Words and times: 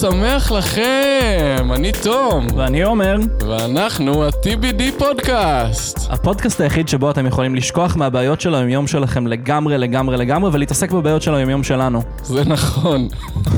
שמח 0.00 0.52
לכם! 0.52 1.70
אני 1.74 1.92
תום, 2.02 2.46
ואני 2.56 2.82
עומר, 2.82 3.16
ואנחנו 3.48 4.24
ה-TBD 4.24 4.82
פודקאסט. 4.98 5.98
הפודקאסט 6.10 6.60
היחיד 6.60 6.88
שבו 6.88 7.10
אתם 7.10 7.26
יכולים 7.26 7.54
לשכוח 7.54 7.96
מהבעיות 7.96 8.40
של 8.40 8.54
היומיום 8.54 8.86
שלכם 8.86 9.26
לגמרי, 9.26 9.78
לגמרי, 9.78 10.16
לגמרי, 10.16 10.50
ולהתעסק 10.52 10.90
בבעיות 10.92 11.22
של 11.22 11.34
היומיום 11.34 11.62
שלנו. 11.64 12.02
זה 12.22 12.44
נכון. 12.44 13.08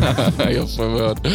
יפה 0.50 0.88
מאוד. 0.88 1.26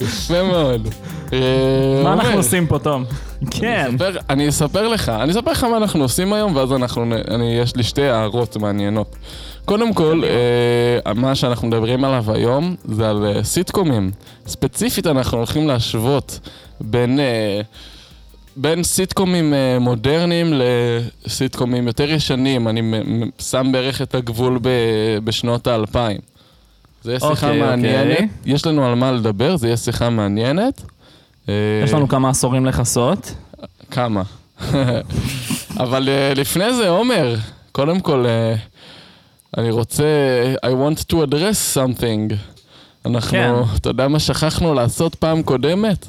יפה 0.00 0.42
מאוד. 0.42 0.88
אה, 1.32 2.00
מה 2.04 2.12
אנחנו 2.12 2.36
עושים 2.36 2.66
פה, 2.66 2.78
תום? 2.78 3.04
כן. 3.50 3.90
אספר- 3.94 4.18
אני 4.30 4.48
אספר 4.48 4.88
לך, 4.88 5.08
אני 5.08 5.32
אספר 5.32 5.50
לך 5.50 5.64
מה 5.64 5.76
אנחנו 5.76 6.02
עושים 6.02 6.32
היום, 6.32 6.56
ואז 6.56 6.72
אנחנו, 6.72 7.02
אני, 7.30 7.58
יש 7.62 7.76
לי 7.76 7.82
שתי 7.82 8.02
הערות 8.02 8.56
מעניינות. 8.56 9.16
קודם 9.64 9.94
כל, 9.94 10.22
אה, 11.06 11.12
מה 11.14 11.34
שאנחנו 11.34 11.68
מדברים 11.68 12.04
עליו 12.04 12.24
היום 12.32 12.74
זה 12.84 13.10
על 13.10 13.26
אה, 13.26 13.44
סיטקומים. 13.44 14.10
ספציפית 14.46 15.06
אנחנו 15.06 15.38
הולכים 15.38 15.68
להשוות 15.68 16.40
בין, 16.80 17.20
אה, 17.20 17.60
בין 18.56 18.82
סיטקומים 18.82 19.54
אה, 19.54 19.78
מודרניים 19.78 20.52
לסיטקומים 21.26 21.86
יותר 21.86 22.10
ישנים. 22.10 22.68
אני 22.68 22.82
שם 23.38 23.68
בערך 23.72 24.02
את 24.02 24.14
הגבול 24.14 24.58
ב, 24.62 24.68
בשנות 25.24 25.66
האלפיים. 25.66 26.18
זה 27.02 27.10
יהיה 27.10 27.20
שיחה 27.20 27.30
אוקיי, 27.46 27.60
מעניינת, 27.60 28.10
אוקיי. 28.12 28.28
יש 28.46 28.66
לנו 28.66 28.86
על 28.86 28.94
מה 28.94 29.12
לדבר, 29.12 29.56
זה 29.56 29.66
יהיה 29.66 29.76
שיחה 29.76 30.10
מעניינת. 30.10 30.82
אה, 31.48 31.54
יש 31.84 31.92
לנו 31.92 32.08
כמה 32.08 32.30
עשורים 32.30 32.66
לכסות. 32.66 33.34
כמה. 33.90 34.22
אבל 35.84 36.08
uh, 36.08 36.38
לפני 36.38 36.74
זה, 36.74 36.88
עומר, 36.88 37.34
קודם 37.72 38.00
כל, 38.00 38.24
uh, 38.24 39.58
אני 39.58 39.70
רוצה, 39.70 40.04
I 40.66 40.68
want 40.68 41.12
to 41.12 41.14
address 41.14 41.76
something. 41.76 42.34
אנחנו, 43.06 43.30
כן. 43.30 43.52
אתה 43.76 43.88
יודע 43.88 44.08
מה 44.08 44.18
שכחנו 44.18 44.74
לעשות 44.74 45.14
פעם 45.14 45.42
קודמת? 45.42 46.06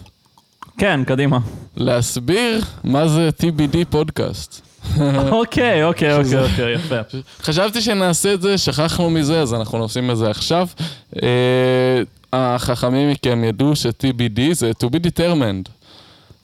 כן, 0.77 1.03
קדימה. 1.05 1.39
להסביר 1.77 2.61
מה 2.83 3.07
זה 3.07 3.29
TBD 3.41 3.77
פודקאסט. 3.89 4.61
אוקיי, 5.31 5.83
אוקיי, 5.83 6.17
אוקיי, 6.17 6.39
אוקיי, 6.39 6.73
יפה. 6.73 6.95
חשבתי 7.41 7.81
שנעשה 7.81 8.33
את 8.33 8.41
זה, 8.41 8.57
שכחנו 8.57 9.09
מזה, 9.09 9.41
אז 9.41 9.53
אנחנו 9.53 9.77
עושים 9.77 10.11
את 10.11 10.17
זה 10.17 10.29
עכשיו. 10.29 10.67
החכמים 12.35 13.09
מכם 13.09 13.43
ידעו 13.43 13.75
ש-TBD 13.75 14.53
זה 14.53 14.71
to 14.83 14.87
be 14.87 14.99
determined. 15.07 15.69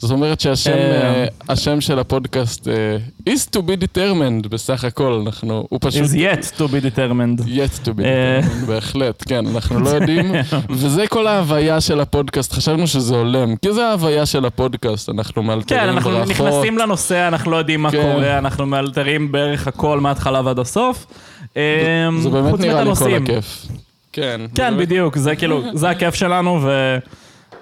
זאת 0.01 0.11
אומרת 0.11 0.39
שהשם 0.39 0.71
אה. 0.71 1.01
אה, 1.01 1.25
השם 1.49 1.81
של 1.81 1.99
הפודקאסט 1.99 2.67
אה, 2.67 2.97
is 3.29 3.55
to 3.55 3.59
be 3.59 3.83
determined 3.83 4.47
בסך 4.49 4.83
הכל, 4.83 5.21
אנחנו, 5.25 5.65
הוא 5.69 5.79
פשוט... 5.81 6.03
is 6.03 6.13
yet 6.13 6.57
to 6.57 6.61
be 6.61 6.95
determined. 6.95 7.41
yet 7.45 7.85
to 7.85 7.89
be 7.89 8.01
determined, 8.01 8.65
בהחלט, 8.67 9.23
כן, 9.27 9.45
אנחנו 9.47 9.79
לא 9.79 9.89
יודעים, 9.89 10.31
וזה 10.69 11.07
כל 11.07 11.27
ההוויה 11.27 11.81
של 11.81 11.99
הפודקאסט, 11.99 12.53
חשבנו 12.53 12.87
שזה 12.87 13.15
הולם, 13.15 13.55
כי 13.55 13.73
זה 13.73 13.87
ההוויה 13.87 14.25
של 14.25 14.45
הפודקאסט, 14.45 15.09
אנחנו 15.09 15.43
מאלתרים 15.43 15.81
כן, 15.81 15.89
אנחנו. 15.89 16.25
נכנסים 16.25 16.77
לנושא, 16.77 17.27
אנחנו 17.27 17.51
לא 17.51 17.57
יודעים 17.57 17.81
מה 17.81 17.91
כן. 17.91 18.11
קורה, 18.13 18.37
אנחנו 18.37 18.65
מאלתרים 18.65 19.31
בערך 19.31 19.67
הכל 19.67 19.99
מההתחלה 19.99 20.41
ועד 20.45 20.59
הסוף. 20.59 21.05
זה 21.53 22.29
באמת 22.31 22.59
נראה 22.59 22.83
לי 22.83 22.95
כל. 22.95 23.13
הכיף. 23.13 23.65
כן. 24.13 24.41
כן, 24.55 24.77
בדיוק, 24.77 25.17
זה 25.17 25.35
כאילו, 25.35 25.61
זה 25.73 25.89
הכיף 25.89 26.15
שלנו, 26.15 26.59
ו... 26.63 26.97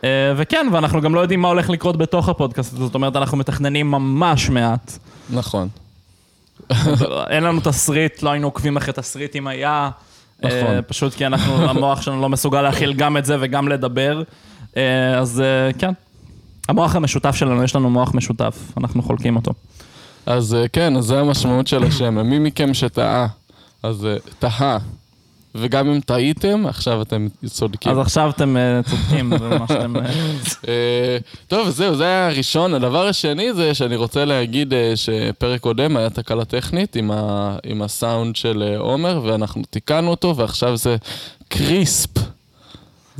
אה, 0.04 0.34
וכן, 0.36 0.68
ואנחנו 0.72 1.02
גם 1.02 1.16
לא 1.16 1.20
יודעים 1.20 1.42
מה 1.42 1.48
הולך 1.48 1.70
לקרות 1.70 1.98
בתוך 1.98 2.30
הפודקאסט, 2.30 2.78
זאת 2.78 2.96
אומרת, 2.96 3.16
אנחנו 3.16 3.38
מתכננים 3.38 3.92
ממש 3.92 4.50
מעט. 4.50 4.98
נכון. 5.30 5.68
אין 7.30 7.44
לנו 7.44 7.60
תסריט, 7.64 8.24
לא 8.24 8.30
היינו 8.30 8.48
עוקבים 8.48 8.78
אחרי 8.78 8.94
תסריט 8.94 9.36
אם 9.36 9.48
היה. 9.48 9.90
נכון. 10.40 10.52
אה, 10.52 10.82
פשוט 10.82 11.14
כי 11.14 11.26
אנחנו, 11.26 11.70
המוח 11.70 12.02
שלנו 12.02 12.22
לא 12.22 12.30
מסוגל 12.30 12.62
להכיל 12.62 12.94
גם 12.94 13.18
את 13.18 13.26
זה 13.26 13.38
וגם 13.40 13.68
לדבר. 13.68 14.22
אה, 14.78 15.18
אז 15.18 15.44
כן. 15.78 15.92
המוח 16.70 16.96
המשותף 16.96 17.36
שלנו, 17.36 17.64
יש 17.64 17.76
לנו 17.76 17.90
מוח 17.90 18.14
משותף, 18.14 18.58
אנחנו 18.78 19.04
חולקים 19.04 19.36
אותו. 19.36 19.52
אז 20.26 20.58
כן, 20.74 20.96
אז 20.98 21.06
זה 21.06 21.20
המשמעות 21.20 21.68
של 21.68 21.84
השם. 21.84 22.28
מי 22.28 22.40
מכם 22.40 22.74
שטעה, 22.74 23.28
אז 23.84 24.08
טעה. 24.40 24.78
וגם 25.56 25.90
אם 25.90 26.00
טעיתם, 26.00 26.66
עכשיו 26.68 27.02
אתם 27.02 27.28
צודקים. 27.46 27.92
אז 27.92 27.98
עכשיו 27.98 28.30
אתם 28.30 28.58
אה, 28.58 28.82
צודקים 28.84 29.30
במה 29.30 29.68
שאתם... 29.68 29.96
אה, 29.96 30.02
אה, 30.68 31.18
טוב, 31.48 31.70
זהו, 31.70 31.96
זה 31.96 32.04
היה 32.04 32.28
הראשון. 32.28 32.74
הדבר 32.74 33.08
השני 33.08 33.54
זה 33.54 33.74
שאני 33.74 33.96
רוצה 33.96 34.26
להגיד 34.26 34.74
שפרק 34.96 35.62
קודם 35.62 35.98
היה 35.98 36.10
תקלה 36.10 36.46
טכנית 36.46 36.96
עם, 36.96 37.12
ה, 37.12 37.56
עם 37.64 37.82
הסאונד 37.82 38.36
של 38.36 38.76
עומר, 38.78 39.22
ואנחנו 39.24 39.62
תיקנו 39.70 40.10
אותו, 40.12 40.36
ועכשיו 40.36 40.78
זה 40.78 40.96
קריספ. 41.48 42.10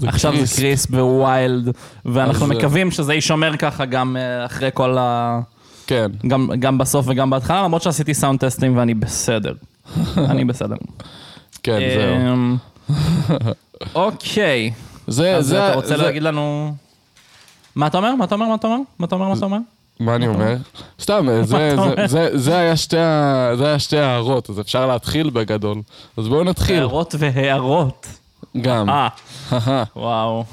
עכשיו 0.08 0.34
זה 0.46 0.56
קריספ 0.62 0.90
וויילד, 0.94 1.70
ואנחנו 2.06 2.46
אז, 2.46 2.52
מקווים 2.52 2.92
שזה 2.92 3.14
יישמר 3.14 3.58
ככה 3.58 3.86
גם 3.86 4.18
אחרי 4.46 4.70
כל 4.74 4.98
ה... 4.98 5.40
כן, 5.88 6.12
גם, 6.28 6.50
גם 6.60 6.78
בסוף 6.78 7.06
וגם 7.10 7.30
בהתחלה, 7.30 7.64
למרות 7.64 7.82
שעשיתי 7.82 8.14
סאונד 8.14 8.40
טסטים 8.40 8.78
ואני 8.78 8.94
בסדר. 8.94 9.54
אני 10.32 10.46
בסדר. 10.46 10.76
כן, 11.64 11.80
זהו. 11.96 12.16
אמ, 12.34 12.58
אוקיי, 13.96 14.72
זה, 15.08 15.36
אז 15.36 15.46
זה, 15.48 15.68
אתה 15.68 15.76
רוצה 15.76 15.88
זה, 15.88 15.98
להגיד 15.98 16.24
לנו... 16.24 16.74
מה 17.76 17.88
אתה 17.88 17.98
אומר? 17.98 18.16
מה 18.16 18.26
אתה 18.26 18.36
אומר? 18.36 18.48
מה 18.48 18.56
אתה 18.56 18.68
אומר? 18.68 18.80
מה 19.00 19.06
אתה 19.06 19.16
אומר? 19.16 19.28
מה 19.28 19.34
אתה 19.38 19.46
אומר? 19.46 19.58
מה 20.00 20.16
אני 20.16 20.28
אומר? 20.28 20.56
סתם, 21.02 21.28
זה, 21.42 21.68
אתה 21.68 21.76
זה, 21.76 21.82
אומר? 21.82 22.08
זה, 22.08 22.30
זה 22.34 22.58
היה 22.58 22.78
שתי 22.78 22.98
ה- 23.00 23.52
זה 23.58 23.66
היה 23.68 23.80
שתי 23.80 23.98
הערות, 23.98 24.50
אז 24.50 24.60
אפשר 24.60 24.88
להתחיל 24.88 25.30
בגדול. 25.30 25.82
אז 26.18 26.28
בואו 26.28 26.44
נתחיל. 26.44 26.76
הערות 26.78 27.16
והערות. 27.20 28.08
גם. 28.62 28.90
אה. 28.90 29.08
וואו. 29.96 30.44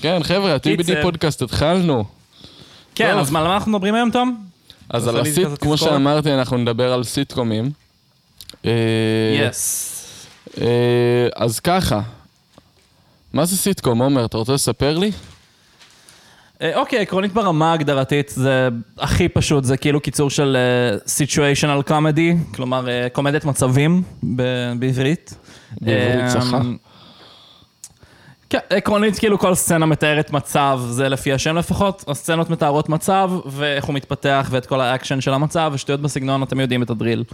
כן, 0.00 0.22
חבר'ה, 0.22 0.54
ה-TBD. 0.54 1.02
פודקאסט, 1.02 1.42
התחלנו. 1.42 2.04
כן. 2.94 3.18
אז 3.18 3.30
מה, 3.30 3.40
על 3.40 3.46
מה 3.48 3.54
אנחנו 3.54 3.72
מדברים 3.72 3.94
היום, 3.94 4.10
תום? 4.10 4.44
אז 4.90 5.08
על 5.08 5.20
הסיט, 5.20 5.48
כמו. 5.60 5.76
שאמרתי, 5.76 6.34
אנחנו 6.34 6.56
נדבר 6.56 6.92
על 6.92 7.04
סיטקומים. 7.04 7.70
אה, 8.68 9.48
יס. 9.48 9.94
אה, 10.60 11.28
אז 11.36 11.60
ככה, 11.60 12.00
מה 13.32 13.44
זה 13.44 13.56
סיטקום, 13.56 14.02
עומר? 14.02 14.24
אתה 14.24 14.36
רוצה 14.36 14.52
לספר 14.52 14.98
לי? 14.98 15.10
אה, 16.62 16.78
אוקיי, 16.78 16.98
עקרונית 16.98 17.32
ברמה 17.32 17.70
ההגדרתית 17.70 18.28
זה 18.28 18.68
הכי 18.98 19.28
פשוט, 19.28 19.64
זה 19.64 19.76
כאילו 19.76 20.00
קיצור 20.00 20.30
של 20.30 20.56
אה, 20.56 20.98
situational 21.06 21.88
comedy, 21.90 22.54
כלומר 22.54 22.88
אה, 22.88 23.06
קומדיית 23.12 23.44
מצבים 23.44 24.02
בעברית. 24.78 25.34
בעברית 25.80 26.20
אה, 26.20 26.28
צחה. 26.28 26.60
כן, 28.50 28.58
עקרונית 28.70 29.18
כאילו 29.18 29.38
כל 29.38 29.54
סצנה 29.54 29.86
מתארת 29.86 30.30
מצב, 30.30 30.80
זה 30.88 31.08
לפי 31.08 31.32
השם 31.32 31.56
לפחות, 31.56 32.04
הסצנות 32.08 32.50
מתארות 32.50 32.88
מצב 32.88 33.30
ואיך 33.46 33.84
הוא 33.84 33.94
מתפתח 33.94 34.48
ואת 34.50 34.66
כל 34.66 34.80
האקשן 34.80 35.20
של 35.20 35.34
המצב 35.34 35.70
ושטויות 35.74 36.00
בסגנון, 36.00 36.42
אתם 36.42 36.60
יודעים 36.60 36.82
את 36.82 36.90
ה 36.90 36.95
drill. 36.95 37.24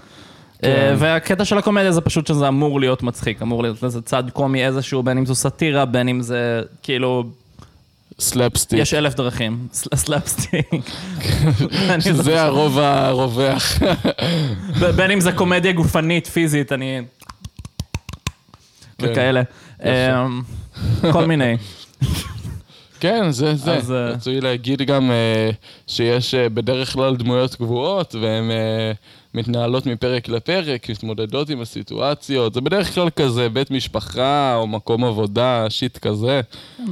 אה, 0.65 0.95
והקטע 0.99 1.45
של 1.45 1.59
הקומדיה 1.59 1.93
זה 1.93 2.01
פשוט 2.01 2.27
שזה 2.27 2.49
אמור 2.49 2.81
להיות 2.81 3.03
מצחיק, 3.03 3.43
אמור 3.43 3.63
להיות 3.63 3.83
לזה 3.83 4.03
צד 4.03 4.25
קומי 4.33 4.67
איזשהו, 4.67 5.03
בין 5.03 5.19
אם 5.19 5.27
זו 5.27 5.35
סאטירה, 5.35 5.85
בין 5.85 6.09
אם 6.09 6.21
זה 6.23 6.63
כאילו 6.83 7.25
סלפסטיק. 8.19 8.79
יש 8.79 8.95
אלף 8.95 9.15
דרכים, 9.15 9.67
סל- 9.73 9.97
סלאפסטיק. 9.97 10.67
שזה 12.01 12.13
זוכר. 12.13 12.39
הרוב 12.39 12.79
הרווח. 12.79 13.79
בין 14.97 15.11
אם 15.11 15.21
זה 15.21 15.33
קומדיה 15.33 15.73
גופנית, 15.73 16.27
פיזית, 16.27 16.73
אני... 16.73 17.01
כן. 18.99 19.07
וכאלה. 19.11 19.43
אמ, 19.85 20.43
כל 21.13 21.25
מיני. 21.27 21.57
כן, 23.01 23.31
זה 23.31 23.55
זה. 23.55 23.75
אז, 23.77 23.93
אה, 23.93 24.11
רצוי 24.11 24.41
להגיד 24.41 24.83
גם 24.83 25.11
אה, 25.11 25.51
שיש 25.87 26.35
בדרך 26.35 26.93
כלל 26.93 27.17
דמויות 27.17 27.55
קבועות, 27.55 28.15
והן 28.15 28.51
מתנהלות 29.35 29.87
מפרק 29.87 30.29
לפרק, 30.29 30.91
מתמודדות 30.91 31.51
עם 31.51 31.61
הסיטואציות. 31.61 32.55
זה 32.55 32.61
בדרך 32.61 32.95
כלל 32.95 33.11
כזה 33.11 33.49
בית 33.49 33.71
משפחה 33.71 34.55
או 34.57 34.67
מקום 34.67 35.05
עבודה, 35.05 35.67
שיט 35.69 35.99
כזה. 35.99 36.41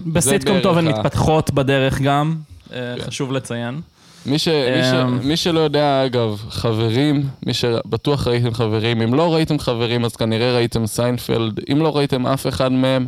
בסיטקום 0.06 0.60
טוב 0.60 0.78
הן 0.78 0.88
מתפתחות 0.88 1.50
בדרך 1.50 2.00
גם, 2.00 2.36
אה, 2.72 2.94
כן. 2.98 3.02
חשוב 3.02 3.32
לציין. 3.32 3.80
מי, 4.26 4.38
ש... 4.38 4.48
מי, 4.48 4.82
ש... 4.82 4.94
אמ. 4.94 5.18
מי 5.28 5.36
שלא 5.36 5.60
יודע, 5.60 6.06
אגב, 6.06 6.42
חברים, 6.50 7.22
מי 7.46 7.54
שבטוח 7.54 8.26
ראיתם 8.26 8.54
חברים, 8.54 9.02
אם 9.02 9.14
לא 9.14 9.34
ראיתם 9.34 9.58
חברים, 9.58 10.04
אז 10.04 10.16
כנראה 10.16 10.54
ראיתם 10.54 10.86
סיינפלד, 10.86 11.60
אם 11.72 11.78
לא 11.78 11.96
ראיתם 11.96 12.26
אף 12.26 12.46
אחד 12.46 12.72
מהם, 12.72 13.06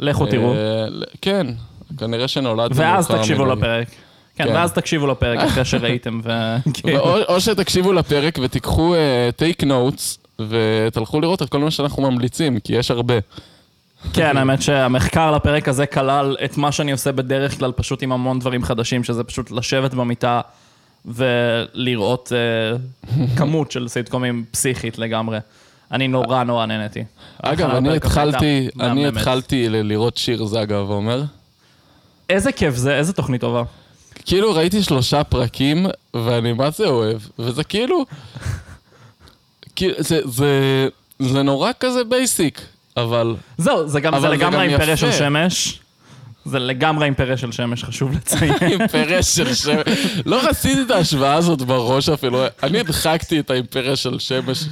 לכו 0.00 0.26
תראו. 0.26 0.54
אה, 0.54 0.86
כן, 1.22 1.46
כנראה 1.98 2.28
שנולדתם 2.28 2.78
ואז 2.78 3.08
תקשיבו. 3.08 3.46
לפרק. 3.46 3.88
כן, 4.36 4.44
כן. 4.44 4.54
ואז 4.54 4.72
תקשיבו 4.72 5.06
לפרק 5.06 5.38
אחרי 5.38 5.64
שראיתם. 5.64 6.20
ו-. 6.24 6.56
או, 7.28 7.40
שתקשיבו 7.40 7.92
לפרק 7.92 8.38
ותיקחו 8.42 8.94
take 9.36 9.62
uh, 9.62 9.66
notes 9.66 10.18
ותלכו 10.48 11.20
לראות 11.20 11.42
את 11.42 11.48
כל 11.48 11.58
מה 11.58 11.70
שאנחנו 11.70 12.10
ממליצים, 12.10 12.60
כי 12.60 12.74
יש 12.74 12.90
הרבה. 12.90 13.14
כן, 14.12 14.36
האמת 14.38 14.62
שהמחקר 14.62 15.30
לפרק 15.30 15.68
הזה 15.68 15.86
כלל 15.86 16.36
את 16.44 16.56
מה 16.56 16.72
שאני 16.72 16.92
עושה 16.92 17.12
בדרך 17.12 17.58
כלל, 17.58 17.72
פשוט 17.72 18.02
עם 18.02 18.12
המון 18.12 18.38
דברים 18.38 18.64
חדשים, 18.64 19.04
שזה 19.04 19.24
פשוט 19.24 19.50
לשבת 19.50 19.94
במיטה 19.94 20.40
ולראות 21.06 22.32
אה, 22.32 22.76
כמות 23.38 23.70
של 23.70 23.88
סיטקומים 23.88 24.44
פסיכית 24.50 24.98
לגמרי. 24.98 25.38
אני 25.92 26.08
נורא 26.08 26.44
נורא 26.44 26.66
נהניתי. 26.66 27.04
אגב, 27.42 27.70
אני 27.70 27.96
התחלתי, 27.96 28.68
אני. 28.80 29.06
התחלתי 29.06 29.68
לראות 29.68 30.16
שיר 30.16 30.44
זגה 30.44 30.82
ועומר. 30.82 31.22
איזה 32.30 32.52
כיף 32.52 32.74
זה, 32.74 32.96
איזה 32.96 33.12
תוכנית 33.12 33.40
טובה. 33.40 33.62
כאילו 34.26 34.54
ראיתי 34.54 34.82
שלושה 34.82 35.24
פרקים, 35.24 35.86
ואני 36.14 36.52
מה 36.52 36.70
זה 36.70 36.86
אוהב, 36.86 37.18
וזה 37.38 37.64
כאילו... 37.64 38.04
כאילו, 39.76 39.94
זה, 39.98 40.20
זה, 40.24 40.88
זה 41.18 41.42
נורא 41.42 41.70
כזה 41.80 42.04
בייסיק, 42.04 42.60
אבל... 42.96 43.36
זהו, 43.58 43.88
זה 43.88 44.00
גם 44.00 44.20
זה 44.20 44.28
לגמרי 44.28 44.66
יפה. 44.66 44.96
של 44.96 45.12
שמש. 45.12 45.80
זה 46.44 46.58
לגמרי 46.58 47.04
האימפריה 47.04 47.36
של 47.36 47.52
שמש, 47.52 47.84
חשוב 47.84 48.12
לציין. 48.12 48.54
אימפריה 48.72 49.22
של 49.22 49.54
שמש. 49.54 49.82
לא 50.26 50.48
רציתי 50.48 50.82
את 50.82 50.90
ההשוואה 50.90 51.34
הזאת 51.34 51.62
בראש 51.62 52.08
אפילו, 52.08 52.44
אני 52.62 52.80
הדחקתי 52.80 53.40
את 53.40 53.50
האימפריה 53.50 53.96
של 53.96 54.18
שמש. 54.18 54.64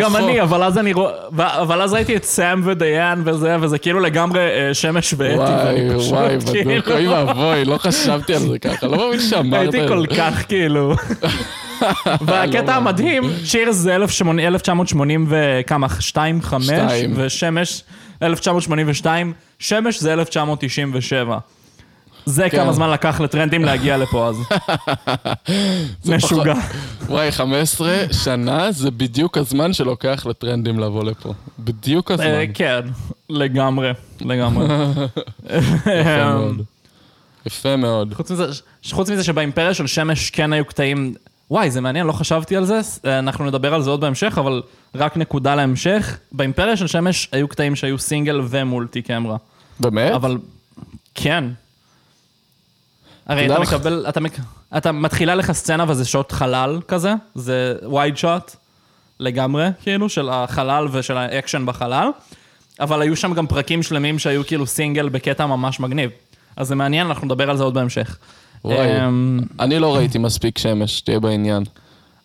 גם 0.00 0.16
רחוק. 0.16 0.16
אני, 0.16 0.42
אבל 0.42 0.62
אז 0.62 0.78
אני 0.78 0.92
רואה, 0.92 1.12
אבל 1.38 1.82
אז 1.82 1.92
ראיתי 1.92 2.16
את 2.16 2.24
סאם 2.24 2.60
ודיין 2.64 3.22
וזה, 3.24 3.56
וזה 3.60 3.78
כאילו 3.78 4.00
לגמרי 4.00 4.40
אה, 4.40 4.74
שמש 4.74 5.14
ואתי. 5.16 5.34
וואי, 5.34 5.66
ואני 5.66 5.98
פשוט 5.98 6.12
וואי, 6.12 6.38
כאילו- 6.52 6.94
אוי 6.94 7.08
ואבוי, 7.08 7.64
לא 7.64 7.78
חשבתי 7.78 8.34
על 8.34 8.40
זה 8.40 8.58
ככה, 8.58 8.86
לא 8.86 8.96
מאמין 8.96 9.20
שאמרת 9.20 9.74
הייתי 9.74 9.88
כל. 9.88 10.06
כך 10.16 10.44
כאילו... 10.48 10.94
לא 12.06 12.16
והקטע 12.20 12.74
המדהים, 12.74 13.22
צ'ירס 13.50 13.76
זה 13.76 13.96
1980 13.96 15.26
וכמה? 15.28 15.86
2, 16.00 16.42
5, 16.42 16.64
שתיים. 16.66 17.12
ושמש 17.16 17.82
1982, 18.22 19.32
שמש 19.58 20.00
זה 20.00 20.12
1997. 20.12 21.38
זה 22.26 22.50
כן. 22.50 22.56
כמה 22.56 22.72
זמן 22.72 22.90
לקח 22.90 23.20
לטרנדים 23.20 23.64
להגיע 23.64 23.96
לפה 23.96 24.28
אז. 24.28 24.36
משוגע. 26.16 26.54
וואי, 27.06 27.32
15 27.32 27.96
שנה 28.12 28.72
זה 28.72 28.90
בדיוק 28.90 29.38
הזמן 29.38 29.72
שלוקח 29.72 30.26
לטרנדים 30.26 30.78
לבוא 30.78 31.04
לפה. 31.04 31.32
בדיוק 31.58 32.10
הזמן. 32.10 32.26
אה, 32.26 32.44
כן, 32.54 32.80
לגמרי, 33.30 33.90
לגמרי. 34.20 34.66
יפה 36.00 36.16
מאוד. 36.16 36.62
יפה 37.46 37.76
מאוד. 37.76 38.14
חוץ 38.14 38.30
מזה, 38.30 38.46
חוץ 38.90 39.10
מזה 39.10 39.24
שבאימפריה 39.24 39.74
של 39.74 39.86
שמש 39.86 40.30
כן 40.30 40.52
היו 40.52 40.64
קטעים... 40.64 41.14
וואי, 41.50 41.70
זה 41.70 41.80
מעניין, 41.80 42.06
לא 42.06 42.12
חשבתי 42.12 42.56
על 42.56 42.64
זה, 42.64 42.80
אה, 43.04 43.18
אנחנו 43.18 43.44
נדבר 43.44 43.74
על 43.74 43.82
זה 43.82 43.90
עוד 43.90 44.00
בהמשך, 44.00 44.38
אבל 44.38 44.62
רק 44.94 45.16
נקודה 45.16 45.54
להמשך. 45.54 46.18
באימפריה 46.32 46.76
של 46.76 46.86
שמש 46.86 47.28
היו 47.32 47.48
קטעים 47.48 47.76
שהיו 47.76 47.98
single 47.98 48.40
ו 48.48 48.57
multi 48.57 49.02
camera. 49.02 49.36
באמת? 49.80 50.12
אבל 50.14 50.38
כן. 51.14 51.44
הרי 53.26 53.46
אתה 53.46 53.58
לך- 53.58 53.68
מקבל, 53.74 54.04
אתה. 54.08 54.20
אתה 54.76 54.92
מתחילה 54.92 55.34
לך 55.34 55.52
סצנה 55.52 55.84
וזה 55.88 56.04
שוט 56.04 56.32
חלל 56.32 56.80
כזה, 56.88 57.12
זה 57.34 57.74
wide 57.94 58.16
shot 58.16 58.50
לגמרי, 59.20 59.68
כאילו, 59.82 60.08
של 60.08 60.28
החלל 60.28 60.88
ושל 60.92 61.16
האקשן 61.16 61.66
בחלל, 61.66 62.08
אבל 62.80 63.02
היו 63.02 63.16
שם 63.16 63.34
גם 63.34 63.46
פרקים 63.46 63.82
שלמים 63.82 64.18
שהיו 64.18 64.46
כאילו 64.46 64.66
סינגל 64.66 65.08
בקטע 65.08 65.46
ממש 65.46 65.80
מגניב. 65.80 66.10
אז 66.56 66.68
זה 66.68 66.74
מעניין, 66.74 67.06
אנחנו 67.06 67.26
נדבר 67.26 67.50
על 67.50 67.56
זה 67.56 67.64
עוד 67.64 67.74
בהמשך. 67.74 68.16
וואי. 68.64 69.06
אמ, 69.06 69.40
אני 69.60 69.78
לא 69.78 69.96
ראיתי 69.96 70.18
מספיק 70.18 70.58
שמש, 70.58 71.00
תהיה 71.00 71.20
בעניין. 71.20 71.62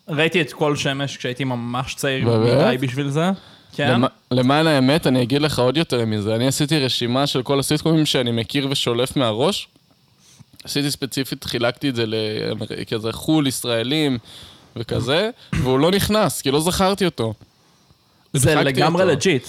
ראיתי 0.08 0.40
את 0.40 0.52
כל 0.52 0.76
שמש 0.76 1.16
כשהייתי 1.16 1.44
ממש 1.44 1.94
צעיר? 1.94 2.28
מדי 2.38 2.76
בשביל 2.80 3.08
זה. 3.10 3.30
כן. 3.76 3.90
למ- 4.00 4.04
למען 4.30 4.66
האמת, 4.66 5.06
אני 5.06 5.22
אגיד 5.22 5.42
לך 5.42 5.58
עוד 5.58 5.76
יותר 5.76 6.04
מזה. 6.06 6.34
אני 6.34 6.46
עשיתי 6.46 6.78
רשימה 6.78 7.26
של 7.26 7.42
כל 7.42 7.58
הסיטקומים 7.60 8.06
שאני 8.06 8.32
מכיר 8.32 8.68
ושולף 8.70 9.16
מהראש. 9.16 9.68
עשיתי 10.64 10.90
ספציפית, 10.90 11.44
חילקתי 11.44 11.88
את 11.88 11.94
זה 11.94 12.04
לכזה 12.06 13.12
חו"ל, 13.12 13.46
ישראלים 13.46 14.18
וכזה, 14.76 15.30
והוא 15.52 15.78
לא 15.78 15.90
נכנס, 15.90 16.42
כי 16.42 16.50
לא 16.50 16.60
זכרתי 16.60 17.04
אותו. 17.04 17.34
זה 18.32 18.54
לגמרי. 18.54 19.04
לג'יט. 19.04 19.46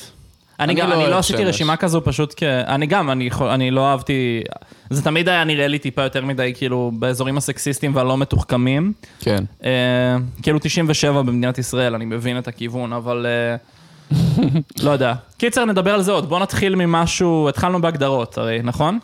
אני, 0.60 0.74
אני 0.74 0.81
גם, 0.81 0.90
לא 0.90 0.96
אני 0.96 1.12
לא 1.12 1.18
עשיתי. 1.18 1.46
רשימה 1.46 1.75
כזו 1.78 2.02
פשוט 2.04 2.34
כ... 2.38 2.44
אני 2.44 2.86
גם, 2.86 3.10
אני, 3.42 3.72
לא 3.72 3.88
אהבתי... 3.88 4.42
זה 4.90 5.04
תמיד 5.04 5.30
היה 5.30 5.44
נראה 5.44 5.68
לי 5.68 5.80
טיפה 5.80 6.02
יותר 6.02 6.25
מדי, 6.25 6.54
כאילו, 6.56 6.92
באזורים 7.00 7.38
הסקסיסטיים 7.38 7.96
והלא 7.96 8.18
מתוחכמים. 8.18 8.94
כן. 9.19 9.44
אה, 9.63 10.18
כאילו 10.42 10.60
97 10.60 11.22
במדינת 11.22 11.58
ישראל, 11.58 11.96
אני 11.96 12.06
מבין 12.06 12.38
את 12.38 12.48
הכיוון, 12.48 12.94
אבל... 12.94 13.25
אה, 13.25 13.56
לא 14.86 14.92
יודע. 14.92 15.13
קיצר, 15.38 15.66
נדבר 15.66 15.94
על 15.94 16.02
זה 16.02 16.12
עוד. 16.12 16.30
בוא 16.30 16.40
נתחיל 16.40 16.75
ממשהו... 16.75 17.50
התחלנו 17.50 17.81
בהגדרות, 17.81 18.38
הרי, 18.38 18.60
נכון? 18.63 19.00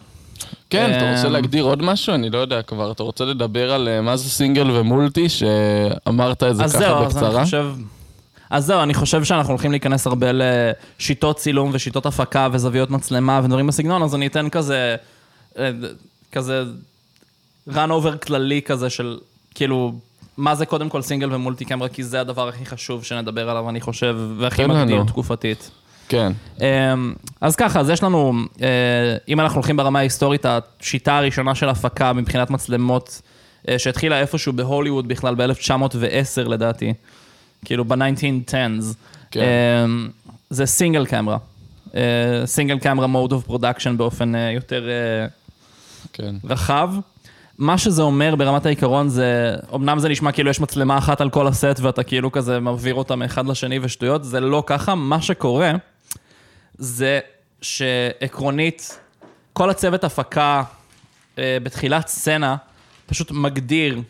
כן, 0.70 0.98
אתה 0.98 1.12
רוצה 1.12 1.28
אמ, 1.28 1.34
להגדיר 1.34 1.64
עוד 1.64 1.82
משהו? 1.84 2.14
אני 2.14 2.30
לא 2.30 2.38
יודע 2.38 2.62
כבר. 2.62 2.92
אתה 2.92 3.04
רוצה 3.04 3.26
לדבר 3.26 3.72
על 3.72 3.88
אה, 3.88 4.02
מה 4.02 4.18
זה 4.18 4.30
סינגל 4.30 4.72
ומולטי, 4.72 5.30
שאמרת 5.30 6.44
את 6.44 6.56
זה 6.56 6.64
אז 6.64 6.76
ככה 6.76 6.80
זהו, 6.80 6.96
אז 6.96 7.18
אני 7.18 7.26
בקצרה? 7.26 7.44
חושב... 7.44 7.68
אז 8.50 8.66
זהו, 8.66 8.84
אני 8.84 8.94
חושב 8.94 9.24
שאנחנו 9.24 9.54
הולכים 9.54 9.72
להיכנס 9.72 10.08
הרבה 10.08 10.28
לשיטות 10.34 11.38
צילום 11.38 11.70
ושיטות 11.74 12.06
הפקה 12.06 12.48
וזוויות 12.52 12.90
מצלמה 12.90 13.42
ודברים 13.44 13.68
בסגנון, 13.68 14.04
אז 14.04 14.16
אני 14.16 14.28
אתן 14.28 14.50
כזה, 14.50 14.96
אה, 15.58 15.72
כזה 16.32 16.64
run 17.70 17.90
over 17.90 18.18
כללי 18.26 18.62
כזה 18.62 18.90
של, 18.90 19.18
כאילו, 19.56 19.94
מה 20.38 20.56
זה 20.56 20.66
קודם 20.66 20.90
כל 20.90 21.02
סינגל 21.02 21.34
ומולטי 21.36 21.66
קמרה, 21.66 21.90
כי 21.90 22.04
זה 22.04 22.22
הדבר 22.22 22.48
הכי 22.48 22.66
חשוב 22.66 23.04
שנדבר 23.04 23.50
עליו, 23.50 23.70
אני 23.70 23.82
חושב, 23.82 24.18
והכי. 24.38 24.66
מגדיר 24.66 25.04
תקופתית. 25.04 25.72
כן. 26.10 26.32
אמ, 26.62 27.14
אז 27.42 27.56
ככה, 27.56 27.80
אז 27.80 27.90
יש 27.90 28.04
לנו, 28.04 28.34
אה, 28.62 28.68
אם 29.28 29.40
אנחנו 29.40 29.56
הולכים 29.56 29.78
ברמה 29.78 30.00
ההיסטורית, 30.00 30.46
השיטה 30.46 31.18
הראשונה 31.18 31.56
של 31.56 31.70
הפקה 31.70 32.14
מבחינת 32.14 32.50
מצלמות, 32.50 33.22
אה, 33.70 33.80
שהתחילה 33.80 34.20
איפשהו 34.20 34.54
בהוליווד 34.54 35.08
בכלל, 35.08 35.36
ב-1910 35.36 36.50
לדעתי, 36.50 36.94
כאילו 37.66 37.86
ב-1910s, 37.86 38.96
כן. 39.32 39.42
אמ, 39.86 40.10
זה 40.50 40.66
סינגל 40.66 41.06
קמרה. 41.06 41.38
single 42.46 42.80
camera 42.80 43.08
mode 43.08 43.32
of 43.32 43.44
production 43.44 43.98
באופן 43.98 44.36
אה, 44.36 44.52
יותר 44.52 44.90
אה, 44.90 45.28
כן. 46.14 46.36
רחב. 46.44 46.94
מה 47.58 47.78
שזה 47.78 48.02
אומר 48.02 48.36
ברמת 48.36 48.66
העיקרון 48.66 49.10
זה, 49.10 49.56
אמנם 49.76 50.00
זה 50.00 50.10
נשמע 50.10 50.32
כאילו 50.32 50.50
יש 50.50 50.60
מצלמה 50.60 50.98
אחת 50.98 51.22
על 51.22 51.30
כל 51.30 51.48
הסט 51.48 51.80
ואתה 51.82 52.04
כאילו 52.04 52.32
כזה 52.32 52.60
מעביר 52.60 52.96
אותה 52.96 53.16
מאחד 53.16 53.48
לשני 53.48 53.80
ושטויות, 53.82 54.24
זה 54.24 54.40
לא 54.40 54.64
ככה. 54.66 54.96
מה 54.96 55.22
שקורה 55.22 55.74
זה 56.78 57.20
שעקרונית, 57.62 59.00
כל 59.54 59.70
הצוות 59.70 60.04
הפקה 60.04 60.64
אה, 61.38 61.58
בתחילת 61.64 62.08
סצנה 62.08 62.56
פשוט 63.06 63.32
מגדיר 63.32 64.02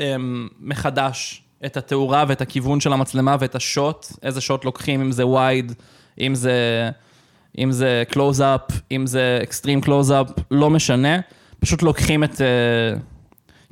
אה, 0.00 0.16
מחדש 0.60 1.42
את 1.66 1.76
התאורה 1.76 2.24
ואת 2.28 2.40
הכיוון 2.40 2.80
של 2.80 2.92
המצלמה 2.92 3.36
ואת 3.40 3.54
השוט, 3.54 4.06
איזה 4.22 4.40
שוט 4.40 4.64
לוקחים, 4.64 5.00
אם 5.00 5.12
זה 5.12 5.26
wide, 5.26 5.72
אם 6.20 6.34
זה, 6.34 6.90
אם 7.58 7.72
זה 7.72 8.02
קלוז-אפ, 8.08 8.60
אם 8.92 9.06
זה 9.06 9.40
extreme 9.42 9.80
close-up, 9.80 10.26
לא 10.50 10.70
משנה. 10.70 11.20
פשוט 11.60 11.82
לוקחים 11.82 12.24
את, 12.24 12.40
אה, 12.40 12.46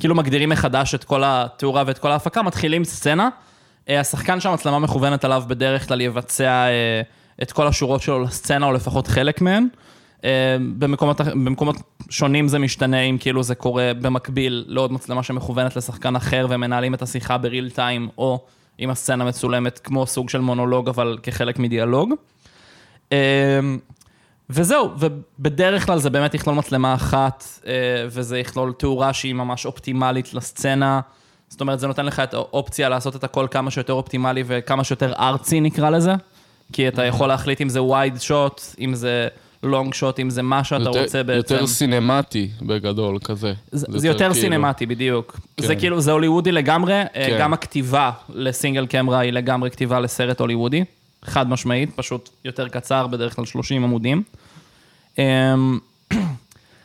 כאילו 0.00 0.14
מגדירים 0.14 0.48
מחדש 0.48 0.94
את 0.94 1.04
כל 1.04 1.22
התאורה 1.26 1.82
ואת 1.86 1.98
כל 1.98 2.10
ההפקה, 2.10 2.42
מתחילים 2.42 2.84
סצנה. 2.84 3.28
השחקן 3.88 4.40
שהמצלמה 4.40 4.78
מכוונת 4.78 5.24
עליו 5.24 5.44
בדרך 5.46 5.88
כלל 5.88 6.00
יבצע 6.00 6.66
את 7.42 7.52
כל 7.52 7.66
השורות 7.66 8.02
שלו 8.02 8.22
לסצנה, 8.22 8.66
או 8.66 8.72
לפחות 8.72 9.06
חלק 9.06 9.40
מהן. 9.40 9.66
אה, 10.24 10.56
במקומות, 10.78 11.20
במקומות 11.20 11.76
שונים 12.10 12.48
זה 12.48 12.58
משתנה, 12.58 13.00
אם 13.00 13.16
כאילו 13.20 13.42
זה 13.42 13.54
קורה 13.54 13.92
במקביל 14.00 14.64
לעוד 14.68 14.92
מצלמה 14.92 15.22
שמכוונת 15.22 15.76
לשחקן 15.76 16.16
אחר, 16.16 16.46
והם 16.48 16.60
מנהלים 16.60 16.94
את 16.94 17.02
השיחה 17.02 17.38
ב 17.38 17.45
real 17.45 17.70
time, 17.70 18.08
או 18.18 18.44
אם 18.80 18.90
הסצנה 18.90 19.24
מצולמת 19.24 19.78
כמו 19.78 20.06
סוג 20.06 20.28
של 20.28 20.40
מונולוג, 20.40 20.88
אבל 20.88 21.18
כחלק 21.22 21.58
מדיאלוג. 21.58 22.10
אה, 23.12 23.60
וזהו, 24.50 24.90
ובדרך 24.98 25.86
כלל 25.86 25.98
זה 25.98 26.10
באמת 26.10 26.34
יכלול 26.34 26.56
מצלמה 26.56 26.94
אחת, 26.94 27.44
אה, 27.66 27.72
וזה 28.06 28.38
יכלול 28.38 28.72
תאורה 28.72 29.12
שהיא 29.12 29.34
ממש 29.34 29.66
אופטימלית 29.66 30.34
לסצנה. 30.34 31.00
זאת 31.48 31.60
אומרת, 31.60 31.80
זה 31.80 31.86
נותן 31.86 32.06
לך 32.06 32.20
את 32.20 32.34
האופציה 32.34 32.88
לעשות 32.88 33.16
את 33.16 33.24
הכל 33.24 33.46
כמה 33.50 33.70
שיותר 33.70 33.92
אופטימלי 33.92 34.42
וכמה 34.46 34.84
שיותר 34.84 35.12
ארצי 35.12 35.60
נקרא 35.60 35.90
לזה. 35.90 36.14
כי 36.72 36.88
אתה 36.88 37.04
יכול 37.04 37.28
להחליט 37.28 37.60
אם 37.60 37.68
זה 37.68 37.80
wide 37.80 38.20
shot, 38.28 38.60
אם 38.80 38.94
זה 38.94 39.28
long 39.64 39.88
shot, 40.00 40.20
אם 40.22 40.30
זה 40.30 40.42
מה 40.42 40.64
שאתה 40.64 40.82
יותר- 40.82 41.02
רוצה 41.02 41.22
בעצם. 41.22 41.54
יותר 41.54 41.66
סינמטי 41.66 42.48
בגדול, 42.62 43.18
כזה. 43.24 43.52
זה, 43.72 43.86
זה 43.98 44.08
יותר 44.08 44.18
כאילו- 44.18 44.34
סינמטי, 44.34 44.86
בדיוק. 44.86 45.40
כן. 45.56 45.66
זה 45.66 45.76
כאילו, 45.76 46.00
זה 46.00 46.12
הוליוודי 46.12 46.52
לגמרי, 46.52 46.94
אה, 46.94 47.06
כן. 47.14 47.36
גם 47.40 47.52
הכתיבה 47.52 48.10
לסינגל 48.34 48.86
קמרה 48.86 49.18
היא 49.18 49.32
לגמרי 49.32 49.70
כתיבה 49.70 50.00
לסרט 50.00 50.40
הוליוודי, 50.40 50.84
חד 51.24 51.48
משמעית, 51.48 51.90
פשוט 51.96 52.28
יותר 52.44 52.68
קצר, 52.68 53.06
בדרך 53.06 53.36
כלל 53.36 53.44
30 53.44 53.84
עמודים. 53.84 54.22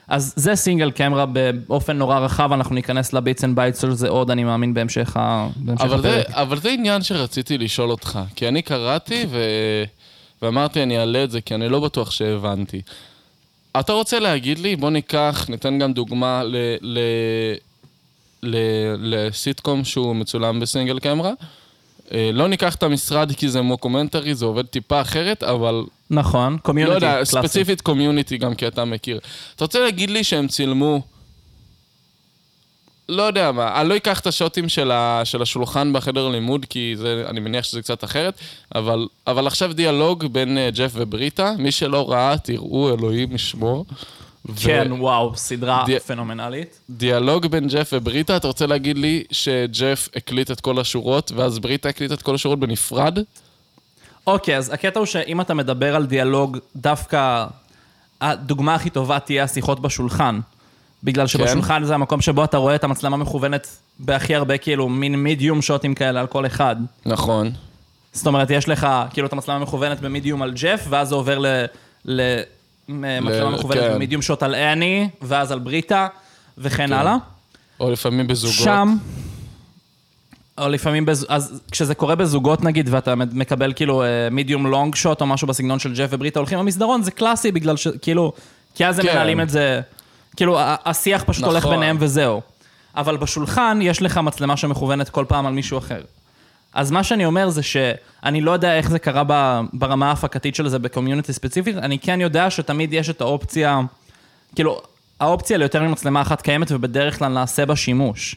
אז 0.07 0.33
זה 0.36 0.55
single 0.56 0.92
camera 0.92 1.25
באופן 1.67 1.98
נורא 1.98 2.19
רחב, 2.19 2.51
אנחנו 2.51 2.75
ניכנס 2.75 3.13
ל 3.13 3.20
bits 3.20 3.44
and 3.44 3.56
bytes 3.56 3.82
של 3.81 3.93
זה 3.93 4.10
עוד, 4.10 4.31
אני 4.31 4.43
מאמין, 4.43 4.74
בהמשך, 4.74 5.17
ה... 5.17 5.48
בהמשך 5.55 5.83
אבל 5.83 6.01
זה, 6.01 6.19
הפרק. 6.19 6.36
אבל 6.36 6.60
זה 6.60 6.69
עניין 6.69 7.01
שרציתי 7.01 7.57
לשאול 7.57 7.91
אותך, 7.91 8.19
כי 8.36 8.48
אני 8.48 8.62
קראתי 8.62 9.25
ו... 9.29 9.39
ואמרתי 10.41 10.83
אני 10.83 11.00
אעלה 11.00 11.24
את 11.24 11.31
זה, 11.31 11.41
כי 11.41 11.55
אני 11.55 11.69
לא 11.69 11.79
בטוח 11.79 12.12
שהבנתי. 12.12 12.81
אתה 13.79 13.93
רוצה 13.93 14.19
להגיד 14.19 14.60
לי, 14.60 14.75
בוא 14.75 14.89
ניקח, 14.89 15.45
ניתן 15.50 15.79
גם 15.79 15.93
דוגמה 15.93 16.43
ל... 16.43 16.55
ל... 16.81 17.00
ל... 18.43 18.57
לסיטקום 18.98 19.83
שהוא 19.83 20.15
מצולם 20.15 20.60
ב 20.60 20.65
single 20.65 21.00
camera, 21.00 21.32
אה, 22.13 22.29
לא 22.33 22.48
ניקח 22.48 22.75
את 22.75 22.83
המשרד 22.83 23.31
כי 23.31 23.50
זה 23.50 23.62
מוקומנטרי, 23.62 24.36
זה 24.36 24.45
עובד 24.45 24.65
טיפה 24.65 25.01
אחרת, 25.01 25.43
אבל 25.43 25.83
נכון, 26.13 26.53
לא 26.53 26.58
Community, 26.58 26.96
יודע, 26.96 27.13
קלאסי. 27.15 27.32
ספציפית 27.32 27.82
Community 27.82 28.38
גם 28.38 28.55
כי 28.55 28.67
אתה 28.67 28.86
מכיר. 28.86 29.20
אתה 29.55 29.63
רוצה 29.63 29.79
להגיד 29.79 30.10
לי 30.10 30.24
שהם 30.24 30.48
צילמו... 30.48 31.01
לא 33.10 33.24
יודע 33.24 33.51
מה, 33.51 33.82
אני 33.82 33.89
לא 33.89 33.96
אקח 33.96 34.20
את 34.20 34.27
השוטים 34.27 34.70
של, 34.70 34.91
ה, 34.91 35.22
של 35.24 35.41
השולחן 35.41 35.93
בחדר 35.93 36.29
לימוד, 36.29 36.65
כי 36.70 36.93
זה, 36.98 37.25
אני 37.29 37.39
מניח 37.39 37.63
שזה 37.65 37.82
קצת 37.82 38.03
אחרת, 38.03 38.34
אבל, 38.75 39.08
אבל 39.27 39.48
עכשיו 39.48 39.74
דיאלוג 39.74 40.25
בין 40.25 40.58
uh, 40.58 40.75
ג'ף 40.75 40.91
ובריטה, 40.96 41.53
מי 41.58 41.72
שלא 41.72 42.12
ראה, 42.12 42.38
תראו, 42.38 42.93
אלוהים 42.93 43.36
ישמור. 43.36 43.86
כן, 44.63 44.88
וואו, 44.91 45.36
סדרה 45.36 45.84
די- 45.86 46.00
פנומנלית. 46.00 46.79
דיאלוג 46.89 47.48
בין 47.48 47.67
ג'ף 47.67 47.89
ובריטה, 47.93 48.38
אתה 48.38 48.48
רוצה 48.48 48.65
להגיד 48.67 48.98
לי 48.98 49.24
שג'ף 49.32 50.10
הקליט 50.15 50.51
את 50.51 50.62
כל 50.62 50.79
השורות, 50.79 51.32
ואז 51.36 51.60
בריטה 51.60 51.89
הקליטה 51.89 52.13
את 52.13 52.22
כל 52.22 52.36
השורות 52.36 52.60
בנפרד? 52.60 53.20
אוקיי, 54.27 54.58
אז 54.58 54.74
הקטע 54.74 55.00
הוא 55.00 55.06
שאם 55.06 55.42
אתה 55.42 55.53
מדבר 55.53 55.96
על 55.96 56.06
דיאלוג, 56.06 56.58
דווקא 56.75 57.46
הדוגמה 58.22 58.75
הכי 58.75 58.89
טובה 58.89 59.20
תהיה 59.20 59.44
השיחות 59.44 59.80
בשולחן. 59.80 60.39
בגלל 61.03 61.27
שבשולחן 61.27 61.84
זה 61.84 61.96
המקום 61.96 62.22
שבו 62.22 62.44
אתה 62.44 62.58
רואה 62.58 62.75
את 62.75 62.84
המצלמה 62.84 63.18
מכוונת 63.18 63.68
בהכי 64.00 64.36
הרבה, 64.36 64.58
כאילו, 64.58 64.89
מין 64.89 65.15
מידיום 65.15 65.62
שוטים 65.62 65.96
כאלה 65.96 66.20
על 66.20 66.27
כל 66.27 66.46
אחד. 66.46 66.75
נכון. 67.06 67.51
זאת 68.13 68.27
אומרת, 68.27 68.50
יש 68.50 68.70
לך, 68.70 68.88
כאילו, 69.10 69.27
את 69.27 69.34
המצלמה 69.34 69.60
מכוונת 69.60 70.00
במידיום 70.00 70.42
על 70.42 70.53
ג'ף, 70.56 70.86
ואז 70.89 71.10
זה 71.10 71.15
עובר 71.15 71.39
ל... 71.39 71.46
ל... 72.06 72.39
מצלמה 72.89 73.50
ל- 73.50 73.56
מכוונת 73.56 73.82
כן. 73.84 73.94
במידיום 73.94 74.22
שוט 74.22 74.44
על 74.44 74.56
אני, 74.56 75.10
ואז 75.22 75.51
על 75.51 75.60
בריטה, 75.60 76.08
וכן 76.58 76.94
הלאה. 76.94 77.15
או 77.80 77.92
לפעמים 77.92 78.27
בזוגות. 78.27 78.56
שם, 78.56 78.96
או 80.57 80.69
לפעמים, 80.69 81.05
בז... 81.05 81.25
אז 81.29 81.62
כשזה 81.72 81.95
קורה 81.95 82.15
בזוגות 82.15 82.63
נגיד, 82.63 82.89
ואתה 82.91 83.15
מקבל 83.15 83.74
כאילו 83.75 84.03
מידיום 84.31 84.67
לונג 84.67 84.95
שוט 84.95 85.22
או 85.22 85.25
משהו 85.25 85.48
בסגנון 85.48 85.79
של 85.79 85.93
ג'ף 85.93 86.07
ובריטה 86.10 86.39
הולכים 86.39 86.60
במסדרון, 86.60 87.01
זה 87.01 87.12
קלאסי 87.12 87.51
בגלל 87.51 87.77
שכאילו, 87.77 88.33
כי 88.75 88.86
אז 88.86 89.00
הם 89.00 89.05
כן. 89.05 89.13
מנהלים 89.13 89.41
את 89.41 89.50
זה, 89.50 89.81
כאילו 90.36 90.57
השיח 90.60 91.24
פשוט 91.24 91.43
הולך 91.43 91.57
נכון. 91.57 91.75
ביניהם 91.75 91.98
וזהו. 92.00 92.41
אבל 92.95 93.17
בשולחן 93.17 93.79
יש 93.81 94.01
לך 94.01 94.17
מצלמה 94.17 94.57
שמכוונת 94.57 95.10
כל 95.10 95.25
פעם 95.27 95.45
על 95.45 95.53
מישהו 95.53 95.77
אחר. 95.77 96.01
אז 96.74 96.91
מה 96.91 97.03
שאני 97.03 97.25
אומר 97.25 97.50
זה 97.50 97.62
שאני 97.63 98.41
לא 98.41 98.51
יודע 98.51 98.77
איך 98.77 98.89
זה 98.89 99.00
קרה 99.00 99.24
ברמה 99.74 100.10
ההפקתית 100.10 100.55
של 100.55 100.69
זה 100.69 100.79
בקומיוניטי 100.79 101.33
ספציפית, 101.33 101.77
אני 101.77 102.00
כן 102.00 102.22
יודע 102.22 102.50
שתמיד 102.50 102.93
יש 102.93 103.10
את 103.10 103.22
האופציה, 103.22 103.81
כאילו, 104.55 104.81
האופציה 105.19 105.57
ליותר 105.57 105.83
ממצלמה 105.83 106.22
אחת 106.22 106.41
קיימת 106.41 106.72
ובדרך 106.72 107.19
כלל 107.19 107.33
נעשה 107.33 107.65
בה 107.65 107.75
שימוש. 107.75 108.36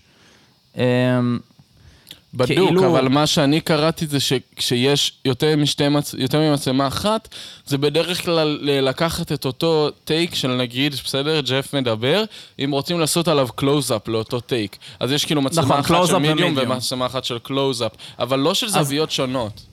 בדוק, 2.37 2.69
כאילו- 2.69 2.87
אבל 2.87 3.09
מה 3.09 3.27
שאני 3.27 3.61
קראתי 3.61 4.07
זה 4.07 4.21
שכשיש 4.21 5.13
יותר, 5.25 5.57
משתי 5.57 5.89
מצ... 5.89 6.15
יותר 6.19 6.41
ממצלמה 6.41 6.87
אחת, 6.87 7.29
זה 7.67 7.79
בדרך 7.79 8.25
כלל 8.25 8.59
לקחת 8.63 9.33
את 9.33 9.45
אותו 9.45 9.91
טייק 10.05 10.35
של 10.35 10.49
נגיד, 10.49 10.95
בסדר, 10.95 11.41
ג'ף 11.41 11.75
מדבר, 11.75 12.25
אם 12.65 12.71
רוצים 12.73 13.01
לעשות 13.01 13.29
עליו 13.29 13.49
קלוז-אפ 13.55 14.09
לאותו 14.09 14.41
טייק. 14.41 14.77
אז 15.01 15.13
יש 15.13 15.25
כאילו 15.25 15.43
מצלמה 15.43 15.79
נכון, 15.79 15.97
אחת 15.97 16.07
של 16.07 16.19
מידיום. 16.19 16.55
ומצלמה 16.57 17.07
אחת 17.07 17.25
של 17.25 17.39
קלוז-אפ, 17.39 17.93
אבל 18.19 18.39
לא 18.39 18.55
של 18.55 18.69
זוויות 18.69 19.11
שונות. 19.11 19.67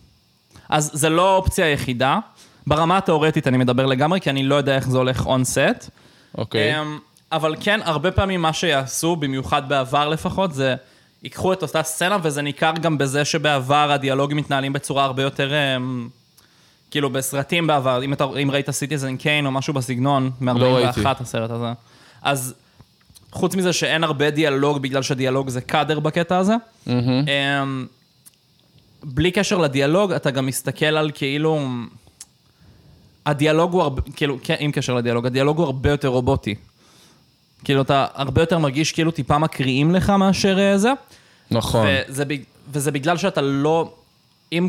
אז 0.69 0.91
זה 0.93 1.09
לא 1.09 1.33
האופציה 1.33 1.65
היחידה. 1.65 2.19
ברמה 2.67 2.97
התיאורטית 2.97 3.47
אני 3.47 3.57
מדבר 3.57 3.85
לגמרי, 3.85 4.21
כי 4.21 4.29
אני 4.29 4.43
לא 4.43 4.55
יודע 4.55 4.75
איך 4.75 4.89
זה 4.89 4.97
הולך 4.97 5.25
און 5.25 5.43
סט. 5.43 5.89
אוקיי. 6.37 6.81
אמ, 6.81 6.99
אבל 7.31 7.55
כן, 7.59 7.79
הרבה 7.83 8.11
פעמים 8.11 8.41
מה 8.41 8.53
שיעשו, 8.53 9.15
במיוחד 9.15 9.69
בעבר 9.69 10.09
לפחות, 10.09 10.53
זה 10.53 10.75
ייקחו 11.23 11.53
את 11.53 11.61
אותה 11.61 11.83
סצנה, 11.83 12.17
וזה 12.23 12.41
ניכר 12.41 12.71
גם 12.81 12.97
בזה 12.97 13.25
שבעבר 13.25 13.91
הדיאלוגים 13.91 14.37
מתנהלים 14.37 14.73
בצורה 14.73 15.03
הרבה 15.03 15.23
יותר... 15.23 15.51
אמ, 15.53 16.09
כאילו 16.91 17.09
בסרטים 17.09 17.67
בעבר, 17.67 18.03
אם, 18.03 18.13
אתה, 18.13 18.25
אם 18.43 18.51
ראית 18.51 18.71
סיטיזן 18.71 19.17
קיין 19.17 19.45
או 19.45 19.51
משהו 19.51 19.73
בסגנון, 19.73 20.31
מ-41 20.41 20.53
לא. 20.59 20.87
הסרט 21.19 21.51
הזה. 21.51 21.73
אז 22.21 22.53
חוץ 23.31 23.55
מזה 23.55 23.73
שאין 23.73 24.03
הרבה 24.03 24.29
דיאלוג, 24.29 24.77
בגלל 24.77 25.01
שדיאלוג 25.01 25.49
זה 25.49 25.61
קאדר 25.61 25.99
בקטע 25.99 26.37
הזה. 26.37 26.55
אמ, 26.87 27.85
בלי 29.03 29.31
קשר 29.31 29.57
לדיאלוג, 29.57 30.11
אתה 30.11 30.31
גם 30.31 30.45
מסתכל 30.45 30.85
על 30.85 31.11
כאילו... 31.13 31.69
הדיאלוג 33.25 33.73
הוא 33.73 33.81
הרבה, 33.81 34.01
כאילו, 34.15 34.37
כן, 34.43 34.55
עם 34.59 34.71
קשר 34.71 34.93
לדיאלוג, 34.93 35.25
הדיאלוג 35.25 35.57
הוא 35.57 35.65
הרבה 35.65 35.89
יותר 35.89 36.07
רובוטי. 36.07 36.55
כאילו, 37.63 37.81
אתה 37.81 38.05
הרבה 38.13 38.41
יותר 38.41 38.57
מרגיש 38.57 38.91
כאילו 38.91 39.11
טיפה 39.11 39.37
מקריאים 39.37 39.95
לך 39.95 40.09
מאשר 40.09 40.59
אה, 40.59 40.77
זה. 40.77 40.91
נכון. 41.51 41.87
וזה, 42.09 42.23
וזה 42.71 42.91
בגלל 42.91 43.17
שאתה 43.17 43.41
לא... 43.41 43.93
אם 44.51 44.67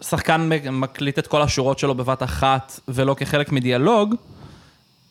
שחקן 0.00 0.48
מקליט 0.72 1.18
את 1.18 1.26
כל 1.26 1.42
השורות 1.42 1.78
שלו 1.78 1.94
בבת 1.94 2.22
אחת 2.22 2.80
ולא 2.88 3.14
כחלק 3.14 3.52
מדיאלוג, 3.52 4.14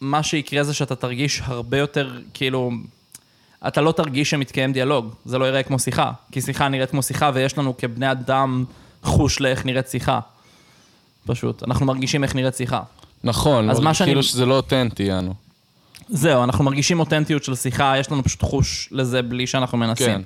מה 0.01 0.23
שיקרה 0.23 0.63
זה 0.63 0.73
שאתה 0.73 0.95
תרגיש 0.95 1.41
הרבה 1.45 1.77
יותר, 1.77 2.11
כאילו... 2.33 2.71
אתה 3.67 3.81
לא 3.81 3.91
תרגיש 3.91 4.29
שמתקיים 4.29 4.73
דיאלוג, 4.73 5.13
זה 5.25 5.37
לא 5.37 5.45
יראה 5.45 5.63
כמו 5.63 5.79
שיחה. 5.79 6.11
כי 6.31 6.41
שיחה 6.41 6.67
נראית 6.67 6.89
כמו 6.91 7.03
שיחה, 7.03 7.31
ויש 7.33 7.57
לנו 7.57 7.77
כבני 7.77 8.11
אדם 8.11 8.65
חוש 9.03 9.39
לאיך 9.39 9.65
נראית 9.65 9.87
שיחה. 9.87 10.19
פשוט, 11.27 11.63
אנחנו 11.63 11.85
מרגישים 11.85 12.23
איך 12.23 12.35
נראית 12.35 12.55
שיחה. 12.55 12.81
נכון, 13.23 13.69
אז 13.69 13.79
מה 13.79 13.93
שאני- 13.93 14.09
כאילו 14.09 14.23
שזה 14.23 14.45
לא 14.45 14.53
אותנטי, 14.53 15.03
יענו. 15.03 15.33
זהו, 16.09 16.43
אנחנו 16.43 16.63
מרגישים 16.63 16.99
אותנטיות 16.99 17.43
של 17.43 17.55
שיחה, 17.55 17.97
יש 17.97 18.11
לנו 18.11 18.23
פשוט 18.23 18.41
חוש 18.41 18.89
לזה 18.91 19.21
בלי 19.21 19.47
שאנחנו 19.47 19.77
מנסים. 19.77 20.05
כן. 20.07 20.21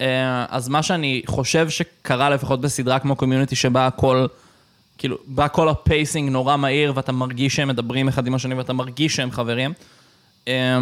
אה, 0.00 0.46
אז 0.48 0.68
מה 0.68 0.82
שאני 0.82 1.22
חושב 1.26 1.68
שקרה 1.68 2.30
לפחות 2.30 2.60
בסדרה 2.60 2.98
כמו 2.98 3.16
Community, 3.16 3.56
שבה 3.56 3.86
הכל, 3.86 4.26
כאילו, 4.98 5.16
בה 5.26 5.48
כל 5.48 5.68
ה 5.68 5.77
pacing 5.77 6.30
נורא 6.30 6.56
מהיר, 6.56 6.92
ואתה 6.96 7.12
מרגיש 7.12 7.56
שהם 7.56 7.68
מדברים 7.68 8.08
אחד 8.08 8.26
עם 8.26 8.34
השני, 8.34 8.54
ואתה 8.54 8.72
מרגיש 8.72 9.16
שהם 9.16 9.30
חברים. 9.30 9.72
אה, 10.48 10.78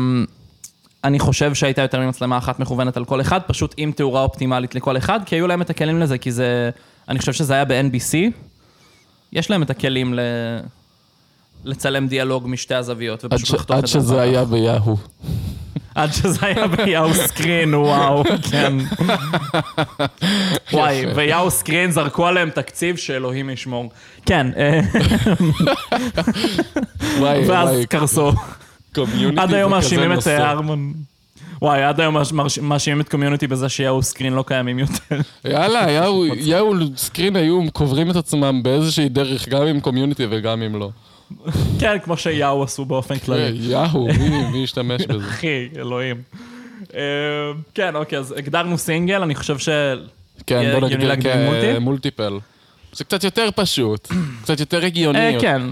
אני 1.05 1.19
חושב 1.19 1.55
שהייתה 1.55 1.83
יותר 1.83 2.01
ממצלמה 2.01 2.39
אחת 2.39 2.61
מכוונת 2.61 2.97
על 2.97 3.05
כל 3.05 3.21
אחד, 3.21 3.41
פשוט 3.47 3.75
עם 3.77 3.93
תאורה 3.93 4.23
אופטימלית 4.23 4.75
לכל 4.75 4.97
אחד, 4.97 5.21
כי 5.27 5.37
היו 5.37 5.47
להם 5.47 5.63
את 5.63 5.71
הכלים 5.71 6.01
לזה, 6.01 6.19
כי 6.19 6.33
זה... 6.33 6.71
אני 7.09 7.19
חושב 7.19 7.33
שזה 7.33 7.55
היה 7.55 7.65
ב-NBC. 7.65 8.17
יש 9.33 9.51
להם 9.51 9.63
את 9.63 9.71
הכלים 9.71 10.15
ל... 10.15 10.21
לצלם 11.65 12.07
דיאלוג 12.07 12.49
משתי 12.49 12.75
הזוויות, 12.75 13.25
עד 13.25 13.33
ופשוט 13.35 13.57
לחתוך 13.57 13.77
עד 13.77 13.83
את 13.83 13.87
זה. 13.87 13.93
שזה 13.93 14.15
אחר 14.15 14.21
היה. 14.23 14.45
ביהו. 14.45 14.97
עד 15.95 16.13
שזה 16.13 16.47
היה 16.47 16.67
ב 16.67 17.15
Yahoo 17.15 17.40
Screen, 17.40 17.75
וואו, 17.75 18.23
כן. 18.51 18.73
וואי, 20.73 21.05
ו 21.15 21.51
Yahoo 21.51 21.69
Screen 21.69 21.91
זרקו 21.91 22.27
עליהם 22.27 22.51
תקציב 22.51 22.97
שאלוהים 22.97 23.51
ישמור. 23.51 23.91
כן, 24.27 24.47
אה, 24.57 24.81
וואי, 27.19 27.45
ואז 27.49 27.69
וואי, 27.69 27.87
קרסו. 27.87 28.33
Community 28.95 29.41
עד 29.43 29.55
היום 29.55 29.71
מאשימים 29.71 30.13
את. 30.13 30.27
אה, 30.27 30.51
הרמון. 30.51 30.93
וואי, 31.63 31.83
עד 31.83 32.01
היום 32.01 32.15
מאש- 32.17 32.33
מאש- 32.33 32.59
מאשימים 32.59 33.01
את 33.01 33.09
Community 33.09 33.47
בזה 33.47 33.69
ש 33.69 34.03
Yahoo 34.03 34.16
Screen 34.16 34.33
לא 34.33 34.45
קיימים 34.47 34.79
יותר. 34.79 35.21
יאללה, 35.45 35.87
יאו 36.41 36.75
סקרין 36.97 37.37
היו 37.37 37.61
קוברים 37.73 38.11
את 38.11 38.17
עצמם 38.17 38.61
באיזושהי 38.63 39.09
דרך, 39.09 39.49
גם 39.49 39.63
עם 39.63 39.81
קומיוניטי 39.81 40.27
וגם 40.31 40.63
אם 40.63 40.77
לא. 40.79 40.91
כן, 41.81 41.99
כמו 42.05 42.17
שיאו 42.17 42.63
עשו 42.63 42.85
באופן 42.85 43.15
אה, 43.15 43.21
כללי. 43.21 43.59
יאו, 43.61 44.09
מי- 44.53 44.59
ישתמש 44.65 45.03
בזה? 45.09 45.27
אחי, 45.29 45.69
אלוהים. 45.77 46.23
אה, 46.95 47.01
כן, 47.75 47.97
אוקיי, 47.97 48.19
אז 48.19 48.35
הגדרנו 48.39 48.79
סינגל, 48.79 49.23
אני 49.23 49.35
חושב 49.35 49.59
ש... 49.59 49.69
כן, 50.47 50.73
בוא 50.81 50.89
נגדיר 50.89 51.09
להגדיר 51.09 51.37
מולטי? 51.37 51.75
כמולטיפל. 51.77 52.39
זה 52.93 53.05
קצת 53.05 53.25
יותר 53.25 53.49
פשוט, 53.57 54.09
קצת 54.43 54.61
יותר 54.61 54.85
הגיוני. 54.85 55.35
אה, 55.35 55.41
כן. 55.41 55.63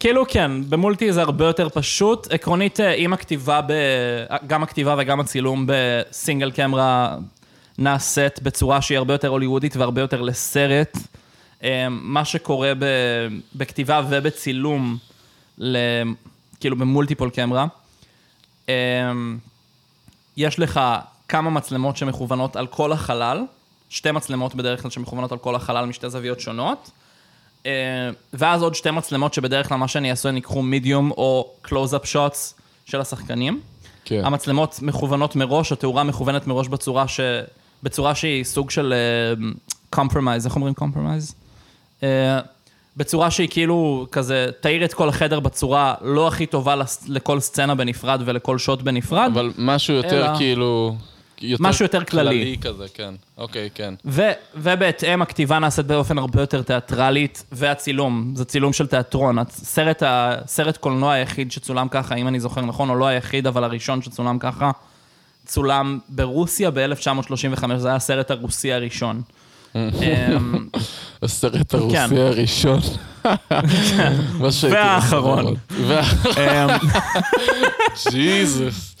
כאילו 0.00 0.24
כן, 0.28 0.50
במולטי 0.68 1.12
זה 1.12 1.22
הרבה 1.22 1.44
יותר 1.46 1.68
פשוט. 1.68 2.32
עקרונית, 2.32 2.80
אה, 2.80 2.94
עם 2.96 3.12
הכתיבה, 3.12 3.60
ב... 3.66 3.72
גם 4.46 4.62
הכתיבה 4.62 4.94
וגם 4.98 5.20
הצילום 5.20 5.66
ב 5.68 5.80
single 5.80 6.50
camera 6.50 7.16
נעשית 7.78 8.42
בצורה 8.42 8.82
שהיא 8.82 8.98
הרבה 8.98 9.14
יותר 9.14 9.28
הוליוודית 9.28 9.76
והרבה 9.76 10.00
יותר 10.00 10.22
לסרט. 10.22 10.98
אה, 11.64 11.88
מה 11.88 12.24
שקורה 12.24 12.72
ב... 12.78 12.84
בכתיבה 13.54 14.02
ובצילום, 14.08 14.98
ל... 15.58 15.76
כאילו 16.60 16.76
ב 16.76 16.82
multiple 16.82 17.30
camera, 17.30 17.66
אה, 18.68 19.12
יש 20.36 20.58
לך 20.58 20.80
כמה 21.28 21.50
מצלמות 21.50 21.96
שמכוונות 21.96 22.56
על 22.56 22.66
כל 22.66 22.92
החלל, 22.92 23.44
שתי 23.88 24.10
מצלמות 24.10 24.54
בדרך 24.54 24.82
כלל 24.82 24.90
שמכוונות 24.90 25.32
על 25.32 25.38
כל 25.38 25.54
החלל 25.54 25.84
משתי 25.84 26.10
זוויות 26.10 26.40
שונות. 26.40 26.90
אה, 27.66 28.10
ואז 28.32 28.62
עוד 28.62 28.74
שתי 28.74 28.90
מצלמות 28.90 29.34
שבדרך 29.34 29.68
כלל 29.68 29.78
מה 29.78 29.88
שאני 29.88 30.10
אעשה, 30.10 30.28
הן 30.28 30.34
ייקחו 30.34 30.62
מידיום 30.62 31.10
או 31.10 31.50
close-up 31.62 32.06
shots 32.06 32.54
של 32.84 33.00
השחקנים. 33.00 33.60
כן. 34.04 34.24
המצלמות 34.24 34.78
מכוונות 34.82 35.36
מראש, 35.36 35.72
התאורה 35.72 36.04
מכוונת 36.04 36.46
מראש 36.46 36.68
בצורה, 36.68 37.08
ש... 37.08 37.20
בצורה 37.82 38.14
שהיא 38.14 38.44
סוג 38.44 38.70
של 38.70 38.94
compromise, 39.90 40.46
איך 40.46 40.56
אומרים 40.56 40.74
compromise? 40.74 41.34
בצורה 42.96 43.30
שהיא 43.30 43.48
כאילו 43.50 44.06
כזה, 44.12 44.46
תאיר 44.60 44.84
את 44.84 44.94
כל 44.94 45.08
החדר 45.08 45.40
בצורה 45.40 45.94
לא 46.02 46.28
הכי 46.28 46.46
טובה 46.46 46.74
לכל 47.08 47.40
סצנה 47.40 47.74
בנפרד 47.74 48.22
ולכל 48.24 48.58
שוט 48.58 48.82
בנפרד. 48.82 49.30
אבל 49.32 49.52
משהו 49.58 49.94
יותר 49.94 50.26
אלא- 50.26 50.36
כאילו, 50.36 50.96
משהו 51.60 51.84
יותר 51.84 52.04
כללי. 52.04 52.30
כללי 52.30 52.56
כזה, 52.74 52.84
כן. 52.94 53.14
אוקיי, 53.38 53.68
כן. 53.74 53.94
ו- 54.04 54.30
ובהתאם 54.56 55.22
הכתיבה 55.22 55.58
נעשית 55.58 55.86
באופן 55.86 56.18
הרבה 56.18 56.40
יותר 56.40 56.62
תיאטרלית, 56.62 57.44
והצילום, 57.52 58.32
זה 58.36 58.44
צילום 58.44 58.72
של 58.72 58.86
תיאטרון. 58.86 59.38
הסרט, 59.38 60.02
הסרט 60.06 60.76
קולנוע 60.76 61.12
היחיד 61.12 61.52
שצולם 61.52 61.88
ככה, 61.90 62.14
אם 62.14 62.28
אני 62.28 62.40
זוכר 62.40 62.60
נכון, 62.60 62.90
או 62.90 62.94
לא 62.94 63.06
היחיד, 63.06 63.46
אבל 63.46 63.64
הראשון 63.64 64.02
שצולם 64.02 64.38
ככה, 64.38 64.70
צולם 65.46 65.98
ברוסיה 66.08 66.70
ב-1935, 66.70 67.76
זה 67.76 67.88
היה 67.88 67.96
הסרט 67.96 68.30
הרוסי 68.30 68.72
הראשון. 68.72 69.22
אמ, 69.76 70.66
הסרט 71.22 71.74
הרוסי 71.74 71.96
הראשון. 72.20 72.80
שהייתי 74.50 74.76
והאחרון. 74.76 75.54
וה- 75.70 76.02
אמ, 76.38 76.68
ג'יזוס. 78.10 78.94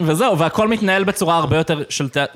וזהו, 0.00 0.38
והכל 0.38 0.68
מתנהל 0.68 1.04
בצורה 1.04 1.36
הרבה 1.36 1.56
יותר 1.56 1.82
של 1.88 2.08
תיאט... 2.08 2.30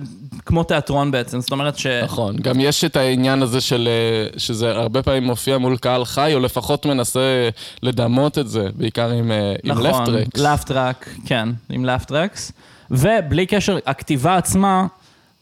כמו 0.47 0.65
תיאטרון 0.65 1.11
בעצם, 1.11 1.41
זאת 1.41 1.51
אומרת 1.53 1.79
ש... 1.79 1.87
נכון, 1.87 2.37
גם 2.37 2.61
יש 2.61 2.85
את 2.85 2.97
העניין 2.97 3.43
הזה 3.43 3.61
של, 3.61 3.89
אה, 3.89 4.39
שזה 4.39 4.71
הרבה 4.71 5.03
פעמים 5.03 5.25
מופיע 5.25 5.59
מול 5.59 5.77
קהל 5.77 6.05
חי, 6.05 6.31
או 6.35 6.41
לפחות 6.41 6.87
מנסה 6.87 7.49
לדמות 7.83 8.39
את 8.39 8.49
זה, 8.49 8.67
בעיקר 8.75 9.11
עם, 9.11 9.33
אה, 9.33 9.55
עם 9.65 9.71
נכון, 9.73 9.85
לפטרקס. 9.87 10.41
laugh 10.41 10.72
track, 10.72 11.09
כן, 11.27 11.49
עם 11.71 11.85
laugh 11.85 12.13
tracks. 12.13 12.53
ובלי 12.91 13.47
קשר, 13.47 13.79
הכתיבה 13.87 14.37
עצמה 14.37 14.87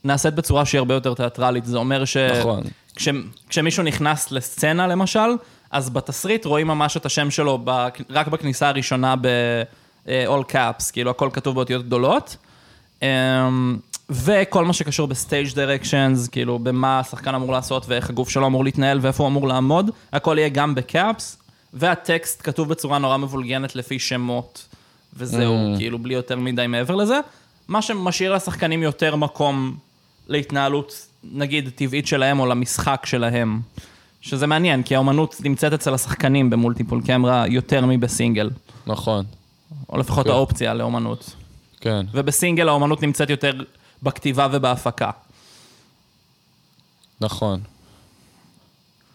נעשית 0.04 0.34
בצורה 0.34 0.64
שהיא 0.64 0.78
הרבה 0.78 0.94
יותר 0.94 1.14
תיאטרלית. 1.14 1.64
זה 1.64 1.78
אומר 1.78 2.04
ש... 2.04 2.16
נכון. 2.16 2.62
כש... 2.96 3.08
כשמישהו 3.48 3.82
נכנס 3.82 4.32
לסצנה, 4.32 4.86
למשל, 4.86 5.28
אז 5.70 5.90
בתסריט 5.90 6.44
רואים 6.44 6.66
ממש 6.66 6.96
את 6.96 7.06
השם 7.06 7.30
שלו 7.30 7.58
ב... 7.64 7.88
רק 8.10 8.28
בכניסה 8.28 8.68
הראשונה 8.68 9.14
ב-all 9.20 10.52
caps, 10.52 10.92
כאילו 10.92 11.10
הכל 11.10 11.28
כתוב 11.32 11.54
באותיות 11.54 11.86
גדולות. 11.86 12.36
אמ, 13.02 13.76
וכל 14.10 14.64
מה 14.64 14.72
שקשור 14.72 15.06
ב 15.08 15.16
stage 15.16 15.54
directions, 15.54 16.28
כאילו 16.28 16.58
במה 16.58 17.00
השחקן 17.00 17.34
אמור 17.34 17.52
לעשות 17.52 17.84
ואיך 17.88 18.10
הגוף 18.10 18.28
שלו 18.28 18.46
אמור 18.46 18.64
להתנהל 18.64 18.98
ואיפה 19.02 19.22
הוא 19.22 19.28
אמור 19.28 19.48
לעמוד, 19.48 19.90
הכל 20.12 20.36
יהיה 20.38 20.48
גם 20.48 20.74
ב 20.74 20.85
caps, 20.85 21.36
והטקסט 21.74 22.40
כתוב 22.44 22.68
בצורה 22.68 22.98
נורא 22.98 23.16
מבולגנת 23.16 23.76
לפי 23.76 23.98
שמות, 23.98 24.66
וזהו, 25.16 25.54
Mm. 25.54 25.78
כאילו 25.78 25.98
בלי 25.98 26.14
יותר 26.14 26.36
מדי 26.36 26.66
מעבר 26.66 26.94
לזה, 26.94 27.20
מה 27.68 27.82
שמשאיר 27.82 28.34
לשחקנים 28.34 28.82
יותר 28.82 29.16
מקום 29.16 29.76
להתנהלות, 30.28 31.06
נגיד, 31.24 31.70
טבעית 31.74 32.06
שלהם 32.06 32.40
או 32.40 32.46
למשחק 32.46 33.02
שלהם. 33.06 33.60
שזה 34.20 34.46
מעניין, 34.46 34.82
כי 34.82 34.94
האומנות 34.94 35.36
נמצאת 35.44 35.72
אצל 35.72 35.94
השחקנים 35.94 36.50
במולטיפול 36.50 37.02
קמרה 37.06 37.44
יותר 37.48 37.86
מבסינגל, 37.86 38.50
נכון, 38.86 39.24
או 39.88 39.98
לפחות 39.98 40.26
כן. 40.26 40.32
האופציה 40.32 40.74
לאומנות. 40.74 41.34
כן. 41.80 42.06
ובסינגל 42.12 42.68
האומנות 42.68 43.02
נמצאת 43.02 43.30
יותר 43.30 43.52
בכתיבה 44.02 44.48
ובהפקה. 44.52 45.10
נכון. 47.20 47.60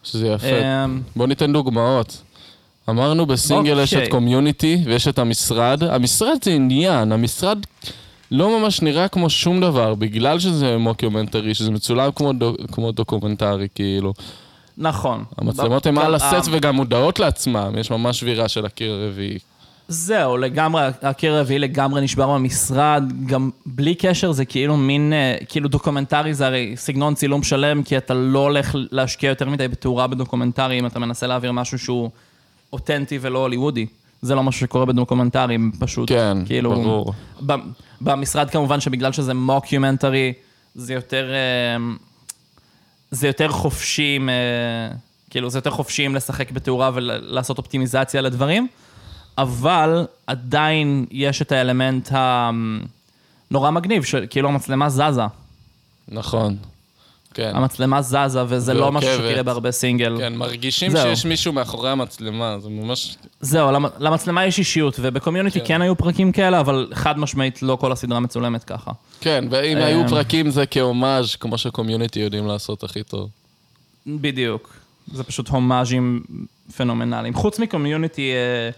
שזה 0.02 0.28
יפה. 0.28 0.46
אמ, 0.84 1.02
בוא 1.16 1.26
ניתן 1.26 1.52
דוגמאות. 1.52 2.22
אמרנו 2.88 3.26
בסינגל 3.26 3.80
יש 3.80 3.92
את 3.92 3.98
אוקיי. 3.98 4.10
Community 4.10 4.82
ויש 4.84 5.08
את 5.08 5.18
המשרד. 5.18 5.82
המשרד 5.82 6.36
זה 6.44 6.50
עניין, 6.50 7.12
המשרד 7.12 7.58
לא 8.30 8.60
ממש 8.60 8.82
נראה 8.82 9.08
כמו 9.08 9.30
שום 9.30 9.60
דבר, 9.60 9.94
בגלל 9.94 10.38
שזה 10.38 10.76
מוקיומנטרי, 10.78 11.54
שזה 11.54 11.70
מצולם 11.70 12.10
כמו, 12.14 12.32
דו, 12.32 12.54
כמו 12.72 12.92
דוקומנטרי, 12.92 13.68
כאילו. 13.74 14.12
נכון. 14.78 15.24
המצלמות 15.38 15.86
הן 15.86 15.98
על 15.98 16.14
הסט 16.14 16.48
וגם 16.50 16.76
מודעות 16.76 17.18
לעצמם, 17.20 17.74
יש 17.78 17.90
ממש 17.90 18.20
שבירה 18.20 18.48
של 18.48 18.66
הקיר 18.66 18.92
הרביעי. 18.92 19.38
זהו, 19.88 20.36
לגמרי, 20.36 20.82
הקיר 21.02 21.34
הרביעי 21.34 21.58
לגמרי 21.58 22.00
נשבר 22.00 22.34
במשרד, 22.34 23.04
גם 23.26 23.50
בלי 23.66 23.94
קשר 23.94 24.32
זה 24.32 24.44
כאילו 24.44 24.76
מין, 24.76 25.12
אה, 25.12 25.36
כאילו 25.48 25.68
דוקומנטרי 25.68 26.34
זה 26.34 26.46
הרי 26.46 26.72
סגנון 26.76 27.14
צילום 27.14 27.42
שלם, 27.42 27.82
כי 27.82 27.96
אתה 27.96 28.14
לא 28.14 28.38
הולך 28.38 28.74
להשקיע 28.90 29.28
יותר 29.28 29.48
מדי 29.48 29.68
בתאורה 29.68 30.06
בדוקומנטרי, 30.06 30.78
אם 30.78 30.86
אתה 30.86 30.98
מנסה 30.98 31.26
להעביר 31.26 31.52
משהו 31.52 31.78
שהוא 31.78 32.10
אותנטי 32.72 33.18
ולא 33.20 33.38
הוליוודי. 33.38 33.86
זה 34.24 34.34
לא 34.34 34.42
משהו 34.42 34.60
שקורה 34.60 34.84
בדוקומנטרים, 34.84 35.72
פשוט. 35.78 36.08
כן, 36.08 36.38
כאילו, 36.46 36.70
ברור. 36.70 37.12
במשרד 38.00 38.50
כמובן 38.50 38.80
שבגלל 38.80 39.12
שזה 39.12 39.34
מוקיומנטרי, 39.34 40.32
זה 40.74 40.94
יותר, 40.94 41.30
אה, 41.30 41.76
זה 43.10 43.26
יותר 43.26 43.48
חופשי, 43.48 44.18
כאילו 45.30 45.50
זה 45.50 45.58
יותר 45.58 45.70
חופשי 45.70 46.08
לשחק 46.08 46.50
בתאורה 46.50 46.90
ולעשות 46.94 47.58
אופטימיזציה 47.58 48.20
לדברים, 48.20 48.68
אבל 49.38 50.06
עדיין 50.26 51.06
יש 51.10 51.42
את 51.42 51.52
האלמנט 51.52 52.10
הנורא 52.12 53.70
מגניב, 53.70 54.02
שכאילו 54.02 54.48
המצלמה 54.48 54.88
זזה. 54.90 55.22
נכון. 56.08 56.56
כן. 57.34 57.52
המצלמה 57.54 58.02
זזה, 58.02 58.42
וזה 58.48 58.74
לא 58.74 58.92
משהו. 58.92 59.10
שתראה 59.14 59.42
בהרבה 59.42 59.70
סינגל. 59.70 60.16
כן, 60.18 60.34
מרגישים 60.36 60.90
זהו. 60.90 61.02
שיש 61.02 61.26
מישהו 61.26 61.52
מאחורי 61.52 61.90
המצלמה, 61.90 62.56
זה 62.60 62.68
ממש... 62.68 63.16
זהו, 63.40 63.72
למ- 63.72 63.86
למצלמה 63.98 64.46
יש 64.46 64.58
אישיות, 64.58 64.96
ובקומיוניטי 65.00 65.60
כן. 65.60 65.66
כן 65.66 65.82
היו 65.82 65.96
פרקים 65.96 66.32
כאלה, 66.32 66.60
אבל 66.60 66.90
חד 66.94 67.18
משמעית 67.18 67.62
לא 67.62 67.76
כל 67.76 67.92
הסדרה 67.92 68.20
מצולמת 68.20 68.64
ככה. 68.64 68.90
כן, 69.20 69.44
ואם 69.50 69.76
אמ. 69.78 69.82
היו 69.84 70.08
פרקים 70.08 70.50
זה 70.50 70.66
כהומאז', 70.66 71.34
כמו 71.36 71.58
שקומיוניטי 71.58 72.20
יודעים 72.20 72.46
לעשות 72.46 72.84
הכי 72.84 73.02
טוב. 73.02 73.28
בדיוק. 74.06 74.74
זה 75.12 75.24
פשוט 75.24 75.48
הומאז'ים 75.48 76.22
פנומנליים. 76.76 77.34
חוץ 77.34 77.58
מקומיוניטי, 77.58 78.32
אה, 78.32 78.70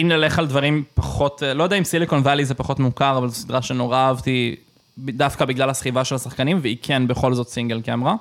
אם 0.00 0.08
נלך 0.08 0.38
על 0.38 0.46
דברים 0.46 0.82
פחות, 0.94 1.42
אה, 1.42 1.54
לא 1.54 1.62
יודע 1.64 1.76
אם 1.78 1.84
סיליקון 1.84 2.18
וואלי 2.18 2.44
זה 2.44 2.54
פחות 2.54 2.78
מוכר, 2.80 3.18
אבל 3.18 3.28
זו 3.28 3.34
סדרה 3.34 3.62
שנורא 3.62 3.96
אהבתי, 3.96 4.56
דווקא 4.98 5.44
בגלל 5.44 5.70
הסחיבה 5.70 6.04
של 6.04 6.14
השחקנים, 6.14 6.58
והיא 6.62 6.76
כן 6.82 7.06
בכל 7.06 7.34
זאת 7.34 7.48
סינגל 7.48 7.80
קמרה. 7.80 8.14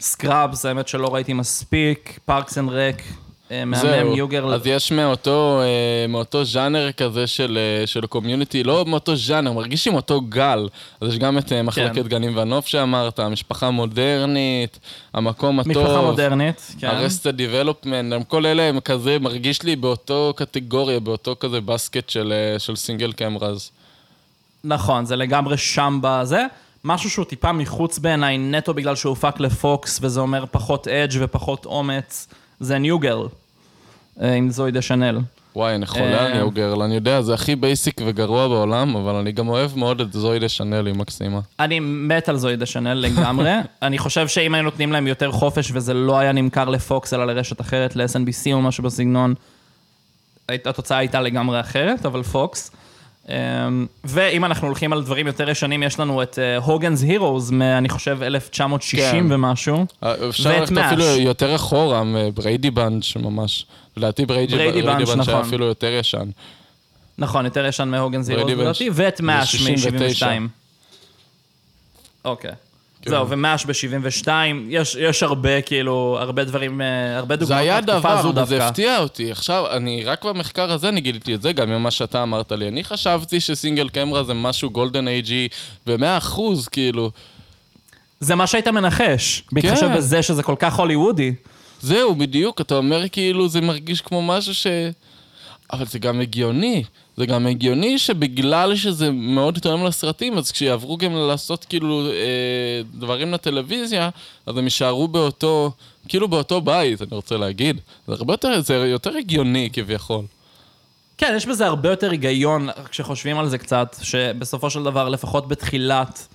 Scrubs, 0.00 0.66
האמת 0.66 0.88
שלא 0.88 1.14
ראיתי 1.14 1.32
מספיק, 1.32 2.18
Parks 2.24 2.58
and 2.58 2.70
Rec, 2.70 3.02
מהמם, 3.50 3.74
זהו, 3.74 4.16
יוגר, 4.16 4.54
אז 4.54 4.66
יש 4.66 4.92
מאותו, 4.92 5.60
אה, 5.62 6.06
מאותו 6.08 6.44
ז'אנר 6.44 6.92
כזה 6.92 7.26
של, 7.26 7.58
אה, 7.58 7.86
של 7.86 8.06
Community, 8.06 8.64
לא 8.64 8.84
מאותו 8.86 9.16
ז'אנר, 9.16 9.52
מרגישים 9.52 9.94
אותו 9.94 10.20
גל. 10.20 10.68
אז 11.00 11.08
יש 11.08 11.18
גם 11.18 11.38
את 11.38 11.52
אה, 11.52 11.62
מחלקת 11.62 11.94
כן. 11.94 12.08
גנים 12.08 12.36
והנוף 12.36 12.66
שאמרת, 12.66 13.18
המשפחה 13.18 13.66
המודרנית, 13.66 14.78
המקום 15.14 15.60
הטוב. 15.60 15.72
משפחה 15.72 16.02
מודרנית, 16.02 16.74
כן. 16.78 16.86
Arrested 16.86 17.36
Development, 17.36 18.26
כל 18.28 18.46
אלה 18.46 18.62
הם 18.62 18.80
כזה, 18.80 19.18
מרגיש 19.18 19.62
לי 19.62 19.76
באותו 19.76 20.32
קטגוריה, 20.36 21.00
באותו 21.00 21.36
כזה 21.40 21.60
basket 21.60 22.10
של, 22.10 22.32
אה, 22.32 22.58
של 22.58 22.76
single 22.76 23.12
cameras. 23.12 23.70
נכון, 24.64 25.04
זה 25.04 25.16
לגמרי 25.16 25.56
שם 25.56 25.98
בזה. 26.02 26.46
משהו 26.84 27.10
שהוא 27.10 27.24
טיפה 27.24 27.52
מחוץ 27.52 27.98
בעיניי, 27.98 28.38
נטו 28.38 28.74
בגלל 28.74 28.96
שהוא 28.96 29.10
הופק 29.10 29.40
לפוקס, 29.40 29.98
וזה 30.02 30.20
אומר 30.20 30.44
פחות 30.50 30.88
edge 30.88 31.18
ופחות 31.20 31.66
אומץ, 31.66 32.28
זה 32.60 32.78
New 32.78 32.98
Girl, 32.98 33.28
אה, 34.22 34.34
עם 34.34 34.50
זואי 34.50 34.72
דשנל. 34.72 35.18
וואי, 35.56 35.74
אני 35.74 35.86
חולה 35.86 36.24
על 36.24 36.32
אה. 36.32 36.34
New 36.34 36.50
Girl, 36.50 36.82
אני 36.82 36.94
יודע, 36.94 37.22
זה 37.22 37.34
הכי 37.34 37.56
basic 37.56 38.00
וגרוע 38.06 38.48
בעולם, 38.48 38.96
אבל 38.96 39.14
אני 39.14 39.32
גם 39.32 39.48
אוהב 39.48 39.78
מאוד 39.78 40.00
את 40.00 40.12
זואי 40.12 40.38
דשנל, 40.38 40.86
היא 40.86 40.94
מקסימה. 40.94 41.40
אני 41.60 41.80
מת 41.80 42.28
על 42.28 42.36
זואי 42.36 42.56
דשנל 42.56 42.94
לגמרי. 42.94 43.50
אני 43.82 43.98
חושב 43.98 44.28
שאם 44.28 44.54
היינו 44.54 44.70
נותנים 44.70 44.92
להם 44.92 45.06
יותר 45.06 45.32
חופש 45.32 45.70
וזה 45.72 45.94
לא 45.94 46.18
היה 46.18 46.32
נמכר 46.32 46.64
לפוקס, 46.68 47.14
אלא 47.14 47.26
לרשת 47.26 47.60
אחרת, 47.60 47.96
ל-NBC 47.96 48.52
או 48.52 48.62
משהו 48.62 48.84
בסגנון, 48.84 49.34
התוצאה 50.48 50.98
הייתה 50.98 51.20
לגמרי 51.20 51.60
אחרת, 51.60 52.06
אבל 52.06 52.22
פוקס. 52.22 52.70
אמ, 53.28 53.86
ואם 54.04 54.44
אנחנו 54.44 54.66
הולכים 54.66 54.92
על 54.92 55.02
דברים 55.02 55.26
יותר 55.26 55.50
ישנים, 55.50 55.82
יש 55.82 56.00
לנו 56.00 56.22
את 56.22 56.38
הוגנס 56.62 57.02
הירוז, 57.02 57.52
אני 57.52 57.88
חושב 57.88 58.22
1960 58.22 59.28
כן. 59.28 59.34
ומשהו. 59.34 59.86
אה, 60.02 60.28
אפשר 60.28 60.60
ללכת. 60.60 60.78
אפילו 60.78 61.04
יותר 61.04 61.54
אחורה, 61.54 62.02
בריידי 62.34 62.70
בנץ' 62.70 63.16
ממש. 63.16 63.66
לדעתי 63.96 64.26
בריידי 64.26 64.56
בריידי 64.56 64.82
בריידי 64.82 65.04
בנץ', 65.04 65.08
היה 65.08 65.16
נכון. 65.16 65.46
אפילו 65.46 65.66
יותר 65.66 65.92
ישן. 66.00 66.28
נכון, 67.18 67.44
יותר 67.44 67.66
ישן 67.66 67.88
מהוגנס 67.88 68.28
הירוז 68.28 68.44
בריידי 68.44 68.62
לדעתי. 68.62 68.90
ואת 68.92 69.20
מאש 69.20 69.56
69. 69.56 70.38
מ-72. 70.38 70.48
אוקיי. 72.24 72.52
כן. 73.02 73.10
זהו, 73.10 73.28
ומאש 73.28 73.66
ב-72, 73.66 74.28
יש, 74.68 74.96
יש 75.00 75.22
הרבה, 75.22 75.62
כאילו, 75.62 76.18
הרבה 76.20 76.44
דברים, 76.44 76.80
אה, 76.80 77.16
הרבה 77.16 77.34
זה 77.34 77.40
דוגמאות 77.40 77.60
היה 77.60 77.74
מהתקופה 77.74 77.98
דבר, 77.98 78.18
הזו 78.18 78.28
וזה 78.28 78.40
דווקא. 78.40 78.54
הפתיע 78.54 78.98
אותי. 78.98 79.30
עכשיו, 79.30 79.64
אני 79.70 80.04
רק 80.04 80.24
במחקר 80.24 80.72
הזה 80.72 80.88
אני 80.88 81.00
גיליתי 81.00 81.34
את 81.34 81.42
זה, 81.42 81.52
גם 81.52 81.70
ממה 81.70 81.90
שאתה 81.90 82.22
אמרת 82.22 82.52
לי. 82.52 82.68
אני 82.68 82.84
חשבתי 82.84 83.40
שסינגל 83.40 83.88
קמרה 83.88 84.24
זה 84.24 84.34
משהו 84.34 84.70
גולדן 84.70 85.08
אייג'י, 85.08 85.48
במאה 85.86 86.18
אחוז, 86.18 86.68
כאילו. 86.68 87.10
זה 88.20 88.34
מה 88.34 88.46
שהיית 88.46 88.68
מנחש, 88.68 89.42
בהתחשב 89.52 89.88
כן. 89.88 89.96
בזה 89.96 90.22
שזה 90.22 90.42
כל 90.42 90.54
כך 90.58 90.78
הוליוודי. 90.78 91.34
זהו, 91.80 92.14
בדיוק, 92.14 92.60
אתה 92.60 92.74
אומר 92.74 93.08
כאילו 93.08 93.48
זה 93.48 93.60
מרגיש 93.60 94.00
כמו 94.00 94.22
משהו 94.22 94.54
ש... 94.54 94.66
אבל 95.72 95.86
זה 95.86 95.98
גם 95.98 96.20
הגיוני. 96.20 96.84
זה 97.18 97.26
גם 97.26 97.46
הגיוני 97.46 97.98
שבגלל 97.98 98.76
שזה 98.76 99.10
מאוד 99.10 99.58
תואם 99.58 99.86
לסרטים, 99.86 100.38
אז 100.38 100.52
כשיעברו 100.52 100.96
גם 100.96 101.12
לעשות 101.12 101.64
כאילו 101.64 102.06
אה, 102.10 102.82
דברים 102.94 103.32
לטלוויזיה, 103.32 104.10
אז 104.46 104.56
הם 104.56 104.64
יישארו 104.64 105.08
באותו, 105.08 105.72
כאילו 106.08 106.28
באותו 106.28 106.60
בית, 106.60 107.02
אני 107.02 107.10
רוצה 107.12 107.36
להגיד. 107.36 107.80
זה 108.06 108.14
הרבה 108.14 108.32
יותר, 108.32 108.60
זה 108.60 108.74
יותר 108.74 109.16
הגיוני 109.16 109.70
כביכול. 109.72 110.24
כן, 111.18 111.32
יש 111.36 111.46
בזה 111.46 111.66
הרבה 111.66 111.90
יותר 111.90 112.10
היגיון 112.10 112.68
כשחושבים 112.90 113.38
על 113.38 113.48
זה 113.48 113.58
קצת, 113.58 113.96
שבסופו 114.02 114.70
של 114.70 114.82
דבר, 114.82 115.08
לפחות 115.08 115.48
בתחילת 115.48 116.28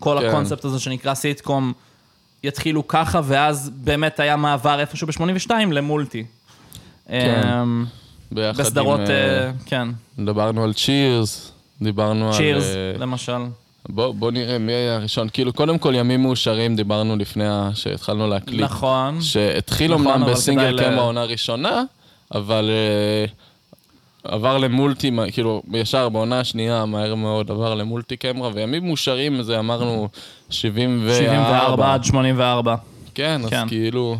כל 0.00 0.16
כן. 0.20 0.26
הקונספט 0.28 0.64
הזה 0.64 0.80
שנקרא 0.80 1.14
סיטקום, 1.14 1.72
יתחילו 2.42 2.88
ככה, 2.88 3.20
ואז 3.24 3.70
באמת 3.74 4.20
היה 4.20 4.36
מעבר 4.36 4.80
איפשהו 4.80 5.06
ב-82 5.06 5.50
למולטי. 5.72 6.24
כן. 7.08 7.42
אמ, 7.48 7.84
ביחד 8.34 8.62
בסדרות, 8.62 9.00
עם... 9.00 9.06
אה, 9.06 9.44
אה, 9.44 9.50
כן, 9.66 9.88
דיברנו 10.18 10.64
על 10.64 10.72
צ'ירס, 10.72 11.52
דיברנו 11.82 12.28
על... 12.28 12.34
צ'ירס, 12.34 12.64
אה, 12.64 12.98
למשל. 12.98 13.38
בוא, 13.88 14.14
בוא 14.14 14.30
נראה 14.30 14.58
מי 14.58 14.72
היה 14.72 14.96
הראשון. 14.96 15.28
כאילו, 15.32 15.52
קודם 15.52 15.78
כל, 15.78 15.94
ימים 15.94 16.22
מאושרים, 16.22 16.76
דיברנו 16.76 17.16
לפני 17.16 17.44
שהתחלנו 17.74 18.28
להקליט. 18.28 18.60
נכון. 18.60 19.20
שהתחיל 19.20 19.94
נכון, 19.94 20.06
אמנם 20.06 20.26
בסינגל 20.26 20.78
קאם 20.78 20.98
העונה 20.98 21.20
הראשונה, 21.20 21.82
אבל 22.34 22.70
אה, 22.70 23.26
עבר 24.24 24.58
למולטי, 24.58 25.10
כאילו, 25.32 25.62
ישר 25.72 26.08
בעונה 26.08 26.40
השנייה, 26.40 26.84
מהר 26.84 27.14
מאוד 27.14 27.50
עבר 27.50 27.74
למולטי 27.74 28.16
קמרה, 28.16 28.50
וימים 28.54 28.86
מאושרים 28.86 29.42
זה 29.42 29.58
אמרנו 29.58 30.08
74. 30.50 31.14
74 31.14 31.94
עד 31.94 32.04
84. 32.04 32.74
כן, 33.14 33.40
אז 33.44 33.50
כן. 33.50 33.68
כאילו... 33.68 34.16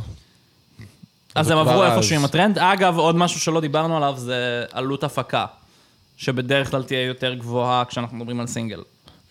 אז 1.35 1.51
הם 1.51 1.59
עברו. 1.59 1.85
איפשהו 1.85 2.17
עם 2.17 2.25
הטרנד. 2.25 2.59
אגב, 2.59 2.99
עוד 2.99 3.17
משהו 3.17 3.41
שלא 3.41 3.61
דיברנו 3.61 3.97
עליו 3.97 4.15
זה 4.17 4.65
עלות 4.73 5.05
הפקה, 5.05 5.47
שבדרך 6.17 6.71
כלל 6.71 6.83
תהיה 6.83 7.07
יותר 7.07 7.35
גבוהה 7.35 7.85
כשאנחנו 7.85 8.17
מדברים 8.17 8.41
על 8.41 8.47
סינגל. 8.47 8.83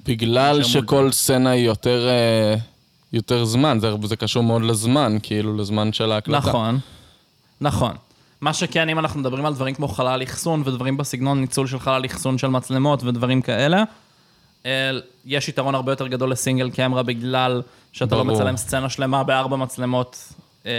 בגלל 0.05 0.63
שכל 0.63 1.11
סצנה 1.11 1.49
היא 1.49 1.65
יותר... 1.65 2.07
אה, 2.09 2.55
יותר 3.13 3.45
זמן, 3.45 3.77
זה, 3.81 3.91
זה 4.03 4.15
קשור 4.15 4.43
מאוד 4.43 4.61
לזמן, 4.61 5.17
כאילו, 5.23 5.57
לזמן 5.57 5.93
של 5.93 6.11
ההקלטה. 6.11 6.49
נכון, 6.49 6.79
נכון. 7.61 7.91
מה 8.41 8.53
שכן, 8.53 8.89
אם 8.89 8.99
אנחנו 8.99 9.19
מדברים 9.19 9.45
על 9.45 9.53
דברים 9.53 9.75
כמו 9.75 9.87
חלל 9.87 10.23
אחסון 10.23 10.63
ודברים 10.65 10.97
בסגנון 10.97 11.41
ניצול 11.41 11.67
של 11.67 11.79
חלל 11.79 12.05
אחסון 12.05 12.37
של 12.37 12.47
מצלמות 12.47 13.03
ודברים 13.03 13.41
כאלה, 13.41 13.83
אה, 14.65 14.91
יש 15.25 15.49
יתרון 15.49 15.75
הרבה 15.75 15.91
יותר 15.91 16.07
גדול 16.07 16.31
לסינגל 16.31 16.69
קמרה 16.69 17.03
בגלל 17.03 17.61
שאתה 17.91 18.15
לא 18.15 18.23
ברור. 18.23 18.35
מצלם 18.35 18.57
סצנה 18.57 18.89
שלמה 18.89 19.23
בארבע 19.23 19.57
מצלמות. 19.57 20.33
אה, 20.65 20.71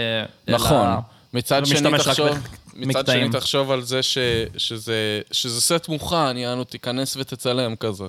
אלא- 0.49 0.57
נכון. 0.57 0.87
מצד 1.33 1.65
שני, 1.65 1.77
ומשתמש 1.77 2.01
רק 2.01 2.07
תחשוב, 2.07 2.27
מצד. 2.75 3.05
שני, 3.05 3.29
תחשוב 3.29 3.71
על 3.71 3.81
זה 3.81 4.03
ש, 4.03 4.17
שזה, 4.57 5.21
שזה 5.31 5.61
סט 5.61 5.87
מוכן, 5.89 6.37
יענו, 6.37 6.63
תיכנס 6.63 7.17
ותצלם 7.17 7.75
כזה. 7.75 8.03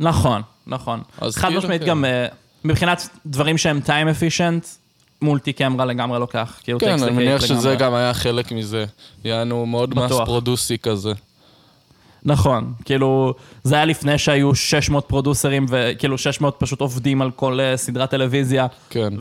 נכון, 0.00 0.42
נכון. 0.66 1.00
חד 1.30 1.46
כאילו, 1.46 1.58
משמעית 1.60 1.80
כן. 1.82 1.88
גם, 1.88 2.04
אה, 2.04 2.26
מבחינת 2.64 3.08
דברים 3.26 3.58
שהם 3.58 3.80
time 3.86 3.90
efficient, 4.16 4.66
מולטי 5.22 5.52
קמרה 5.52 5.84
לגמרי 5.84 6.18
לוקח. 6.18 6.60
כאילו 6.64 6.80
כן, 6.80 7.02
אני 7.02 7.10
מניח 7.10 7.46
שזה. 7.46 7.74
גם 7.74 7.94
היה 7.94 8.14
חלק 8.14 8.52
מזה. 8.52 8.84
יענו, 9.24 9.66
מאוד 9.66 9.94
מס. 9.94 10.12
פרודוסי 10.24 10.78
כזה. 10.78 11.12
נכון, 12.24 12.72
כאילו, 12.84 13.34
זה 13.64 13.74
היה 13.74 13.84
לפני 13.84 14.18
שהיו 14.18 14.54
600 14.54 15.04
פרודוסרים, 15.08 15.66
וכאילו 15.68 16.18
600 16.18 16.56
פשוט 16.58 16.80
עובדים 16.80 17.22
על 17.22 17.30
כל 17.30 17.60
אה, 17.60 17.76
סדרת 17.76 18.10
טלוויזיה, 18.10 18.66
כן. 18.90 19.12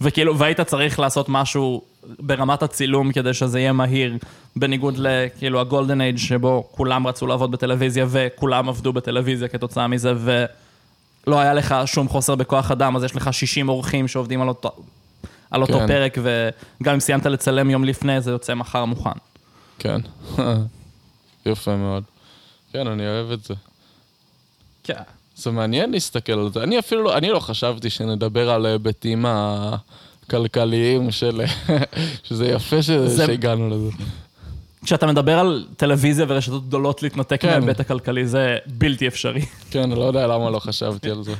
וכאילו, 0.00 0.38
והיית 0.38 0.60
צריך 0.60 0.98
לעשות 0.98 1.28
משהו 1.28 1.82
ברמת 2.18 2.62
הצילום 2.62 3.12
כדי 3.12 3.34
שזה 3.34 3.60
יהיה 3.60 3.72
מהיר, 3.72 4.16
בניגוד 4.56 4.94
לכאילו 4.98 5.60
הגולדן 5.60 6.00
אייג' 6.00 6.18
שבו 6.18 6.68
כולם 6.70 7.06
רצו 7.06 7.26
לעבוד 7.26 7.50
בטלוויזיה 7.50 8.06
וכולם 8.08 8.68
עבדו 8.68 8.92
בטלוויזיה 8.92 9.48
כתוצאה 9.48 9.86
מזה, 9.88 10.12
ולא 10.16 11.40
היה 11.40 11.54
לך 11.54 11.74
שום 11.86 12.08
חוסר 12.08 12.34
בכוח 12.34 12.70
אדם, 12.70 12.96
אז 12.96 13.04
יש 13.04 13.16
לך 13.16 13.34
60 13.34 13.68
אורחים 13.68 14.08
שעובדים 14.08 14.42
על 14.42 14.48
אותו, 14.48 14.70
על 15.50 15.62
אותו 15.62 15.78
כן. 15.78 15.86
פרק, 15.86 16.18
וגם 16.80 16.94
אם 16.94 17.00
סיימת 17.00 17.26
לצלם 17.26 17.70
יום 17.70 17.84
לפני, 17.84 18.20
זה 18.20 18.30
יוצא 18.30 18.54
מחר 18.54 18.84
מוכן. 18.84 19.10
כן. 19.78 20.00
יפה 21.46 21.76
מאוד. 21.76 22.04
כן, 22.72 22.86
אני 22.86 23.06
אוהב 23.06 23.30
את 23.30 23.44
זה. 23.44 23.54
כן. 24.84 25.02
זה 25.38 25.50
מעניין 25.50 25.90
להסתכל 25.90 26.32
על 26.32 26.50
זה. 26.52 26.62
אני 26.62 26.78
אפילו 26.78 27.02
לא, 27.02 27.16
אני 27.16 27.28
לא 27.30 27.40
חשבתי 27.40 27.90
שנדבר 27.90 28.50
על 28.50 28.66
ההיבטים 28.66 29.24
הכלכליים 29.28 31.10
של... 31.10 31.40
שזה 32.26 32.46
יפה 32.48 32.82
ש... 32.82 32.90
זה- 32.90 33.26
שהגענו 33.26 33.68
לזה. 33.70 33.90
כשאתה 34.84 35.06
מדבר 35.06 35.38
על 35.38 35.66
טלוויזיה 35.76 36.26
ורשתות 36.28 36.66
גדולות 36.68 37.02
להתנתק 37.02 37.40
כן. 37.40 37.48
מההיבט 37.48 37.80
הכלכלי, 37.80 38.26
זה 38.26 38.56
בלתי 38.66 39.08
אפשרי. 39.08 39.42
כן, 39.70 39.90
לא 39.90 40.04
יודע 40.04 40.26
למה 40.26 40.50
לא 40.50 40.58
חשבתי 40.58 41.10
על 41.10 41.22
זה. 41.24 41.34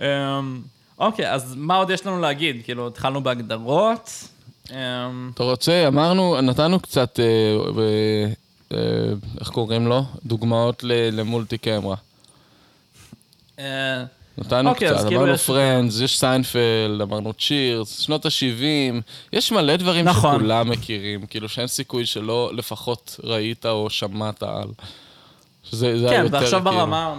אמ, 0.00 0.60
אוקיי, 0.98 1.32
אז 1.32 1.54
מה 1.56 1.76
עוד 1.76 1.90
יש 1.90 2.06
לנו 2.06 2.20
להגיד? 2.20 2.56
כאילו, 2.64 2.86
התחלנו 2.86 3.22
בהגדרות. 3.22 4.10
אמ, 4.70 5.30
אתה 5.34 5.42
רוצה, 5.42 5.88
אמרנו, 5.88 6.40
נתנו 6.40 6.80
קצת, 6.80 7.20
אה, 7.20 7.56
אה, 8.72 8.78
איך 9.40 9.48
קוראים 9.48 9.86
לו? 9.86 10.02
דוגמאות 10.24 10.84
ל 11.12 11.20
multi 11.20 11.58
camera. 11.58 11.96
אה, 13.58 14.04
נתנו 14.38 14.70
אוקיי, 14.70 14.88
אז 14.90 14.96
קצת, 14.96 15.06
כאילו 15.06 15.20
אמרנו 15.20 15.34
יש- 15.34 15.46
Friends, 15.46 16.00
יש 16.00 16.18
סיינפלד, 16.18 17.00
אמרנו 17.02 17.32
Cheers, 17.32 17.98
שנות 17.98 18.26
ה-70, 18.26 19.02
יש 19.32 19.52
מלא 19.52 19.76
דברים 19.76 20.04
נכון. 20.04 20.34
שכולם 20.36 20.70
מכירים, 20.70 21.26
כאילו 21.26 21.48
שאין 21.48 21.66
סיכוי 21.66 22.06
שלא 22.06 22.50
לפחות 22.54 23.20
ראית 23.24 23.66
או 23.66 23.90
שמעת 23.90 24.42
על. 24.42 24.68
שזה 25.64 25.98
זה 25.98 26.06
כן, 26.10 26.26
ועכשיו 26.30 26.60
כאילו. 26.64 26.76
ברמה... 26.76 27.14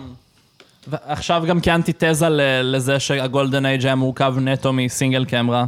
ועכשיו 0.88 1.43
גם 1.47 1.62
כאנטיתזה 1.62 2.28
לזה 2.63 3.00
שה 3.00 3.22
golden 3.22 3.65
age 3.65 3.86
היה 3.86 3.95
מורכב 3.95 4.36
נטו 4.39 4.73
מ 4.74 4.81
single 4.81 5.26
camera. 5.26 5.65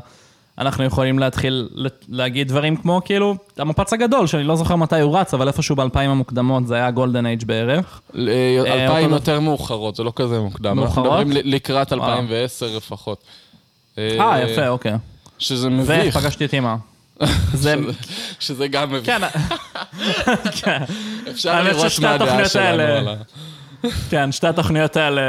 אנחנו 0.59 0.83
יכולים 0.83 1.19
להתחיל 1.19 1.69
להגיד 2.09 2.47
דברים 2.47 2.75
כמו, 2.75 3.01
כאילו, 3.05 3.35
המפץ 3.57 3.93
הגדול, 3.93 4.27
שאני 4.27 4.43
לא 4.43 4.55
זוכר 4.55 4.75
מתי 4.75 4.99
הוא 4.99 5.17
רץ, 5.17 5.33
אבל 5.33 5.47
איפשהו 5.47 5.75
באלפיים 5.75 6.09
המוקדמות 6.11 6.67
זה 6.67 6.75
היה 6.75 6.91
גולדן 6.91 7.25
אייג' 7.25 7.43
בערך. 7.45 8.01
אה, 8.17 8.21
אה, 8.65 8.83
אלפיים 8.83 9.09
יותר 9.11 9.39
מאוחרות, 9.39 9.95
זה 9.95 10.03
לא 10.03 10.13
כזה 10.15 10.39
מוקדם. 10.39 10.75
מאוחרות? 10.75 11.05
אנחנו 11.05 11.25
מדברים 11.25 11.51
לקראת 11.53 11.93
וואו. 11.93 12.03
2010 12.11 12.77
לפחות. 12.77 13.23
אה, 13.97 14.39
יפה, 14.43 14.67
אוקיי. 14.67 14.93
שזה 15.39 15.69
מביך. 15.69 16.15
ופגשתי 16.15 16.45
את 16.45 16.53
אימא. 16.53 16.75
זה... 17.53 17.75
שזה- 18.39 18.67
גם 18.67 18.91
מביך. 18.91 19.05
כן, 19.09 19.21
כן. 20.61 20.83
אפשר 21.31 21.49
האמת 21.51 21.71
לראות 21.71 21.91
מה 22.01 22.11
הדעה 22.13 22.45
שלנו 22.49 22.65
האלה- 22.81 22.97
על 22.97 23.07
ה... 23.07 23.13
כן, 24.09 24.31
שתי 24.31 24.47
התוכניות 24.47 24.97
האלה 24.97 25.21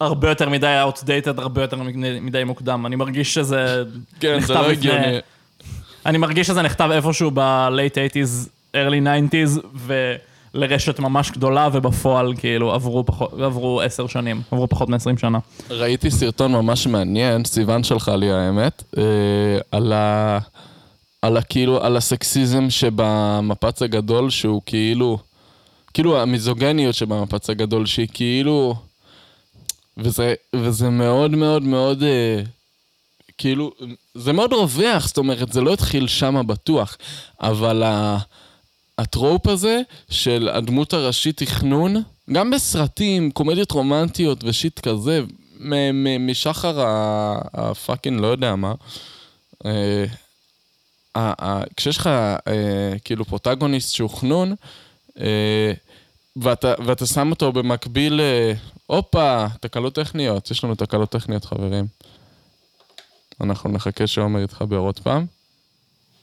הרבה 0.00 0.28
יותר 0.28 0.48
מדי 0.48 0.82
outdated, 0.88 1.40
הרבה 1.40 1.62
יותר 1.62 1.76
מדי 2.20 2.44
מוקדם. 2.44 2.86
אני 2.86 2.96
מרגיש 2.96 3.34
שזה 3.34 3.82
כן, 4.20 4.28
זה 4.32 4.36
נכתב 4.36 4.54
לא 4.54 4.60
לפני- 4.72 4.90
הגיוני. 4.90 5.18
אני 6.06 6.18
מרגיש 6.18 6.46
שזה 6.46 6.62
נכתב 6.62 6.88
איפשהו 6.92 7.30
ב-late 7.34 7.94
80's, 8.14 8.48
early 8.76 9.06
90's, 9.32 9.66
ולרשת 10.54 10.98
ממש 11.00 11.30
גדולה, 11.30 11.68
ובפועל 11.72 12.32
כאילו 12.38 12.72
עברו 12.74 13.06
פחות, 13.06 13.32
עברו 13.40 13.80
עשר 13.80 14.06
שנים, 14.06 14.42
עברו 14.50 14.68
פחות 14.68 14.88
מ-20 14.88 15.20
שנה. 15.20 15.38
ראיתי 15.70 16.10
סרטון 16.10 16.52
ממש 16.52 16.86
מעניין, 16.86 17.44
סיוון 17.44 17.82
שלחה 17.84 18.16
לי 18.16 18.32
האמת, 18.32 18.82
אה, 18.98 19.02
על 19.72 19.92
ה... 19.92 20.38
על 21.22 21.36
ה... 21.36 21.42
כאילו, 21.42 21.82
על 21.84 21.96
הסקסיזם 21.96 22.70
שבמפץ 22.70 23.82
הגדול, 23.82 24.30
שהוא 24.30 24.62
כאילו... 24.66 25.18
כאילו 25.96 26.20
המיזוגניות 26.20 26.94
שבמפץ 26.94 27.50
הגדול, 27.50 27.86
שהיא 27.86 28.08
כאילו... 28.12 28.74
וזה, 29.96 30.34
וזה 30.56 30.90
מאוד 30.90 31.30
מאוד 31.30 31.62
מאוד... 31.62 32.02
אה, 32.02 32.42
כאילו, 33.38 33.72
זה 34.14 34.32
מאוד 34.32 34.52
רווח, 34.52 35.06
זאת 35.06 35.18
אומרת, 35.18 35.52
זה 35.52 35.60
לא 35.60 35.72
התחיל 35.72 36.06
שמה 36.06 36.42
בטוח, 36.42 36.96
אבל 37.40 37.82
ה... 37.82 38.18
ה 38.98 39.06
trope 39.06 39.46
הזה 39.46 39.80
של 40.10 40.48
הדמות 40.52 40.92
הראשית 40.92 41.36
חנון, 41.42 42.02
גם 42.32 42.50
בסרטים, 42.50 43.30
קומדיות 43.30 43.70
רומנטיות 43.70 44.44
ו 44.44 44.51
shit 44.51 44.80
כזה, 44.80 45.20
מ- 45.60 46.04
מ- 46.04 46.26
משחר 46.30 46.84
ה 47.54 47.62
fucking 47.62 48.20
לא 48.20 48.26
יודע 48.26 48.56
מה. 48.56 48.74
אה, 49.66 50.04
ה- 51.14 51.46
ה- 51.48 51.64
כשיש 51.76 51.96
לך 51.96 52.06
אה, 52.06 52.42
כאילו 53.04 53.24
פרוטגוניסט 53.24 53.94
שהוא 53.94 54.10
חנון, 54.10 54.54
אה, 55.20 55.72
ואתה, 56.36 56.74
ואתה 56.86 57.06
שם 57.06 57.30
אותו 57.30 57.52
במקביל, 57.52 58.20
אה, 58.20 58.52
הופה, 58.86 59.46
תקלות 59.60 59.94
טכניות, 59.94 60.50
יש 60.50 60.64
לנו 60.64 60.74
תקלות 60.74 61.10
טכניות 61.10 61.44
חברים. 61.44 61.86
אנחנו 63.40 63.70
נחכה 63.70 64.06
שעומר 64.06 64.40
יתחבר 64.40 64.76
עוד 64.76 64.98
פעם. 64.98 65.26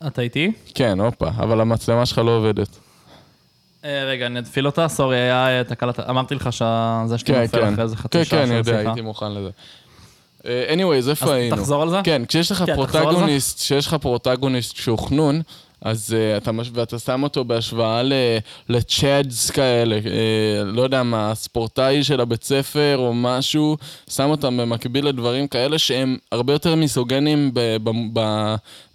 אתה 0.07 0.21
איתי? 0.21 0.51
כן, 0.75 0.99
הופה, 0.99 1.27
אבל 1.27 1.61
המצלמה 1.61 2.05
שלך 2.05 2.17
לא 2.17 2.37
עובדת. 2.37 2.67
אה, 3.85 4.03
רגע, 4.03 4.25
אני 4.25 4.39
אתפיל 4.39 4.65
אותה, 4.65 4.87
סורי, 4.87 5.17
היה 5.17 5.59
אה, 5.59 5.63
תקלת, 5.63 5.99
אמרתי 5.99 6.35
לך 6.35 6.53
שזה 6.53 7.17
שאתה 7.17 7.33
כן, 7.33 7.41
נופל 7.41 7.61
כן. 7.61 7.73
אחרי 7.73 7.87
זה 7.87 7.95
חצי 7.95 8.17
כן, 8.17 8.25
שעה 8.25 8.39
כן, 8.39 8.45
של 8.45 8.51
אני 8.51 8.57
יודע. 8.57 8.77
הייתי 8.77 9.01
מוכן 9.01 9.31
לזה. 9.31 9.49
אה, 10.45 10.73
anyways, 10.73 11.09
איפה 11.09 11.25
אז 11.25 11.31
היינו? 11.31 11.55
תחזור 11.55 11.81
על 11.81 11.89
זה? 11.89 11.97
כן, 12.03 12.25
כשיש 12.25 12.51
לך 12.51 12.63
כן. 12.65 12.75
פרוטגוניסט, 12.75 13.59
כשיש 13.59 13.87
לך 13.87 13.93
פרוטגוניסט 13.93 14.75
שהוא 14.75 14.99
חנון, 14.99 15.41
אז 15.83 16.15
uh, 16.15 16.37
אתה, 16.37 16.51
מש- 16.51 16.69
ואתה 16.73 16.99
שם 16.99 17.23
אותו 17.23 17.43
בהשוואה 17.43 18.03
ל- 18.03 18.13
לצ'אדס 18.69 19.49
כאלה, 19.51 19.99
uh, 20.03 20.07
לא 20.63 20.81
יודע 20.81 21.03
מה, 21.03 21.35
ספורטאי 21.35 22.03
של 22.03 22.21
הבית 22.21 22.43
ספר 22.43 22.95
או 22.97 23.13
משהו, 23.13 23.77
שם 24.09 24.29
אותם 24.29 24.57
במקביל 24.57 25.07
לדברים 25.07 25.47
כאלה 25.47 25.77
שהם 25.77 26.17
הרבה 26.31 26.53
יותר 26.53 26.75
מיזוגנים 26.75 27.51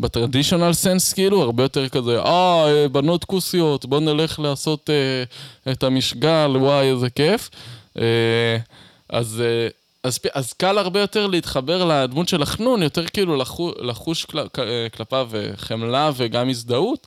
בטרדישיונל 0.01 0.73
סנס, 0.73 1.13
כאילו, 1.13 1.43
הרבה 1.43 1.63
יותר 1.63 1.89
כזה, 1.89 2.19
אה, 2.19 2.65
אה, 2.67 2.89
בנות 2.89 3.25
כוסיות, 3.25 3.87
בוא 3.87 4.01
נלך 4.01 4.39
לעשות 4.41 4.91
uh, 4.91 5.71
את 5.73 5.83
המשגל, 5.83 6.51
וואי, 6.57 6.91
איזה 6.91 7.11
כיף. 7.11 7.51
Uh, 7.97 8.01
אז... 9.11 9.43
Uh, 9.43 9.78
אז, 10.03 10.19
אז 10.33 10.53
קל 10.53 10.79
הרבה 10.79 11.01
יותר 11.01 11.27
להתחבר 11.27 11.85
לדמות 11.85 12.29
של 12.29 12.43
החנון, 12.43 12.83
יותר 12.83 13.07
כאילו 13.07 13.37
לחו, 13.37 13.73
לחוש 13.81 14.25
כל, 14.25 14.49
כ- 14.53 14.97
כלפיו 14.97 15.31
אה, 15.35 15.51
חמלה 15.57 16.11
וגם 16.17 16.49
הזדהות. 16.49 17.07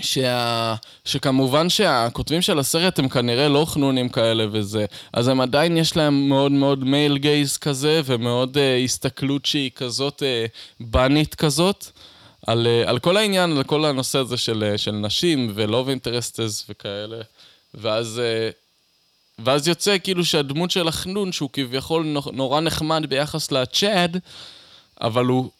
שה... 0.00 0.74
שכמובן 1.04 1.68
שהכותבים 1.68 2.42
של 2.42 2.58
הסרט 2.58 2.98
הם 2.98 3.08
כנראה 3.08 3.48
לא 3.48 3.64
חנונים 3.64 4.08
כאלה 4.08 4.46
וזה, 4.52 4.84
אז 5.12 5.28
הם 5.28 5.40
עדיין 5.40 5.76
יש 5.76 5.96
להם 5.96 6.28
מאוד 6.28 6.52
מאוד 6.52 6.84
מייל 6.84 7.18
גייז 7.18 7.56
כזה, 7.56 8.00
ומאוד 8.04 8.56
uh, 8.56 8.84
הסתכלות 8.84 9.46
שהיא 9.46 9.70
כזאת 9.70 10.22
uh, 10.22 10.80
בנית 10.80 11.34
כזאת, 11.34 11.86
על, 12.46 12.66
uh, 12.66 12.88
על 12.88 12.98
כל 12.98 13.16
העניין, 13.16 13.56
על 13.56 13.64
כל 13.64 13.84
הנושא 13.84 14.18
הזה 14.18 14.36
של, 14.36 14.72
uh, 14.74 14.78
של 14.78 14.92
נשים 14.92 15.52
ולוב 15.54 15.88
אינטרסטס 15.88 16.64
וכאלה, 16.68 17.20
ואז... 17.74 18.20
Uh, 18.50 18.63
ואז 19.38 19.68
יוצא 19.68 19.96
כאילו 20.04 20.24
שהדמות 20.24 20.70
של 20.70 20.88
החנון, 20.88 21.32
שהוא 21.32 21.50
כביכול 21.52 22.04
נו- 22.06 22.30
נורא 22.32 22.60
נחמד 22.60 23.06
ביחס 23.08 23.52
לצ'אד, 23.52 24.18
אבל 25.00 25.24
הוא 25.24 25.50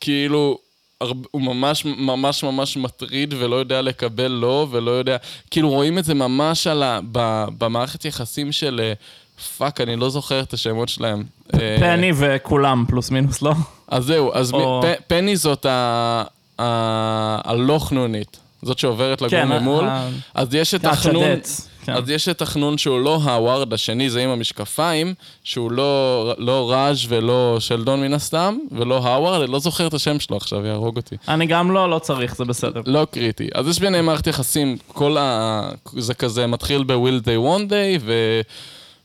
כאילו, 0.00 0.58
הוא 1.30 1.42
ממש 1.42 1.84
ממש 1.84 2.44
ממש 2.44 2.76
מטריד 2.76 3.34
ולא 3.38 3.56
יודע 3.56 3.82
לקבל 3.82 4.28
לא, 4.28 4.66
ולא 4.70 4.90
יודע, 4.90 5.16
כאילו 5.50 5.70
רואים 5.70 5.98
את 5.98 6.04
זה 6.04 6.14
ממש 6.14 6.66
על 6.66 6.82
ה... 6.82 7.00
ב, 7.12 7.44
במערכת 7.58 8.04
יחסים 8.04 8.52
של... 8.52 8.80
אה, 8.84 8.92
fuck, 9.58 9.80
אני 9.80 9.96
לא 9.96 10.10
זוכר 10.10 10.40
את 10.40 10.52
השמות 10.52 10.88
שלהם. 10.88 11.24
אה, 11.54 11.76
פני 11.80 12.12
וכולם, 12.16 12.84
פלוס 12.88 13.10
מינוס, 13.10 13.42
לא? 13.42 13.52
אז 13.88 14.04
זהו, 14.04 14.30
אז 14.34 14.52
או- 14.52 14.82
פ- 14.84 15.02
פני 15.06 15.36
זאת 15.36 15.66
ה- 15.66 16.24
ה- 16.58 17.50
הלא 17.50 17.78
חנונית. 17.78 18.36
זאת 18.62 18.78
שעוברת 18.78 19.22
לגור 19.22 19.30
כן, 19.30 19.48
ממול. 19.48 19.84
ה- 19.88 20.08
אז 20.34 20.54
יש 20.54 20.74
את 20.74 20.84
החנון... 20.84 21.24
הצ'דט, 21.24 21.48
כן. 21.84 21.92
אז 21.92 22.10
יש 22.10 22.28
את 22.28 22.42
החנון 22.42 22.78
שהוא 22.78 23.00
לא 23.00 23.14
הווארד 23.14 23.72
השני, 23.72 24.10
זה 24.10 24.22
עם 24.22 24.30
המשקפיים, 24.30 25.14
שהוא 25.44 25.72
לא, 25.72 26.34
לא 26.38 26.72
ראז' 26.72 26.98
ולא 27.08 27.56
שלדון 27.60 28.00
מן 28.00 28.14
הסתם, 28.14 28.58
ולא 28.72 28.96
הווארד, 28.96 29.42
אני 29.42 29.52
לא 29.52 29.58
זוכר 29.58 29.86
את 29.86 29.94
השם 29.94 30.20
שלו 30.20 30.36
עכשיו, 30.36 30.66
יהרוג 30.66 30.96
אותי. 30.96 31.16
אני 31.28 31.46
גם 31.46 31.70
לא, 31.70 31.90
לא 31.90 31.98
צריך, 31.98 32.36
זה 32.36 32.44
בסדר. 32.44 32.80
לא 32.86 33.06
קריטי. 33.10 33.48
אז 33.54 33.68
יש 33.68 33.80
ביניהם 33.80 34.06
מערכת 34.06 34.26
יחסים, 34.26 34.76
כל 34.88 35.16
ה... 35.16 35.70
זה 35.96 36.14
כזה 36.14 36.46
מתחיל 36.46 36.84
ב-will 36.84 37.24
they 37.24 37.58
one 37.58 37.70
day, 37.70 38.00
ו... 38.00 38.40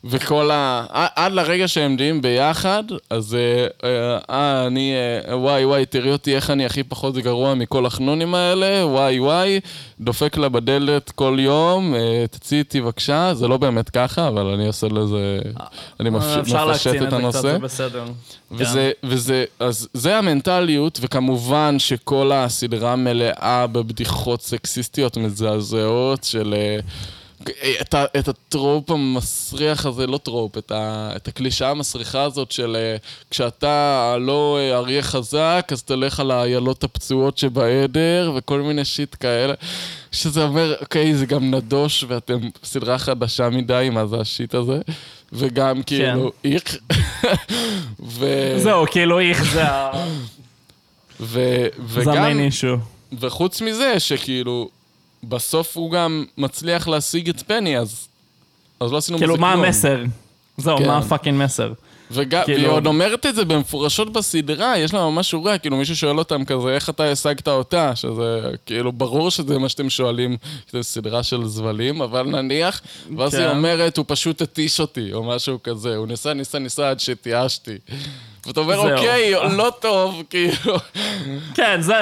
וכל 0.10 0.52
ה... 0.52 0.86
עד 1.16 1.32
לרגע 1.32 1.68
שהם 1.68 1.96
נהיים 1.96 2.22
ביחד, 2.22 2.84
אז 3.10 3.36
אה, 3.36 3.68
אה, 3.84 4.18
אה, 4.30 4.68
אני, 4.68 4.94
אה, 5.28 5.38
וואי 5.38 5.66
וואי, 5.66 5.86
תראי 5.86 6.12
אותי 6.12 6.36
איך 6.36 6.50
אני 6.50 6.66
הכי 6.66 6.84
פחות 6.84 7.18
גרוע 7.18 7.54
מכל 7.54 7.86
החנונים 7.86 8.36
האלה, 8.36 8.86
וואי 8.86 9.20
וואי, 9.20 9.60
דופק 10.00 10.38
לה 10.38 10.50
בדלת 10.50 11.12
כל 11.12 11.38
יום, 11.40 11.96
אה, 11.96 12.26
תצאי 12.32 12.58
איתי 12.58 12.82
בבקשה, 12.82 13.34
זה 13.34 13.48
לא 13.48 13.58
באמת 13.58 13.90
ככה, 13.90 14.28
אבל 14.28 14.46
אני 14.46 14.68
עושה 14.68 14.88
לזה, 14.88 15.40
אני 16.00 16.10
מפש- 16.10 16.24
אפשר 16.42 16.68
מפשט 16.68 16.88
להקצין 16.88 17.08
את 17.08 17.08
את 17.08 17.12
זה 17.12 17.18
קצת, 17.18 17.24
הנושא. 17.24 17.42
זה 17.42 17.60
בסדר. 17.60 18.04
וזה, 18.52 18.92
וזה, 19.04 19.46
אז 19.60 19.88
זה 19.94 20.18
המנטליות, 20.18 21.00
וכמובן 21.02 21.76
שכל 21.80 22.32
הסדרה 22.34 22.96
מלאה 22.96 23.68
בבדיחות 23.68 24.42
סקסיסטיות 24.42 25.18
מזעזעות 25.18 26.24
של... 26.24 26.54
אה, 26.58 26.80
את, 27.82 27.94
ה, 27.94 28.06
את 28.20 28.28
ה 28.28 28.38
trope 28.38 28.92
המסריח 28.92 29.86
הזה, 29.86 30.08
לא 30.08 30.18
trope, 30.18 30.58
את, 30.58 30.72
ה, 30.72 31.12
את 31.16 31.28
הקלישאה 31.28 31.70
המסריחה 31.70 32.24
הזאת 32.24 32.52
של 32.52 32.76
אה, 32.80 32.98
כשאתה 33.32 34.16
לא 34.20 34.58
אה, 34.60 34.78
אריה 34.78 35.02
חזק, 35.02 35.70
אז 35.72 35.84
תלך 35.84 36.20
על 36.20 36.32
האיילות 36.32 36.84
הפצועות 36.84 37.38
שבעדר, 37.38 38.32
וכל 38.36 38.62
מיני 38.62 38.86
shit 38.86 39.16
כאלה. 39.20 39.54
שזה 40.12 40.44
אומר, 40.44 40.76
אוקיי, 40.82 41.16
זה 41.16 41.26
גם 41.26 41.54
נדוש, 41.54 42.06
ואתם 42.08 42.40
סדרה 42.64 42.98
חדשה 42.98 43.50
מדי, 43.50 43.90
מה 43.92 44.06
זה 44.06 44.18
ה 44.18 44.25
shit 44.25 44.56
הזה? 44.56 44.80
וגם 45.34 45.84
כאילו, 45.84 46.32
איך. 46.44 46.78
ו... 48.00 48.26
זהו, 48.58 48.86
כאילו 48.92 49.20
איך 49.20 49.44
זה 49.54 49.64
ה... 49.64 49.92
ו... 51.20 51.66
זה 51.88 52.02
וגם, 52.02 52.10
המיין 52.10 52.40
אישו. 52.40 52.78
וחוץ 53.20 53.62
מזה, 53.62 54.00
שכאילו, 54.00 54.70
בסוף 55.30 55.78
הוא 55.78 55.92
גם 55.92 56.26
מצליח 56.38 56.88
להשיג 56.88 57.30
את 57.30 57.42
פני, 57.48 57.78
אז, 57.78 58.08
אז 58.80 58.92
לא 58.92 58.98
עשינו 58.98 59.18
כאילו, 59.18 59.34
מזה 59.34 59.42
מה 59.42 59.54
כלום. 59.54 59.66
המסר? 59.66 60.04
זהו, 60.58 60.78
כן. 60.78 60.88
מה 60.88 60.98
הפאקינג 60.98 61.44
מסר? 61.44 61.74
וג... 62.12 62.44
כאילו- 62.44 62.58
והיא 62.58 62.68
עוד 62.68 62.86
אומרת 62.86 63.26
את 63.26 63.36
זה 63.36 63.46
במפורשות 63.46 64.14
בסדרה, 64.14 64.78
יש 64.78 64.94
לה 64.94 65.00
ממש 65.00 65.30
שורה, 65.30 65.58
כאילו 65.58 65.78
מישהו 65.78 65.96
שואל 65.96 66.20
אותם 66.20 66.46
כזה, 66.46 66.68
איך 66.68 66.90
אתה 66.90 67.12
השגת 67.12 67.48
אותה? 67.48 67.96
שזה, 67.96 68.42
כאילו, 68.66 68.92
ברור 68.92 69.32
שזה 69.32 69.60
מה 69.60 69.70
שאתם 69.70 69.90
שואלים, 69.90 70.38
זו 70.72 70.84
סדרה 70.84 71.24
של 71.24 71.46
זבלים, 71.46 72.02
אבל 72.02 72.24
נניח, 72.24 72.82
ואז 73.18 73.32
כן. 73.36 73.42
היא 73.42 73.50
אומרת, 73.50 73.98
הוא 73.98 74.06
פשוט 74.08 74.42
התיש 74.42 74.80
אותי, 74.80 75.14
או 75.14 75.24
משהו 75.24 75.64
כזה, 75.64 75.96
הוא 75.96 76.08
ניסה, 76.08 76.34
ניסה, 76.34 76.60
ניסה 76.60 76.90
עד 76.90 77.00
שתייאשתי. 77.00 77.78
ואתה 78.48 78.60
אומר. 78.60 78.78
אוקיי, 78.78 79.34
לא 79.34 79.72
טוב, 79.80 80.24
כאילו. 80.30 80.78
כן, 81.56 81.82
זה... 81.82 81.94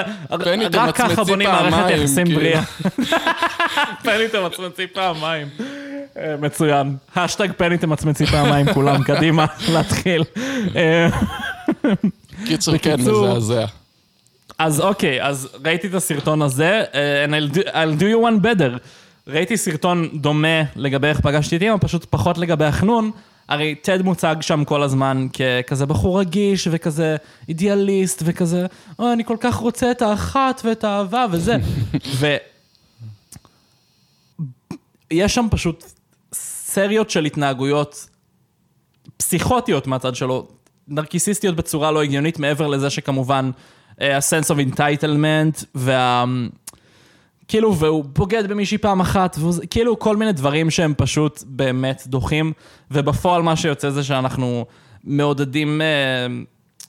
רק 0.74 0.96
ככה 0.96 1.24
בונים 1.24 1.48
מערכת 1.48 1.90
יחסים. 1.90 2.24
בריאה. 2.34 2.62
פני 4.02 4.28
תמצמצי 4.32 4.86
פעמיים. 4.86 5.48
אה, 6.18 6.36
מצוין. 6.36 6.96
השטג 7.16 7.48
פני 7.56 7.78
תמצמצי 7.78 8.26
פעמיים 8.26 8.72
כולם, 8.74 9.02
קדימה, 9.08 9.46
להתחיל. 9.72 10.24
אה, 10.76 11.08
קיצור, 12.44 12.78
כן, 12.78 13.00
מזעזע. 13.00 13.64
אז 14.58 14.80
אוקיי, 14.80 15.22
אז 15.22 15.48
ראיתי 15.64 15.86
את 15.86 15.94
הסרטון 15.94 16.42
הזה, 16.42 16.84
אה, 16.94 17.24
and 17.24 17.28
I'll 17.28 17.56
do, 17.56 17.60
I'll 17.60 18.00
do 18.00 18.02
you 18.02 18.26
one 18.28 18.44
better. 18.44 18.78
ראיתי 19.26 19.56
סרטון 19.56 20.08
דומה 20.14 20.62
לגבי 20.76 21.08
איך 21.08 21.20
פגשתי 21.20 21.56
את 21.56 21.62
אימא, 21.62 21.76
פשוט 21.80 22.06
פחות 22.10 22.38
לגבי 22.38 22.64
החנון. 22.64 23.10
הרי 23.48 23.74
טד 23.74 24.02
מוצג 24.02 24.36
שם 24.40 24.64
כל 24.64 24.82
הזמן 24.82 25.26
ככזה 25.32 25.86
בחור 25.86 26.20
רגיש 26.20 26.68
וכזה 26.70 27.16
אידיאליסט 27.48 28.22
וכזה, 28.24 28.66
אוי, 28.98 29.12
אני 29.12 29.24
כל 29.24 29.36
כך 29.40 29.54
רוצה 29.54 29.90
את 29.90 30.02
האחת 30.02 30.60
ואת 30.64 30.84
האהבה 30.84 31.26
וזה. 31.30 31.56
ויש 35.10 35.34
שם 35.34 35.46
פשוט 35.50 35.84
סריות 36.76 37.10
של 37.10 37.24
התנהגויות 37.24 38.08
פסיכוטיות 39.16 39.86
מהצד 39.86 40.14
שלו, 40.14 40.48
נרקיסיסטיות 40.88 41.56
בצורה 41.56 41.90
לא 41.90 42.02
הגיונית, 42.02 42.38
מעבר 42.38 42.66
לזה 42.66 42.90
שכמובן 42.90 43.50
אה, 44.00 44.16
ה-sense 44.16 44.50
of 44.50 44.74
entitlement 44.74 45.64
וה... 45.74 46.24
כאילו, 47.48 47.76
והוא 47.76 48.04
בוגד 48.04 48.48
במישהי 48.48 48.78
פעם 48.78 49.00
אחת, 49.00 49.36
והוא, 49.40 49.54
כאילו 49.70 49.98
כל 49.98 50.16
מיני 50.16 50.32
דברים 50.32 50.70
שהם 50.70 50.94
פשוט 50.96 51.42
באמת 51.46 52.02
דוחים, 52.06 52.52
ובפועל 52.90 53.42
מה 53.42 53.56
שיוצא 53.56 53.90
זה 53.90 54.04
שאנחנו 54.04 54.66
מעודדים, 55.04 55.80
אה, 55.80 55.86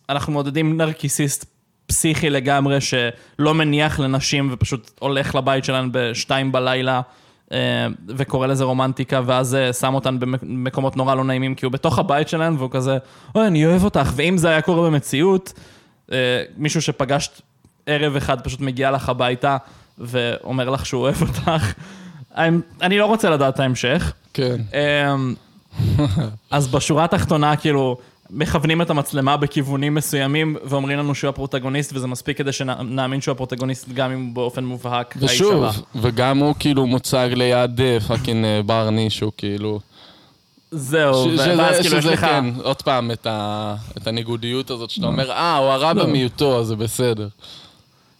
אנחנו 0.10 0.34
מעודדים 0.34 0.78
נרקיסיסט 0.78 1.46
פסיכי 1.86 2.30
לגמרי, 2.30 2.82
שלא 2.82 3.54
מניח 3.54 4.00
לנשים 4.00 4.50
ופשוט 4.52 4.92
הולך 5.00 5.36
לבית 5.36 5.66
שלהן 5.66 5.90
בשתיים 5.92 6.52
בלילה. 6.52 7.02
אה, 7.52 7.58
וקורא 8.08 8.48
לזה 8.48 8.64
רומנטיקה, 8.64 9.22
ואז 9.26 9.56
אה, 9.56 9.74
שם 9.74 9.94
אותן 9.94 10.20
במקומות 10.20 10.98
נורא 10.98 11.16
לא 11.16 11.24
נעימים, 11.24 11.56
כי 11.56 11.66
הוא 11.66 11.74
בתוך 11.74 12.00
הבית 12.00 12.28
שלהן, 12.30 12.56
והוא 12.58 12.70
כזה, 12.72 12.98
אוי, 13.36 13.48
אני 13.48 13.66
אוהב 13.66 13.84
אותך, 13.84 14.12
ואם 14.16 14.38
זה 14.38 14.50
היה 14.50 14.62
קורה 14.62 14.90
במציאות, 14.90 15.54
אה, 16.12 16.18
מישהו 16.58 16.82
שפגשת 16.82 17.42
ערב 17.86 18.16
אחד 18.16 18.42
פשוט 18.42 18.60
מגיע 18.62 18.92
לך 18.92 19.10
הביתה, 19.10 19.58
ואומר 19.98 20.70
לך 20.70 20.86
שהוא 20.86 21.02
אוהב 21.02 21.22
אותך. 21.22 21.52
אני- 22.36 22.98
לא 22.98 23.06
רוצה 23.06 23.30
לדעת 23.30 23.60
ההמשך. 23.60 24.14
כן. 24.34 24.56
אז 26.52 26.68
בשורה 26.68 27.04
התחתונה, 27.04 27.56
כאילו, 27.56 27.98
מכוונים 28.30 28.82
את 28.82 28.90
המצלמה 28.90 29.38
בכיוונים 29.38 29.96
מסוימים, 29.96 30.56
ואומרים 30.64 31.00
לנו 31.00 31.16
שהוא 31.16 31.30
הפרוטגוניסט, 31.30 31.92
וזה 31.96 32.08
מספיק 32.08 32.38
כדי 32.38 32.52
שנאמין 32.52 33.22
שהוא 33.22 33.32
הפרוטגוניסט, 33.32 33.90
גם 33.90 34.12
אם 34.12 34.34
באופן 34.34 34.64
מובהק 34.66 35.18
האיש 35.18 35.32
ושוב. 35.42 35.66
וגם 35.96 36.38
הוא 36.38 36.56
כאילו 36.60 36.88
מוצג 36.88 37.30
ליד 37.36 37.82
אה, 37.82 37.98
fucking 38.08 38.46
אה, 38.46 38.62
ברני, 38.66 39.10
שהוא 39.10 39.32
כאילו... 39.38 39.80
זהו, 40.72 41.14
ש- 41.24 41.28
ו- 41.28 41.38
שזה- 41.38 41.56
ואז 41.58 41.80
כאילו 41.82 41.98
יש 41.98 42.06
לך... 42.06 42.20
כן, 42.20 42.46
עוד 42.64 42.82
פעם, 42.82 43.12
את 43.12 43.28
ה- 43.30 43.76
את 43.98 44.08
הניגודיות 44.08 44.70
הזאת 44.72 44.90
שאתה 44.90 45.08
אומר, 45.08 45.32
אה, 45.32 45.58
הוא 45.58 45.68
הרע 45.68 45.94
לא. 45.94 46.04
במיעוטו, 46.04 46.60
אז 46.60 46.68
זה 46.68 46.76
בסדר. 46.76 47.28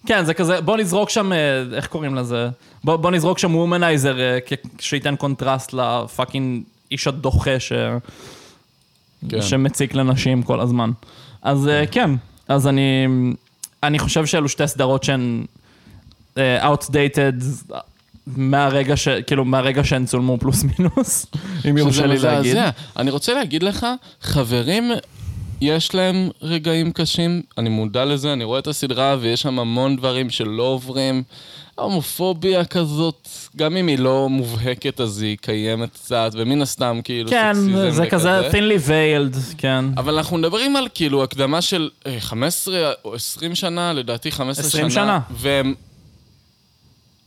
כן, 0.06 0.24
זה 0.24 0.34
כזה, 0.34 0.60
בוא 0.60 0.76
נזרוק 0.76 1.10
שם, 1.10 1.32
אה, 1.32 1.38
איך 1.76 1.86
קוראים 1.86 2.14
לזה? 2.14 2.48
בוא, 2.84 2.96
בוא 2.96 3.10
נזרוק 3.10 3.38
שם 3.38 3.54
womanizer, 3.56 4.16
שייתן 4.78 5.16
קונטרסט 5.16 5.72
ל 5.72 5.83
fucking 5.83 6.62
איש 6.90 7.06
הדוחה 7.06 7.60
ש... 7.60 7.72
כן. 9.28 9.42
שמציק 9.42 9.94
לנשים 9.94 10.42
כל 10.42 10.60
הזמן. 10.60 10.90
אז 11.42 11.68
אה, 11.68 11.86
כן, 11.86 12.10
אז 12.48 12.66
אני, 12.66 13.06
אני 13.82 13.98
חושב 13.98 14.26
שאלו 14.26 14.48
שתי 14.48 14.68
סדרות 14.68 15.04
שהן 15.04 15.44
אה, 16.38 16.72
outdated 16.72 17.44
מהרגע 18.26 18.96
ש... 18.96 19.08
כאילו, 19.08 19.44
מהרגע 19.44 19.84
שהן 19.84 20.06
צולמו 20.06 20.38
פלוס 20.38 20.64
מינוס, 20.64 21.26
אם 21.70 21.78
יורשה 21.78 22.06
לי 22.06 22.18
להגיד. 22.18 22.52
מזעזע. 22.52 22.70
אני 22.96 23.10
רוצה 23.10 23.34
להגיד 23.34 23.62
לך, 23.62 23.86
חברים, 24.22 24.90
יש 25.60 25.94
להם 25.94 26.30
רגעים 26.42 26.92
קשים, 26.92 27.42
אני 27.58 27.68
מודע 27.68 28.04
לזה, 28.04 28.32
אני 28.32 28.44
רואה 28.44 28.58
את 28.58 28.66
הסדרה 28.66 29.16
ויש 29.20 29.42
שם 29.42 29.58
המון 29.58 29.96
דברים 29.96 30.30
שלא 30.30 30.62
עוברים. 30.62 31.22
הומופוביה 31.74 32.64
כזאת, 32.64 33.28
גם 33.56 33.76
אם 33.76 33.86
היא 33.86 33.98
לא 33.98 34.28
מובהקת 34.28 35.00
אז 35.00 35.22
היא 35.22 35.36
קיימת 35.40 35.92
קצת, 35.92 36.30
ומן 36.32 36.62
הסתם 36.62 37.00
כאילו 37.04 37.30
כן, 37.30 37.52
סקסיזם 37.54 37.90
זה 37.90 38.06
כזה 38.06 38.50
thinly 38.50 38.88
veiled, 38.88 39.54
כן. 39.58 39.84
אבל 39.96 40.16
אנחנו 40.16 40.38
מדברים 40.38 40.76
על 40.76 40.88
כאילו 40.94 41.22
הקדמה 41.22 41.62
של 41.62 41.90
אה, 42.06 42.20
15 42.20 42.92
או 43.04 43.14
20 43.14 43.54
שנה, 43.54 43.92
לדעתי 43.92 44.30
15 44.30 44.70
שנה. 44.70 44.86
20 44.86 44.90
שנה. 44.90 45.20
והם... 45.30 45.74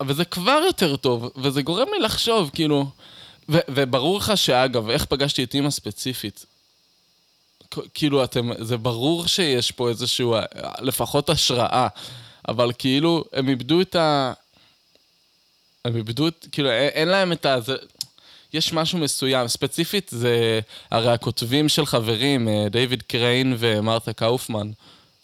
וזה 0.08 0.26
כבר 0.26 0.62
יותר 0.68 0.96
טוב, 0.96 1.30
וזה 1.38 1.62
גורם 1.62 1.88
לי 1.94 2.00
לחשוב, 2.00 2.50
כאילו... 2.54 2.86
ו- 3.50 3.60
וברור 3.70 4.18
לך 4.18 4.32
שאגב, 4.36 4.90
איך 4.90 5.06
פגשתי 5.06 5.44
את 5.44 5.54
אימא 5.54 5.70
ספציפית? 5.70 6.46
כאילו, 7.94 8.24
אתם, 8.24 8.50
זה 8.60 8.78
ברור 8.78 9.28
שיש 9.28 9.72
פה 9.72 9.90
איזשהו, 9.90 10.36
אה, 10.36 10.42
לפחות 10.82 11.30
השראה, 11.30 11.88
אבל 12.48 12.72
כאילו, 12.78 13.24
הם 13.34 13.50
איבדו 13.50 13.82
את 13.82 13.96
ה... 13.96 14.34
הם 15.86 15.96
איבדו 15.96 16.28
כאילו, 16.52 16.70
אין, 16.70 16.90
אין 16.90 17.08
להם 17.08 17.32
את 17.32 17.46
ה... 17.46 17.60
זה, 17.60 17.76
יש 18.54 18.74
משהו 18.74 19.00
מסוים, 19.00 19.48
ספציפית 19.48 20.10
זה 20.14 20.60
הרי 20.92 21.12
הכותבים 21.12 21.70
של 21.70 21.86
חברים, 21.86 22.48
אה, 22.48 22.70
דיוויד 22.70 23.02
קריין 23.02 23.56
ומרתה 23.58 24.14
קאופמן. 24.14 24.72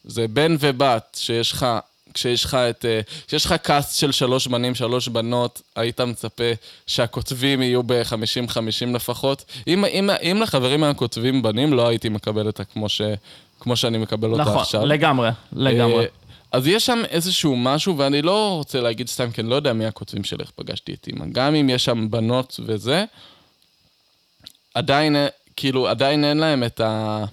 זה 0.04 0.28
בן 0.28 0.56
ובת 0.60 1.18
שיש 1.20 1.52
לך, 1.52 1.66
כשיש 2.18 2.46
לך 2.46 2.54
את, 2.54 2.86
אה, 2.86 3.02
כשיש 3.28 3.46
לך 3.46 3.54
קאסט 3.54 4.00
של 4.00 4.12
שלוש 4.12 4.48
בנים, 4.48 4.76
שלוש 4.76 5.08
בנות, 5.08 5.62
היית 5.76 6.02
מצפה 6.02 6.52
שהכותבים 6.88 7.62
יהיו 7.62 7.84
ב-50-50 7.84 8.94
לפחות. 8.94 9.46
אם, 9.68 9.86
אם, 9.86 10.10
אם 10.10 10.40
לחברים 10.42 10.82
מהכותבים 10.82 11.42
בנים, 11.42 11.74
לא 11.74 11.88
הייתי 11.88 12.10
מקבל 12.10 12.48
אותה 12.48 12.64
כמו, 12.64 12.90
ש, 12.90 13.02
כמו 13.60 13.76
שאני 13.76 13.98
מקבל 13.98 14.32
אותה 14.32 14.42
נכון, 14.42 14.58
עכשיו. 14.58 14.86
לגמרי, 14.86 15.30
לגמרי. 15.54 16.04
אה, 16.04 16.10
אז 16.52 16.68
יש 16.68 16.86
שם 16.86 17.02
איזשהו 17.10 17.56
משהו, 17.56 17.98
ואני 17.98 18.22
לא 18.22 18.56
רוצה 18.58 18.82
להגיד 18.82 19.08
סתם, 19.08 19.32
כי 19.32 19.42
אני 19.42 19.50
לא 19.50 19.56
יודע 19.56 19.74
מי 19.74 19.86
הכותבים 19.86 20.24
של 20.24 20.38
איך 20.40 20.52
פגשתי 20.56 20.94
את 20.94 21.08
אימא. 21.08 21.26
גם 21.32 21.56
אם 21.56 21.70
יש 21.70 21.86
שם 21.86 22.08
בנות 22.10 22.60
וזה, 22.66 23.06
עדיין, 24.74 25.16
אה, 25.16 25.28
כאילו, 25.56 25.88
עדיין 25.88 26.24
אין 26.24 26.38
להם 26.38 26.64
את 26.64 26.80
ה... 26.80 27.26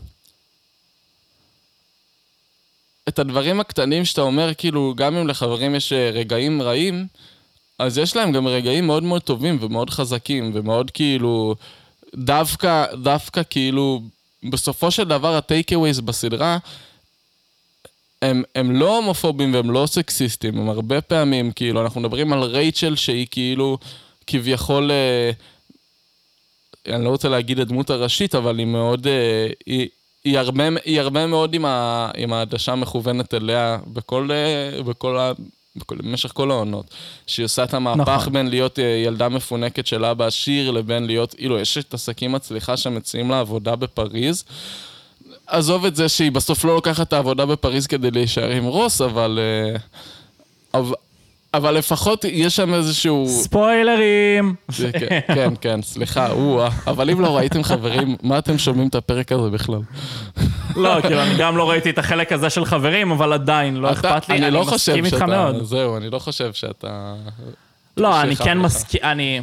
את 3.08 3.18
הדברים 3.18 3.60
הקטנים 3.60 4.04
שאתה 4.04 4.20
אומר, 4.20 4.54
כאילו, 4.54 4.94
גם 4.96 5.16
אם 5.16 5.28
לחברים 5.28 5.74
יש 5.74 5.92
אה, 5.92 6.10
רגעים 6.10 6.62
רעים, 6.62 7.06
אז 7.78 7.98
יש 7.98 8.16
להם 8.16 8.32
גם 8.32 8.46
רגעים 8.46 8.86
מאוד 8.86 9.02
מאוד 9.02 9.22
טובים 9.22 9.58
ומאוד 9.60 9.90
חזקים, 9.90 10.50
ומאוד 10.54 10.90
כאילו, 10.90 11.54
דווקא, 12.14 12.86
דווקא 13.02 13.42
כאילו, 13.50 14.02
בסופו 14.50 14.90
של 14.90 15.04
דבר 15.04 15.36
הטייקווייז 15.36 16.00
בסדרה, 16.00 16.58
הם, 18.22 18.42
הם 18.54 18.76
לא 18.76 18.96
הומופובים 18.96 19.54
והם 19.54 19.70
לא 19.70 19.86
סקסיסטים, 19.86 20.58
הם 20.58 20.68
הרבה 20.68 21.00
פעמים, 21.00 21.52
כאילו, 21.52 21.82
אנחנו 21.82 22.00
מדברים 22.00 22.32
על 22.32 22.42
רייצ'ל 22.42 22.96
שהיא 22.96 23.26
כאילו, 23.30 23.78
כביכול, 24.26 24.90
אה, 24.90 25.30
אני 26.94 27.04
לא 27.04 27.08
רוצה 27.08 27.28
להגיד 27.28 27.60
הדמות 27.60 27.90
הראשית, 27.90 28.34
אבל 28.34 28.58
היא 28.58 28.66
מאוד, 28.66 29.06
אה, 29.06 29.46
היא, 29.66 29.88
היא, 30.24 30.38
הרבה, 30.38 30.64
היא 30.84 31.00
הרבה 31.00 31.26
מאוד 31.26 31.54
עם, 31.54 31.64
ה, 31.64 32.10
עם 32.16 32.32
העדשה 32.32 32.72
המכוונת 32.72 33.34
אליה 33.34 33.78
בכל, 33.86 34.28
אה, 34.32 34.82
בכל 34.82 35.18
ה... 35.18 35.32
בכל- 35.76 35.96
במשך 35.96 36.30
כל 36.34 36.50
העונות, 36.50 36.86
שהיא 37.26 37.44
עושה 37.44 37.64
את 37.64 37.74
המהפך 37.74 38.08
נכון. 38.08 38.32
בין 38.32 38.48
להיות 38.48 38.78
אה, 38.78 38.84
ילדה 38.84 39.28
מפונקת 39.28 39.86
של 39.86 40.04
אבא 40.04 40.26
עשיר 40.26 40.70
לבין 40.70 41.06
להיות, 41.06 41.34
אילו, 41.38 41.58
יש 41.58 41.78
את 41.78 41.94
עסקים 41.94 42.32
מצליחה 42.32 42.76
שמציעים 42.76 43.30
לה 43.30 43.40
עבודה 43.40 43.76
בפריז, 43.76 44.44
עזוב 45.46 45.84
את 45.84 45.96
זה 45.96 46.08
שהיא 46.08 46.32
בסוף 46.32 46.64
לא 46.64 46.74
לוקחת 46.74 47.08
את 47.08 47.12
העבודה 47.12 47.46
בפריז 47.46 47.86
כדי 47.86 48.10
להישאר 48.10 48.50
עם 48.50 48.64
רוס, 48.64 49.00
אבל... 49.00 49.38
אה, 49.42 49.76
אבל, 50.80 50.94
אבל 51.56 51.74
לפחות 51.74 52.24
יש 52.24 52.56
שם 52.56 52.74
איזשהו... 52.74 53.26
ספוילרים! 53.28 54.54
כן, 54.92 55.20
כן, 55.34 55.52
כן, 55.60 55.82
סליחה, 55.82 56.30
או 56.30 56.66
אבל 56.86 57.10
אם 57.10 57.20
לא 57.20 57.36
ראיתם 57.36 57.62
חברים, 57.62 58.16
מה 58.22 58.38
אתם 58.38 58.58
שומעים 58.58 58.88
את 58.88 58.94
הפרק 58.94 59.32
הזה 59.32 59.50
בכלל? 59.50 59.80
לא, 60.76 61.00
כאילו, 61.00 61.22
אני 61.22 61.34
גם 61.38 61.56
לא 61.56 61.70
ראיתי 61.70 61.90
את 61.90 61.98
החלק 61.98 62.32
הזה 62.32 62.50
של 62.50 62.64
חברים, 62.64 63.10
אבל 63.10 63.32
עדיין, 63.32 63.76
לא 63.76 63.92
אכפת 63.92 64.28
לי, 64.28 64.36
אני 64.38 64.50
לא 64.50 64.64
חושב 64.64 64.92
מסכים 64.92 65.04
איתך 65.04 65.22
מאוד. 65.22 65.64
זהו, 65.64 65.96
אני 65.96 66.10
לא 66.10 66.18
חושב 66.18 66.52
שאתה... 66.52 67.14
לא, 67.96 68.20
אני 68.22 68.36
כן. 68.36 68.58
מסכים, 68.58 69.00
אני... 69.02 69.40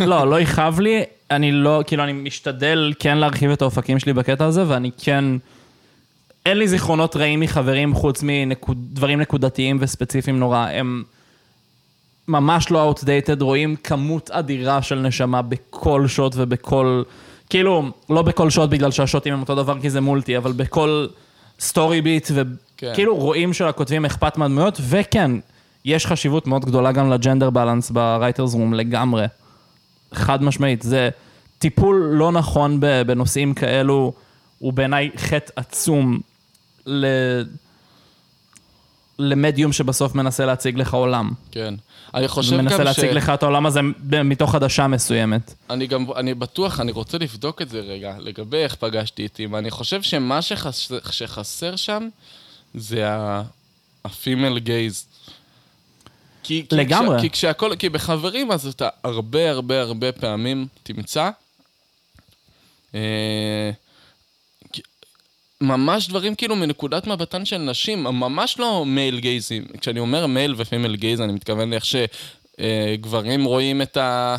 לא, 0.00 0.30
לא 0.30 0.40
יכאב 0.40 0.80
לי, 0.80 1.02
אני 1.30 1.52
לא, 1.52 1.82
כאילו, 1.86 2.04
אני 2.04 2.12
משתדל 2.12 2.92
כן 2.98 3.18
להרחיב 3.18 3.50
את 3.50 3.62
האופקים 3.62 3.98
שלי 3.98 4.12
בקטע 4.12 4.44
הזה, 4.44 4.64
ואני 4.66 4.90
כן... 4.98 5.24
אין 6.46 6.58
לי 6.58 6.68
זיכרונות 6.68 7.16
רעים 7.16 7.40
מחברים 7.40 7.94
חוץ 7.94 8.22
מדברים 8.22 9.20
נקודתיים 9.20 9.76
וספציפיים 9.80 10.38
נורא. 10.38 10.58
הם 10.58 11.02
ממש 12.30 12.70
לא 12.70 12.92
outdated, 12.92 13.42
רואים 13.42 13.76
כמות 13.76 14.30
אדירה 14.30 14.82
של 14.82 14.98
נשמה 14.98 15.42
בכל 15.42 16.06
שוט 16.06 16.32
ובכל... 16.36 17.02
כאילו, 17.50 17.90
לא 18.10 18.22
בכל 18.22 18.50
שוט 18.50 18.70
בגלל 18.70 18.90
שהשוטים 18.90 19.32
הם 19.32 19.40
אותו 19.40 19.54
דבר 19.54 19.80
כי 19.80 19.90
זה 19.90 20.00
מולטי, 20.00 20.36
אבל 20.36 20.52
בכל 20.52 21.06
story 21.60 22.00
beat, 22.00 22.30
כן. 22.76 22.90
וכאילו 22.92 23.16
רואים 23.16 23.52
שלכותבים 23.52 24.04
אכפת 24.04 24.36
מהדמויות, 24.36 24.80
וכן, 24.88 25.30
יש 25.84 26.06
חשיבות 26.06 26.46
מאוד 26.46 26.64
גדולה 26.64 26.92
גם 26.92 27.10
ל 27.10 27.16
gender 27.16 27.50
balance 27.50 27.90
ב 27.90 27.97
writers' 27.97 28.54
room 28.54 28.74
לגמרי. 28.74 29.26
חד 30.14 30.42
משמעית, 30.42 30.82
זה 30.82 31.08
טיפול 31.58 32.10
לא 32.12 32.32
נכון 32.32 32.80
בנושאים 33.06 33.54
כאלו, 33.54 34.12
הוא 34.58 34.72
בעיניי 34.72 35.10
חטא 35.16 35.52
עצום 35.56 36.20
ל... 36.86 37.06
למדיום 39.20 39.72
שבסוף 39.72 40.14
מנסה 40.14 40.46
להציג 40.46 40.76
לך 40.76 40.94
עולם. 40.94 41.30
כן. 41.50 41.74
אני 42.14 42.28
חושב 42.28 42.56
גם 42.56 42.58
ש... 42.58 42.62
מנסה 42.62 42.84
להציג 42.84 43.10
לך 43.10 43.30
את 43.34 43.42
העולם 43.42 43.66
הזה 43.66 43.80
מתוך 44.24 44.54
עדשה 44.54 44.86
מסוימת. 44.86 45.54
אני 45.70 45.86
גם, 45.86 46.06
אני 46.16 46.34
בטוח, 46.34 46.80
אני 46.80 46.92
רוצה 46.92 47.18
לבדוק 47.18 47.62
את 47.62 47.68
זה 47.68 47.80
רגע, 47.80 48.14
לגבי 48.18 48.56
איך 48.56 48.74
פגשתי 48.74 49.26
את 49.26 49.38
אימא. 49.38 49.56
אני 49.56 49.70
חושב 49.70 50.02
שמה 50.02 50.42
שחס, 50.42 50.92
שחסר 51.10 51.76
שם 51.76 52.08
זה 52.74 53.08
הפימל 54.04 54.58
גייז. 54.58 55.06
כי, 56.42 56.66
כי 56.68 56.76
לגמרי. 56.76 57.16
כש, 57.16 57.22
כי 57.22 57.30
כשהכל, 57.30 57.76
כי 57.78 57.88
בחברים 57.88 58.52
אז 58.52 58.66
אתה 58.66 58.88
הרבה 59.04 59.50
הרבה 59.50 59.80
הרבה 59.80 60.12
פעמים 60.12 60.66
תמצא 60.82 61.30
אה, 62.94 63.70
ממש 65.60 66.08
דברים 66.08 66.34
כאילו 66.34 66.56
מנקודת 66.56 67.06
מבטן 67.06 67.44
של 67.44 67.58
נשים, 67.58 68.02
ממש 68.04 68.58
לא 68.58 68.84
מייל 68.86 69.20
גייזים. 69.20 69.64
כשאני 69.80 70.00
אומר 70.00 70.26
מייל 70.26 70.54
ופימל 70.56 70.96
גייז, 70.96 71.20
אני 71.20 71.32
מתכוון 71.32 71.70
לאיך 71.70 71.84
שגברים 71.84 73.44
רואים 73.44 73.82
את 73.82 73.96
ה... 73.96 74.36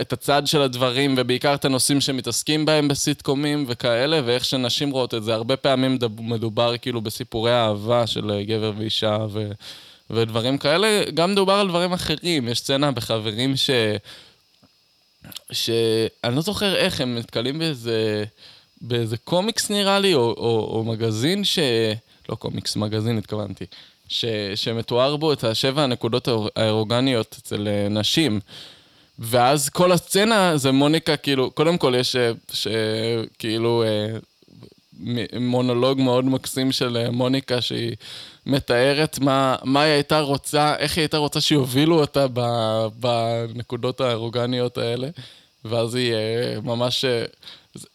את 0.00 0.12
הצד 0.12 0.46
של 0.46 0.62
הדברים, 0.62 1.14
ובעיקר 1.18 1.54
את 1.54 1.64
הנושאים 1.64 2.00
שמתעסקים 2.00 2.64
בהם 2.64 2.88
בסיטקומים 2.88 3.64
וכאלה, 3.68 4.20
ואיך 4.24 4.44
שנשים 4.44 4.90
רואות 4.90 5.14
את 5.14 5.22
זה. 5.22 5.34
הרבה 5.34 5.56
פעמים 5.56 5.98
מדובר 6.18 6.76
כאילו 6.76 7.00
בסיפורי 7.00 7.52
אהבה 7.52 8.06
של 8.06 8.42
גבר 8.46 8.72
ואישה 8.78 9.18
ו... 9.30 9.50
ודברים 10.10 10.58
כאלה. 10.58 11.02
גם 11.14 11.32
מדובר 11.32 11.52
על 11.52 11.68
דברים 11.68 11.92
אחרים. 11.92 12.48
יש 12.48 12.58
סצנה 12.58 12.90
בחברים 12.90 13.56
ש... 13.56 13.70
שאני 15.52 16.36
לא 16.36 16.42
זוכר 16.42 16.76
איך, 16.76 17.00
הם 17.00 17.18
נתקלים 17.18 17.58
באיזה... 17.58 18.24
באיזה 18.80 19.16
קומיקס 19.16 19.70
נראה 19.70 19.98
לי, 19.98 20.14
או, 20.14 20.20
או, 20.20 20.70
או 20.72 20.84
מגזין 20.84 21.44
ש... 21.44 21.58
לא 22.28 22.34
קומיקס, 22.34 22.76
מגזין 22.76 23.18
התכוונתי. 23.18 23.64
ש... 24.08 24.24
שמתואר 24.54 25.16
בו 25.16 25.32
את 25.32 25.44
השבע 25.44 25.82
הנקודות 25.82 26.28
האירוגניות 26.56 27.36
אצל 27.38 27.68
אה, 27.68 27.88
נשים. 27.88 28.40
ואז 29.18 29.68
כל 29.68 29.92
הסצנה 29.92 30.56
זה 30.56 30.72
מוניקה, 30.72 31.16
כאילו, 31.16 31.50
קודם 31.50 31.78
כל 31.78 31.94
יש 31.98 32.16
אה. 32.16 32.32
כאילו 33.38 33.84
אה, 33.86 34.18
מונולוג 35.40 36.00
מאוד 36.00 36.24
מקסים 36.24 36.72
של 36.72 37.10
מוניקה 37.10 37.60
שהיא 37.60 37.96
מתארת 38.46 39.18
מה, 39.18 39.56
מה 39.64 39.82
היא 39.82 39.92
הייתה 39.92 40.20
רוצה, 40.20 40.76
איך 40.78 40.96
היא 40.96 41.02
הייתה 41.02 41.16
רוצה 41.16 41.40
שיובילו 41.40 42.00
אותה. 42.00 42.26
בנקודות 43.00 44.00
האירוגניות 44.00 44.78
האלה. 44.78 45.08
ואז 45.64 45.94
היא 45.94 46.14
ממש... 46.62 47.04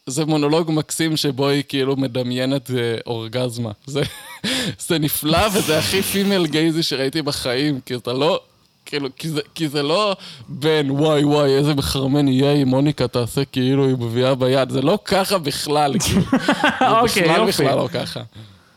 זה- 0.06 0.26
מונולוג 0.26 0.72
מקסים 0.72 1.18
שבו 1.18 1.48
היא 1.48 1.64
כאילו 1.68 1.96
מדמיינת 1.96 2.72
אה, 2.72 2.76
אורגזמה. 3.08 3.72
זה, 3.86 4.02
זה 4.88 5.00
נפלא 5.00 5.48
וזה 5.54 5.78
הכי 5.80 6.02
פימל 6.02 6.46
גייזי 6.48 6.84
שראיתי 6.84 7.22
בחיים, 7.22 7.80
כי 7.86 7.96
אתה 7.96 8.14
לא... 8.14 8.40
כאילו, 8.86 9.10
כי 9.16 9.30
זה, 9.30 9.42
כי 9.56 9.68
זה 9.68 9.84
לא 9.84 10.16
בין 10.50 10.92
וואי 10.92 11.24
וואי 11.24 11.50
איזה 11.56 11.74
מחרמן 11.74 12.28
יהיה 12.28 12.54
אם 12.54 12.68
מוניקה 12.68 13.08
תעשה 13.08 13.46
כאילו 13.46 13.86
היא 13.88 13.96
מביאה 14.00 14.36
ביד, 14.36 14.70
זה 14.70 14.82
לא 14.82 15.00
ככה 15.06 15.38
בכלל, 15.38 15.94
כאילו. 16.00 16.22
זה 16.80 16.90
אוקיי, 16.90 17.24
בכלל 17.24 17.48
יופי. 17.48 17.64
בכלל 17.64 17.78
לא 17.78 17.88
ככה. 17.94 18.22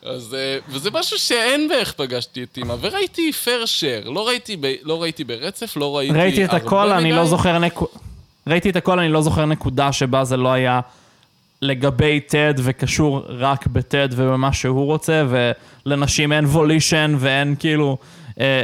אז, 0.05 0.35
אה, 0.35 0.59
וזה 0.69 0.91
משהו 0.91 1.19
שאין 1.19 1.69
באיך 1.69 1.93
פגשתי 1.93 2.43
את 2.43 2.57
אימא, 2.57 2.75
וראיתי 2.81 3.33
פייר 3.33 3.67
שייר, 3.67 4.09
לא 4.11 4.27
ראיתי, 4.29 4.57
ב, 4.61 4.75
לא 4.83 5.03
ראיתי 5.03 5.25
ברצף, 5.25 5.77
לא 5.77 5.97
ראיתי 5.97 6.15
ראיתי 6.19 6.45
את 6.45 6.51
הרבה 6.53 6.67
הכל, 6.67 6.93
אני 6.93 7.09
מדי. 7.09 7.17
לא 7.17 7.27
זוכר 7.27 7.59
נקודה... 7.59 7.93
ראיתי 8.47 8.71
את 8.71 8.77
הכל, 8.77 8.99
אני 8.99 9.09
לא 9.09 9.23
זוכר 9.23 9.47
נקודה 9.47 9.93
שבה 9.93 10.25
זה 10.25 10.37
לא 10.37 10.53
היה 10.53 10.81
לגבי 11.63 12.21
טד 12.21 12.55
וקשור 12.57 13.23
רק 13.29 13.67
בטד 13.67 14.09
ובמה 14.13 14.53
שהוא 14.53 14.87
רוצה, 14.87 15.25
ולנשים 15.87 16.33
אין 16.33 16.45
volition 16.45 17.15
ואין 17.19 17.55
כאילו... 17.59 17.99
אה, 18.41 18.63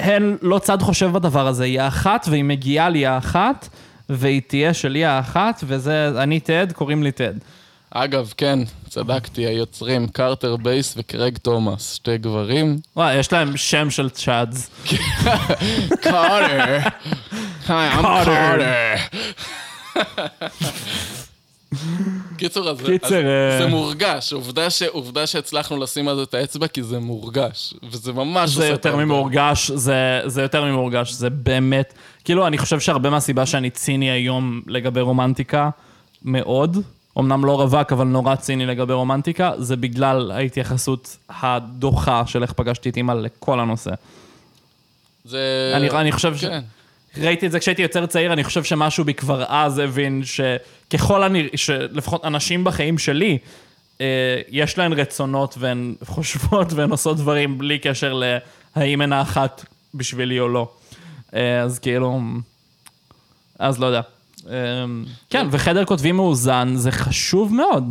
הן 0.00 0.36
לא 0.42 0.58
צד 0.58 0.82
חשוב 0.82 1.06
בדבר 1.12 1.46
הזה, 1.46 1.64
היא 1.64 1.80
האחת 1.80 2.26
והיא 2.30 2.44
מגיעה 2.44 2.88
לי 2.88 3.06
האחת, 3.06 3.68
והיא 4.08 4.42
תהיה 4.46 4.74
שלי 4.74 5.04
האחת, 5.04 5.64
וזה, 5.66 6.12
אני 6.16 6.40
טד, 6.40 6.72
קוראים 6.72 7.02
לי 7.02 7.12
טד. 7.12 7.34
אגב, 7.90 8.32
כן, 8.36 8.58
צדקתי, 8.88 9.46
היוצרים 9.46 10.08
קרטר 10.08 10.56
בייס 10.56 10.94
וקרג 10.96 11.38
תומאס, 11.38 11.94
שתי 11.94 12.18
גברים. 12.18 12.78
וואי, 12.96 13.14
יש 13.14 13.32
להם 13.32 13.56
שם 13.56 13.90
של 13.90 14.10
Chads. 14.10 14.70
קארטר. 16.02 16.78
היי, 17.70 17.92
I'm 17.92 18.02
Carter. 18.02 18.24
קארטר. 18.24 18.94
קיצור, 22.36 22.68
אז 22.70 22.78
קיצר, 22.86 23.06
אז 23.06 23.12
אה, 23.14 23.58
זה 23.58 23.66
מורגש, 23.66 24.32
עובדה 24.32 24.70
ש- 24.70 24.82
עובדה 24.82 25.26
שהצלחנו 25.26 25.76
לשים 25.76 26.08
על 26.08 26.16
זה 26.16 26.22
את 26.22 26.34
האצבע, 26.34 26.66
כי 26.66 26.82
זה 26.82 26.98
מורגש, 26.98 27.74
וזה 27.90 28.12
ממש 28.12 28.50
זה 28.50 28.66
יותר. 28.68 28.96
ממורגש, 28.96 29.70
זה, 29.70 30.20
זה 30.26 30.42
יותר 30.42 30.64
ממורגש, 30.64 31.12
זה 31.12 31.30
באמת, 31.30 31.94
כאילו, 32.24 32.46
אני 32.46 32.58
חושב 32.58 32.80
שהרבה 32.80 33.10
מהסיבה 33.10 33.46
שאני 33.46 33.70
ציני 33.70 34.10
היום 34.10 34.60
לגבי 34.66 35.00
רומנטיקה, 35.00 35.70
מאוד, 36.24 36.76
אמנם 37.18 37.44
לא 37.44 37.60
רווק, 37.60 37.92
אבל 37.92 38.04
נורא 38.06 38.34
ציני 38.36 38.66
לגבי 38.66 38.92
רומנטיקה, 38.92 39.52
זה 39.58 39.76
בגלל 39.76 40.30
ההתייחסות 40.30 41.16
הדוחה 41.42 42.22
של 42.26 42.42
איך 42.42 42.52
פגשתי 42.52 42.88
את 42.88 42.96
אימא 42.96 43.12
לכל 43.12 43.60
הנושא. 43.60 43.90
זה... 45.24 45.72
אני, 45.76 45.90
אני 45.90 46.12
חושב 46.12 46.36
ש... 46.36 46.44
ראיתי 47.18 47.46
את 47.46 47.52
זה 47.52 47.60
כשהייתי 47.60 47.82
יותר 47.82 48.06
צעיר, 48.06 48.32
אני 48.32 48.44
חושב 48.44 48.64
שמשהו 48.64 49.04
בי 49.04 49.14
כבר 49.14 49.44
אז 49.48 49.78
הבין 49.78 50.22
שככל 50.24 51.22
הנראה, 51.22 51.48
שלפחות 51.56 52.24
אנשים 52.24 52.64
בחיים 52.64 52.98
שלי, 52.98 53.38
אה, 54.00 54.40
יש 54.48 54.78
להן 54.78 54.92
רצונות 54.92 55.54
והן 55.58 55.94
חושבות 56.04 56.72
והן 56.72 56.90
עושות 56.90 57.16
דברים 57.16 57.58
בלי 57.58 57.78
קשר 57.78 58.12
להאם 58.76 59.00
הן 59.00 59.12
האחת 59.12 59.64
בשבילי 59.94 60.40
או 60.40 60.48
לא. 60.48 60.68
אה, 61.34 61.60
אז 61.60 61.78
כאילו, 61.78 62.20
אז 63.58 63.80
לא 63.80 63.86
יודע. 63.86 64.00
אה, 64.48 64.84
כן, 65.30 65.46
וחדר 65.50 65.84
כותבים 65.84 66.16
מאוזן 66.16 66.72
זה 66.76 66.92
חשוב 66.92 67.54
מאוד. 67.54 67.84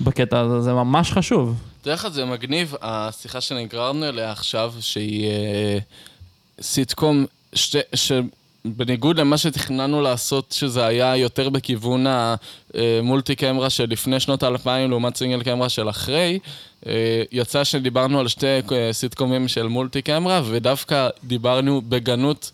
בקטע 0.00 0.40
הזה, 0.40 0.60
זה 0.60 0.72
ממש 0.72 1.12
חשוב. 1.12 1.54
דרך 1.84 2.04
אגב, 2.04 2.14
זה 2.14 2.24
מגניב, 2.24 2.74
השיחה 2.82 3.40
שנגררנו 3.40 4.08
אליה 4.08 4.32
עכשיו, 4.32 4.74
שהיא 4.80 5.30
סיטקום, 6.60 7.26
שתי, 7.56 7.78
שבניגוד 7.94 9.20
למה 9.20 9.38
שתכננו 9.38 10.02
לעשות, 10.02 10.54
שזה 10.58 10.86
היה 10.86 11.16
יותר 11.16 11.48
בכיוון 11.48 12.06
המולטי 12.74 13.36
קמרה 13.36 13.70
של 13.70 13.86
לפני 13.88 14.20
שנות 14.20 14.42
האלפיים 14.42 14.90
לעומת 14.90 15.16
סינגל 15.16 15.42
קמרה 15.42 15.68
של 15.68 15.90
אחרי, 15.90 16.38
אה, 16.86 17.22
יצא 17.32 17.64
שדיברנו 17.64 18.20
על 18.20 18.28
שתי 18.28 18.46
אה, 18.46 18.92
סיטקומים 18.92 19.48
של 19.48 19.66
מולטי 19.66 20.02
קמרה, 20.02 20.42
ודווקא 20.44 21.08
דיברנו 21.24 21.82
בגנות 21.88 22.50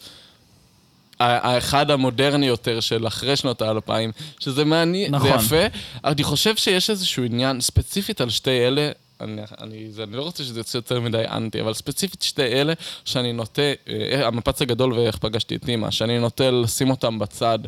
האחד 1.21 1.91
המודרני 1.91 2.47
יותר 2.47 2.81
של 2.81 3.07
אחרי 3.07 3.37
שנות 3.37 3.63
האלפיים, 3.63 4.13
שזה 4.39 4.65
מעניין, 4.65 5.15
נכון. 5.15 5.29
זה 5.29 5.35
יפה. 5.35 5.79
אני 6.05 6.23
חושב 6.23 6.57
שיש 6.57 6.91
איזשהו 6.91 7.25
עניין 7.25 7.61
ספציפית 7.61 8.21
על 8.21 8.31
שתי 8.31 8.67
אלה, 8.67 8.91
אני, 9.23 9.43
אני, 9.61 9.91
זה, 9.91 10.03
אני 10.03 10.17
לא 10.17 10.23
רוצה 10.23 10.45
שזה 10.45 10.61
יוצא 10.61 10.79
יותר 10.79 11.01
מדי 11.01 11.25
אנטי, 11.31 11.61
אבל 11.61 11.75
ספציפית 11.75 12.23
שתי 12.23 12.43
אלה 12.43 12.73
שאני 13.05 13.33
נוטה, 13.33 13.63
אה, 13.89 14.27
המפץ 14.27 14.63
הגדול 14.63 14.93
ואיך 14.93 15.17
פגשתי 15.17 15.57
את 15.57 15.69
אימא, 15.69 15.91
שאני 15.91 16.19
נוטה 16.19 16.51
לשים 16.51 16.91
אותם 16.91 17.19
בצד 17.19 17.59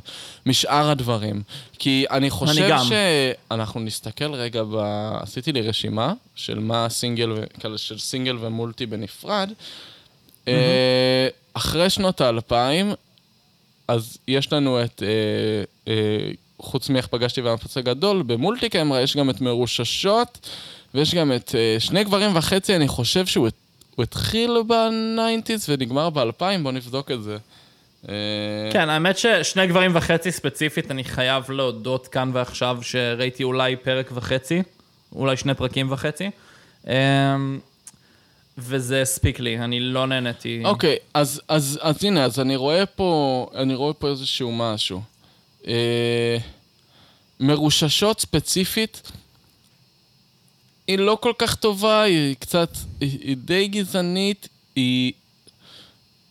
משאר 0.46 0.90
הדברים. 0.90 1.42
כי 1.78 2.04
אני 2.10 2.30
חושב 2.30 2.68
גם. 2.70 2.84
שאנחנו 2.84 3.80
נסתכל 3.80 4.34
רגע, 4.34 4.62
ב... 4.62 4.76
עשיתי 5.20 5.52
לי 5.52 5.62
רשימה 5.62 6.12
של 6.34 6.58
מה 6.58 6.88
סינגל, 6.88 7.32
ו... 7.32 7.78
של 7.78 7.98
סינגל 7.98 8.36
ומולטי 8.40 8.86
בנפרד. 8.86 9.52
אה, 10.48 11.28
אחרי 11.54 11.90
שנות 11.90 12.20
האלפיים, 12.20 12.92
אז 13.88 14.18
יש 14.28 14.52
לנו 14.52 14.84
את, 14.84 15.02
אה, 15.02 15.92
אה, 15.92 16.30
חוץ 16.58 16.88
מאיך 16.88 17.06
פגשתי 17.06 17.40
והמפץ 17.40 17.76
הגדול, 17.76 18.22
במולטי 18.22 18.68
קמרה 18.68 19.00
יש 19.00 19.16
גם 19.16 19.30
את 19.30 19.40
מרוששות, 19.40 20.48
ויש 20.94 21.14
גם 21.14 21.32
את 21.32 21.54
אה, 21.54 21.76
שני 21.80 22.04
גברים 22.04 22.36
וחצי, 22.36 22.76
אני 22.76 22.88
חושב 22.88 23.26
שהוא 23.26 23.48
התחיל 23.98 24.56
בניינטיז 24.66 25.66
ונגמר 25.68 26.10
באלפיים, 26.10 26.62
בואו 26.62 26.74
נבדוק 26.74 27.10
את 27.10 27.22
זה. 27.22 27.36
אה, 28.08 28.14
כן, 28.72 28.88
האמת 28.90 29.18
ששני 29.18 29.66
גברים 29.66 29.90
וחצי 29.94 30.32
ספציפית, 30.32 30.90
אני 30.90 31.04
חייב 31.04 31.50
להודות 31.50 32.08
כאן 32.08 32.30
ועכשיו 32.32 32.78
שראיתי 32.82 33.42
אולי 33.42 33.76
פרק 33.76 34.10
וחצי, 34.14 34.62
אולי 35.14 35.36
שני 35.36 35.54
פרקים 35.54 35.92
וחצי. 35.92 36.30
אמ, 36.86 36.92
וזה 38.58 39.02
הספיק 39.02 39.40
לי, 39.40 39.58
אני 39.58 39.80
לא 39.80 40.06
נהניתי. 40.06 40.62
אוקיי, 40.64 40.96
אז, 41.14 41.40
אז, 41.48 41.78
אז 41.82 42.04
הנה, 42.04 42.24
אז 42.24 42.40
אני 42.40 42.56
רואה 42.56 42.86
פה, 42.86 43.46
אני 43.54 43.74
רואה 43.74 43.92
פה 43.92 44.08
איזשהו 44.08 44.52
משהו. 44.52 45.02
אה, 45.66 46.36
מרוששות 47.40 48.20
ספציפית, 48.20 49.12
היא 50.88 50.98
לא 50.98 51.18
כל 51.20 51.32
כך 51.38 51.54
טובה, 51.54 52.02
היא 52.02 52.36
קצת, 52.38 52.68
היא, 53.00 53.18
היא 53.20 53.36
די 53.36 53.68
גזענית, 53.68 54.48
היא, 54.76 55.12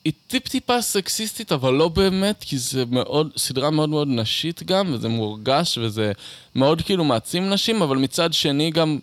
היא 0.06 0.14
טיפ-טיפה 0.28 0.82
סקסיסטית, 0.82 1.52
אבל 1.52 1.74
לא 1.74 1.88
באמת, 1.88 2.44
כי 2.48 2.58
זה 2.58 2.84
מאוד, 2.92 3.30
סדרה 3.38 3.70
מאוד 3.70 3.90
מאוד 3.90 4.08
נשית 4.08 4.64
גם, 4.64 4.94
וזה 4.94 5.10
מורגש, 5.10 5.78
וזה 5.78 6.12
מאוד 6.56 6.82
כאילו 6.82 7.04
מעצים 7.04 7.50
נשים, 7.50 7.82
אבל 7.82 7.98
מצד 7.98 8.34
שני 8.34 8.72
גם... 8.72 9.00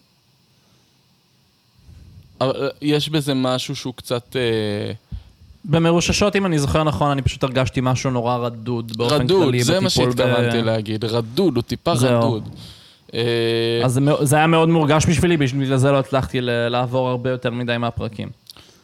יש 2.83 3.09
בזה 3.09 3.35
משהו 3.35 3.77
שהוא 3.77 3.95
קצת... 3.95 4.37
אה, 4.37 4.93
במרוששות, 5.65 6.37
אם 6.37 6.47
אני 6.47 6.59
זוכר 6.59 6.85
נכון, 6.85 7.11
אני 7.11 7.23
פשוט 7.23 7.45
הרגשתי 7.45 7.81
משהו 7.83 8.11
נורא 8.11 8.37
רדוד 8.37 8.97
באופן 8.97 9.15
רדוד, 9.15 9.45
כללי 9.45 9.63
זה 9.63 9.81
מה 9.81 9.87
בטיפול 9.87 10.11
ב- 10.11 10.17
שהתכוונתי 10.17 10.63
להגיד, 10.63 11.05
רדוד, 11.05 11.57
הוא 11.57 11.63
טיפה 11.63 11.95
זהו. 11.95 12.19
רדוד. 12.19 12.49
אה, 13.15 13.21
אז 13.85 14.01
זה, 14.23 14.37
היה 14.37 14.47
מאוד 14.47 14.69
מורגש 14.69 15.07
בשבילי, 15.07 15.37
בגלל 15.37 15.77
זה 15.77 15.93
לא 15.93 15.99
הצלחתי 15.99 16.39
לעבור 16.43 17.09
הרבה 17.09 17.31
יותר 17.31 17.51
מדי 17.51 17.77
מהפרקים. 17.79 18.29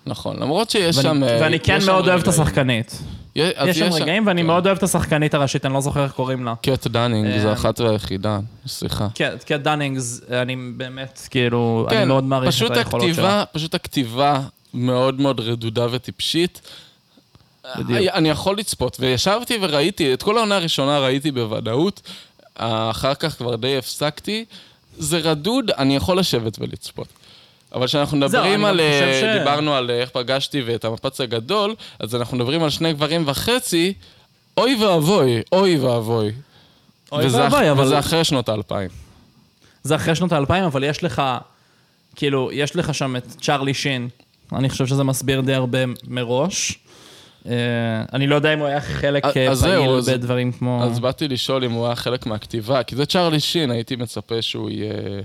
נכון, 0.06 0.36
למרות 0.40 0.70
שיש 0.70 0.96
ואני, 0.96 1.08
שם... 1.08 1.24
אה, 1.24 1.38
ואני 1.40 1.60
כן 1.60 1.78
מאוד 1.86 2.08
אוהב 2.08 2.20
את. 2.20 2.28
השחקנית. 2.28 3.02
יש 3.36 3.52
יש 3.66 3.78
שם 3.78 3.92
רגעים, 3.92 4.26
ואני 4.26 4.40
כן. 4.40 4.46
מאוד 4.46 4.66
אוהב 4.66 4.76
את 4.76 4.82
השחקנית 4.82 5.34
הראשית, 5.34 5.66
אני 5.66 5.74
לא 5.74 5.80
זוכר 5.80 6.04
איך 6.04 6.12
קוראים 6.12 6.44
לה. 6.44 6.54
קט 6.62 6.86
דנינג, 6.86 7.38
זו 7.38 7.48
אה, 7.48 7.52
אחת 7.52 7.80
והיחידה, 7.80 8.38
סליחה. 8.66 9.08
קט 9.44 9.52
דנינגס, 9.52 10.20
אני 10.30 10.56
באמת, 10.76 11.28
כאילו, 11.30 11.86
אני 11.88 11.96
כן, 11.96 12.08
מאוד 12.08 12.24
מעריך 12.24 12.62
את 12.66 12.76
היכולות 12.76 13.02
שלה. 13.02 13.12
הכתיבה, 13.12 13.44
פשוט 13.52 13.74
הכתיבה 13.74 14.40
מאוד 14.74 15.20
מאוד 15.20 15.40
רדודה 15.40 15.86
וטיפשית. 15.90 16.60
בדיוק. 17.78 18.14
אני 18.14 18.28
יכול 18.28 18.58
לצפות, 18.58 18.96
וישבתי 19.00 19.58
וראיתי, 19.60 20.14
את 20.14 20.22
כל 20.22 20.36
העונה 20.38 20.56
הראשונה 20.56 20.98
ראיתי 20.98 21.30
בוודאות, 21.30 22.02
אחר 22.58 23.14
כך 23.14 23.36
כבר 23.38 23.56
די 23.56 23.78
הפסקתי. 23.78 24.44
זה 24.98 25.18
רדוד, 25.18 25.70
אני 25.70 25.96
יכול 25.96 26.18
לשבת 26.18 26.58
ולצפות. 26.60 27.08
אבל 27.74 27.86
כשאנחנו 27.86 28.18
זהו, 28.18 28.28
מדברים 28.28 28.60
אני 28.66 28.70
על... 28.70 28.80
אה, 28.80 29.20
ש- 29.34 29.38
דיברנו 29.38 29.74
על 29.74 29.90
אה, 29.90 30.00
איך 30.00 30.10
פגשתי 30.10 30.62
ואת 30.66 30.84
המפץ 30.84 31.20
הגדול, 31.20 31.74
אז 31.98 32.14
אנחנו 32.14 32.36
מדברים 32.36 32.62
על 32.62 32.70
שני 32.70 32.92
גברים 32.92 33.22
וחצי, 33.26 33.92
אוי 34.56 34.84
ואבוי, 34.84 35.40
אוי 35.52 35.78
ואבוי. 35.78 36.32
אוי 37.12 37.26
וזה 37.26 37.42
ואבוי, 37.42 37.58
אח- 37.68 37.72
אבל- 37.76 37.84
וזה 37.84 37.98
אחרי 37.98 38.24
שנות 38.24 38.48
האלפיים. 38.48 38.88
זה 39.82 39.96
אחרי 39.96 40.14
שנות 40.14 40.32
האלפיים, 40.32 40.64
אבל 40.64 40.84
יש 40.84 41.04
לך, 41.04 41.22
כאילו, 42.16 42.50
יש 42.52 42.76
לך 42.76 42.94
שם 42.94 43.16
את 43.16 43.26
צ'ארלי 43.40 43.74
שין. 43.74 44.08
אני 44.52 44.68
חושב 44.68 44.86
שזה 44.86 45.04
מסביר 45.04 45.40
די 45.40 45.54
הרבה 45.54 45.78
מראש. 46.08 46.78
אה, 47.48 48.04
אני 48.12 48.26
לא 48.26 48.34
יודע 48.34 48.54
אם 48.54 48.58
הוא 48.58 48.66
היה 48.66 48.80
חלק 48.80 49.24
אה, 49.24 49.54
זהו, 49.54 50.02
פעיל 50.02 50.18
בדברים 50.18 50.52
כמו... 50.52 50.84
אז 50.84 51.00
באתי 51.00 51.28
לשאול 51.28 51.64
אם 51.64 51.72
הוא 51.72 51.86
היה 51.86 51.96
חלק 51.96 52.26
מהכתיבה, 52.26 52.82
כי 52.82 52.96
זה 52.96 53.06
צ'ארלי 53.06 53.40
שין, 53.40 53.70
הייתי 53.70 53.96
מצפה 53.96 54.42
שהוא 54.42 54.70
יהיה... 54.70 55.22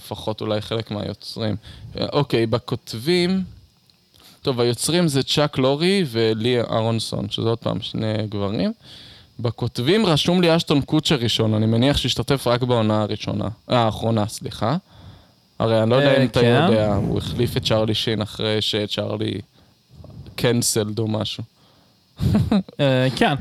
לפחות 0.00 0.40
אולי 0.40 0.60
חלק 0.60 0.90
מהיוצרים. 0.90 1.56
אה, 1.98 2.06
אוקיי, 2.12 2.46
בכותבים... 2.46 3.42
טוב, 4.42 4.60
היוצרים 4.60 5.08
זה 5.08 5.22
צ'אק 5.22 5.58
לורי 5.58 6.04
ולי 6.10 6.60
אהרונסון, 6.60 7.30
שזה 7.30 7.48
עוד 7.48 7.58
פעם 7.58 7.80
שני 7.80 8.26
גברים. 8.28 8.72
בכותבים 9.40 10.06
רשום 10.06 10.40
לי 10.40 10.56
אשטון 10.56 10.80
קוצ'ר 10.80 11.16
ראשון, 11.16 11.54
אני 11.54 11.66
מניח 11.66 11.96
שהשתתף 11.96 12.46
רק 12.46 12.62
בעונה 12.62 13.02
הראשונה. 13.02 13.48
אה, 13.70 13.78
האחרונה, 13.78 14.26
סליחה. 14.26 14.76
הרי 15.58 15.82
אני 15.82 15.90
לא 15.90 15.96
יודע 15.96 16.14
אה, 16.14 16.22
אם 16.22 16.26
אתה 16.26 16.40
כן. 16.40 16.66
יודע, 16.68 16.94
הוא 16.94 17.18
החליף 17.18 17.56
את 17.56 17.64
צ'ארלי 17.64 17.94
שין 17.94 18.22
אחרי 18.22 18.62
שצ'ארלי 18.62 19.40
קנסלד 20.36 20.98
או 20.98 21.08
משהו. 21.08 21.44
אה, 22.80 23.06
כן. 23.16 23.34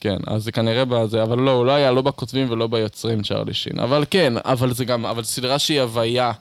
כן, 0.00 0.16
אז 0.26 0.44
זה 0.44 0.52
כנראה 0.52 0.84
בזה, 0.84 1.22
אבל 1.22 1.38
לא, 1.38 1.50
הוא 1.50 1.66
לא 1.66 1.72
היה 1.72 1.90
לא 1.90 2.02
בכותבים 2.02 2.50
ולא 2.50 2.66
ביוצרים 2.66 3.22
צ'רלי 3.22 3.54
שין. 3.54 3.80
אבל 3.80 4.04
כן, 4.10 4.32
אבל 4.44 4.74
זה 4.74 4.84
גם, 4.84 5.06
אבל 5.06 5.24
סדרה 5.24 5.58
שהיא 5.58 5.80
הוויה 5.80 6.32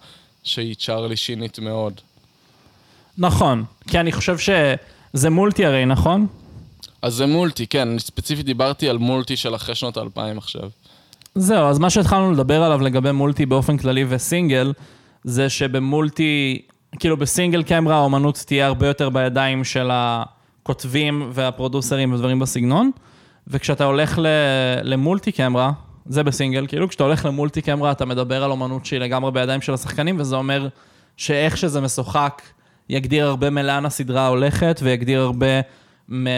שהיא 0.43 0.75
צ'רלי 0.75 1.15
שינית 1.17 1.59
מאוד. 1.59 1.93
נכון, 3.17 3.63
כי 3.87 3.99
אני 3.99 4.11
חושב 4.11 4.37
שזה 4.37 5.29
מולטי 5.29 5.65
הרי, 5.65 5.85
נכון? 5.85 6.27
אז 7.01 7.13
זה 7.13 7.25
מולטי, 7.25 7.67
כן, 7.67 7.87
אני 7.87 7.99
ספציפית 7.99 8.45
דיברתי 8.45 8.89
על 8.89 8.97
מולטי 8.97 9.37
של 9.37 9.55
אחרי 9.55 9.75
שנות 9.75 9.97
האלפיים 9.97 10.37
עכשיו. 10.37 10.69
זהו, 11.35 11.67
אז 11.67 11.79
מה 11.79 11.89
שהתחלנו 11.89 12.31
לדבר 12.31 12.63
עליו 12.63 12.81
לגבי 12.81 13.11
מולטי 13.11 13.45
באופן 13.45 13.77
כללי 13.77 14.05
וסינגל, 14.09 14.73
זה 15.23 15.49
שבמולטי, 15.49 16.61
כאילו 16.99 17.17
בסינגל 17.17 17.63
קמרה 17.63 17.95
האומנות 17.95 18.43
תהיה 18.47 18.67
הרבה 18.67 18.87
יותר 18.87 19.09
בידיים 19.09 19.63
של 19.63 19.89
הכותבים 19.93 21.29
והפרודוסרים 21.33 22.13
ודברים 22.13 22.39
בסגנון, 22.39 22.91
וכשאתה 23.47 23.83
הולך 23.83 24.19
ל- 24.19 24.27
למולטי 24.83 25.31
קמרה, 25.31 25.71
זה 26.05 26.23
בסינגל, 26.23 26.67
כאילו 26.67 26.89
כשאתה 26.89 27.03
הולך 27.03 27.25
למולטי 27.25 27.61
קמרה 27.61 27.91
אתה 27.91 28.05
מדבר 28.05 28.43
על 28.43 28.51
אומנות 28.51 28.85
שהיא 28.85 28.99
לגמרי 28.99 29.31
בידיים 29.31 29.61
של 29.61 29.73
השחקנים, 29.73 30.19
וזה 30.19 30.35
אומר 30.35 30.67
שאיך 31.17 31.57
שזה 31.57 31.81
משוחק 31.81 32.41
יגדיר 32.89 33.25
הרבה 33.27 33.49
מלאן 33.49 33.85
הסדרה 33.85 34.27
הולכת, 34.27 34.79
ויגדיר 34.83 35.21
הרבה 35.21 35.61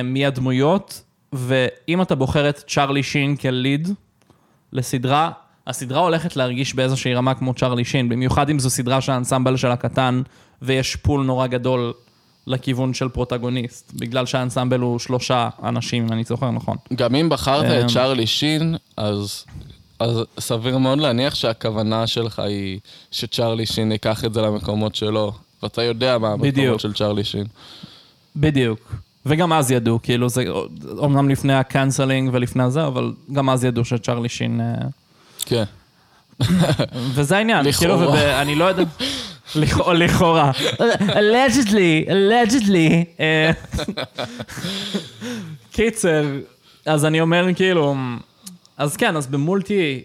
מי 0.03 0.25
הדמויות, 0.25 1.03
ואם 1.33 2.01
אתה 2.01 2.15
בוחר 2.15 2.49
את 2.49 2.57
צ'רלי 2.67 3.03
שין 3.03 3.35
כליד 3.35 3.87
לסדרה, 4.73 5.31
הסדרה 5.71 5.99
הולכת 5.99 6.35
להרגיש 6.35 6.73
באיזושהי 6.73 7.13
רמה 7.13 7.33
כמו 7.33 7.53
צ'רלי 7.53 7.85
שין, 7.85 8.09
במיוחד 8.09 8.49
אם 8.49 8.59
זו 8.59 8.69
סדרה 8.69 9.01
שהאנסמבל 9.01 9.57
שלה 9.57 9.75
קטן, 9.75 10.21
ויש 10.61 10.95
פול 10.95 11.23
נורא 11.23 11.47
גדול 11.47 11.93
לכיוון 12.47 12.93
של 12.93 13.09
פרוטגוניסט, 13.09 13.91
בגלל 13.95 14.25
שהאנסמבל 14.25 14.79
הוא 14.79 14.99
שלושה 14.99 15.49
אנשים, 15.63 16.05
אם 16.05 16.13
אני 16.13 16.23
זוכר 16.23 16.51
נכון. 16.51 16.77
גם 16.95 17.15
אם 17.15 17.29
בחרת 17.29 17.65
את 17.65 17.83
אמ. 17.83 17.87
צ'רלי 17.87 18.27
שין, 18.27 18.75
אז, 18.97 19.45
אז 19.99 20.21
סביר 20.39 20.77
מאוד 20.77 20.99
להניח 20.99 21.35
שהכוונה 21.35 22.07
שלך 22.07 22.39
היא 22.39 22.79
שצ'רלי 23.11 23.65
שין 23.65 23.91
ייקח 23.91 24.25
את 24.25 24.33
זה 24.33 24.41
למקומות 24.41 24.95
שלו. 24.95 25.31
ואתה 25.63 25.83
יודע 25.83 26.17
מה 26.17 26.27
המקומות 26.27 26.53
בדיוק. 26.53 26.79
של 26.79 26.93
צ'רלי 26.93 27.23
שין. 27.23 27.45
בדיוק. 28.35 28.95
וגם 29.25 29.53
אז 29.53 29.71
ידעו, 29.71 29.99
כאילו 30.03 30.29
זה 30.29 30.43
אומנם 30.97 31.29
לפני 31.29 31.53
ה 31.53 31.61
canceling 31.61 32.29
ולפני 32.33 32.63
הזה, 32.63 32.87
אבל 32.87 33.13
גם 33.33 33.49
אז 33.49 33.65
ידעו 33.65 33.85
שצ'רלי 33.85 34.29
שין... 34.29 34.61
כן. 35.45 35.63
וזה 37.13 37.37
העניין. 37.37 37.71
כאילו, 37.71 37.99
ואני 38.13 38.55
לא 38.55 38.65
יודע... 38.65 38.83
לכ- 39.55 39.87
לכאורה. 39.87 40.51
allegedly, 40.99 42.07
allegedly. 42.09 43.05
אה, 43.19 43.51
קיצר, 45.71 46.25
אז 46.85 47.05
אני 47.05 47.21
אומר 47.21 47.45
כאילו, 47.55 47.95
אז 48.77 48.97
כן, 48.97 49.15
אז 49.17 49.27
במולטי, 49.27 50.01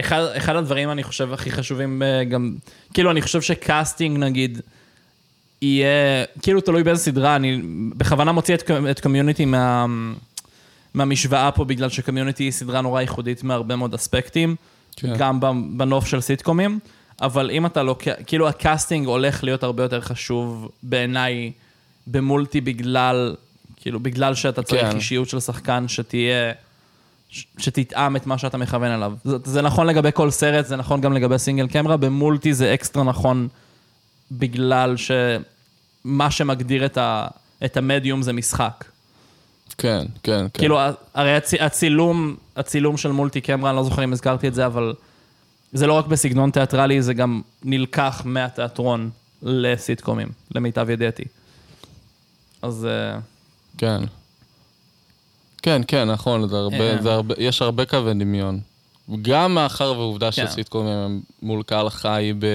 אחד, 0.00 0.24
אחד 0.36 0.56
הדברים 0.56 0.90
אני 0.90 1.02
חושב 1.02 1.32
הכי 1.32 1.50
חשובים 1.50 2.02
אה, 2.02 2.24
גם, 2.24 2.54
כאילו 2.94 3.10
אני 3.10 3.22
חושב 3.22 3.40
שקאסטינג 3.42 4.18
נגיד, 4.18 4.60
יהיה, 5.62 5.86
כאילו 6.42 6.60
תלוי 6.60 6.82
באיזה 6.82 7.02
סדרה, 7.02 7.36
אני 7.36 7.60
בכוונה 7.96 8.32
מוציא 8.32 8.54
את, 8.54 8.70
את 8.90 9.00
קומיוניטי 9.00 9.44
מה, 9.44 9.86
מהמשוואה 10.94 11.50
פה, 11.52 11.64
בגלל 11.64 11.88
שקומיוניטי 11.88 12.44
היא 12.44 12.52
סדרה 12.52 12.80
נורא 12.80 13.00
ייחודית 13.00 13.42
מהרבה 13.42 13.76
מאוד 13.76 13.94
אספקטים, 13.94 14.56
כן. 14.96 15.16
גם 15.16 15.40
בנוף 15.78 16.06
של 16.06 16.20
סיטקומים, 16.20 16.78
אבל 17.20 17.50
אם 17.50 17.66
אתה 17.66 17.82
לוקח, 17.82 18.12
כאילו 18.26 18.48
הקאסטינג 18.48 19.06
הולך 19.06 19.44
להיות 19.44 19.62
הרבה 19.62 19.82
יותר 19.82 20.00
חשוב 20.00 20.68
בעיניי 20.82 21.52
במולטי 22.06 22.60
בגלל, 22.60 23.36
כאילו 23.76 24.00
בגלל 24.00 24.34
שאתה 24.34 24.62
צריך 24.62 24.82
כן. 24.90 24.96
אישיות 24.96 25.28
של 25.28 25.40
שחקן 25.40 25.88
שתהיה... 25.88 26.52
ש- 27.30 27.46
שתטעם 27.58 28.16
את 28.16 28.26
מה 28.26 28.38
שאתה 28.38 28.58
מכוון 28.58 28.90
אליו. 28.90 29.12
זה, 29.24 29.36
זה 29.44 29.62
נכון 29.62 29.86
לגבי 29.86 30.10
כל 30.14 30.30
סרט, 30.30 30.66
זה 30.66 30.76
נכון 30.76 31.00
גם 31.00 31.12
לגבי 31.12 31.38
סינגל 31.38 31.68
קמרה, 31.68 31.96
במולטי 31.96 32.54
זה 32.54 32.74
אקסטרה 32.74 33.04
נכון 33.04 33.48
בגלל 34.32 34.94
שמה 34.96 36.30
שמגדיר 36.30 36.86
את, 36.86 36.98
ה, 36.98 37.26
את 37.64 37.76
המדיום 37.76 38.22
זה 38.22 38.32
משחק. 38.32 38.84
כן, 39.78 40.06
כן, 40.22 40.46
כן. 40.52 40.60
כאילו, 40.60 40.78
הרי 41.14 41.36
הצ, 41.36 41.54
הצילום, 41.60 42.36
הצילום 42.56 42.96
של 42.96 43.12
מולטי 43.12 43.40
קמרה, 43.40 43.70
אני 43.70 43.76
לא 43.76 43.84
זוכר 43.84 44.04
אם 44.04 44.12
הזכרתי 44.12 44.48
את 44.48 44.54
זה, 44.54 44.66
אבל 44.66 44.94
זה 45.72 45.86
לא 45.86 45.92
רק 45.92 46.06
בסגנון 46.06 46.50
תיאטרלי, 46.50 47.02
זה 47.02 47.14
גם 47.14 47.42
נלקח 47.64 48.22
מהתיאטרון 48.24 49.10
לסיטקומים, 49.42 50.28
למיטב 50.54 50.90
ידיעתי. 50.90 51.24
אז 52.62 52.86
אה, 52.90 53.18
כן. 53.78 54.02
כן, 55.62 55.82
כן, 55.88 56.10
נכון, 56.10 56.48
זה 56.48 56.56
הרבה, 56.56 56.80
אה. 56.80 57.02
זה 57.02 57.12
הרבה, 57.12 57.34
יש 57.38 57.62
הרבה 57.62 57.84
קווי 57.84 58.14
דמיון. 58.14 58.60
גם 59.22 59.54
מאחר 59.54 59.92
והעובדה 59.92 60.32
כן. 60.32 60.46
שסיטקומים 60.46 60.94
הם 60.94 61.20
מול 61.42 61.62
קהל 61.62 61.90
חי 61.90 62.32
ב... 62.38 62.46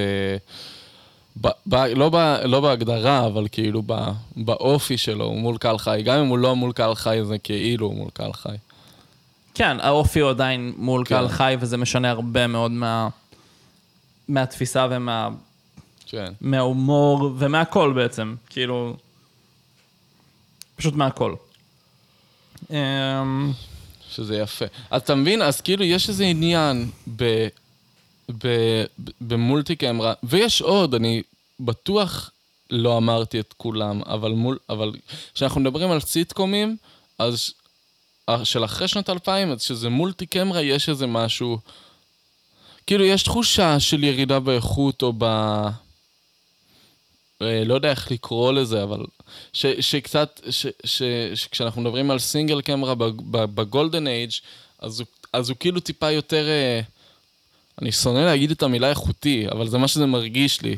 ב, 1.41 1.48
ב, 1.68 1.76
לא, 1.76 2.10
ב, 2.10 2.16
לא 2.45 2.62
בהגדרה, 2.62 3.26
אבל 3.26 3.48
כאילו 3.52 3.84
ב, 3.86 3.93
באופי 4.36 4.98
שלו, 4.98 5.26
הוא 5.26 5.39
מול 5.39 5.58
קהל 5.58 5.78
חי. 5.78 6.02
גם 6.06 6.20
אם 6.20 6.28
הוא 6.28 6.38
לא 6.38 6.56
מול 6.56 6.72
קהל 6.72 6.95
חי, 6.95 7.20
זה 7.24 7.38
כאילו 7.38 7.86
הוא 7.86 7.95
מול 7.95 8.10
קהל 8.14 8.34
חי. 8.34 8.56
כן, 9.58 9.78
האופי 9.80 10.20
הוא 10.20 10.30
עדיין 10.30 10.74
מול 10.78 11.05
כן. 11.05 11.16
קהל 11.16 11.28
חי, 11.28 11.55
וזה 11.60 11.78
משנה 11.78 12.10
הרבה 12.10 12.47
מאוד 12.47 12.72
מה, 12.72 13.10
מהתפיסה 14.28 14.88
ומה... 14.91 15.30
כן. 16.05 16.34
מההומור 16.41 17.32
ומהכל 17.38 17.93
בעצם, 17.95 18.36
כאילו, 18.49 18.97
פשוט 20.76 20.93
מהכל. 20.93 21.36
אמ, 22.72 23.51
שזה 24.10 24.38
יפה. 24.38 24.66
אז 24.89 25.01
אתה 25.01 25.16
מבין? 25.16 25.41
אז 25.41 25.62
כאילו 25.62 25.84
יש 25.84 26.10
איזה 26.10 26.24
עניין 26.24 26.89
ב... 27.16 27.47
ב... 28.43 28.47
במולטי 29.22 29.76
קמרה, 29.76 30.14
ויש 30.24 30.62
עוד, 30.62 30.95
אני 30.95 31.22
בטוח 31.60 32.32
לא 32.70 32.97
אמרתי 32.97 33.39
את 33.39 33.53
כולם, 33.58 34.01
אבל 34.05 34.32
מול... 34.32 34.58
אבל 34.70 34.91
כשאנחנו 35.34 35.62
מדברים 35.62 35.91
על 35.91 35.99
סיטקומים, 35.99 36.78
אז 37.20 37.53
של 38.43 38.65
אחרי 38.65 38.88
שנות 38.88 39.09
2000, 39.09 39.51
אז 39.51 39.61
שזה 39.61 39.89
מולטי 39.89 40.25
קמרה, 40.25 40.61
יש 40.61 40.89
איזה 40.89 41.07
משהו... 41.07 41.57
כאילו, 42.88 43.05
יש 43.05 43.23
תחושה 43.23 43.80
של 43.80 44.03
ירידה 44.03 44.39
באיכות 44.39 45.01
או 45.01 45.13
ב... 45.17 45.23
אה, 47.41 47.63
לא 47.65 47.73
יודע 47.73 47.89
איך 47.89 48.11
לקרוא 48.11 48.53
לזה, 48.53 48.84
אבל 48.84 49.05
ש, 49.53 49.65
שקצת, 49.65 50.41
ש, 50.49 50.67
ש, 50.84 51.01
שכשאנחנו 51.36 51.82
מדברים 51.82 52.11
על 52.11 52.19
סינגל 52.19 52.61
קמרה 52.61 52.95
בגולדן 53.32 54.07
אייג', 54.07 54.32
אז, 54.80 55.03
אז 55.34 55.49
הוא 55.49 55.57
כאילו 55.59 55.80
טיפה 55.80 56.11
יותר, 56.11 56.47
אה, 56.47 56.82
אני 57.82 57.91
שונא 57.91 58.19
להגיד 58.19 58.51
את 58.51 58.63
המילה 58.63 58.89
איכותי, 58.89 59.45
אבל 59.51 59.67
זה 59.67 59.78
מה 59.78 59.88
שזה 59.88 60.05
מרגיש 60.05 60.61
לי. 60.61 60.78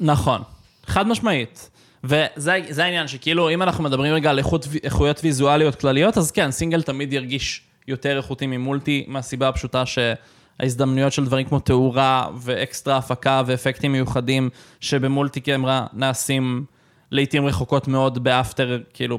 נכון, 0.00 0.42
חד 0.86 1.06
משמעית. 1.06 1.70
וזה 2.04 2.60
זה 2.68 2.84
העניין, 2.84 3.08
שכאילו, 3.08 3.50
אם 3.50 3.62
אנחנו 3.62 3.84
מדברים 3.84 4.14
רגע 4.14 4.30
על 4.30 4.38
איכות, 4.38 4.68
איכויות 4.82 5.20
ויזואליות 5.24 5.74
כלליות, 5.74 6.18
אז 6.18 6.30
כן, 6.30 6.50
סינגל 6.50 6.82
תמיד 6.82 7.12
ירגיש 7.12 7.62
יותר 7.88 8.16
איכותי 8.16 8.46
ממולטי, 8.46 9.04
מהסיבה 9.08 9.48
הפשוטה 9.48 9.82
שההזדמנויות 9.86 11.12
של 11.12 11.24
דברים 11.24 11.46
כמו 11.46 11.60
תאורה 11.60 12.28
ואקסטרה 12.36 12.96
הפקה 12.96 13.42
ואפקטים 13.46 13.92
מיוחדים, 13.92 14.50
שבמולטי 14.80 15.40
קמרה 15.40 15.86
נעשים 15.92 16.64
לעיתים 17.10 17.46
רחוקות 17.46 17.88
מאוד 17.88 18.24
ב 18.24 18.32
after, 18.32 18.80
כאילו, 18.94 19.18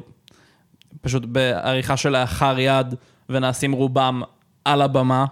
פשוט 1.01 1.23
בעריכה 1.25 1.97
של 1.97 2.09
לאחר 2.09 2.59
יד, 2.59 2.95
ונעשים 3.29 3.71
רובם 3.71 4.21
על 4.65 4.81
הבמה, 4.81 5.25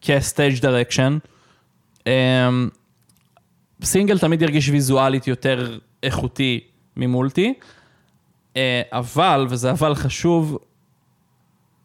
כ 0.00 0.17
stage 0.17 0.60
direction. 0.60 1.18
single 3.82 4.18
תמיד 4.18 4.42
ירגיש 4.42 4.68
ויזואלית 4.68 5.26
יותר 5.26 5.78
איכותי 6.02 6.60
ממולטי, 6.96 7.54
אה, 8.56 8.82
אבל, 8.92 9.46
וזה 9.48 9.70
אבל 9.70 9.94
חשוב, 9.94 10.58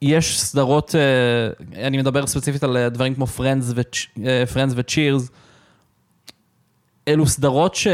יש 0.02 0.40
סדרות, 0.42 0.96
אה, 0.96 1.86
אני 1.88 1.98
מדבר 1.98 2.28
ספציפית 2.28 2.64
על 2.64 2.78
אה, 2.78 2.90
דברים 2.90 3.16
כמו 3.16 3.28
ופרנדס 3.28 4.74
וצ'ירס, 4.76 5.30
אלו 7.08 7.28
סדרות 7.28 7.76
ש... 7.76 7.88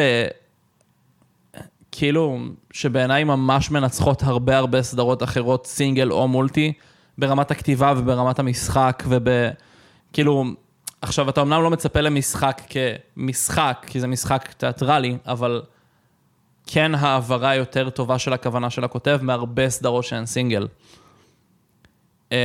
כאילו, 1.91 2.39
שבעיניי 2.71 3.23
ממש 3.23 3.71
מנצחות 3.71 4.23
הרבה 4.23 4.57
הרבה 4.57 4.83
סדרות 4.83 5.23
אחרות, 5.23 5.67
סינגל 5.67 6.11
או 6.11 6.27
מולטי, 6.27 6.73
ברמת 7.17 7.51
הכתיבה 7.51 7.93
וברמת 7.97 8.39
המשחק 8.39 9.03
וב... 9.07 9.27
כאילו, 10.13 10.45
עכשיו, 11.01 11.29
אתה 11.29 11.41
אמנם 11.41 11.63
לא 11.63 11.69
מצפה 11.69 12.01
למשחק 12.01 12.61
כמשחק, 12.69 13.85
כי 13.87 13.99
זה 13.99 14.07
משחק 14.07 14.53
תיאטרלי, 14.57 15.17
אבל 15.25 15.61
כן 16.67 16.95
העברה 16.95 17.55
יותר 17.55 17.89
טובה 17.89 18.19
של 18.19 18.33
הכוונה 18.33 18.69
של 18.69 18.83
הכותב 18.83 19.19
מהרבה 19.21 19.69
סדרות 19.69 20.03
שהן 20.03 20.25
סינגל. 20.25 20.67
אמ, 22.31 22.37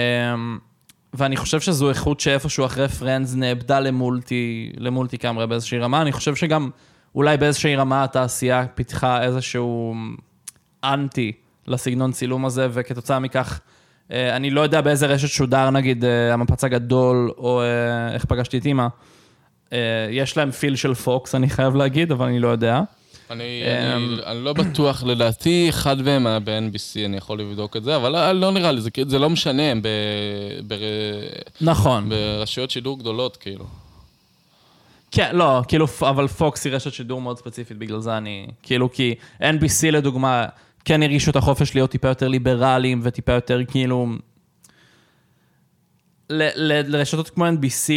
ואני 1.13 1.37
חושב 1.37 1.61
שזו 1.61 1.89
איכות 1.89 2.21
שאיפשהו 2.21 2.67
אחרי 2.67 2.89
פרנדס 2.89 3.35
נאבדה 3.35 3.81
למולטי, 3.81 4.73
למולטי 4.77 5.19
קאמרה 5.19 5.47
באיזושהי 5.47 5.79
רמה. 5.79 6.03
אני 6.03 6.13
חושב 6.13 6.35
שגם 6.35 6.71
אולי 7.15 7.37
באיזושהי 7.37 7.77
רמה 7.77 8.05
התעשייה 8.05 8.67
פיתחה 8.75 9.23
איזשהו 9.23 9.95
אנטי 10.85 11.33
לסגנון 11.67 12.13
צילום 12.13 12.45
הזה, 12.45 12.69
וכתוצאה 12.71 13.19
מכך 13.19 13.61
אה, 14.13 14.37
אני 14.37 14.51
לא 14.51 14.61
יודע 14.61 14.81
באיזה 14.81 15.07
רשת 15.07 15.29
שודר, 15.29 15.71
נגיד, 15.71 16.05
אה, 16.05 16.33
המפץ 16.33 16.65
הגדול, 16.65 17.31
או 17.39 17.63
אה, 17.63 18.15
איך 18.15 18.25
פגשתי 18.25 18.59
את 18.59 18.67
אימא. 18.67 18.87
יש 20.11 20.37
להם 20.37 20.51
פיל 20.51 20.77
של 20.77 20.95
פוקס, 20.95 21.35
אני 21.35 21.51
חייב 21.51 21.75
להגיד, 21.75 22.13
אבל 22.13 22.27
אני 22.27 22.39
לא 22.39 22.49
יודע. 22.49 22.81
אני, 23.31 23.63
אמ, 23.65 23.97
אני, 23.97 24.23
אני 24.27 24.45
לא 24.45 24.53
בטוח, 24.53 25.03
לדעתי 25.03 25.67
אחד 25.69 26.03
מהם 26.03 26.27
היה 26.27 26.41
ב-NBC, 26.41 27.05
אני 27.05 27.17
יכול 27.17 27.41
לבדוק 27.41 27.77
את 27.77 27.85
זה, 27.85 27.97
אבל 27.97 28.13
לא, 28.13 28.33
לא 28.33 28.51
נראה 28.51 28.73
לי, 28.73 28.81
זה, 28.81 28.91
זה 29.07 29.19
לא 29.19 29.31
משנה, 29.31 29.63
הם 29.63 29.83
ב, 29.83 29.89
ב, 30.67 30.75
נכון. 31.61 32.09
ברשויות 32.09 32.71
שידור 32.71 32.99
גדולות, 32.99 33.37
כאילו. 33.37 33.65
כן, 35.11 35.37
לא, 35.37 35.63
כאילו, 35.69 35.87
אבל 36.01 36.29
פוקס 36.29 36.65
היא 36.65 36.73
רשת 36.73 36.93
שידור 36.93 37.21
מאוד 37.21 37.39
ספציפית, 37.39 37.79
בגלל 37.79 38.01
זה 38.01 38.17
אני... 38.17 38.47
כאילו, 38.63 38.93
כי 38.93 39.15
NBC 39.41 39.91
לדוגמה, 39.93 40.47
כן 40.85 41.03
הרגישו 41.03 41.31
את 41.31 41.37
החופש 41.37 41.75
להיות 41.75 41.91
טיפה 41.91 42.09
יותר 42.09 42.29
ליברליים 42.29 43.01
וטיפה 43.03 43.33
יותר 43.33 43.61
כאילו... 43.69 44.07
ל- 46.31 46.73
ל- 46.73 46.97
לרשתות 46.97 47.31
כמו 47.31 47.47
NBC 47.47 47.91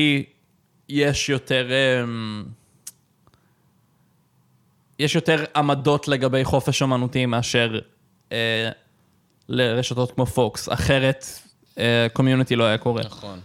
יש 0.90 1.30
יותר... 1.30 1.68
אמ, 2.04 2.44
יש 5.02 5.16
יותר 5.16 5.44
עמדות 5.56 6.08
לגבי 6.08 6.46
חופש 6.46 6.82
אומנותי 6.82 7.26
מאשר 7.26 7.80
אה, 8.32 8.70
לרשתות 9.50 10.12
כמו 10.12 10.26
פוקס. 10.26 10.70
אחרת, 10.70 11.26
קומיוניטי 12.14 12.56
לא 12.56 12.64
היה 12.64 12.78
קורה. 12.78 13.02
נכון. 13.04 13.40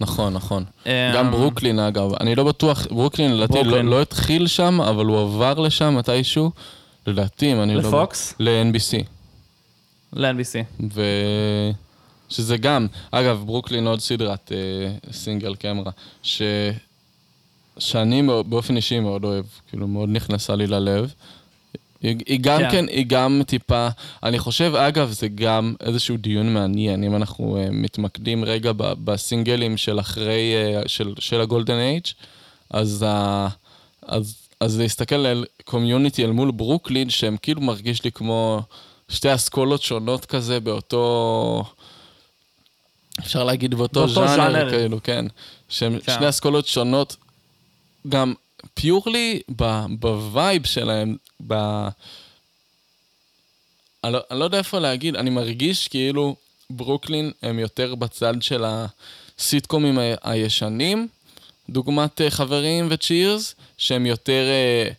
נכון, 0.00 0.34
נכון. 0.34 0.64
אמ, 0.86 0.90
גם 1.14 1.30
ברוקלין, 1.30 1.78
אגב. 1.78 2.14
אני 2.20 2.34
לא 2.34 2.44
בטוח, 2.44 2.86
ברוקלין 2.90 3.36
לדעתי 3.36 3.64
לא. 3.64 3.80
לא 3.80 4.02
התחיל 4.02 4.46
שם, 4.46 4.80
אבל 4.80 5.06
הוא 5.06 5.20
עבר 5.20 5.54
לשם 5.54 5.96
מתישהו, 5.96 6.50
לדעתי, 7.06 7.52
אם 7.52 7.62
אני 7.62 7.74
לא... 7.74 7.80
לפוקס? 7.80 8.34
ל-NBC. 8.38 9.04
ל-NBC. 10.12 10.84
ו... 10.94 11.02
שזה 12.28 12.56
גם, 12.56 12.86
אגב, 13.10 13.42
ברוקלין 13.46 13.86
עוד 13.86 14.00
סדרת 14.00 14.52
אה, 14.52 15.12
single 15.12 15.54
camera, 15.54 15.90
ש... 16.22 16.42
שאני 17.78 18.22
באופן 18.46 18.76
אישי 18.76 19.00
מאוד 19.00 19.24
אוהב, 19.24 19.44
כאילו 19.68 19.88
מאוד 19.88 20.08
נכנסה 20.08 20.56
לי 20.56 20.66
ללב. 20.66 21.14
היא, 22.02 22.16
היא 22.26 22.38
גם 22.40 22.58
כן. 22.60 22.70
כן. 22.70 22.70
כן, 22.70 22.88
היא 22.88 23.06
גם 23.06 23.42
טיפה, 23.46 23.88
אני 24.22 24.38
חושב, 24.38 24.74
אגב, 24.74 25.10
זה 25.10 25.28
גם 25.28 25.74
איזשהו 25.80 26.16
דיון 26.16 26.54
מעניין, 26.54 27.04
אם 27.04 27.16
אנחנו 27.16 27.56
uh, 27.56 27.70
מתמקדים 27.70 28.44
רגע 28.44 28.72
ב- 28.76 28.92
בסינגלים 29.04 29.76
של 29.76 30.00
אחרי, 30.00 30.54
uh, 30.84 30.88
של, 30.88 31.14
של 31.18 31.40
ה 31.40 31.45
golden 31.45 31.78
age, 31.78 32.06
אז, 32.70 33.06
uh, 33.08 33.50
אז, 34.02 34.36
אז 34.60 34.80
להסתכל 34.80 35.14
על 35.14 35.44
קומיוניטי 35.64 36.24
אל 36.24 36.30
מול 36.30 36.50
ברוקלין, 36.50 37.10
שהם 37.10 37.36
כאילו 37.42 37.60
מרגיש 37.60 38.04
לי 38.04 38.12
כמו 38.12 38.62
שתי 39.08 39.34
אסכולות 39.34 39.82
שונות 39.82 40.26
כזה 40.26 40.60
באותו... 40.60 41.64
אפשר 43.20 43.44
להגיד 43.44 43.74
באותו 43.74 44.00
באותו 44.00 44.14
ז'אנר, 44.14 44.36
ז'אנר. 44.36 44.70
כאילו, 44.70 45.02
כן. 45.02 45.24
שהם 45.68 45.98
כן. 45.98 46.12
שני 46.14 46.28
אסכולות 46.28 46.66
שונות, 46.66 47.16
גם 48.08 48.34
purely 48.74 49.40
ב 49.88 50.04
vibe 50.04 50.66
שלהם, 50.66 51.16
ב... 51.46 51.52
אני 54.04 54.12
לא, 54.12 54.18
אני 54.30 54.38
לא 54.38 54.44
יודע 54.44 54.58
איפה 54.58 54.78
להגיד, 54.78 55.16
אני 55.16 55.30
מרגיש 55.30 55.88
כאילו 55.88 56.36
ברוקלין 56.70 57.30
הם 57.42 57.58
יותר 57.58 57.94
בצד 57.94 58.34
של 58.40 58.64
הסיטקומים 58.66 59.98
ה- 59.98 60.02
הישנים, 60.22 61.08
דוגמת 61.70 62.20
אה, 62.20 62.30
חברים 62.30 62.86
וצ'ירס, 62.90 63.54
שהם 63.78 64.06
יותר... 64.06 64.44
אה, 64.48 64.90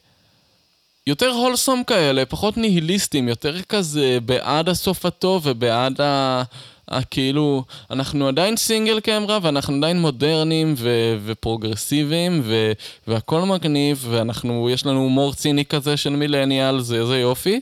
יותר 1.08 1.30
הולסום 1.30 1.84
כאלה, 1.84 2.26
פחות 2.26 2.58
ניהיליסטים, 2.58 3.28
יותר 3.28 3.62
כזה 3.62 4.18
בעד 4.26 4.70
הסוף 4.70 5.06
הטוב 5.06 5.42
ובעד 5.46 6.02
ה... 6.02 6.44
ה- 6.88 7.04
כאילו, 7.04 7.64
אנחנו 7.92 8.28
עדיין 8.28 8.58
סינגל 8.58 9.00
קמרה 9.00 9.40
ואנחנו 9.42 9.78
עדיין 9.78 10.02
מודרניים 10.02 10.74
ו- 10.78 11.18
ופרוגרסיביים 11.26 12.42
ו- 12.44 12.72
והכל 13.08 13.42
מגניב 13.42 14.06
ואנחנו, 14.10 14.70
יש 14.70 14.86
לנו 14.86 15.00
הומור 15.00 15.34
ציני 15.34 15.66
כזה 15.66 15.98
של 15.98 16.10
מילניאל, 16.10 16.80
זה, 16.82 17.06
זה 17.06 17.20
יופי. 17.20 17.60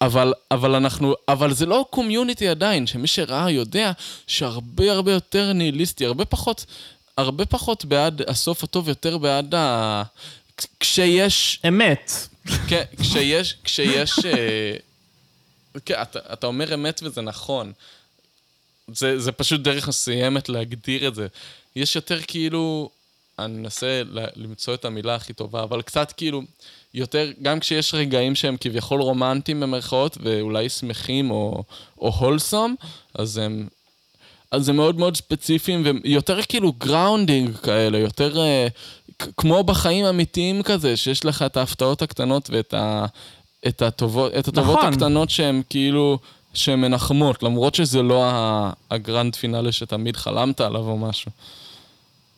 אבל, 0.00 0.32
אבל 0.50 0.74
אנחנו, 0.74 1.14
אבל 1.28 1.52
זה 1.52 1.66
לא 1.66 1.86
קומיוניטי 1.90 2.48
עדיין, 2.48 2.86
שמי 2.86 3.06
שראה 3.06 3.50
יודע 3.50 3.92
שהרבה 4.26 4.92
הרבה 4.92 5.12
יותר 5.12 5.52
ניהיליסטי, 5.52 6.06
הרבה 6.06 6.24
פחות, 6.24 6.64
הרבה 7.16 7.46
פחות 7.46 7.84
בעד 7.84 8.22
הסוף 8.28 8.64
הטוב, 8.64 8.88
יותר 8.88 9.18
בעד 9.18 9.54
ה... 9.54 10.02
כשיש 10.80 11.60
אמת. 11.68 12.12
כן, 12.68 12.82
כשיש, 13.00 13.56
כשיש... 13.64 14.18
אה, 14.24 14.72
כן, 15.86 15.94
אתה, 16.02 16.18
אתה 16.32 16.46
אומר 16.46 16.74
אמת 16.74 17.00
וזה 17.04 17.20
נכון. 17.20 17.72
זה, 18.88 19.18
זה 19.18 19.32
פשוט 19.32 19.60
דרך 19.60 19.88
מסוימת 19.88 20.48
להגדיר 20.48 21.08
את 21.08 21.14
זה. 21.14 21.26
יש 21.76 21.96
יותר 21.96 22.18
כאילו, 22.26 22.90
אני 23.38 23.58
מנסה 23.58 24.02
ל- 24.04 24.26
למצוא 24.36 24.74
את 24.74 24.84
המילה 24.84 25.14
הכי 25.14 25.32
טובה, 25.32 25.62
אבל 25.62 25.82
קצת 25.82 26.12
כאילו, 26.12 26.42
יותר, 26.94 27.30
גם 27.42 27.60
כשיש 27.60 27.94
רגעים 27.94 28.34
שהם 28.34 28.56
כביכול 28.60 29.00
רומנטיים 29.00 29.60
במרכאות, 29.60 30.18
ואולי 30.20 30.68
שמחים 30.68 31.30
או, 31.30 31.64
או 31.98 32.08
wholesome, 32.08 32.76
אז 33.14 33.38
הם... 33.38 33.68
אז 34.50 34.64
זה 34.64 34.72
מאוד 34.72 34.98
מאוד 34.98 35.16
ספציפיים, 35.16 35.82
ויותר 36.04 36.42
כאילו 36.42 36.72
grounding 36.72 37.56
כאלה, 37.56 37.98
יותר 37.98 38.40
אה, 38.40 38.68
כמו 39.36 39.64
בחיים 39.64 40.04
אמיתיים 40.04 40.62
כזה, 40.62 40.96
שיש 40.96 41.24
לך 41.24 41.42
את 41.42 41.56
ההפתעות 41.56 42.02
הקטנות 42.02 42.50
ואת 42.50 42.74
ה, 42.74 43.06
את 43.66 43.82
הטובות, 43.82 44.32
את 44.38 44.48
הטובות 44.48 44.78
נכון. 44.78 44.92
הקטנות 44.92 45.30
שהן 45.30 45.62
כאילו, 45.70 46.18
שהן 46.54 46.80
מנחמות, 46.80 47.42
למרות 47.42 47.74
שזה 47.74 48.02
לא 48.02 48.30
הגרנד 48.90 49.36
פינאלה 49.36 49.72
שתמיד 49.72 50.16
חלמת 50.16 50.60
עליו 50.60 50.80
או 50.80 50.98
משהו. 50.98 51.30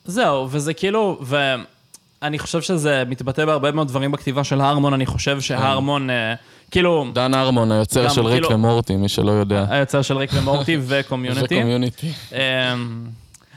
זהו, 0.05 0.49
וזה 0.51 0.75
כאילו, 0.75 1.19
ואני 1.23 2.39
חושב 2.39 2.63
שזה 2.63 3.03
מתבטא 3.07 3.45
בהרבה 3.45 3.73
מאוד 3.73 3.89
דברים 3.89 4.13
בכתיבה 4.13 4.45
של 4.45 4.61
הרמון, 4.61 4.95
אני 4.95 5.07
חושב 5.07 5.41
שהרמון, 5.41 6.11
אה, 6.11 6.35
כאילו, 6.71 7.07
דן 7.13 7.35
ארמון, 7.35 7.73
היוצר 7.73 8.09
של 8.09 8.27
ריק 8.27 8.43
כאילו- 8.43 8.51
ומורטי, 8.51 8.97
מי 8.97 9.09
שלא 9.09 9.33
יודע. 9.33 9.67
היוצר 9.69 10.03
של 10.03 10.17
ריק 10.17 10.31
ומורטי 10.35 10.77
וקומיוניטי. 10.87 11.57
וקומיוניטי. 11.57 12.13
אמ, 12.33 13.05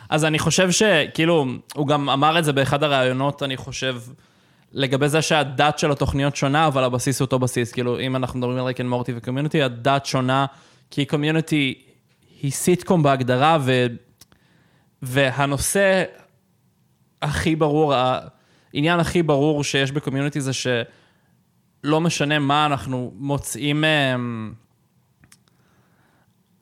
אז 0.10 0.26
אני 0.26 0.40
חושב 0.40 0.72
שכאילו, 0.72 1.46
הוא 1.76 1.88
גם 1.88 2.10
אמר 2.10 2.40
את 2.40 2.44
זה 2.46 2.54
באחד 2.54 2.84
הראיונות, 2.84 3.44
אני 3.44 3.58
חושב, 3.58 3.96
לגבי 4.78 5.10
זה 5.10 5.22
שה-that 5.22 5.80
של 5.80 5.92
התוכניות 5.92 6.36
שונה, 6.36 6.68
אבל 6.68 6.84
הבסיס 6.84 7.20
הוא 7.20 7.26
אותו 7.26 7.40
בסיס. 7.40 7.72
כאילו, 7.72 8.00
אם 8.00 8.16
אנחנו 8.16 8.40
מדברים 8.40 8.58
על 8.58 8.64
ריק 8.64 8.82
אנד 8.82 8.90
מורטי 8.90 9.14
וקומיוניטי, 9.16 9.64
ה-that 9.64 10.06
שונה, 10.06 10.46
כי 10.92 11.06
קומיוניטי 11.06 11.82
היא 12.42 12.52
סיטקום 12.52 13.04
בהגדרה, 13.04 13.58
ו... 13.62 13.86
והנושא 15.02 16.04
הכי 17.22 17.56
ברור, 17.56 17.94
העניין 18.74 19.00
הכי 19.00 19.24
ברור 19.24 19.64
שיש 19.64 19.92
בקומיוניטי 19.92 20.42
זה 20.42 20.52
שלא 20.54 22.02
משנה 22.02 22.40
מה 22.40 22.66
אנחנו 22.66 23.14
מוצאים... 23.16 23.84
אמ, 23.84 24.54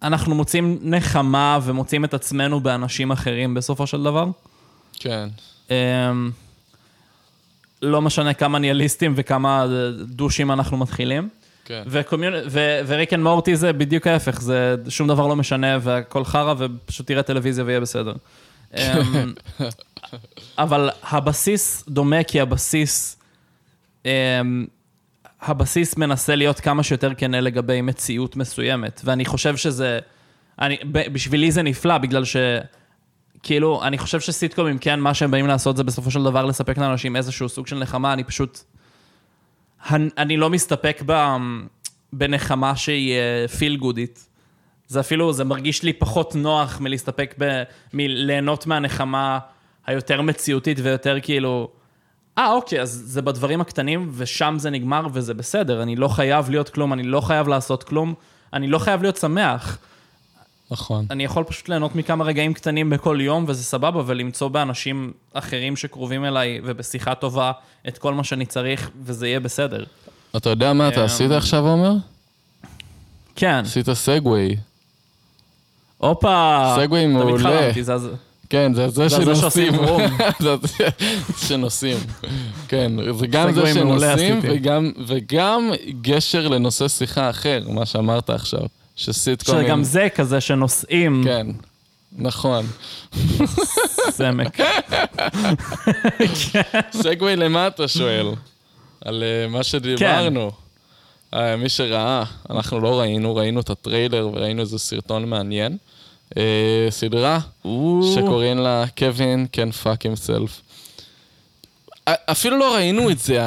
אנחנו 0.01 0.35
מוצאים 0.35 0.79
נחמה 0.81 1.59
ומוצאים 1.63 2.05
את 2.05 2.13
עצמנו 2.13 2.59
באנשים 2.59 3.11
אחרים 3.11 3.53
בסופו 3.53 3.87
של 3.87 4.03
דבר. 4.03 4.27
כן. 4.93 5.29
אמ, 5.69 6.31
לא 7.85 8.01
משנה 8.01 8.33
כמה 8.33 8.59
ניהליסטים 8.59 9.13
וכמה 9.15 9.65
דושים 10.07 10.51
אנחנו 10.51 10.77
מתחילים. 10.77 11.29
כן. 11.65 11.83
וריק 12.87 13.13
אנד 13.13 13.23
מורטי 13.23 13.55
זה 13.55 13.73
בדיוק 13.73 14.07
ההפך, 14.07 14.41
זה 14.41 14.75
שום 14.89 15.07
דבר 15.07 15.27
לא 15.27 15.35
משנה 15.35 15.77
והכל 15.81 16.25
חרא 16.25 16.53
ופשוט 16.57 17.07
תראה 17.07 17.23
טלוויזיה 17.23 17.63
ויהיה 17.65 17.79
בסדר. 17.79 18.13
אמ, 18.77 19.33
אבל 20.57 20.89
הבסיס 21.03 21.83
דומה 21.87 22.23
כי 22.23 22.41
הבסיס, 22.41 23.17
אמ, 24.05 24.65
הבסיס 25.41 25.97
מנסה 25.97 26.35
להיות 26.35 26.59
כמה 26.59 26.83
שיותר 26.83 27.13
כנה 27.17 27.41
לגבי 27.41 27.81
מציאות 27.81 28.35
מסוימת, 28.35 29.01
ואני 29.03 29.25
חושב 29.25 29.57
שזה, 29.57 29.99
אני, 30.59 30.77
בשבילי 30.91 31.51
זה 31.51 31.61
נפלא, 31.61 31.97
בגלל 31.97 32.25
ש... 32.25 32.35
כאילו, 33.45 33.83
אני 33.83 33.97
חושב 33.97 34.19
שסיטקומים, 34.19 34.77
כן, 34.77 34.99
מה 34.99 35.13
שהם 35.13 35.31
באים 35.31 35.47
לעשות 35.47 35.77
זה 35.77 35.83
בסופו 35.83 36.11
של 36.11 36.23
דבר 36.23 36.45
לספק 36.45 36.77
לאנשים 36.77 37.15
איזשהו 37.15 37.49
סוג 37.49 37.67
של 37.67 37.79
נחמה, 37.79 38.13
אני 38.13 38.23
פשוט... 38.23 38.59
אני, 39.91 40.37
לא 40.37 40.49
מסתפק 40.49 41.01
ב, 41.05 41.35
בנחמה 42.13 42.75
שהיא 42.75 43.13
פיל 43.57 43.77
גודית. 43.77 44.27
זה 44.87 44.99
אפילו, 44.99 45.33
זה 45.33 45.43
מרגיש 45.43 45.83
לי 45.83 45.93
פחות 45.93 46.35
נוח 46.35 46.79
מלהסתפק 46.79 47.35
ב... 47.37 47.63
מליהנות 47.93 48.67
מהנחמה 48.67 49.39
היותר 49.87 50.21
מציאותית 50.21 50.77
ויותר 50.83 51.17
כאילו... 51.21 51.69
אה, 52.37 52.51
אוקיי, 52.51 52.81
אז 52.81 53.03
זה 53.05 53.21
בדברים 53.21 53.61
הקטנים, 53.61 54.11
ושם 54.13 54.55
זה 54.59 54.69
נגמר 54.69 55.07
וזה 55.13 55.33
בסדר. 55.33 55.81
אני 55.81 55.95
לא 55.95 56.07
חייב 56.07 56.49
להיות 56.49 56.69
כלום, 56.69 56.93
אני 56.93 57.03
לא 57.03 57.21
חייב 57.21 57.47
לעשות 57.47 57.83
כלום, 57.83 58.13
אני 58.53 58.67
לא 58.67 58.79
חייב 58.79 59.01
להיות 59.01 59.17
שמח. 59.17 59.77
נכון. 60.71 61.05
אני 61.11 61.23
יכול 61.23 61.43
פשוט 61.43 61.69
ליהנות 61.69 61.95
מכמה 61.95 62.23
רגעים 62.25 62.53
קטנים 62.53 62.89
בכל 62.89 63.17
יום, 63.21 63.45
וזה 63.47 63.63
סבבה, 63.63 64.01
ולמצוא 64.05 64.47
באנשים 64.47 65.11
אחרים 65.33 65.75
שקרובים 65.75 66.25
אליי, 66.25 66.59
ובשיחה 66.63 67.15
טובה, 67.15 67.51
את 67.87 67.97
כל 67.97 68.13
מה 68.13 68.23
שאני 68.23 68.45
צריך, 68.45 68.89
וזה 69.03 69.27
יהיה 69.27 69.39
בסדר. 69.39 69.83
אתה 70.37 70.49
יודע 70.49 70.73
מה 70.73 70.87
אתה 70.87 70.99
אמ, 70.99 71.05
עשית 71.05 71.31
עכשיו, 71.31 71.67
עומר? 71.67 71.93
כן. 73.35 73.61
עשית 73.65 73.93
סגווי. 73.93 74.55
הופה. 75.97 76.73
סגווי 76.81 77.03
תמיד 77.03 77.15
מעולה. 77.15 77.43
חלמתי, 77.61 77.83
זה 77.83 77.93
אז- 77.93 78.09
כן, 78.49 78.73
זה 78.73 78.89
זה 78.89 79.09
שנוסעים. 79.09 79.73
זה 80.39 80.55
זה 80.61 80.87
שנוסעים. 81.47 81.97
כן, 82.67 82.91
זה 83.19 83.27
גם 83.27 83.53
זה 83.53 83.73
שנוסעים 83.73 84.39
וגם 85.07 85.71
גשר 86.01 86.47
לנושא 86.47 86.87
שיחה 86.87 87.29
אחר, 87.29 87.63
מה 87.69 87.85
שאמרת 87.85 88.29
עכשיו. 88.29 88.65
שסיטקומים... 88.95 89.65
שגם 89.65 89.83
זה 89.83 90.07
כזה 90.15 90.41
שנוסעים 90.41 91.21
כן, 91.25 91.47
נכון. 92.17 92.65
סמק. 94.09 94.57
סגווי 97.03 97.35
למה 97.35 97.67
אתה 97.67 97.87
שואל? 97.87 98.27
על 99.05 99.23
אה, 99.23 99.47
מה 99.47 99.63
שדיברנו. 99.63 100.51
כן. 100.51 101.37
אה, 101.37 101.55
מי 101.55 101.69
שראה, 101.69 102.23
אנחנו 102.49 102.79
לא 102.79 102.99
ראינו, 102.99 103.35
ראינו 103.35 103.59
את 103.59 103.69
הטריילר 103.69 104.29
וראינו 104.33 104.61
איזה 104.61 104.79
סרטון 104.79 105.29
מעניין. 105.29 105.77
אה, 106.37 106.87
סדרה 106.89 107.39
שקוראים 108.15 108.57
לה 108.57 108.85
קווין 108.97 109.47
can 109.55 109.83
fuck 109.83 109.97
himself. 109.97 110.61
א- 112.05 112.31
אפילו 112.31 112.57
לא 112.57 112.75
ראינו 112.75 113.09
את 113.09 113.19
זה, 113.19 113.39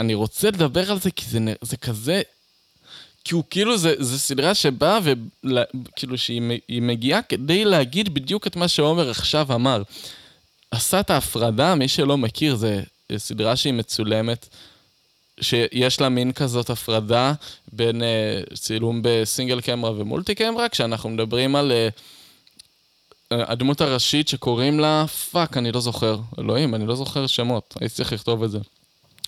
אני 0.00 0.14
רוצה 0.14 0.48
לדבר 0.48 0.90
על 0.90 1.00
זה 1.00 1.10
כי 1.10 1.26
זה 1.62 1.76
כזה... 1.76 2.22
כי 3.24 3.34
הוא 3.34 3.44
כאילו, 3.50 3.76
זה, 3.76 3.94
זה 3.98 4.18
סדרה 4.18 4.54
שבאה 4.54 4.98
וכאילו 5.02 6.18
שהיא 6.18 6.82
מגיעה 6.82 7.22
כדי 7.22 7.64
להגיד 7.64 8.14
בדיוק 8.14 8.46
את 8.46 8.56
מה 8.56 8.68
שעומר 8.68 9.10
עכשיו 9.10 9.54
אמר. 9.54 9.82
עשה 10.70 11.00
את 11.00 11.10
ההפרדה, 11.10 11.74
מי 11.74 11.88
שלא 11.88 12.18
מכיר, 12.18 12.54
זה 12.54 12.82
סדרה 13.16 13.56
שהיא 13.56 13.72
מצולמת, 13.72 14.48
שיש 15.40 16.00
לה 16.00 16.08
מין 16.08 16.32
כזאת 16.32 16.70
הפרדה 16.70 17.32
בין 17.72 18.02
uh, 18.02 18.56
צילום 18.56 19.00
ב 19.02 19.10
single 19.10 19.60
camera 19.60 19.90
ו 19.96 20.02
multi 20.02 20.34
camera, 20.34 20.68
כשאנחנו 20.68 21.10
מדברים 21.10 21.56
על 21.56 21.72
uh, 21.72 23.34
הדמות 23.34 23.80
הראשית 23.80 24.28
שקוראים 24.28 24.80
לה, 24.80 25.06
fuck, 25.06 25.56
אני 25.56 25.72
לא 25.72 25.80
זוכר, 25.80 26.18
אלוהים, 26.38 26.74
אני 26.74 26.86
לא 26.86 26.96
זוכר 26.96 27.26
שמות, 27.26 27.74
הייתי 27.80 27.94
צריך 27.94 28.12
לכתוב 28.12 28.42
את 28.42 28.50
זה. 28.50 28.58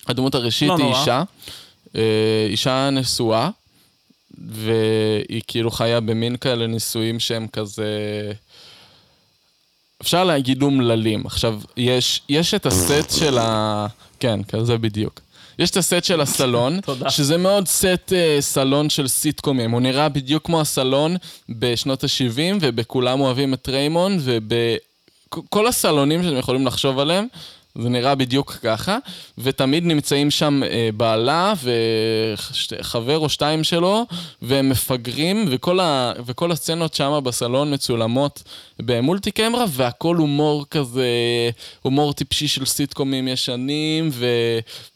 הדמות 0.07 0.35
הראשית 0.35 0.67
לא 0.67 0.75
היא 0.77 0.83
נורא. 0.83 0.99
אישה, 0.99 1.23
uh, 1.87 1.97
אישה 2.49 2.89
נשואה, 2.89 3.49
והיא 4.37 5.41
כאילו 5.47 5.71
חיה 5.71 5.99
במין 5.99 6.37
כאלה 6.37 6.67
נישואים 6.67 7.19
שהם 7.19 7.47
כזה... 7.47 7.87
אפשר 10.01 10.23
להגיד 10.23 10.61
אומללים. 10.61 11.25
עכשיו, 11.25 11.59
יש, 11.77 12.21
יש 12.29 12.53
את 12.53 12.65
הסט 12.65 13.17
של 13.19 13.37
ה... 13.37 13.87
כן, 14.19 14.43
כזה 14.43 14.77
בדיוק. 14.77 15.19
יש 15.59 15.71
את 15.71 15.77
הסט 15.77 16.03
של 16.03 16.21
הסלון. 16.21 16.79
שזה 17.09 17.37
מאוד 17.37 17.67
סט 17.67 17.85
uh, 18.09 18.41
סלון 18.41 18.89
של 18.89 19.07
סיטקומים. 19.07 19.71
הוא 19.71 19.81
נראה 19.81 20.09
בדיוק 20.09 20.45
כמו 20.45 20.61
הסלון 20.61 21.15
בשנות 21.49 22.03
ה-70, 22.03 22.57
ובכולם 22.61 23.21
אוהבים 23.21 23.53
את 23.53 23.69
ריימונד, 23.69 24.21
ובכל 24.23 25.67
הסלונים 25.67 26.23
שאתם 26.23 26.37
יכולים 26.37 26.67
לחשוב 26.67 26.99
עליהם, 26.99 27.27
זה 27.81 27.89
נראה 27.89 28.15
בדיוק 28.15 28.51
ככה, 28.51 28.97
ותמיד 29.37 29.83
נמצאים 29.83 30.31
שם 30.31 30.61
אה, 30.63 30.89
בעלה 30.97 31.53
וחבר 31.63 33.17
או 33.17 33.29
שתיים 33.29 33.63
שלו, 33.63 34.05
והם 34.41 34.69
מפגרים, 34.69 35.45
וכל, 35.49 35.79
ה, 35.79 36.13
וכל 36.25 36.51
הסצנות 36.51 36.93
שם 36.93 37.19
בסלון 37.23 37.73
מצולמות 37.73 38.43
ב 38.79 38.88
multi 38.88 39.31
camera, 39.31 39.65
והכל 39.69 40.15
הומור 40.15 40.65
כזה, 40.71 41.09
הומור 41.81 42.13
טיפשי 42.13 42.47
של 42.47 42.65
סיטקומים 42.65 43.27
ישנים, 43.27 44.09
ו, 44.11 44.25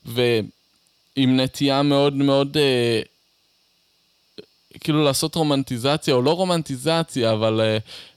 ועם 0.05 1.39
נטייה 1.39 1.82
מאוד 1.82 2.13
מאוד... 2.13 2.57
אה, 2.57 3.01
כאילו 4.80 5.03
לעשות 5.03 5.36
רומנטיזציה, 5.36 6.13
או 6.13 6.21
לא 6.21 6.32
רומנטיזציה, 6.32 7.32
אבל 7.32 7.61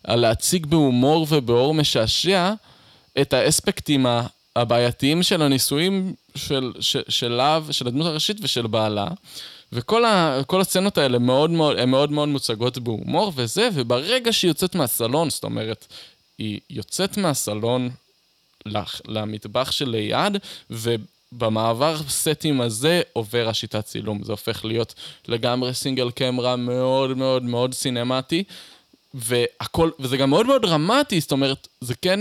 uh, 0.08 0.14
להציג 0.14 0.66
בהומור 0.66 1.26
ובאור 1.30 1.74
משעשע 1.74 2.52
את 3.20 3.32
האספקטים 3.32 4.06
הבעייתיים 4.56 5.22
של 5.22 5.42
הנישואים 5.42 6.14
של, 6.34 6.72
של, 6.80 7.02
שלה, 7.08 7.58
של 7.70 7.86
הדמות 7.86 8.06
הראשית 8.06 8.36
ושל 8.40 8.66
בעלה. 8.66 9.08
וכל 9.72 10.04
ה, 10.04 10.40
הסצנות 10.60 10.98
האלה 10.98 11.18
מאוד 11.18 11.50
מאוד, 11.50 11.78
הן 11.78 11.90
מאוד 11.90 12.12
מאוד 12.12 12.28
מוצגות 12.28 12.78
בהומור 12.78 13.32
וזה, 13.36 13.68
וברגע 13.74 14.32
שהיא 14.32 14.50
יוצאת 14.50 14.74
מהסלון, 14.74 15.30
זאת 15.30 15.44
אומרת, 15.44 15.86
היא 16.38 16.60
יוצאת 16.70 17.16
מהסלון 17.16 17.90
למטבח 19.08 19.70
שליד, 19.70 20.36
ובמעבר 20.70 21.96
סטים 22.08 22.60
הזה 22.60 23.02
עובר 23.12 23.48
השיטת 23.48 23.84
צילום. 23.84 24.24
זה 24.24 24.32
הופך 24.32 24.64
להיות 24.64 24.94
לגמרי 25.28 25.74
סינגל 25.74 26.10
קמרה 26.10 26.56
מאוד 26.56 27.16
מאוד 27.16 27.42
מאוד 27.42 27.74
סינמטי, 27.74 28.44
והכל, 29.14 29.90
וזה 29.98 30.16
גם 30.16 30.30
מאוד 30.30 30.46
מאוד 30.46 30.62
דרמטי, 30.62 31.20
זאת 31.20 31.32
אומרת, 31.32 31.68
זה 31.80 31.94
כן, 31.94 32.20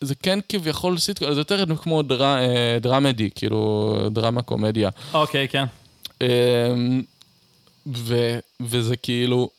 זה 0.00 0.14
כן 0.14 0.38
כביכול 0.48 0.98
סיטקום, 0.98 1.34
זה 1.34 1.40
יותר 1.40 1.76
כמו 1.76 2.02
דר, 2.02 2.22
אה, 2.22 2.78
דרמדי, 2.80 3.30
כאילו 3.34 3.96
דרמה 4.10 4.42
קומדיה. 4.42 4.90
אוקיי, 5.14 5.48
כן. 5.48 5.64
אמ, 6.20 7.02
ו, 7.86 8.38
וזה 8.60 8.96
כאילו, 8.96 9.50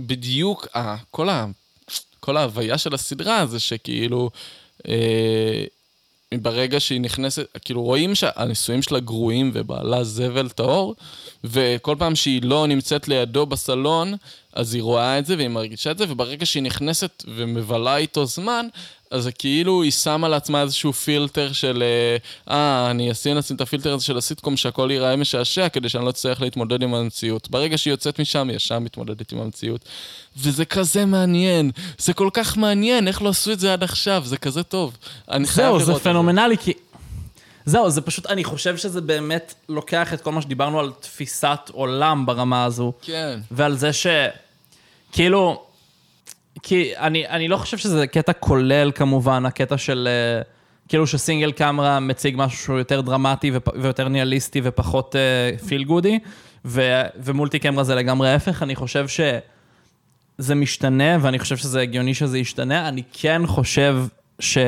בדיוק, 0.00 0.66
ה, 0.76 0.96
כל, 1.10 1.28
ה, 1.28 1.46
כל 2.20 2.36
ההוויה 2.36 2.78
של 2.78 2.94
הסדרה 2.94 3.46
זה 3.46 3.60
שכאילו, 3.60 4.30
אה, 4.88 5.64
ברגע 6.34 6.80
שהיא 6.80 7.00
נכנסת, 7.00 7.46
כאילו 7.64 7.82
רואים 7.82 8.14
שהנישואים 8.14 8.82
שלה 8.82 9.00
גרועים 9.00 9.50
ובעלה 9.54 10.04
זבל 10.04 10.48
טהור, 10.48 10.94
וכל 11.44 11.96
פעם 11.98 12.16
שהיא 12.16 12.42
לא 12.42 12.66
נמצאת 12.66 13.08
לידו 13.08 13.46
בסלון, 13.46 14.14
אז 14.58 14.74
היא 14.74 14.82
רואה 14.82 15.18
את 15.18 15.26
זה 15.26 15.36
והיא 15.36 15.48
מרגישה 15.48 15.90
את 15.90 15.98
זה, 15.98 16.04
וברגע 16.08 16.46
שהיא 16.46 16.62
נכנסת 16.62 17.24
ומבלה 17.28 17.96
איתו 17.96 18.26
זמן, 18.26 18.66
אז 19.10 19.22
זה 19.22 19.32
כאילו 19.32 19.82
היא 19.82 19.90
שמה 19.90 20.28
לעצמה 20.28 20.62
איזשהו 20.62 20.92
פילטר 20.92 21.52
של, 21.52 21.82
אה, 21.82 22.54
אה, 22.54 22.90
אני 22.90 23.12
אשים 23.12 23.36
לעצמי 23.36 23.56
את 23.56 23.60
הפילטר 23.60 23.92
הזה 23.92 24.04
של 24.04 24.18
הסיטקום 24.18 24.56
שהכל 24.56 24.88
ייראה 24.90 25.16
משעשע, 25.16 25.68
כדי 25.68 25.88
שאני 25.88 26.04
לא 26.04 26.10
אצטרך 26.10 26.40
להתמודד 26.40 26.82
עם 26.82 26.94
המציאות. 26.94 27.50
ברגע 27.50 27.78
שהיא 27.78 27.92
יוצאת 27.92 28.20
משם, 28.20 28.48
היא 28.48 28.56
ישר 28.56 28.78
מתמודדת 28.78 29.32
עם 29.32 29.40
המציאות. 29.40 29.84
וזה 30.36 30.64
כזה 30.64 31.04
מעניין, 31.04 31.70
זה 31.98 32.12
כל 32.12 32.28
כך 32.32 32.56
מעניין, 32.56 33.08
איך 33.08 33.22
לא 33.22 33.28
עשו 33.28 33.52
את 33.52 33.60
זה 33.60 33.72
עד 33.72 33.82
עכשיו, 33.82 34.22
זה 34.26 34.36
כזה 34.36 34.62
טוב. 34.62 34.96
אני 35.30 35.46
חייב 35.46 35.68
זהו, 35.68 35.78
לראות 35.78 36.02
זה 36.02 36.10
פנומנלי, 36.10 36.58
כי... 36.58 36.72
זהו, 37.64 37.90
זה 37.90 38.00
פשוט, 38.00 38.26
אני 38.26 38.44
חושב 38.44 38.76
שזה 38.76 39.00
באמת 39.00 39.54
לוקח 39.68 40.14
את 40.14 40.20
כל 40.20 40.32
מה 40.32 40.42
שדיברנו 40.42 40.80
על 40.80 40.92
תפיסת 41.00 41.60
עולם 41.72 42.26
ברמה 42.26 42.64
הזו, 42.64 42.92
כן. 43.02 43.40
ועל 43.50 43.76
זה 43.76 43.92
ש... 43.92 44.06
כאילו... 45.12 45.62
כי 46.62 46.92
אני, 46.96 47.28
אני 47.28 47.48
לא 47.48 47.56
חושב 47.56 47.76
שזה 47.76 48.06
קטע 48.06 48.32
כולל 48.32 48.92
כמובן, 48.94 49.46
הקטע 49.46 49.78
של... 49.78 50.08
אה, 50.10 50.42
כאילו 50.88 51.06
שסינגל 51.06 51.52
קאמרה 51.52 52.00
מציג 52.00 52.34
משהו 52.38 52.58
שהוא 52.58 52.78
יותר 52.78 53.00
דרמטי 53.00 53.50
ופ, 53.54 53.68
ויותר 53.82 54.08
ניהליסטי 54.08 54.60
ופחות 54.64 55.14
feel 55.68 55.84
goody, 55.84 56.18
ו, 56.64 57.02
ו 57.16 57.23
multi 57.23 57.58
camera 57.58 57.84
זה 57.84 57.94
לגמרי 57.94 58.30
ההפך, 58.30 58.62
אני 58.62 58.76
חושב 58.76 59.06
שזה 59.08 60.54
משתנה, 60.54 61.16
ואני 61.20 61.38
חושב 61.38 61.56
שזה 61.56 61.80
הגיוני 61.80 62.14
שזה 62.14 62.38
ישתנה. 62.38 62.88
אני 62.88 63.02
כן 63.12 63.42
חושב 63.46 64.04
ש... 64.40 64.58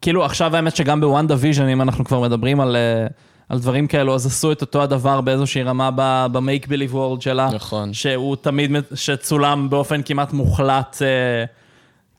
כאילו 0.00 0.24
עכשיו 0.24 0.56
האמת 0.56 0.76
שגם 0.76 1.00
ב 1.00 1.26
WandaVision, 1.26 1.68
אם 1.68 1.82
אנחנו 1.82 2.04
כבר 2.04 2.20
מדברים 2.20 2.60
על, 2.60 2.76
אה, 2.76 3.06
על 3.48 3.58
דברים 3.58 3.86
כאלו, 3.86 4.14
אז 4.14 4.26
עשו 4.26 4.52
את 4.52 4.60
אותו 4.60 4.82
הדבר 4.82 5.20
באיזושהי 5.20 5.62
רמה 5.62 5.90
ב 6.32 6.39
make 6.39 6.66
believe 6.66 6.94
world 6.94 7.22
שלה. 7.22 7.48
נכון. 7.54 7.94
שהוא 7.94 8.36
תמיד, 8.36 8.70
שצולם 8.94 9.70
באופן 9.70 10.02
כמעט 10.02 10.32
מוחלט, 10.32 10.96
אה, 11.02 11.44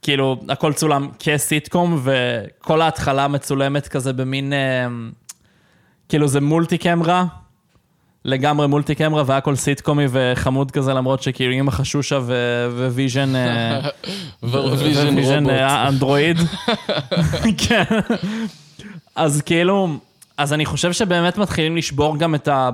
כאילו, 0.01 0.38
הכל 0.49 0.73
צולם 0.73 1.09
כסיטקום, 1.19 2.01
וכל 2.03 2.82
ההתחלה 2.82 3.28
מצולמת 3.28 3.88
כזה 3.88 4.13
במין, 4.13 4.53
אה, 4.53 4.88
כאילו 6.09 6.28
זה 6.28 6.41
multi 6.41 6.78
camera, 6.78 7.26
לגמרי 8.25 8.67
multi 8.68 8.95
camera, 8.95 9.24
והכל 9.25 9.55
סיטקומי 9.55 10.05
וחמוד 10.09 10.71
כזה, 10.71 10.93
למרות 10.93 11.23
שכאילו 11.23 11.51
היא 11.51 11.72
מכשפה 11.72 12.20
וויז'ן... 12.78 13.36
אה, 13.36 13.80
וויז'ן 14.43 15.17
רובוט. 15.17 15.49
אה, 15.49 15.88
אנדרואיד. 15.88 16.38
כן. 17.67 17.84
אז 19.15 19.41
כאילו, 19.41 19.97
אז 20.38 20.54
אני 20.54 20.66
חושב 20.66 20.92
שבאמת 20.92 21.38
מתחילים 21.38 21.78
לשבור 21.78 22.18
גם 22.18 22.36
את 22.36 22.48
ה... 22.48 22.70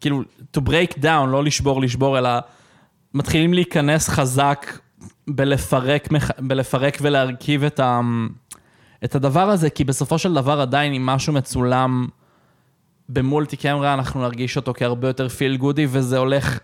כאילו, 0.00 0.22
to 0.56 0.60
break 0.60 0.98
down, 1.02 1.26
לא 1.26 1.44
לשבור, 1.44 1.82
לשבור, 1.82 2.18
אלא 2.18 2.30
מתחילים 3.14 3.54
להיכנס 3.54 4.08
חזק 4.08 4.78
בלפרק, 5.28 6.08
בלפרק 6.38 6.98
ולהרכיב 7.00 7.64
את, 7.64 7.80
ה, 7.80 8.00
את 9.04 9.14
הדבר 9.14 9.50
הזה, 9.50 9.70
כי 9.70 9.84
בסופו 9.84 10.18
של 10.18 10.34
דבר 10.34 10.60
עדיין 10.60 10.94
אם 10.94 11.06
משהו 11.06 11.32
מצולם 11.32 12.08
במולטי 13.08 13.56
קמרה, 13.56 13.94
אנחנו 13.94 14.20
נרגיש 14.20 14.56
אותו 14.56 14.74
כהרבה 14.76 15.08
יותר 15.08 15.28
פיל 15.28 15.56
גודי, 15.56 15.86
וזה 15.90 16.18
הולך 16.18 16.58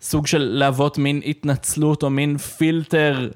סוג 0.00 0.26
של 0.26 0.50
להוות 0.52 0.98
מין 0.98 1.20
התנצלות 1.26 2.02
או 2.02 2.10
מין 2.10 2.38
פילטר 2.38 3.30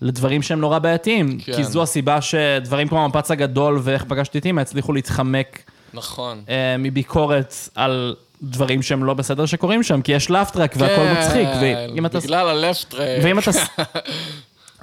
לדברים 0.00 0.42
שהם 0.42 0.60
נורא 0.60 0.78
בעייתיים. 0.78 1.38
כן. 1.38 1.56
כי 1.56 1.64
זו 1.64 1.82
הסיבה 1.82 2.20
שדברים 2.20 2.88
כמו 2.88 3.04
המפץ 3.04 3.30
הגדול 3.30 3.78
ואיך 3.82 4.04
פגשתי 4.04 4.38
את 4.38 4.46
אימא 4.46 4.60
הצליחו 4.60 4.92
להתחמק 4.92 5.70
נכון. 5.96 6.42
אה, 6.48 6.76
מביקורת 6.78 7.54
על 7.74 8.14
דברים 8.42 8.82
שהם 8.82 9.04
לא 9.04 9.14
בסדר 9.14 9.46
שקורים 9.46 9.82
שם, 9.82 10.02
כי 10.02 10.12
יש 10.12 10.30
לאפטרק 10.30 10.74
והכל 10.78 11.04
מצחיק. 11.18 11.48
ואם 11.60 12.06
אתה... 12.06 12.20
כן, 12.20 12.26
בגלל 12.26 12.48
הלפטרק. 12.48 13.20
ואם 13.22 13.38
אתה... 13.38 13.50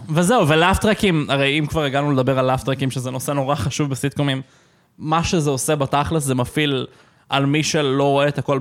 וזהו, 0.10 0.48
ולאפטרקים, 0.48 1.26
הרי 1.30 1.60
אם 1.60 1.66
כבר 1.66 1.84
הגענו 1.84 2.12
לדבר 2.12 2.40
על 2.40 2.46
לאפטרקים, 2.46 2.92
שזה 2.92 3.12
נושא 3.12 3.32
נורא 3.32 3.56
חשוב 3.56 3.90
בסיטקומים, 3.90 4.42
מה 4.98 5.24
שזה 5.24 5.50
עושה 5.50 5.76
בתכלס 5.76 6.24
זה 6.24 6.36
מפעיל 6.36 6.88
על 7.30 7.46
מי 7.46 7.64
שלא 7.64 8.04
רואה 8.04 8.28
את 8.28 8.38
הכל, 8.38 8.60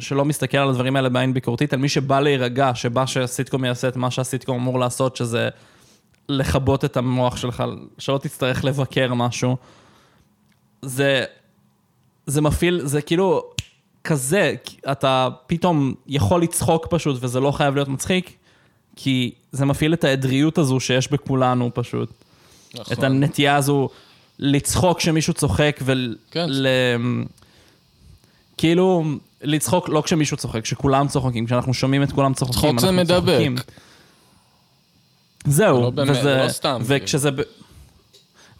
שלא 0.00 0.24
מסתכל 0.24 0.58
על 0.58 0.68
הדברים 0.68 0.96
האלה 0.96 1.08
בעין 1.08 1.34
ביקורתית, 1.34 1.72
על 1.72 1.78
מי 1.78 1.88
שבא 1.88 2.20
להירגע, 2.20 2.70
שבא 2.74 3.06
שהסיטקום 3.06 3.64
יעשה 3.64 3.88
את 3.88 3.96
מה 3.96 4.10
שהסיטקום 4.10 4.56
אמור 4.56 4.78
לעשות, 4.78 5.16
שזה 5.16 5.48
לכבות 6.28 6.84
את 6.84 6.96
המוח 6.96 7.36
שלך, 7.36 7.64
שלא 7.98 8.18
תצטרך 8.22 8.64
לבקר 8.64 9.14
משהו. 9.14 9.56
זה, 10.82 11.24
זה 12.26 12.40
מפעיל, 12.40 12.80
זה 12.84 13.02
כאילו 13.02 13.42
כזה, 14.04 14.54
אתה 14.92 15.28
פתאום 15.46 15.94
יכול 16.06 16.42
לצחוק 16.42 16.86
פשוט, 16.90 17.16
וזה 17.20 17.40
לא 17.40 17.50
חייב 17.50 17.74
להיות 17.74 17.88
מצחיק, 17.88 18.32
כי 18.96 19.32
זה 19.52 19.64
מפעיל 19.64 19.94
את 19.94 20.04
העדריות 20.04 20.58
הזו 20.58 20.80
שיש 20.80 21.10
בכולנו 21.10 21.70
פשוט. 21.74 22.10
נכון. 22.74 22.92
את 22.92 23.02
הנטייה 23.02 23.56
הזו 23.56 23.88
לצחוק 24.38 24.98
כשמישהו 24.98 25.34
צוחק 25.34 25.80
ול... 25.84 26.16
כן. 26.30 26.46
ל... 26.48 26.66
כאילו, 28.58 29.04
לצחוק 29.42 29.88
לא 29.88 30.00
כשמישהו 30.00 30.36
צוחק, 30.36 30.62
כשכולם 30.62 31.08
צוחקים, 31.08 31.46
כשאנחנו 31.46 31.74
שומעים 31.74 32.02
את 32.02 32.12
כולם 32.12 32.34
צוחקים, 32.34 32.58
צחוק 32.60 32.80
זה 32.80 32.88
אנחנו 32.88 33.02
מדבק. 33.02 33.32
צוחקים. 33.32 33.56
זהו, 35.44 35.80
לא 35.80 35.90
באמת, 35.90 36.16
וזה, 36.16 36.42
לא 36.44 36.48
סתם, 36.48 36.82
וכשזה... 36.84 37.30
ב... 37.30 37.40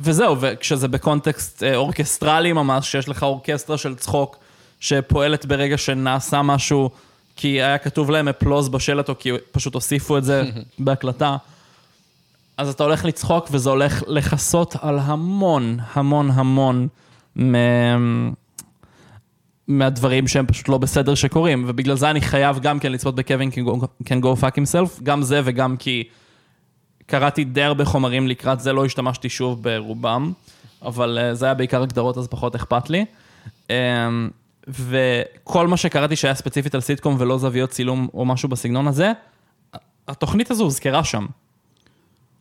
וזהו, 0.01 0.37
וכשזה 0.41 0.89
בקונטקסט 0.89 1.63
אה, 1.63 1.77
אורקסטרלי 1.77 2.53
ממש, 2.53 2.93
שיש 2.93 3.09
לך 3.09 3.23
אורקסטרה 3.23 3.79
של 3.79 3.95
צחוק 3.95 4.37
שפועלת 4.81 5.47
ברגע 5.47 5.79
שנעשה 5.79 6.43
משהו, 6.43 6.91
כי 7.37 7.49
היה 7.49 7.79
כתוב 7.79 8.11
להם 8.11 8.29
אפלוז 8.29 8.69
בשלט, 8.69 9.09
או 9.09 9.19
כי 9.19 9.31
פשוט 9.53 9.75
הוסיפו 9.75 10.19
את 10.19 10.25
זה 10.25 10.43
בהקלטה, 10.79 11.37
אז 12.57 12.69
אתה 12.69 12.85
הולך 12.85 13.05
לצחוק 13.05 13.49
וזה 13.51 13.71
הולך 13.71 14.03
לכסות 14.07 14.77
על 14.81 14.99
המון, 14.99 15.79
המון, 15.93 16.31
המון 16.31 16.89
מה... 17.37 17.59
מהדברים 19.69 20.29
שהם 20.29 20.47
פשוט 20.47 20.69
לא 20.69 20.79
בסדר 20.79 21.15
שקורים, 21.15 21.65
ובגלל 21.67 21.97
זה 21.97 22.11
אני 22.11 22.21
חייב 22.21 22.59
גם 22.59 22.79
כן 22.79 22.93
לצפות 22.93 23.15
בקווין 23.15 23.51
can 24.05 24.23
go 24.23 24.41
fuck 24.41 24.55
himself, 24.57 25.03
גם 25.03 25.23
זה 25.23 25.41
וגם 25.45 25.77
כי 25.77 26.05
קראתי 27.07 27.45
די 27.45 27.63
הרבה 27.63 27.85
חומרים 27.85 28.29
לקראת 28.29 28.61
זה, 28.61 28.73
לא 28.73 28.85
השתמשתי 28.85 29.29
שוב 29.29 29.63
ברובם, 29.63 30.33
אבל 30.83 31.19
אה, 31.21 31.35
זה 31.35 31.47
היה 31.47 31.55
בעיקר 31.55 31.83
הגדרות, 31.83 32.19
אז 32.19 32.27
פחות 32.27 32.55
אכפת 32.55 32.91
לי. 32.91 33.05
אמ, 33.71 33.75
וכל 34.69 35.67
מה 35.69 35.77
שקראתי 35.77 36.17
שהיה 36.17 36.35
ספציפית 36.35 36.75
על 36.75 36.81
סיטקום 36.81 37.17
ולא 37.19 37.39
זוויות 37.39 37.71
צילום 37.71 38.09
או 38.15 38.25
משהו 38.25 38.49
בסגנון 38.49 38.89
הזה, 38.89 39.13
התוכנית 40.09 40.51
הזו 40.51 40.65
הוזכרה 40.65 41.05
שם. 41.05 41.27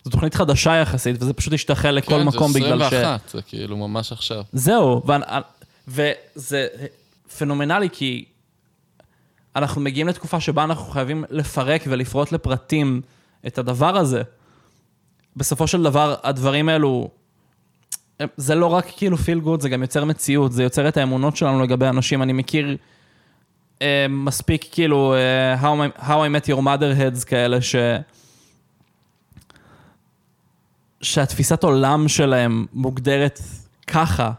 זו 0.03 0.11
תוכנית 0.11 0.35
חדשה 0.35 0.75
יחסית, 0.75 1.21
וזה 1.21 1.33
פשוט 1.33 1.53
השתחל 1.53 1.91
לכל 1.91 2.19
כן, 2.19 2.23
מקום 2.23 2.51
זה 2.51 2.59
בגלל 2.59 2.79
ש... 2.79 2.93
21, 2.93 3.29
זה 3.29 3.41
כאילו 3.41 3.77
ממש 3.77 4.11
עכשיו. 4.11 4.43
זהו, 4.53 5.01
ואנ- 5.05 5.41
וזה 5.87 6.67
פנומנלי 7.37 7.89
כי 7.89 8.25
אנחנו 9.55 9.81
מגיעים 9.81 10.07
לתקופה 10.07 10.39
שבה 10.39 10.63
אנחנו 10.63 10.91
חייבים 10.91 11.23
לפרק 11.29 11.83
ולפרוט 11.87 12.31
לפרטים 12.31 13.01
את 13.47 13.57
הדבר 13.57 13.97
הזה. 13.97 14.21
בסופו 15.35 15.67
של 15.67 15.83
דבר, 15.83 16.15
הדברים 16.23 16.69
האלו, 16.69 17.09
זה 18.37 18.55
לא 18.55 18.65
רק 18.65 18.85
כאילו 18.97 19.17
feel 19.17 19.39
good, 19.39 19.61
זה 19.61 19.69
גם 19.69 19.81
יוצר 19.81 20.05
מציאות, 20.05 20.51
זה 20.51 20.63
יוצר 20.63 20.87
את 20.87 20.97
האמונות 20.97 21.37
שלנו 21.37 21.63
לגבי 21.63 21.87
אנשים. 21.87 22.21
אני 22.21 22.33
מכיר 22.33 22.77
אה, 23.81 24.05
מספיק 24.09 24.65
כאילו 24.71 25.15
אה, 25.15 25.61
how, 25.61 25.97
I, 25.97 26.01
how 26.01 26.03
I 26.03 26.43
met 26.43 26.47
your 26.47 26.59
mother 26.59 26.99
heads 26.99 27.25
כאלה, 27.25 27.61
ש... 27.61 27.75
שהתפיסת 31.01 31.63
עולם 31.63 32.07
שלהם 32.07 32.65
מוגדרת 32.73 33.39
ככה, 33.87 34.31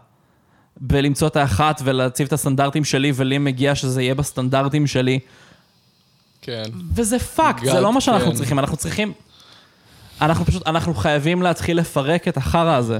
בלמצוא 0.81 1.29
את 1.29 1.37
האחת 1.37 1.81
ולהציב 1.85 2.27
את 2.27 2.33
הסטנדרטים 2.33 2.85
שלי, 2.85 3.13
ולי 3.15 3.39
מגיע 3.39 3.75
שזה 3.75 4.03
יהיה 4.03 4.15
בסטנדרטים 4.15 4.87
שלי. 4.87 5.19
כן. 6.43 6.65
וזה 6.95 7.19
fuck, 7.19 7.65
זה 7.65 7.81
לא 7.81 7.93
מה 7.93 8.01
שאנחנו 8.01 8.31
כן. 8.31 8.37
צריכים, 8.37 8.59
אנחנו 8.59 8.77
צריכים... 8.77 9.13
אנחנו 10.21 10.45
פשוט, 10.45 10.67
אנחנו 10.67 10.95
חייבים 10.95 11.43
להתחיל 11.43 11.79
לפרק 11.79 12.29
את 12.29 12.37
החרא 12.37 12.77
הזה. 12.77 12.99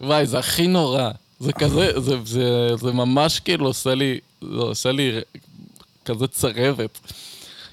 וואי, 0.00 0.26
זה 0.26 0.38
הכי 0.38 0.66
נורא. 0.66 1.10
זה 1.40 1.52
כזה, 1.52 2.00
זה, 2.00 2.16
זה, 2.24 2.76
זה 2.76 2.92
ממש 2.92 3.40
כאילו 3.40 3.66
עושה 3.66 3.94
לי, 3.94 4.18
זה 4.40 4.56
עושה 4.56 4.92
לי 4.92 5.10
כזה 6.04 6.26
צרבת. 6.26 6.98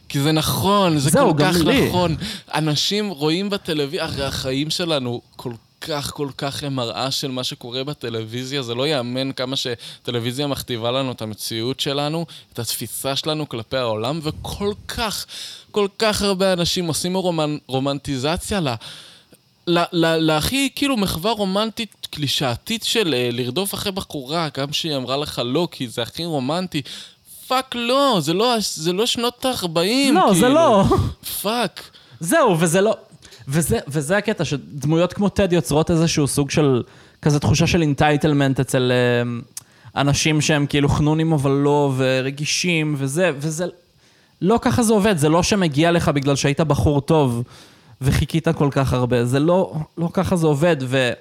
כי 0.09 0.19
זה 0.19 0.31
נכון, 0.31 0.97
זה 0.97 1.09
זהו, 1.09 1.31
כל 1.37 1.43
כך 1.43 1.55
לי. 1.65 1.87
נכון. 1.87 2.15
אנשים 2.53 3.09
רואים 3.09 3.49
בטלוויזיה, 3.49 4.03
הרי 4.03 4.25
החיים 4.25 4.69
שלנו 4.69 5.21
כל 5.35 5.51
כך, 5.81 6.11
כל 6.13 6.29
כך 6.37 6.63
הם 6.63 6.75
מראה 6.75 7.11
של 7.11 7.31
מה 7.31 7.43
שקורה 7.43 7.83
בטלוויזיה. 7.83 8.61
זה 8.61 8.75
לא 8.75 8.87
ייאמן 8.87 9.31
כמה 9.31 9.55
שטלוויזיה 9.55 10.47
מכתיבה 10.47 10.91
לנו 10.91 11.11
את 11.11 11.21
המציאות 11.21 11.79
שלנו, 11.79 12.25
את 12.53 12.59
התפיסה 12.59 13.15
שלנו 13.15 13.49
כלפי 13.49 13.77
העולם, 13.77 14.19
וכל 14.23 14.73
כך, 14.87 15.25
כל 15.71 15.87
כך 15.99 16.21
הרבה 16.21 16.53
אנשים 16.53 16.87
עושים 16.87 17.15
רומנ, 17.15 17.57
רומנטיזציה 17.67 18.59
ל... 18.59 18.67
ל- 19.67 19.79
ל- 19.91 20.17
להכי 20.17 20.69
כאילו 20.75 20.97
מחווה 20.97 21.31
רומנטית 21.31 22.07
קלישאתית 22.11 22.83
של 22.83 23.13
אה, 23.13 23.29
לרדוף 23.31 23.73
אחרי 23.73 23.91
בחורה, 23.91 24.47
גם 24.57 24.73
שהיא 24.73 24.95
אמרה 24.95 25.17
לך 25.17 25.41
לא, 25.45 25.67
כי 25.71 25.87
זה 25.87 26.01
הכי 26.01 26.25
רומנטי. 26.25 26.81
fuck 27.47 27.75
לא, 27.75 28.17
זה 28.21 28.33
לא, 28.33 28.55
זה 28.59 28.93
לא 28.93 29.05
שנות 29.05 29.45
ה-40, 29.45 30.11
לא, 30.13 30.33
זה 30.39 30.49
לא. 30.49 30.83
fuck. 31.41 31.83
זהו, 32.19 32.59
וזה 32.59 32.81
לא... 32.81 32.93
וזה, 33.47 33.79
וזה 33.87 34.17
הקטע, 34.17 34.45
שדמויות 34.45 35.13
כמו 35.13 35.29
טד 35.29 35.53
יוצרות 35.53 35.91
איזשהו 35.91 36.27
סוג 36.27 36.49
של, 36.49 36.83
כזה 37.21 37.39
תחושה 37.39 37.67
של 37.67 37.81
entitlement 37.81 38.59
אצל 38.59 38.91
אה, 38.91 39.39
אנשים 40.01 40.41
שהם 40.41 40.65
כאילו 40.65 40.89
חנונים 40.89 41.31
אבל 41.31 41.51
לא, 41.51 41.93
ורגישים, 41.97 42.95
וזה, 42.97 43.31
וזה... 43.37 43.65
לא 44.41 44.59
ככה 44.61 44.83
זה 44.83 44.93
עובד, 44.93 45.17
זה 45.17 45.29
לא 45.29 45.43
שמגיע 45.43 45.91
לך 45.91 46.09
בגלל 46.09 46.35
שהיית 46.35 46.61
בחור 46.61 47.01
טוב 47.01 47.43
וחיכית 48.01 48.47
כל 48.47 48.69
כך 48.71 48.93
הרבה, 48.93 49.25
זה 49.25 49.39
לא, 49.39 49.73
לא 49.97 50.09
ככה 50.13 50.35
זה 50.35 50.47
עובד, 50.47 50.75
ו... 50.81 51.11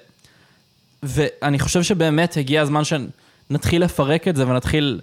ואני 1.03 1.59
חושב 1.59 1.83
שבאמת 1.83 2.37
הגיע 2.37 2.61
הזמן 2.61 2.81
שנתחיל 2.83 3.83
לפרק 3.83 4.27
את 4.27 4.35
זה 4.35 4.47
ונתחיל, 4.47 4.99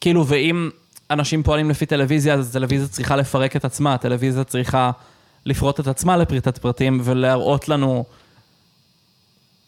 כאילו, 0.00 0.26
ואם 0.26 0.70
אנשים 1.10 1.42
פועלים 1.42 1.70
לפי 1.70 1.86
טלוויזיה, 1.86 2.34
אז 2.34 2.52
טלוויזיה 2.52 2.88
צריכה 2.88 3.16
לפרק 3.16 3.56
את 3.56 3.64
עצמה, 3.64 3.98
טלוויזיה 3.98 4.44
צריכה 4.44 4.90
לפרוט 5.46 5.80
את 5.80 5.86
עצמה 5.86 6.16
לפריטת 6.16 6.58
פרטים 6.58 7.00
ולהראות 7.04 7.68
לנו 7.68 8.04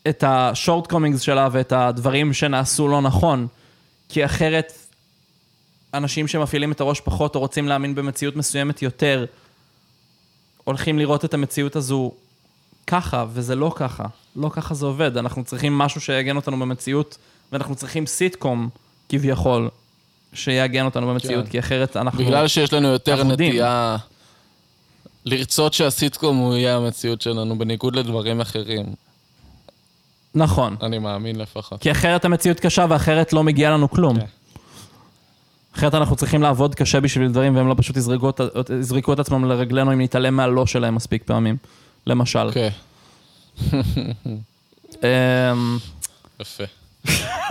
את 0.08 0.24
השורט 0.26 0.86
קומינגס 0.86 1.20
שלה 1.20 1.48
ואת 1.52 1.72
הדברים 1.72 2.32
שנעשו 2.32 2.88
לא 2.88 3.00
נכון, 3.00 3.46
כי 4.08 4.24
אחרת 4.24 4.72
אנשים 5.94 6.28
שמפעילים 6.28 6.72
את 6.72 6.80
הראש 6.80 7.00
פחות 7.00 7.34
או 7.34 7.40
רוצים 7.40 7.68
להאמין 7.68 7.94
במציאות 7.94 8.36
מסוימת 8.36 8.82
יותר, 8.82 9.24
הולכים 10.64 10.98
לראות 10.98 11.24
את 11.24 11.34
המציאות 11.34 11.76
הזו 11.76 12.12
ככה, 12.86 13.24
וזה 13.32 13.54
לא 13.54 13.72
ככה. 13.76 14.04
לא 14.36 14.48
ככה 14.48 14.74
זה 14.74 14.86
עובד. 14.86 15.16
אנחנו 15.16 15.44
צריכים 15.44 15.78
משהו 15.78 16.00
שיגן 16.00 16.36
אותנו 16.36 16.58
במציאות, 16.58 17.18
ואנחנו 17.52 17.74
צריכים 17.74 18.06
סיטקום, 18.06 18.68
כביכול, 19.08 19.68
שיעגן 20.32 20.84
אותנו 20.84 21.06
במציאות, 21.06 21.44
כן. 21.44 21.50
כי 21.50 21.58
אחרת 21.58 21.96
אנחנו... 21.96 22.24
בגלל 22.24 22.48
שיש 22.48 22.72
לנו 22.72 22.88
יותר. 22.88 23.24
נטייה 23.24 23.96
לרצות 25.26 25.74
שהסיטקום 25.74 26.36
הוא 26.36 26.54
יהיה 26.56 26.76
המציאות 26.76 27.20
שלנו, 27.22 27.58
בניגוד 27.58 27.96
לדברים 27.96 28.40
אחרים. 28.40 28.86
נכון. 30.34 30.76
אני 30.82 30.98
מאמין 30.98 31.36
לפחות. 31.36 31.80
כי 31.80 31.90
אחרת 31.90 32.24
המציאות 32.24 32.60
קשה, 32.60 32.86
ואחרת 32.90 33.32
לא 33.32 33.44
מגיע 33.44 33.70
לנו 33.70 33.90
כלום. 33.90 34.20
כן. 34.20 34.26
אחרת 35.76 35.94
אנחנו 35.94 36.16
צריכים 36.16 36.42
לעבוד 36.42 36.74
קשה 36.74 37.00
בשביל 37.00 37.28
דברים, 37.28 37.56
והם 37.56 37.68
לא 37.68 37.74
פשוט 37.78 37.96
יזרקו, 37.96 38.30
את- 38.30 38.40
יזרקו 38.80 39.12
את 39.12 39.18
עצמם 39.18 39.44
לרגלינו 39.44 39.92
אם 39.92 40.00
נתעלם 40.00 40.36
מהלא 40.36 40.66
שלהם 40.66 40.94
מספיק 40.94 41.22
פעמים. 41.26 41.56
למשל. 42.06 42.46
אוקיי, 42.46 42.70
אמ, 45.02 45.78
יפה. 46.40 46.64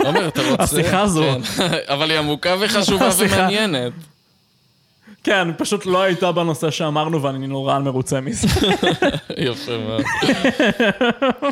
עומר, 0.04 0.28
אתה 0.28 0.50
רוצה? 0.50 0.62
השיחה 0.62 1.00
הזו. 1.00 1.22
כן. 1.56 1.62
אבל 1.94 2.10
היא 2.10 2.18
עמוקה 2.18 2.54
וחשובה. 2.60 3.08
ומעניינת. 3.18 3.92
כן, 5.26 5.48
פשוט 5.58 5.86
לא 5.86 6.02
הייתה 6.02 6.32
בנושא 6.32 6.70
שאמרנו, 6.70 7.22
ואני 7.22 7.46
נורא 7.46 7.78
מרוצה 7.78 8.20
מזה. 8.20 8.48
יפה 9.48 9.78
מאוד. 9.78 10.02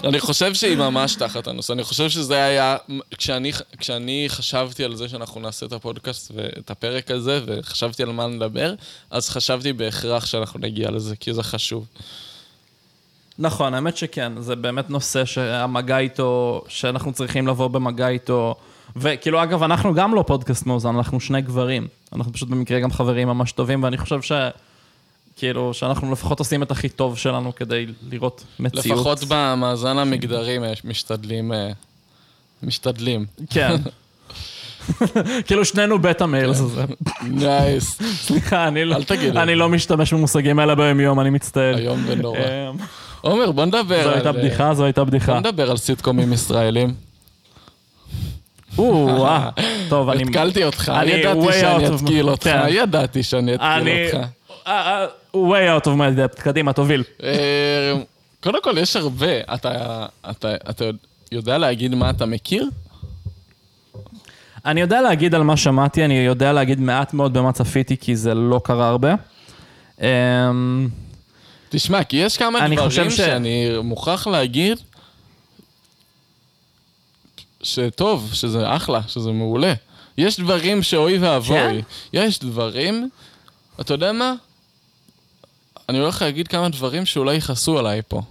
אני 0.04 0.20
חושב 0.20 0.54
שהיא 0.54 0.76
ממש 0.76 1.14
תחת 1.14 1.46
הנושא. 1.46 1.72
אני 1.72 1.84
חושב 1.84 2.08
שזה 2.08 2.44
היה... 2.44 2.76
כשאני, 3.18 3.52
כשאני 3.78 4.24
חשבתי 4.28 4.84
על 4.84 4.96
זה 4.96 5.08
שאנחנו 5.08 5.40
נעשה 5.40 5.66
את 5.66 5.72
הפודקאסט 5.72 6.32
ואת 6.34 6.70
הפרק 6.70 7.10
הזה, 7.10 7.40
וחשבתי 7.46 8.02
על 8.02 8.12
מה 8.12 8.26
נדבר, 8.26 8.74
אז 9.10 9.28
חשבתי 9.28 9.72
בהכרח 9.72 10.26
שאנחנו 10.26 10.60
נגיע 10.60 10.90
לזה, 10.90 11.16
כי 11.16 11.32
זה 11.32 11.42
חשוב. 11.42 11.86
נכון, 13.38 13.74
האמת 13.74 13.96
שכן, 13.96 14.32
זה 14.40 14.56
באמת 14.56 14.90
נושא 14.90 15.24
שהמגע 15.24 15.98
איתו, 15.98 16.62
שאנחנו 16.68 17.12
צריכים 17.12 17.46
לבוא 17.46 17.68
במגע 17.68 18.08
איתו 18.08 18.54
וכאילו, 18.96 19.42
אגב, 19.42 19.62
אנחנו 19.62 19.94
גם 19.94 20.14
לא 20.14 20.24
פודקאסט 20.26 20.66
מאוזן, 20.66 20.96
אנחנו 20.96 21.20
שני 21.20 21.42
גברים. 21.42 21.86
אנחנו 22.12 22.32
פשוט 22.32 22.48
במקרה 22.48 22.80
גם 22.80 22.92
חברים 22.92 23.28
ממש 23.28 23.52
טובים, 23.52 23.82
ואני 23.82 23.98
חושב 23.98 24.22
ש... 24.22 24.32
כאילו, 25.36 25.74
שאנחנו 25.74 26.12
לפחות 26.12 26.38
עושים 26.38 26.62
את 26.62 26.70
הכי 26.70 26.88
טוב 26.88 27.18
שלנו 27.18 27.54
כדי 27.54 27.86
לראות 28.10 28.44
מציאות. 28.58 28.86
לפחות 28.86 29.18
במאזן 29.28 29.98
המגדרי 29.98 30.58
משתדלים. 30.84 31.52
אה, 31.52 31.70
משתדלים. 32.62 33.26
כן. 33.50 33.76
כאילו 35.46 35.64
שנינו 35.64 35.98
beta 35.98 36.24
males 36.24 36.60
הזה. 36.60 36.84
nice. 37.22 37.98
סליחה, 38.26 38.68
אני 38.68 38.84
לא- 38.84 38.96
אל 38.96 39.04
תגיד. 39.04 39.36
אני 39.36 39.54
לא 39.54 39.68
משתמש 39.68 40.12
במושגים 40.12 40.58
האלה 40.58 40.74
ביום 40.74 41.00
יום, 41.00 41.20
אני 41.20 41.30
מצטער. 41.30 41.78
איום 41.78 42.04
ונורא. 42.06 42.38
אמ, 42.38 42.76
עומר, 43.20 43.52
בוא 43.52 43.64
נדבר 43.64 44.02
זו 44.02 44.08
על... 44.08 44.14
הייתה 44.14 44.32
בדיחה, 44.32 44.74
זו 44.74 44.84
הייתה 44.84 45.04
בוא 45.04 45.08
בדיחה. 45.10 45.40
נדבר 45.40 45.70
על 45.70 45.76
סיטקומים 45.76 46.32
ישראלים. 46.32 46.94
או, 48.78 48.84
וואה. 49.18 49.50
טוב, 49.90 50.08
אני... 50.10 50.22
התקלתי 50.22 50.64
אותך, 50.64 50.92
אני 50.96 51.10
ידעתי 51.10 51.52
שאני 51.60 51.86
אתקיל 51.94 52.28
אותך, 52.30 52.44
כן. 52.44 52.66
ידעתי 52.68 53.22
שאני 53.22 53.54
אתקיל 53.54 53.68
אני... 53.68 54.06
אותך. 54.12 54.26
אה, 54.66 55.02
אה, 55.02 55.06
way 55.34 55.80
out 55.80 55.86
of 55.86 55.90
my 55.90 56.38
depth, 56.38 56.42
קדימה, 56.42 56.72
תוביל. 56.72 57.02
אה, 57.22 57.92
קודם 58.42 58.58
כל, 58.62 58.74
יש 58.78 58.96
הרבה. 58.96 59.40
אתה- 59.54 60.06
אתה 60.30 60.54
אתה 60.70 60.84
יודע 61.32 61.58
להגיד 61.58 61.94
מה 61.94 62.10
אתה 62.10 62.26
מכיר? 62.26 62.68
אני 64.66 64.80
יודע 64.80 65.00
להגיד 65.00 65.34
על 65.34 65.42
מה 65.42 65.56
שמעתי, 65.56 66.04
אני 66.04 66.14
יודע 66.14 66.52
להגיד 66.52 66.80
מעט 66.80 67.14
מאוד 67.14 67.32
במה 67.34 67.52
צפיתי, 67.52 67.96
כי 67.96 68.16
זה 68.16 68.34
לא 68.34 68.60
קרה 68.64 68.88
הרבה. 68.88 69.14
אמ, 70.02 70.88
תשמע, 71.68 72.04
כי 72.04 72.16
יש 72.16 72.36
כמה 72.36 72.58
אני 72.58 72.76
דברים 72.76 73.10
ש- 73.10 73.16
שאני 73.16 73.68
מוכרח 73.82 74.26
להגיד 74.26 74.78
שטוב, 77.64 78.30
שזה 78.32 78.76
אחלה, 78.76 79.00
שזה 79.08 79.32
מעולה. 79.32 79.72
יש 80.18 80.40
דברים 80.40 80.82
שאוי 80.82 81.18
ואבוי. 81.18 81.56
כן? 81.56 81.78
יש 82.12 82.38
דברים, 82.38 83.08
אתה 83.80 83.94
יודע 83.94 84.12
מה? 84.12 84.34
אני 85.88 85.98
הולך 85.98 86.22
להגיד 86.22 86.48
כמה 86.48 86.68
דברים 86.68 87.06
שאולי 87.06 87.34
יכעסו 87.34 87.78
עליי 87.78 88.02
פה. 88.08 88.22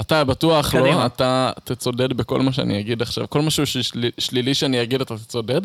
אתה 0.00 0.24
בטוח 0.24 0.70
קדימה. 0.70 0.90
לא, 0.90 1.06
אתה 1.06 1.50
תצודד 1.64 2.12
בכל 2.12 2.40
מה 2.40 2.52
שאני 2.52 2.80
אגיד 2.80 3.02
עכשיו. 3.02 3.30
כל 3.30 3.40
משהו 3.42 3.66
ששל- 3.66 4.10
שלילי 4.18 4.54
שאני 4.54 4.82
אגיד 4.82 5.00
אתה 5.00 5.18
תצודד, 5.18 5.60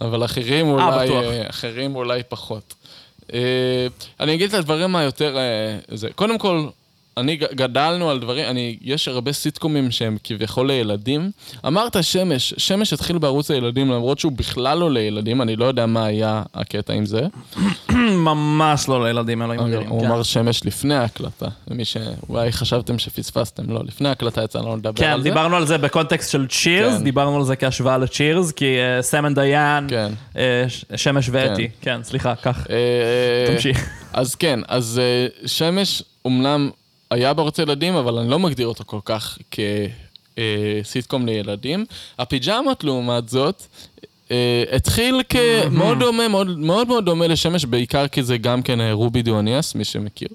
אבל 0.00 0.24
אחרים 0.24 0.66
אולי, 0.66 1.06
בטוח. 1.08 1.24
אה, 1.24 1.50
אחרים 1.50 1.96
אולי 1.96 2.22
פחות. 2.28 2.74
אה, 3.32 3.86
אני 4.20 4.34
אגיד 4.34 4.48
את 4.48 4.54
הדברים 4.54 4.96
היותר... 4.96 5.36
אה, 5.38 5.78
זה. 5.96 6.08
קודם 6.14 6.38
כל, 6.38 6.66
אני 7.20 7.36
גדלנו 7.36 8.10
על 8.10 8.18
דברים, 8.18 8.44
אני, 8.46 8.76
יש 8.82 9.08
הרבה 9.08 9.32
סיטקומים 9.32 9.90
שהם 9.90 10.16
כביכול 10.24 10.66
לילדים. 10.66 11.30
אמרת 11.66 12.04
שמש, 12.04 12.54
שמש 12.56 12.92
התחיל 12.92 13.18
בערוץ 13.18 13.50
הילדים 13.50 13.90
למרות 13.90 14.18
שהוא 14.18 14.32
בכלל 14.32 14.78
לא 14.78 14.90
לילדים, 14.90 15.42
אני 15.42 15.56
לא 15.56 15.64
יודע 15.64 15.86
מה 15.86 16.04
היה 16.04 16.42
הקטע 16.54 16.92
עם 16.92 17.06
זה. 17.06 17.26
ממש 18.28 18.88
לא 18.88 19.06
לילדים, 19.06 19.42
אלוהים 19.42 19.60
אדירים. 19.60 19.88
הוא 19.88 20.00
כן. 20.00 20.06
אמר 20.06 20.22
שמש 20.22 20.66
לפני 20.66 20.94
ההקלטה, 20.94 21.46
למי 21.70 21.84
שאולי 21.84 22.52
חשבתם 22.52 22.98
שפספסתם, 22.98 23.70
לא, 23.70 23.80
לפני 23.84 24.08
ההקלטה 24.08 24.44
יצא 24.44 24.58
לנו 24.58 24.76
לדבר 24.76 24.92
כן, 25.02 25.10
על 25.10 25.22
זה. 25.22 25.24
דיברנו 25.28 25.56
על 25.56 25.66
זה 25.66 25.78
בקונטקסט 25.78 26.30
של 26.30 26.46
צ'ירס, 26.46 26.94
כן. 26.98 27.04
דיברנו 27.04 27.36
על 27.36 27.44
זה 27.44 27.56
כהשוואה 27.56 27.98
לצ'ירס, 27.98 28.52
כי 28.52 28.76
אה, 28.78 29.02
סמן 29.02 29.34
דיין, 29.34 29.86
כן. 29.88 30.12
ש- 30.68 30.84
שמש 30.96 31.28
ואתי, 31.32 31.68
כן, 31.80 32.00
סליחה, 32.02 32.34
קח, 32.34 32.66
אה, 32.70 33.54
תמשיך. 33.54 33.88
אז 34.12 34.34
כן, 34.34 34.60
אז 34.68 35.00
אה, 35.02 35.48
שמש 35.48 36.02
אומנם 36.24 36.70
היה 37.10 37.34
בערוץ 37.34 37.58
ילדים, 37.58 37.94
אבל 37.96 38.18
אני 38.18 38.30
לא 38.30 38.38
מגדיר 38.38 38.66
אותו 38.66 38.84
כל 38.86 38.98
כך 39.04 39.38
כסיטקום 40.82 41.26
לילדים. 41.26 41.86
הפיג'מות, 42.18 42.84
לעומת 42.84 43.28
זאת, 43.28 43.62
אה, 44.30 44.64
התחיל 44.72 45.14
כמאוד 45.28 45.98
דומה, 45.98 46.28
מאוד 46.58 46.88
מאוד 46.88 47.04
דומה 47.04 47.26
לשמש, 47.26 47.64
בעיקר 47.64 48.08
כי 48.08 48.22
זה 48.22 48.38
גם 48.38 48.62
כן 48.62 48.80
אה, 48.80 48.92
רובי 48.92 49.22
דואניאס, 49.22 49.74
מי 49.74 49.84
שמכיר. 49.84 50.28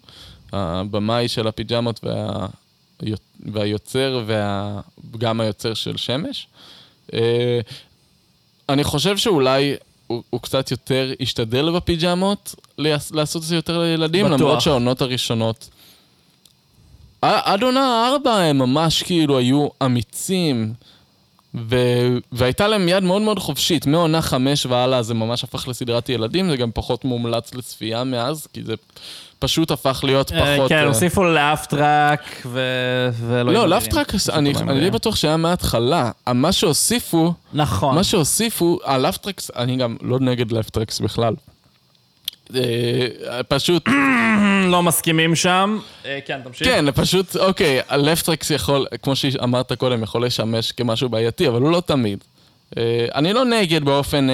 הבמאי 0.53 1.27
של 1.27 1.47
הפיג'מות 1.47 1.99
וה... 2.03 2.45
והיוצר 3.53 4.23
וגם 5.13 5.41
היוצר 5.41 5.73
של 5.73 5.97
שמש. 5.97 6.47
אה, 7.13 7.59
אני 8.69 8.83
חושב 8.83 9.17
שאולי 9.17 9.75
הוא, 10.07 10.23
הוא 10.29 10.41
קצת 10.41 10.71
יותר 10.71 11.13
השתדל 11.21 11.71
בפיג'מות 11.71 12.55
לעש- 12.77 13.11
לעשות 13.15 13.41
את 13.41 13.47
זה 13.47 13.55
יותר 13.55 13.79
לילדים, 13.81 14.25
בטוח. 14.25 14.39
למרות 14.41 14.61
שהעונות 14.61 15.01
הראשונות... 15.01 15.69
עד 17.21 17.63
עונה 17.63 18.07
ארבע 18.09 18.35
הם 18.37 18.57
ממש 18.57 19.03
כאילו 19.03 19.37
היו 19.37 19.67
אמיצים, 19.85 20.73
ו... 21.55 21.75
והייתה 22.31 22.67
להם 22.67 22.89
יד 22.89 23.03
מאוד 23.03 23.21
מאוד 23.21 23.39
חופשית. 23.39 23.85
מעונה 23.85 24.21
חמש 24.21 24.65
והלאה 24.65 25.01
זה 25.01 25.13
ממש 25.13 25.43
הפך 25.43 25.67
לסדרת 25.67 26.09
ילדים, 26.09 26.49
זה 26.49 26.57
גם 26.57 26.69
פחות 26.73 27.05
מומלץ 27.05 27.55
לצפייה 27.55 28.03
מאז, 28.03 28.47
כי 28.53 28.63
זה 28.63 28.73
פשוט 29.39 29.71
הפך 29.71 30.01
להיות 30.03 30.31
אה, 30.31 30.55
פחות... 30.57 30.69
כן, 30.69 30.77
אה, 30.77 30.83
הוסיפו 30.83 31.23
laugh 31.23 31.65
track 31.65 32.41
ו... 32.45 32.59
ולא... 33.27 33.53
לא. 33.53 33.67
laugh 33.67 33.88
track, 33.88 34.13
אני 34.33 34.53
לא 34.53 34.79
די. 34.79 34.91
בטוח 34.91 35.15
שהיה 35.15 35.37
מההתחלה. 35.37 36.11
מה 36.33 36.51
שהוסיפו, 36.51 37.33
נכון. 37.53 37.95
מה 37.95 38.03
שהוסיפו, 38.03 38.79
ה 38.85 38.90
laugh 38.90 39.16
tracks, 39.16 39.51
אני 39.55 39.75
גם 39.75 39.97
לא 40.01 40.19
נגד 40.19 40.51
laugh 40.51 40.73
tracks 40.73 40.99
בכלל. 40.99 41.33
אה, 42.55 43.43
פשוט, 43.47 43.87
לא 44.71 44.83
מסכימים 44.83 45.35
שם. 45.35 45.79
אה, 46.05 46.19
כן, 46.25 46.39
תמשיך. 46.43 46.67
כן, 46.67 46.85
פשוט, 46.91 47.35
אוקיי, 47.35 47.79
הלאפטרקס 47.89 48.49
יכול, 48.51 48.87
כמו 49.01 49.15
שאמרת 49.15 49.73
קודם, 49.73 50.03
יכול 50.03 50.25
לשמש 50.25 50.71
כמשהו 50.71 51.09
בעייתי, 51.09 51.47
אבל 51.47 51.61
הוא 51.61 51.71
לא 51.71 51.81
תמיד. 51.85 52.23
אה, 52.77 52.83
אני 53.15 53.33
לא 53.33 53.45
נגד 53.45 53.83
באופן, 53.85 54.27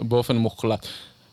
באופן 0.00 0.36
מוחלט. 0.36 0.86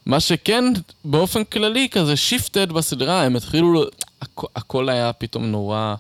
מה 0.06 0.20
שכן, 0.20 0.64
באופן 1.06 1.44
כללי, 1.44 1.88
כזה 1.92 2.16
שיפטד 2.16 2.72
בסדרה, 2.72 3.24
הם 3.24 3.36
התחילו, 3.36 3.84
הכ- 4.24 4.48
הכל 4.56 4.90
היה 4.90 5.14
פתאום 5.14 5.46
נורא, 5.46 5.96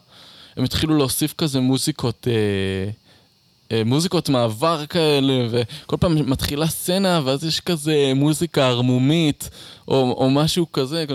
הם 0.57 0.63
התחילו 0.63 0.97
להוסיף 0.97 1.34
כזה 1.38 1.59
מוזיקות, 1.59 2.27
אה, 2.27 2.34
אה, 3.72 3.82
מוזיקות 3.86 4.30
מעבר 4.30 4.86
כאלה, 4.86 5.47
וכל 5.49 5.97
פעם 5.99 6.30
מתחילה 6.30 6.67
סצנה, 6.67 7.22
ואז 7.24 7.45
יש 7.45 7.59
כזה 7.59 8.11
מוזיקה 8.15 8.67
ערמומית, 8.67 9.49
או, 9.88 10.15
או 10.17 10.30
משהו 10.30 10.72
כזה, 10.72 11.05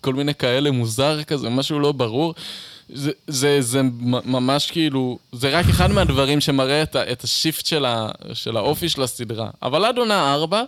כל 0.00 0.14
מיני 0.14 0.34
כאלה 0.34 0.70
מוזר 0.70 1.22
כזה, 1.22 1.48
משהו 1.48 1.80
לא 1.80 1.92
ברור. 1.92 2.34
זה, 2.92 3.10
זה, 3.26 3.60
זה 3.60 3.80
ממש 4.24 4.70
כאילו, 4.70 5.18
זה 5.32 5.50
רק 5.50 5.66
אחד 5.68 5.90
מהדברים 5.90 6.40
שמראה 6.40 6.82
את, 6.82 6.96
את 6.96 7.24
השיפט 7.24 7.66
של, 7.66 7.84
ה, 7.84 8.10
של 8.32 8.56
האופי 8.56 8.88
של 8.88 9.02
הסדרה. 9.02 9.50
אבל 9.62 9.84
עד 9.84 9.98
עונה 9.98 10.34
ארבע, 10.34 10.62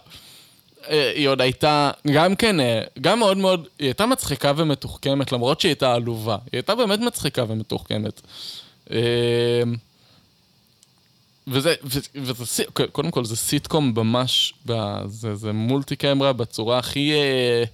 אה, 0.88 1.12
היא 1.14 1.28
עוד 1.28 1.40
הייתה, 1.40 1.90
גם 2.12 2.36
כן, 2.36 2.60
אה, 2.60 2.82
גם 3.00 3.18
מאוד 3.18 3.36
מאוד, 3.36 3.66
היא 3.78 3.86
הייתה 3.86 4.06
מצחיקה 4.06 4.52
ומתוחכמת, 4.56 5.32
למרות 5.32 5.60
שהיא 5.60 5.70
הייתה 5.70 5.94
עלובה. 5.94 6.34
היא 6.34 6.58
הייתה 6.58 6.74
באמת 6.74 6.98
מצחיקה 6.98 7.44
ומתוחכמת. 7.48 8.20
אה, 8.92 9.62
וזה, 11.48 11.74
וזה, 11.84 12.00
וזה, 12.14 12.64
קודם 12.92 13.10
כל 13.10 13.24
זה 13.24 13.36
סיטקום 13.36 13.92
ממש, 13.96 14.54
זה, 15.06 15.34
זה 15.34 15.52
מולטי 15.52 15.96
קמרה 15.96 16.32
בצורה 16.32 16.78
הכי... 16.78 17.12
אה, 17.12 17.64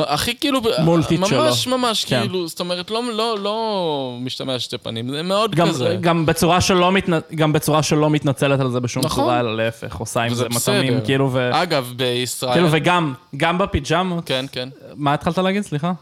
הכי 0.00 0.36
כאילו, 0.36 0.60
מולטית 0.84 1.20
ממש 1.20 1.30
שלו. 1.64 1.78
ממש 1.78 2.04
כן. 2.04 2.20
כאילו, 2.20 2.48
זאת 2.48 2.60
אומרת, 2.60 2.90
לא, 2.90 3.02
לא, 3.12 3.38
לא 3.38 4.18
משתמע 4.20 4.58
שתי 4.58 4.78
פנים, 4.78 5.10
זה 5.10 5.22
מאוד 5.22 5.54
גם, 5.54 5.68
כזה. 5.68 5.96
גם, 6.00 6.26
בצורה 6.26 6.60
שלא 6.60 6.92
מתנ... 6.92 7.12
גם 7.34 7.52
בצורה 7.52 7.82
שלא 7.82 8.10
מתנצלת 8.10 8.60
על 8.60 8.70
זה 8.70 8.80
בשום 8.80 9.04
נכון. 9.04 9.24
צורה, 9.24 9.40
אלא 9.40 9.56
להפך, 9.56 9.96
עושה 9.96 10.22
עם 10.22 10.34
זה 10.34 10.48
בסדר. 10.48 11.04
כאילו, 11.04 11.32
ו... 11.32 11.50
אגב, 11.62 11.92
בישראל... 11.96 12.52
כאילו, 12.52 12.68
וגם, 12.70 13.14
גם 13.36 13.58
בפיג'מות, 13.58 14.24
כן, 14.26 14.44
כן. 14.52 14.68
מה 14.96 15.14
התחלת 15.14 15.38
להגיד? 15.38 15.62
סליחה? 15.62 15.92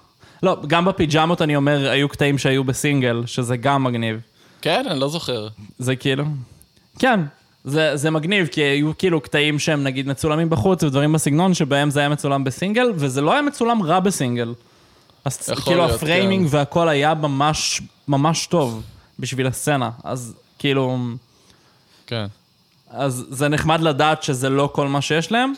לא, 0.42 0.56
גם 0.66 0.84
בפיג'מות 0.84 1.42
אני 1.42 1.56
אומר, 1.56 1.90
היו 1.90 2.08
קטעים 2.08 2.38
שהיו 2.38 2.64
בסינגל, 2.64 3.22
שזה 3.26 3.56
גם 3.56 3.84
מגניב. 3.84 4.20
כן, 4.60 4.84
אני 4.90 5.00
לא 5.00 5.08
זוכר. 5.08 5.48
זה 5.78 5.96
כאילו... 5.96 6.24
כן, 6.98 7.20
זה, 7.64 7.96
זה 7.96 8.10
מגניב, 8.10 8.46
כי 8.46 8.60
היו 8.60 8.98
כאילו 8.98 9.20
קטעים 9.20 9.58
שהם 9.58 9.84
נגיד 9.84 10.08
מצולמים 10.08 10.50
בחוץ 10.50 10.82
ודברים 10.82 11.12
בסגנון 11.12 11.54
שבהם 11.54 11.90
זה 11.90 12.00
היה 12.00 12.08
מצולם 12.08 12.44
בסינגל, 12.44 12.92
וזה 12.94 13.20
לא 13.20 13.32
היה 13.32 13.42
מצולם 13.42 13.82
רע 13.82 14.00
בסינגל. 14.00 14.54
אז 15.24 15.50
כאילו 15.64 15.76
להיות, 15.76 15.90
ה 15.90 15.98
framing 15.98 16.48
כן. 16.48 16.56
והכל 16.56 16.88
היה 16.88 17.14
ממש, 17.14 17.82
ממש 18.08 18.46
טוב 18.46 18.82
בשביל 19.18 19.46
הסצנה. 19.46 19.90
אז 20.04 20.34
כאילו... 20.58 20.98
כן. 22.06 22.26
אז 22.90 23.26
זה 23.30 23.48
נחמד 23.48 23.80
לדעת 23.80 24.22
שזה 24.22 24.48
לא 24.48 24.70
כל 24.72 24.88
מה 24.88 25.00
שיש 25.00 25.32
להם. 25.32 25.52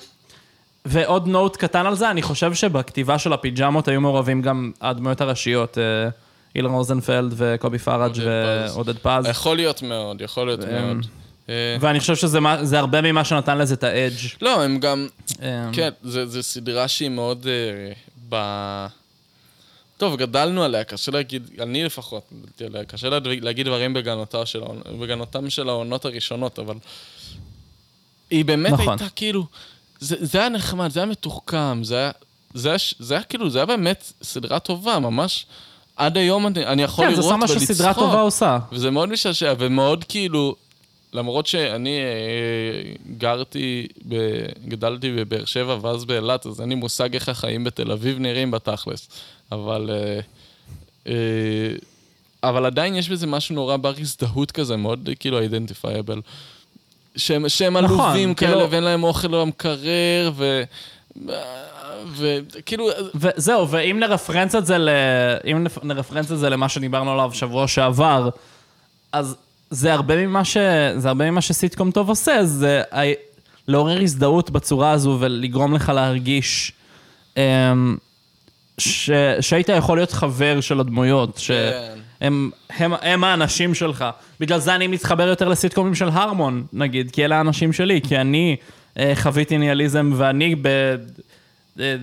ועוד 0.84 1.26
note 1.26 1.56
קטן 1.56 1.86
על 1.86 1.94
זה, 1.94 2.10
אני 2.10 2.22
חושב 2.22 2.54
שבכתיבה 2.54 3.18
של 3.18 3.32
הפיג'מות 3.32 3.88
היו 3.88 4.00
מעורבים 4.00 4.42
גם 4.42 4.72
הדמויות 4.80 5.20
הראשיות, 5.20 5.78
אה, 5.78 6.08
אילן 6.54 6.70
רוזנפלד 6.70 7.34
וקובי 7.36 7.78
פראג'. 7.78 8.12
ועודד 8.24 8.98
פז. 8.98 9.26
יכול 9.28 9.56
להיות 9.56 9.82
מאוד, 9.82 10.20
יכול 10.20 10.46
להיות 10.46 10.60
מאוד. 10.60 11.06
אה, 11.48 11.76
ואני 11.80 12.00
חושב 12.00 12.16
שזה 12.16 12.78
הרבה 12.78 13.00
ממה 13.02 13.24
שנתן 13.24 13.58
לזה 13.58 13.74
את 13.74 13.84
האדג'. 13.84 14.16
לא, 14.42 14.62
הם 14.62 14.78
גם... 14.80 15.08
אה, 15.42 15.68
כן, 15.72 15.90
זה, 16.02 16.26
זה 16.26 16.42
סדרה 16.42 16.88
שהיא 16.88 17.08
מאוד... 17.08 17.46
אה, 17.46 17.92
ב... 18.28 18.36
טוב, 19.96 20.16
גדלנו 20.16 20.64
עליה, 20.64 20.84
קשה 20.84 21.12
להגיד, 21.12 21.50
אני 21.60 21.84
לפחות, 21.84 22.22
גדלתי 22.42 22.64
עליה, 22.64 22.84
קשה 22.84 23.08
לה- 23.08 23.18
להגיד 23.24 23.66
דברים 23.66 23.94
בגנותה 23.94 24.46
של 24.46 24.60
בגנותם 25.00 25.50
של 25.50 25.68
העונות 25.68 26.04
הראשונות, 26.04 26.58
אבל 26.58 26.74
היא 28.30 28.44
באמת 28.44 28.72
נכון. 28.72 28.88
הייתה 28.88 29.04
כאילו, 29.16 29.46
זה, 30.02 30.16
זה 30.20 30.38
היה 30.38 30.48
נחמד, 30.48 30.90
זה 30.90 31.00
היה 31.00 31.06
מתוחכם, 31.06 31.84
זה 31.84 31.96
היה, 31.96 32.10
זה 32.54 32.68
היה, 32.68 32.78
זה 32.98 33.14
היה 33.14 33.22
כאילו, 33.22 33.50
זה 33.50 33.58
היה 33.58 33.66
באמת 33.66 34.12
סדרה 34.22 34.58
טובה, 34.58 34.98
ממש. 34.98 35.46
עד 35.96 36.16
היום 36.16 36.46
אני, 36.46 36.66
אני 36.66 36.82
יכול 36.82 37.04
כן, 37.04 37.10
לראות 37.10 37.24
זה 37.24 37.34
ולצחוק. 37.34 37.48
שם 37.48 37.54
מה 37.54 37.60
שסדרה 37.66 37.94
טובה 37.94 38.20
עושה. 38.20 38.58
וזה 38.72 38.90
מאוד 38.90 39.08
משעשע, 39.08 39.54
ומאוד 39.58 40.04
כאילו, 40.04 40.54
למרות 41.12 41.46
שאני 41.46 41.98
אה, 41.98 42.92
גרתי, 43.18 43.86
ב, 44.08 44.14
גדלתי 44.68 45.12
בבאר 45.12 45.44
שבע 45.44 45.78
ואז 45.82 46.04
באילת, 46.04 46.46
אז 46.46 46.60
אין 46.60 46.68
לי 46.68 46.74
מושג 46.74 47.14
איך 47.14 47.28
החיים 47.28 47.64
בתל 47.64 47.92
אביב 47.92 48.18
נראים 48.18 48.50
בתכלס. 48.50 49.08
אבל, 49.52 49.90
אה, 49.92 50.20
אה, 51.06 51.74
אבל 52.42 52.66
עדיין 52.66 52.94
יש 52.94 53.08
בזה 53.08 53.26
משהו 53.26 53.54
נורא 53.54 53.76
בר 53.76 53.94
הזדהות 53.98 54.50
כזה, 54.50 54.76
מאוד 54.76 55.08
אה, 55.08 55.14
כאילו 55.14 55.40
identifiable. 55.40 56.20
שהם, 57.16 57.48
שהם 57.48 57.76
נכון, 57.76 58.00
עלובים 58.00 58.34
כאילו- 58.34 58.52
כאלה 58.52 58.66
ואין 58.70 58.82
להם 58.82 59.04
אוכל 59.04 59.28
למקרר, 59.28 60.30
ו... 60.34 60.62
וכאילו, 62.16 62.88
וזהו, 63.14 63.68
ואם 63.68 63.98
נרפרנס 64.00 64.54
את 64.54 64.66
זה 64.66 64.78
ל... 64.78 64.88
אם 65.50 65.66
נרפרנס 65.82 66.32
את 66.32 66.38
זה 66.38 66.50
למה 66.50 66.68
שדיברנו 66.68 67.12
עליו 67.12 67.30
שבוע 67.34 67.68
שעבר, 67.68 68.28
אז 69.12 69.36
זה 69.70 69.92
הרבה 69.92 70.26
ממה 70.26 70.44
ש... 70.44 70.56
זה 70.96 71.08
הרבה 71.08 71.30
ממה 71.30 71.40
שסיטקום 71.40 71.90
טוב 71.90 72.08
עושה, 72.08 72.44
זה 72.44 72.82
לעורר 73.68 74.00
הזדהות 74.02 74.50
בצורה 74.50 74.90
הזו 74.90 75.16
ולגרום 75.20 75.74
לך 75.74 75.88
להרגיש 75.88 76.72
אמ, 77.36 77.96
ש... 78.78 79.10
שהיית 79.40 79.68
יכול 79.68 79.98
להיות 79.98 80.12
חבר 80.12 80.60
של 80.60 80.80
הדמויות, 80.80 81.40
כן. 81.46 81.98
שהם 82.22 82.50
הם, 82.70 82.92
הם 83.02 83.24
האנשים 83.24 83.74
שלך. 83.74 84.04
בגלל 84.40 84.58
זה 84.58 84.74
אני 84.74 84.86
מתחבר 84.86 85.28
יותר 85.28 85.48
לסיטקומים 85.48 85.94
של 85.94 86.08
הרמון, 86.08 86.66
נגיד, 86.72 87.10
כי 87.10 87.24
אלה 87.24 87.36
האנשים 87.36 87.72
שלי, 87.72 88.00
כי 88.08 88.16
אני 88.16 88.56
אה, 88.98 89.12
חוויתי 89.14 89.58
ניאליזם 89.58 90.12
ואני 90.16 90.54
ב... 90.54 90.66
אה, 91.80 91.96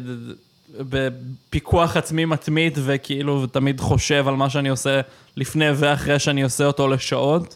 בפיקוח 0.80 1.98
עצמי 1.98 2.26
מתמיד, 2.26 2.78
וכאילו, 2.84 3.48
תמיד 3.48 3.80
חושב 3.80 4.28
על 4.28 4.36
מה 4.36 4.50
שאני 4.50 4.70
עושה 4.70 5.02
לפני 5.38 5.66
ואחרי 5.76 6.20
שאני 6.20 6.44
עושה 6.44 6.66
אותו 6.66 6.88
לשעות. 6.88 7.56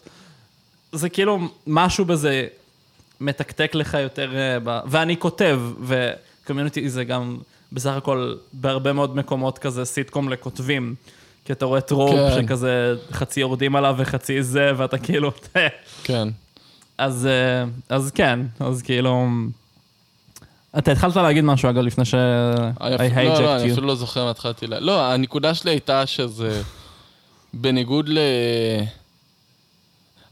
זה 0.92 1.08
כאילו, 1.08 1.38
משהו 1.66 2.04
בזה 2.04 2.46
מתקתק 3.20 3.74
לך 3.74 3.94
יותר, 4.02 4.36
אה, 4.36 4.58
ב... 4.64 4.80
ואני 4.86 5.16
כותב, 5.16 5.60
וקומיוניטי 5.80 6.88
זה 6.88 7.04
גם 7.04 7.38
בסך 7.72 7.90
הכל 7.90 8.34
בהרבה 8.52 8.92
מאוד 8.92 9.16
מקומות 9.16 9.58
כזה 9.58 9.84
סיטקום 9.84 10.28
לכותבים. 10.28 10.94
כי 11.44 11.52
אתה 11.52 11.64
רואה 11.64 11.80
trope 11.80 12.10
כן. 12.10 12.42
שכזה 12.46 12.94
חצי 13.12 13.40
יורדים 13.40 13.76
עליו 13.76 13.94
וחצי 13.98 14.42
זה, 14.42 14.72
ואתה 14.76 14.98
כאילו, 14.98 15.30
כן. 16.04 16.28
אז, 16.98 17.26
אה, 17.26 17.64
אז 17.96 18.10
כן, 18.10 18.40
אז 18.60 18.82
כאילו... 18.82 19.26
אתה 20.78 20.92
התחלת 20.92 21.16
להגיד 21.16 21.44
משהו, 21.44 21.70
אגב, 21.70 21.82
לפני 21.82 22.04
ש... 22.04 22.14
אני 22.14 22.96
I 22.96 23.00
אפילו- 23.00 23.22
לא, 23.24 23.40
לא, 23.40 23.56
hijacked 23.56 23.60
אני 23.60 23.68
you. 23.70 23.72
אפילו 23.72 23.86
לא 23.86 23.94
זוכר 23.94 24.24
מה 24.24 24.30
התחלתי 24.30 24.66
ל... 24.66 24.78
לא, 24.78 25.12
הנקודה 25.12 25.54
שלי 25.54 25.70
הייתה 25.70 26.06
שזה... 26.06 26.62
בניגוד 27.54 28.08
ל... 28.08 28.18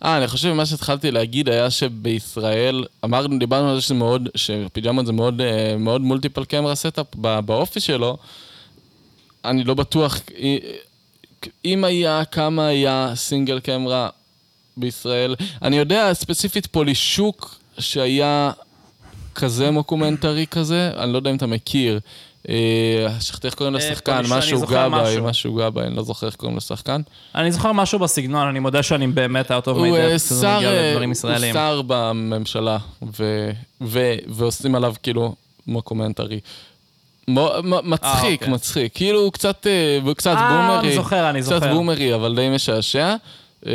אה, 0.05 0.17
אני 0.19 0.27
חושב 0.29 0.49
שמה 0.49 0.67
שהתחלתי 0.67 1.11
להגיד 1.11 1.49
היה 1.49 1.71
שבישראל, 1.71 2.85
אמרנו, 3.05 3.39
דיברנו 3.39 3.69
על 3.71 3.75
זה 3.77 3.81
שזה 3.83 3.95
מאוד, 3.95 4.29
שפיג'מות 4.35 5.07
זה 5.07 5.13
מאוד, 5.13 5.41
אה, 5.41 5.77
מאוד 5.79 6.01
multiple 6.01 6.45
camera 6.45 6.75
setup 6.75 7.07
באופי 7.45 7.81
שלו. 7.81 8.17
אני 9.45 9.65
לא 9.65 9.75
בטוח, 9.75 10.21
אה, 10.41 10.57
אם 11.65 11.85
היה, 11.85 12.25
כמה 12.25 12.67
היה 12.67 13.13
סינגל 13.15 13.61
קמרה 13.61 14.09
בישראל. 14.77 15.35
אני 15.63 15.77
יודע 15.77 16.15
ספציפית 16.15 16.67
פולישוק 16.67 17.55
שהיה 17.79 18.53
כזה 19.35 19.71
מוקומנטרי 19.71 20.47
כזה, 20.47 20.91
אני 20.97 21.13
לא 21.13 21.17
יודע 21.17 21.31
אם 21.31 21.37
אתה 21.37 21.47
מכיר. 21.47 22.01
אה, 22.49 23.21
שכחתי 23.21 23.47
איך 23.47 23.55
קוראים 23.55 23.75
אה, 23.75 23.81
לשחקן, 23.81 24.13
אני 24.13 24.27
משהו 24.31 24.61
גבאי, 24.61 25.17
משהו. 25.23 25.55
גבאי, 25.55 25.87
אני 25.87 25.97
לא 25.97 26.03
זוכר 26.03 26.27
איך 26.27 26.37
קוראים 26.37 26.57
לשחקן. 26.57 27.01
אני 27.35 27.53
זוכר 27.53 27.73
משהו 27.73 27.99
בסגנון, 27.99 28.49
אני 28.49 28.59
מודה 28.59 28.83
שאני 28.83 29.07
באמת 29.07 29.51
out 29.51 29.65
of 29.65 29.67
my 29.67 29.71
הוא 29.71 29.97
אה, 29.97 30.17
depth, 30.17 30.35
מגיע 30.35 30.71
אה, 30.71 30.91
לדברים 30.91 31.09
הוא 31.09 31.13
ישראלים. 31.13 31.55
שר 31.55 31.83
בממשלה, 31.87 32.79
ועושים 34.29 34.75
עליו 34.75 34.95
כאילו 35.03 35.35
מוקומנטרי. 35.67 36.41
מצחיק, 37.29 38.41
אוקיי. 38.43 38.49
מצחיק. 38.55 38.93
כאילו 38.95 39.21
הוא 39.21 39.33
קצת, 39.33 39.67
אה, 39.67 40.15
קצת 40.15 40.37
אה, 40.37 40.67
בומרי. 40.69 40.89
אני 40.89 40.95
זוכר, 40.97 41.31
אני 41.31 41.41
קצת 41.43 41.49
זוכר. 41.51 41.75
בומרי, 41.75 42.15
אבל 42.15 42.35
די 42.37 42.49
משעשע. 42.55 43.15
אה, 43.67 43.73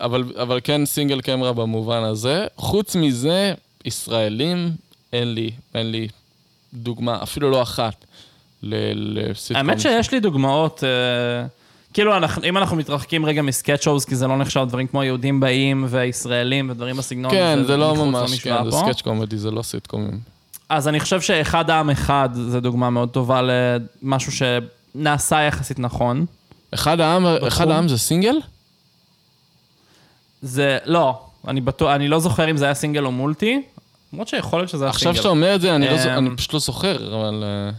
אבל, 0.00 0.24
אבל 0.42 0.60
כן 0.64 0.86
single 0.86 1.20
camera 1.20 1.52
במובן 1.52 2.02
הזה. 2.02 2.46
חוץ 2.56 2.96
מזה, 2.96 3.54
ישראלים, 3.84 4.70
אין 5.12 5.34
לי, 5.34 5.50
אין 5.74 5.90
לי 5.90 6.08
דוגמה, 6.74 7.18
אפילו 7.22 7.50
לא 7.50 7.62
אחת, 7.62 8.04
ל- 8.62 8.74
לסיטקום. 9.30 9.56
האמת 9.56 9.80
שיש 9.80 10.12
לי 10.12 10.20
דוגמאות, 10.20 10.84
אה, 10.84 11.46
כאילו, 11.94 12.16
אנחנו- 12.16 12.44
אם 12.44 12.56
אנחנו 12.58 12.76
מתרחקים 12.76 13.26
רגע 13.26 13.42
מסקאצ' 13.42 14.04
כי 14.08 14.16
זה 14.16 14.26
לא 14.26 14.36
נחשב 14.38 14.64
דברים 14.68 14.86
כמו 14.86 15.04
יהודים 15.04 15.40
באים 15.40 15.86
וישראלים 15.88 16.70
ודברים 16.70 16.96
בסגנון, 16.96 17.30
כן, 17.32 17.58
זה 17.66 17.76
לא 17.76 17.94
מחוץ 17.94 18.06
ממש, 18.06 18.40
כן, 18.40 18.64
זה. 18.64 18.76
סקאץ' 18.76 19.00
קומדי, 19.02 19.36
זה 19.38 19.50
לא 19.50 19.62
סיטקומים. 19.62 20.18
אז 20.70 20.88
אני 20.88 21.00
חושב 21.00 21.20
שאחד 21.20 21.70
העם 21.70 21.90
אחד 21.90 22.28
זה 22.32 22.60
דוגמה 22.60 22.90
מאוד 22.90 23.08
טובה 23.08 23.40
למשהו 23.42 24.32
שנעשה 24.32 25.40
יחסית 25.40 25.78
נכון. 25.78 26.26
אחד 26.74 27.00
העם, 27.00 27.26
אחד 27.26 27.70
העם 27.70 27.88
זה 27.88 27.98
סינגל? 27.98 28.36
זה, 30.42 30.78
לא, 30.84 31.22
אני 31.48 31.60
בטוח, 31.60 31.90
אני 31.94 32.08
לא 32.08 32.18
זוכר 32.18 32.50
אם 32.50 32.56
זה 32.56 32.64
היה 32.64 32.74
סינגל 32.74 33.04
או 33.04 33.12
מולטי, 33.12 33.62
למרות 34.12 34.28
שיכול 34.28 34.60
להיות 34.60 34.68
שזה 34.68 34.84
היה 34.84 34.90
עכשיו 34.90 35.02
סינגל. 35.02 35.16
שאתה 35.16 35.28
אומר 35.28 35.54
את 35.54 35.60
זה, 35.60 35.74
אני, 35.74 35.86
לא, 35.88 35.92
אמ, 35.92 36.26
אני 36.26 36.36
פשוט 36.36 36.54
לא 36.54 36.60
זוכר, 36.60 37.20
אבל... 37.20 37.44
אה, 37.44 37.70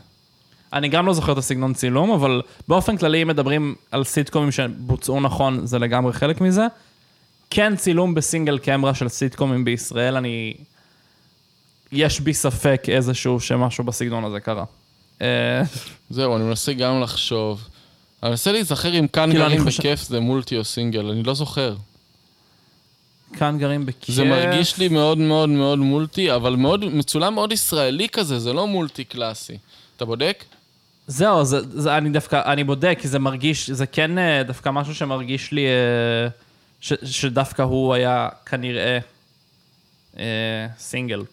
אני 0.73 0.87
גם 0.89 1.05
לא 1.05 1.13
זוכר 1.13 1.31
את 1.31 1.37
הסגנון 1.37 1.73
צילום, 1.73 2.11
אבל 2.11 2.41
באופן 2.67 2.97
כללי, 2.97 3.21
אם 3.21 3.27
מדברים 3.27 3.75
על 3.91 4.03
סיטקומים 4.03 4.51
שבוצעו 4.51 5.19
נכון, 5.19 5.65
זה 5.65 5.79
לגמרי 5.79 6.13
חלק 6.13 6.41
מזה. 6.41 6.67
כן 7.49 7.75
צילום 7.75 8.13
בסינגל 8.13 8.57
קמרה 8.57 8.93
של 8.93 9.07
סיטקומים 9.07 9.65
בישראל, 9.65 10.17
אני... 10.17 10.53
יש 11.91 12.19
בי 12.19 12.33
ספק 12.33 12.83
איזשהו 12.87 13.39
שמשהו 13.39 13.83
בסגנון 13.83 14.23
הזה 14.23 14.39
קרה. 14.39 14.63
אה, 15.21 15.61
זהו, 16.09 16.35
אני 16.35 16.43
מנסה 16.43 16.73
גם 16.73 17.01
לחשוב. 17.01 17.67
אני 18.23 18.29
מנסה 18.29 18.51
להיזכר 18.51 18.99
אם 18.99 19.07
כאן 19.07 19.29
כאילו, 19.31 19.45
גרים 19.45 19.65
בכיף 19.65 20.01
זה 20.01 20.19
מולטי 20.19 20.57
או 20.57 20.63
סינגל, 20.63 21.09
אני 21.09 21.23
לא 21.23 21.33
זוכר. 21.33 21.75
כאן 23.33 23.57
גרים 23.59 23.85
בכיף. 23.85 24.15
זה 24.15 24.23
מרגיש 24.23 24.77
לי 24.77 24.87
מאוד 24.87 25.17
מאוד 25.17 25.49
מאוד 25.49 25.79
מולטי, 25.79 26.35
אבל 26.35 26.55
מאוד, 26.55 26.85
מצולם 26.85 27.33
מאוד 27.33 27.51
ישראלי 27.51 28.09
כזה, 28.09 28.39
זה 28.39 28.53
לא 28.53 28.67
מולטי 28.67 29.03
קלאסי. 29.03 29.57
אתה 29.97 30.05
בודק? 30.05 30.43
זהו, 31.07 31.45
זה, 31.45 31.59
זה, 31.61 31.97
אני 31.97 32.09
דווקא, 32.09 32.41
אני 32.45 32.63
בודק, 32.63 32.97
כי 33.01 33.07
זה 33.07 33.19
מרגיש, 33.19 33.69
זה 33.69 33.85
כן 33.85 34.17
אה, 34.17 34.43
דווקא 34.43 34.69
משהו 34.69 34.95
שמרגיש 34.95 35.51
לי, 35.51 35.67
אה, 35.67 36.27
ש, 36.81 36.93
שדווקא 37.03 37.61
הוא 37.61 37.93
היה 37.93 38.29
כנראה 38.45 38.99
אה, 40.17 40.67
סינגל. 40.77 41.23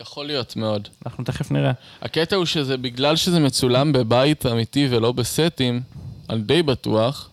יכול 0.00 0.26
להיות 0.26 0.56
מאוד. 0.56 0.88
אנחנו 1.06 1.24
תכף 1.24 1.50
נראה. 1.50 1.72
הקטע 2.02 2.36
הוא 2.36 2.44
שזה 2.44 2.76
בגלל 2.76 3.16
שזה 3.16 3.40
מצולם 3.40 3.92
בבית 3.92 4.46
אמיתי 4.46 4.88
ולא 4.90 5.12
בסטים, 5.12 5.80
אני 6.30 6.40
די 6.40 6.62
בטוח, 6.62 7.30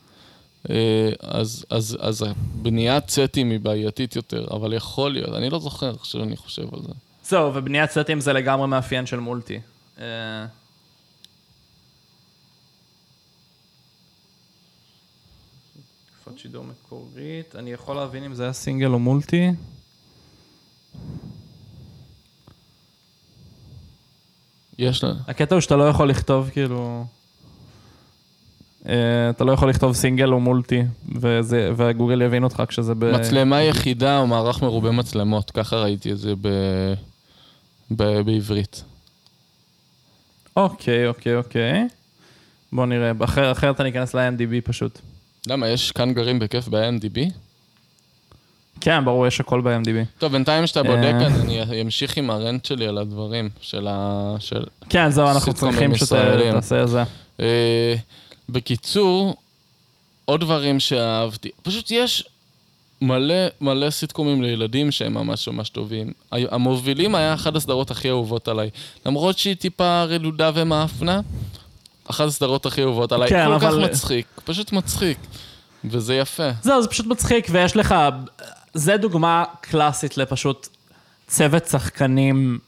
אה, 0.70 0.76
אז, 1.22 1.66
אז, 1.70 1.98
אז 2.02 2.26
בניית 2.62 3.10
סטים 3.10 3.50
היא 3.50 3.60
בעייתית 3.60 4.16
יותר, 4.16 4.48
אבל 4.52 4.74
יכול 4.74 5.14
להיות, 5.14 5.34
אני 5.34 5.50
לא 5.50 5.60
זוכר 5.60 5.96
עכשיו 6.00 6.24
אני 6.24 6.38
חושב 6.38 6.74
על 6.74 6.80
זה. 6.82 6.94
זהו, 7.24 7.56
ובניית 7.56 7.92
סטים 7.92 8.20
זה 8.20 8.34
לגמרי 8.34 8.68
מאפיין 8.68 9.06
של 9.06 9.20
מולטי. 9.20 9.60
אה, 10.00 10.46
שידור 16.38 16.64
מקורית, 16.64 17.56
אני 17.56 17.72
יכול 17.72 17.96
להבין 17.96 18.24
אם 18.24 18.34
זה 18.34 18.44
היה 18.44 18.54
סינגל 18.54 18.88
או 18.88 19.00
מולטי. 19.00 19.52
יש 24.80 25.04
לה... 25.04 25.14
הקטע 25.28 25.56
הוא 25.56 25.62
שאתה 25.62 25.76
לא 25.76 25.84
יכול 25.84 26.10
לכתוב 26.10 26.50
כאילו... 26.54 27.06
אה, 28.90 29.30
אתה 29.30 29.44
לא 29.44 29.52
יכול 29.52 29.70
לכתוב 29.70 29.96
סינגל 29.96 30.34
או 30.34 30.40
מולטי, 30.40 30.84
וזה, 31.16 31.72
וגוגל 31.78 32.22
יבין 32.22 32.44
אותך 32.44 32.64
כשזה 32.68 32.96
ב... 32.96 33.12
מצלמה 33.12 33.62
יחידה 33.62 34.18
או 34.18 34.28
מערך 34.28 34.62
מרובה 34.62 34.92
מצלמות, 34.92 35.52
ככה 35.52 35.76
ראיתי 35.76 36.12
את 36.12 36.18
זה 36.18 36.34
ב... 36.42 36.48
ב... 37.96 38.22
בעברית. 38.22 38.84
אוקיי, 40.56 41.08
אוקיי, 41.08 41.36
אוקיי. 41.36 41.88
בוא 42.72 42.86
נראה, 42.86 43.12
אחר, 43.24 43.52
אחרת 43.52 43.82
אני 43.82 43.90
אכנס 43.90 44.14
ל-IMDb 44.14 44.62
פשוט. 44.64 45.00
למה, 45.48 45.68
יש 45.68 45.92
כאן 45.92 46.14
גרים 46.14 46.40
בכיף 46.40 46.68
ב-NDB? 46.68 47.32
כן, 48.82 49.06
ברור, 49.06 49.28
יש 49.28 49.40
הכל 49.40 49.62
ב-IMDb. 49.62 50.20
טוב, 50.20 50.32
בינתיים 50.32 50.68
שאתה 50.68 50.84
בודק, 50.84 51.14
אה. 51.22 51.28
אני 51.28 51.82
אמשיך 51.82 52.18
עם 52.18 52.30
הרנט 52.30 52.66
שלי 52.66 52.88
על 52.88 52.98
הדברים, 52.98 53.50
של 53.62 53.88
ה... 53.90 54.36
של... 54.40 54.64
כן, 54.90 55.10
זהו, 55.10 55.28
אנחנו 55.30 55.54
צריכים 55.54 55.94
שאתה 55.96 56.04
ישראלים. 56.06 56.52
תעשה 56.54 56.84
את 56.84 56.88
זה. 56.90 57.04
אה, 57.40 57.96
בקיצור, 58.50 59.36
עוד 60.26 60.40
דברים 60.42 60.80
שאהבתי. 60.80 61.50
פשוט 61.64 61.92
יש 61.92 62.24
מלא 63.02 63.36
מלא 63.62 63.90
סיטקומים 63.90 64.42
לילדים 64.42 64.92
שהם 64.92 65.14
ממש 65.14 65.48
ממש 65.48 65.70
טובים. 65.70 66.12
המובילים 66.32 67.16
היה 67.16 67.34
אחת 67.34 67.56
הסדרות 67.56 67.92
הכי 67.92 68.10
אהובות 68.10 68.48
עליי. 68.48 68.70
למרות 69.06 69.38
שהיא 69.38 69.56
טיפה 69.56 70.04
רדודה 70.04 70.52
ומאפנה, 70.54 71.20
אחת 72.10 72.28
הסדרות 72.28 72.66
הכי 72.66 72.82
אהובות 72.82 73.12
עליי. 73.12 73.30
כן, 73.30 73.46
כל 73.48 73.60
כך 73.60 73.66
אבל- 73.66 73.86
מצחיק, 73.86 74.26
פשוט 74.46 74.72
מצחיק. 74.72 75.18
וזה 75.86 76.16
יפה. 76.16 76.50
זהו, 76.62 76.82
זה 76.82 76.88
פשוט 76.88 77.06
מצחיק, 77.06 77.48
ויש 77.52 77.76
לך... 77.76 77.96
זה 78.74 78.98
דוגמה 78.98 79.44
קלאסית 79.62 80.18
לפשוט 80.18 80.68
צוות 81.28 81.66
שחקנים 81.68 82.60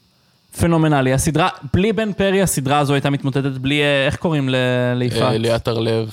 פנומנלי. 0.60 1.12
הסדרה, 1.12 1.48
בלי 1.74 1.92
בן 1.92 2.12
פרי, 2.12 2.42
הסדרה 2.42 2.78
הזו 2.78 2.94
הייתה 2.94 3.10
מתמוטטת 3.10 3.50
בלי... 3.60 3.82
אה, 3.82 4.06
איך 4.06 4.16
קוראים 4.16 4.48
ל- 4.48 4.54
ליפעת? 4.94 5.22
אה, 5.22 5.38
ליאת 5.38 5.68
הרלב. 5.68 6.10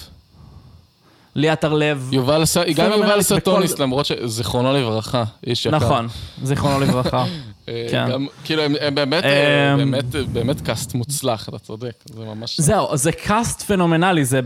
ליאת 1.36 1.64
הרלב. 1.64 2.10
יובל, 2.12 2.44
גם 2.76 2.92
יובל 2.92 3.20
בכל- 3.20 3.22
סטוניס, 3.40 3.80
למרות 3.80 4.06
שזיכרונו 4.06 4.74
לברכה, 4.74 5.24
איש 5.48 5.66
יקר. 5.66 5.76
נכון, 5.78 6.08
זיכרונו 6.44 6.80
לברכה. 6.80 7.26
אה, 7.70 7.88
כן. 7.92 8.08
גם, 8.12 8.28
כאילו, 8.44 8.62
הם, 8.64 8.74
הם 8.82 8.96
באמת, 8.96 9.24
אמ, 9.24 9.78
באמת, 9.78 10.06
באמת 10.32 10.62
cast 10.62 10.94
מוצלח, 10.94 11.50
אתה 11.50 11.60
צודק. 11.60 11.94
זה 12.14 12.26
ממש... 12.26 12.60
זהו, 12.62 12.98
זה 12.98 13.12
cast 13.12 13.62
פנומנלי, 13.62 14.26
זה 14.26 14.40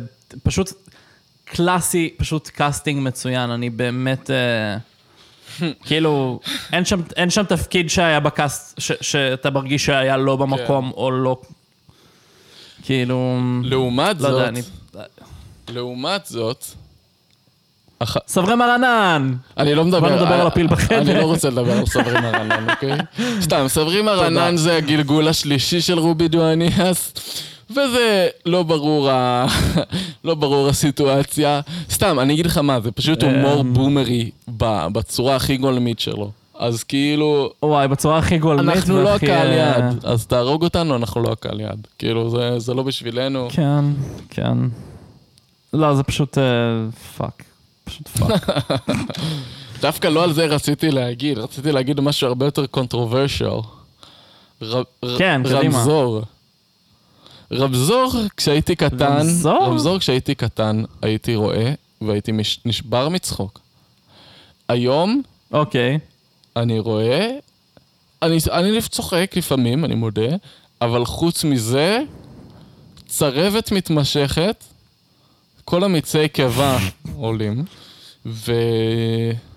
פשוט 0.43 0.71
קלאסי, 1.45 2.13
פשוט 2.17 2.47
casting 2.47 3.07
מצוין, 3.07 3.49
אני 3.49 3.69
באמת... 3.69 4.29
אה, 4.31 4.77
כאילו, 5.87 6.39
אין 6.73 6.85
שם, 6.85 7.01
אין 7.15 7.29
שם 7.29 7.43
תפקיד 7.43 7.89
שהיה 7.89 8.19
ב 8.19 8.29
cast, 8.29 8.79
ש, 8.79 8.91
שאתה 9.01 9.49
מרגיש 9.49 9.85
שהיה 9.85 10.17
לא 10.17 10.35
במקום, 10.35 10.85
כן. 10.91 10.97
או 10.97 11.11
לא... 11.11 11.37
כאילו... 12.83 13.39
לעומת 13.63 14.21
לא 14.21 14.27
יודע, 14.27 14.39
זאת, 14.39 14.47
אני... 14.47 14.61
לעומת 15.69 16.25
זאת, 16.25 16.65
אח... 18.03 18.17
סברי 18.27 18.55
מרנן! 18.55 19.33
אני 19.57 19.75
לא 19.75 19.85
מדבר... 19.85 19.99
באנו 19.99 20.15
לדבר 20.15 20.41
על 20.41 20.47
הפיל 20.47 20.67
בחדר. 20.67 21.01
אני 21.01 21.15
לא 21.15 21.25
רוצה 21.25 21.49
לדבר 21.49 21.77
על 21.77 21.85
סברי 21.85 22.21
מרנן, 22.21 22.69
אוקיי? 22.69 22.97
סתם, 23.45 23.65
סברי 23.67 24.01
מרנן 24.01 24.57
זה 24.57 24.77
הגלגול 24.77 25.27
השלישי 25.27 25.81
של 25.81 25.99
רובי 25.99 26.27
דואניאס, 26.27 27.13
וזה 27.71 28.27
לא 28.45 28.63
ברור, 28.63 29.09
ה... 29.09 29.45
לא 30.25 30.35
ברור 30.35 30.69
הסיטואציה. 30.69 31.61
סתם, 31.89 32.19
אני 32.19 32.33
אגיד 32.33 32.45
לך 32.45 32.57
מה, 32.57 32.79
זה 32.81 32.91
פשוט 32.91 33.23
הומור 33.23 33.61
אמ. 33.61 33.73
בומרי 33.73 34.29
ב- 34.57 34.87
בצורה 34.93 35.35
הכי 35.35 35.57
גולמית 35.57 35.99
שלו. 35.99 36.31
אז 36.59 36.83
כאילו, 36.83 37.51
וואי, 37.63 37.87
בצורה 37.87 38.17
הכי 38.17 38.37
גולמית 38.37 38.75
אנחנו 38.75 39.01
לא 39.01 39.15
הקהל 39.15 39.47
אה, 39.47 39.53
יעד, 39.55 40.05
אז 40.05 40.25
תהרוג 40.25 40.63
אותנו, 40.63 40.95
אנחנו 40.95 41.23
לא 41.23 41.31
הקהל 41.31 41.59
יעד. 41.59 41.87
כאילו, 41.99 42.29
זה- 42.29 42.59
זה 42.59 42.73
לא 42.73 42.83
בשבילנו. 42.83 43.47
כן, 43.51 43.85
כן. 44.29 44.57
לא, 45.73 45.95
זה 45.95 46.03
פשוט 46.03 46.37
אה, 46.37 46.43
פאק. 47.17 47.43
פשוט 47.83 48.07
פאק. 48.07 48.49
דווקא 49.81 50.07
לא 50.07 50.23
על 50.23 50.33
זה 50.33 50.45
רציתי 50.45 50.91
להגיד, 50.91 51.37
רציתי 51.37 51.71
להגיד 51.71 51.99
משהו 51.99 52.27
הרבה 52.27 52.45
יותר 52.45 52.67
ר- 54.63 54.81
כן, 55.17 55.41
קדימה. 55.45 55.59
רמזור. 55.77 56.21
רמזור 57.53 58.13
כשהייתי 58.37 58.75
קטן, 58.75 59.17
רמזור? 59.19 59.59
רמזור 59.65 59.99
כשהייתי 59.99 60.35
קטן 60.35 60.83
הייתי 61.01 61.35
רואה 61.35 61.73
והייתי 62.01 62.31
מש- 62.31 62.59
נשבר 62.65 63.09
מצחוק. 63.09 63.59
היום 64.69 65.21
אוקיי. 65.51 65.99
אני 66.55 66.79
רואה, 66.79 67.27
אני, 68.21 68.37
אני 68.51 68.81
צוחק 68.81 69.33
לפעמים, 69.37 69.85
אני 69.85 69.95
מודה, 69.95 70.27
אבל 70.81 71.05
חוץ 71.05 71.43
מזה, 71.43 71.99
צרבת 73.07 73.71
מתמשכת, 73.71 74.63
כל 75.65 75.83
המיצי 75.83 76.27
קיבה 76.27 76.77
עולים, 77.15 77.65
ו... 78.25 78.51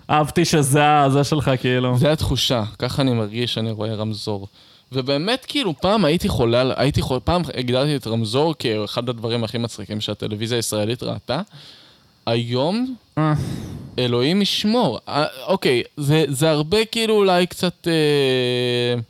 אהבתי 0.09 0.45
שזה 0.45 0.81
זה 1.09 1.23
שלך, 1.23 1.51
כאילו. 1.59 1.97
זה 1.97 2.11
התחושה, 2.11 2.63
ככה 2.79 3.01
אני 3.01 3.13
מרגיש 3.13 3.53
שאני 3.53 3.71
רואה 3.71 3.95
רמזור. 3.95 4.47
ובאמת, 4.91 5.45
כאילו, 5.47 5.73
פעם 5.81 6.05
הייתי 6.05 6.29
חולה, 6.29 6.73
הייתי 6.77 7.01
חולה, 7.01 7.19
פעם 7.19 7.41
הגדלתי 7.53 7.95
את 7.95 8.07
רמזור 8.07 8.55
כאחד 8.59 9.09
הדברים 9.09 9.43
הכי 9.43 9.57
מצחיקים 9.57 10.01
שהטלוויזיה 10.01 10.57
הישראלית 10.57 11.03
ראתה. 11.03 11.41
היום, 12.25 12.95
אה. 13.17 13.33
אלוהים 13.99 14.41
ישמור. 14.41 14.99
אה, 15.07 15.25
אוקיי, 15.47 15.83
זה, 15.97 16.25
זה 16.27 16.49
הרבה 16.49 16.85
כאילו 16.85 17.13
אולי 17.13 17.47
קצת, 17.47 17.87
אה, 17.87 19.01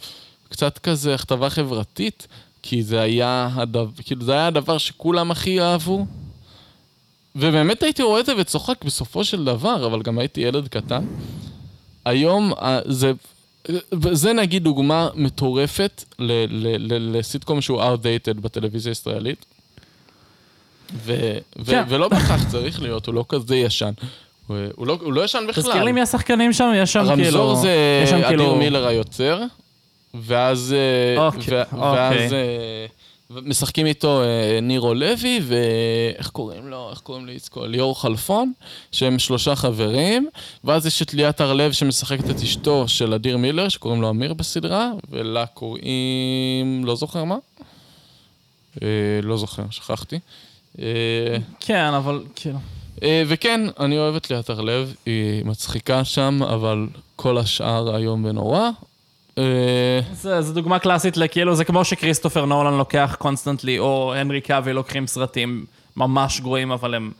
קצת 0.49 0.77
כזה 0.77 1.15
הכתבה 1.15 1.49
חברתית, 1.49 2.27
כי 2.61 2.83
זה 2.83 3.01
היה, 3.01 3.49
הדבר, 3.53 3.87
כאילו, 4.03 4.25
זה 4.25 4.33
היה 4.33 4.47
הדבר 4.47 4.77
שכולם 4.77 5.31
הכי 5.31 5.61
אהבו. 5.61 6.05
ובאמת 7.35 7.83
הייתי 7.83 8.03
רואה 8.03 8.19
את 8.19 8.25
זה 8.25 8.33
וצוחק 8.37 8.83
בסופו 8.83 9.23
של 9.23 9.45
דבר, 9.45 9.87
אבל 9.87 10.01
גם 10.01 10.19
הייתי 10.19 10.41
ילד 10.41 10.67
קטן. 10.67 11.05
היום 12.05 12.53
אה, 12.53 12.79
זה, 12.85 13.11
זה 14.11 14.33
נגיד 14.33 14.63
דוגמה 14.63 15.09
מטורפת 15.15 16.03
לסיטקום 16.19 17.61
שהוא 17.61 17.81
outdated 17.83 18.33
בטלוויזיה 18.41 18.91
הישראלית. 18.91 19.45
ו, 20.93 21.37
ו, 21.59 21.71
כן. 21.71 21.83
ולא 21.89 22.07
בהכרח 22.07 22.51
צריך 22.51 22.81
להיות, 22.81 23.05
הוא 23.05 23.15
לא 23.15 23.25
כזה 23.29 23.55
ישן. 23.55 23.91
הוא, 24.47 24.57
הוא, 24.75 24.87
לא, 24.87 24.97
הוא 25.01 25.13
לא 25.13 25.25
ישן 25.25 25.43
בכלל. 25.47 25.63
תזכיר 25.63 25.83
לי 25.83 25.91
מי 25.91 26.01
השחקנים 26.01 26.53
שם, 26.53 26.71
יש 26.75 26.93
שם 26.93 26.99
כאילו... 26.99 27.39
הרמזור 27.39 27.55
זה 27.55 28.03
אדיר 28.13 28.27
כאילו- 28.27 28.55
מילר 28.55 28.87
היוצר, 28.87 29.41
ואז, 30.13 30.75
אה, 31.17 31.25
אוקיי, 31.25 31.41
ו- 31.49 31.75
ואז 31.81 32.13
אוקיי. 32.13 32.29
משחקים 33.29 33.85
איתו 33.85 34.21
אה, 34.23 34.59
נירו 34.61 34.93
לוי, 34.93 35.39
ואיך 35.43 36.29
קוראים 36.29 36.67
לו? 36.67 36.89
איך 36.89 36.99
קוראים 36.99 37.25
לאיצקו? 37.25 37.65
ליאור 37.65 38.01
חלפון, 38.01 38.53
שהם 38.91 39.19
שלושה 39.19 39.55
חברים, 39.55 40.27
ואז 40.63 40.85
יש 40.85 41.01
את 41.01 41.13
ליאת 41.13 41.41
הרלב 41.41 41.71
שמשחקת 41.71 42.29
את 42.29 42.35
אשתו 42.35 42.87
של 42.87 43.13
אדיר 43.13 43.37
מילר, 43.37 43.69
שקוראים 43.69 44.01
לו 44.01 44.09
אמיר 44.09 44.33
בסדרה, 44.33 44.91
ולה 45.09 45.45
קוראים... 45.45 46.85
לא 46.85 46.95
זוכר 46.95 47.23
מה? 47.23 47.37
אה, 48.83 48.87
לא 49.23 49.37
זוכר, 49.37 49.63
שכחתי. 49.69 50.19
אה, 50.79 51.37
כן, 51.59 51.93
אבל 51.93 52.23
כאילו... 52.35 52.59
אה, 53.03 53.23
וכן, 53.27 53.61
אני 53.79 53.97
אוהב 53.97 54.15
את 54.15 54.29
ליאת 54.29 54.49
הרלב, 54.49 54.95
היא 55.05 55.45
מצחיקה 55.45 56.03
שם, 56.03 56.39
אבל 56.43 56.87
כל 57.15 57.37
השאר 57.37 57.97
איום 57.97 58.25
ונורא. 58.25 58.69
אה, 59.37 59.43
זה, 60.13 60.41
זה 60.41 60.53
דוגמה 60.53 60.79
קלאסית 60.79 61.17
לכאילו, 61.17 61.55
זה 61.55 61.65
כמו 61.65 61.85
שכריסטופר 61.85 62.45
נולן 62.45 62.77
לוקח 62.77 63.15
constantly, 63.19 63.79
או 63.79 64.13
הנרי 64.17 64.41
קאביל 64.41 64.73
לוקחים 64.73 65.07
סרטים 65.07 65.65
ממש 65.97 66.39
גרועים, 66.41 66.71
אבל 66.71 66.93
הם, 66.95 67.11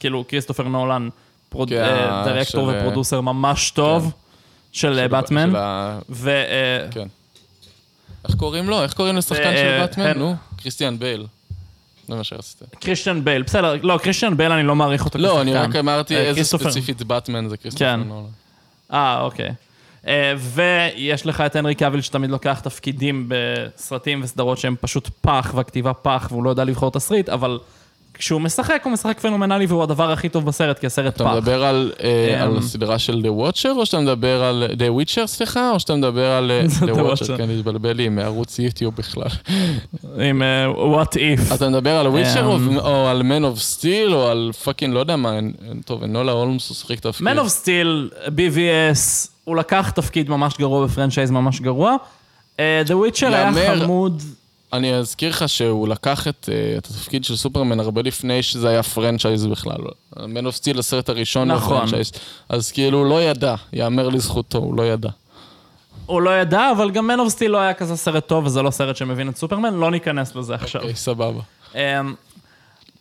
כאילו, 0.00 0.24
כריסטופר 0.28 0.62
נולן, 0.62 1.08
פרוד, 1.48 1.68
כן, 1.68 1.76
אה, 1.82 2.22
דירקטור 2.24 2.70
של, 2.70 2.76
אה, 2.76 2.80
ו 2.82 2.86
producer 2.86 3.20
ממש 3.20 3.70
טוב, 3.70 4.12
של 4.72 4.92
של- 4.92 4.98
אה, 4.98 5.08
באטמן, 5.08 5.50
של 5.50 5.56
ה- 5.56 5.98
ו... 6.10 6.28
אה, 6.30 6.86
כן. 6.90 7.08
איך 8.28 8.34
קוראים 8.36 8.68
לו? 8.68 8.82
איך 8.82 8.92
קוראים 8.92 9.16
לשחקן 9.16 9.42
אה, 9.42 9.56
של 9.56 9.66
אה, 9.66 9.80
באטמן? 9.80 10.06
הן- 10.06 10.18
נו, 10.18 10.34
קריסטיאן 10.62 10.98
בייל. 10.98 11.26
זה 12.08 12.14
מה 12.14 12.24
שרציתי. 12.24 12.64
קריסטיאן 12.80 13.24
בייל, 13.24 13.42
בסדר, 13.42 13.74
לא, 13.82 13.98
קריסטיאן 14.02 14.36
בייל 14.36 14.52
אני 14.52 14.62
לא 14.62 14.76
מעריך 14.76 15.04
אותו 15.04 15.18
לא, 15.18 15.40
אני 15.40 15.52
כשחקן. 15.52 15.68
רק 15.70 15.76
אמרתי 15.76 16.16
אה, 16.16 16.20
איזה. 16.20 16.44
ספציפית 16.44 17.02
באטמן 17.02 17.48
זה 17.48 17.56
כריסטופר 17.56 17.84
כן. 17.84 18.00
נולן. 18.00 18.26
אה, 18.92 19.20
אוקיי. 19.20 19.50
אה, 20.06 20.34
ויש 20.38 21.26
לך 21.26 21.40
את 21.40 21.56
הנרי 21.56 21.74
קאביל 21.74 22.00
שתמיד 22.00 22.30
לוקח 22.30 22.60
תפקידים 22.60 23.28
בסרטים 23.28 24.20
וסדרות 24.22 24.58
שהם 24.58 24.74
פשוט 24.80 25.08
פח, 25.20 25.52
והכתיבה 25.54 25.94
פח, 25.94 26.28
והוא 26.30 26.44
לא 26.44 26.50
יודע 26.50 26.64
לבחור 26.64 26.90
תסריט, 26.90 27.28
אבל 27.28 27.58
כשהוא 28.18 28.40
משחק, 28.40 28.80
הוא 28.84 28.92
משחק 28.92 29.20
פנומנלי, 29.20 29.66
והוא 29.66 29.82
הדבר 29.82 30.10
הכי 30.10 30.28
טוב 30.28 30.44
בסרט, 30.44 30.78
כי 30.78 30.86
הסרט 30.86 31.16
אתה 31.16 31.24
פח. 31.24 31.30
מדבר 31.30 31.64
על, 31.64 31.92
אה, 32.02 32.36
אמ. 32.36 32.50
על 32.50 32.58
הסדרה 32.58 32.98
של 32.98 33.22
The 33.24 33.40
Watcher, 33.42 33.68
או 33.76 33.86
שאתה 33.86 34.00
מדבר 34.00 34.42
על 34.42 34.64
The 34.78 35.02
Witcher, 35.02 35.26
סליחה, 35.26 35.70
או 35.70 35.80
שאתה 35.80 35.96
מדבר 35.96 36.30
על 36.30 36.50
אה, 36.50 36.62
The 36.88 36.96
Watcher. 36.98 37.36
כן, 37.36 37.50
התבלבל 37.50 37.92
לי 37.92 38.08
מערוץ 38.08 38.58
יוטיוב 38.58 38.94
בכלל. 38.96 39.28
עם 40.20 40.42
אה, 40.42 40.66
What 40.72 41.14
If. 41.14 41.54
אתה 41.54 41.68
מדבר 41.68 41.96
על 41.96 42.06
Witcher 42.06 42.56
אמ. 42.56 42.78
או 42.78 43.08
על 43.08 43.22
Man 43.22 43.42
of 43.42 43.58
Steel 43.58 44.12
או 44.12 44.28
על 44.28 44.50
fucking 44.64 44.94
לא 44.94 45.00
יודע 45.00 45.16
מה, 45.16 45.38
טוב, 45.84 46.04
אנולה 46.04 46.32
הולמס 46.32 46.68
הוא 46.68 46.76
שיחק 46.76 47.00
תפקיד. 47.00 47.26
Man 47.26 47.40
of 47.40 47.64
Steel, 47.64 48.14
BVS, 48.28 49.28
הוא 49.44 49.56
לקח 49.56 49.90
תפקיד 49.90 50.30
ממש 50.30 50.54
גרוע 50.58 50.86
ב 50.86 50.90
franchise 50.90 51.30
ממש 51.30 51.60
גרוע. 51.60 51.96
אה, 52.60 52.82
The 52.86 52.90
Witcher 52.90 53.26
היה 53.26 53.52
חמוד. 53.78 54.22
אני 54.72 54.94
אזכיר 54.94 55.30
לך 55.30 55.48
שהוא 55.48 55.88
לקח 55.88 56.28
את, 56.28 56.48
אה, 56.52 56.78
את 56.78 56.86
התפקיד 56.86 57.24
של 57.24 57.36
סופרמן 57.36 57.80
הרבה 57.80 58.02
לפני 58.02 58.42
שזה 58.42 58.68
היה 58.68 58.82
franchise 58.82 59.46
בכלל. 59.46 59.80
Man 60.14 60.18
of 60.18 60.60
Steel 60.60 60.78
הסרט 60.78 61.08
הראשון 61.08 61.50
נכון. 61.50 61.76
ב 61.76 61.79
franchise. 61.79 62.12
אז 62.48 62.72
כאילו 62.72 62.98
הוא 62.98 63.06
לא 63.06 63.22
ידע, 63.22 63.54
יאמר 63.72 64.08
לזכותו, 64.08 64.58
הוא 64.58 64.74
לא 64.76 64.82
ידע. 64.82 65.08
הוא 66.06 66.22
לא 66.22 66.30
ידע, 66.40 66.70
אבל 66.76 66.90
גם 66.90 67.10
Man 67.10 67.28
of 67.28 67.34
Steel 67.34 67.48
לא 67.48 67.58
היה 67.58 67.74
כזה 67.74 67.96
סרט 67.96 68.26
טוב, 68.26 68.46
וזה 68.46 68.62
לא 68.62 68.70
סרט 68.70 68.96
שמבין 68.96 69.28
את 69.28 69.36
סופרמן, 69.36 69.74
לא 69.74 69.90
ניכנס 69.90 70.36
לזה 70.36 70.54
עכשיו. 70.54 70.80
אוקיי, 70.80 70.96
סבבה. 70.96 71.40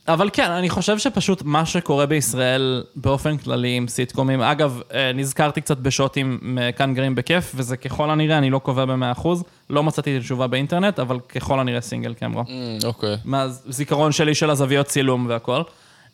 אבל 0.07 0.29
כן, 0.33 0.51
אני 0.51 0.69
חושב 0.69 0.97
שפשוט 0.97 1.41
מה 1.45 1.65
שקורה 1.65 2.05
בישראל 2.05 2.83
באופן 2.95 3.37
כללי 3.37 3.77
עם 3.77 3.87
סיטקומים, 3.87 4.41
אגב, 4.41 4.81
אה, 4.93 5.11
נזכרתי 5.13 5.61
קצת 5.61 5.77
בשוטים 5.77 6.39
מכאן 6.41 6.93
גרים 6.93 7.15
בכיף, 7.15 7.51
וזה 7.55 7.77
ככל 7.77 8.09
הנראה, 8.09 8.37
אני 8.37 8.49
לא 8.49 8.59
קובע 8.59 8.85
ב-100%, 8.85 9.27
לא 9.69 9.83
מצאתי 9.83 10.17
את 10.17 10.21
התשובה 10.21 10.47
באינטרנט, 10.47 10.99
אבל 10.99 11.19
ככל 11.19 11.59
הנראה 11.59 11.81
סינגל 11.81 12.13
קמרו. 12.13 12.41
Mm, 12.41 12.85
אוקיי. 12.85 13.15
מהזיכרון 13.25 14.11
שלי 14.11 14.35
של 14.35 14.49
הזוויות 14.49 14.85
צילום 14.85 15.25
והכל. 15.29 15.61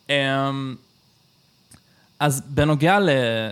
אמ, 0.10 0.76
אז 2.20 2.42
בנוגע 2.48 2.98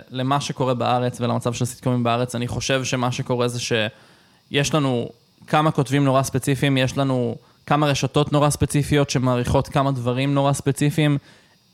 למה 0.09 0.41
שקורה 0.41 0.73
בארץ 0.73 1.21
ולמצב 1.21 1.53
של 1.53 1.65
סיטקומים 1.65 2.03
בארץ, 2.03 2.35
אני 2.35 2.47
חושב 2.47 2.83
שמה 2.83 3.11
שקורה 3.11 3.47
זה 3.47 3.59
שיש 3.59 4.73
לנו 4.73 5.09
כמה 5.47 5.71
כותבים 5.71 6.05
נורא 6.05 6.23
ספציפיים, 6.23 6.77
יש 6.77 6.97
לנו 6.97 7.35
כמה 7.65 7.87
רשתות 7.87 8.31
נורא 8.31 8.49
ספציפיות 8.49 9.09
שמעריכות 9.09 9.67
כמה 9.67 9.91
דברים 9.91 10.33
נורא 10.33 10.53
ספציפיים. 10.53 11.17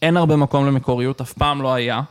אין 0.01 0.18
הרבה 0.18 0.35
מקום 0.35 0.65
למקוריות, 0.68 1.22
אף 1.22 1.34
פעם 1.34 1.61
לא 1.61 1.73
היה. 1.73 2.01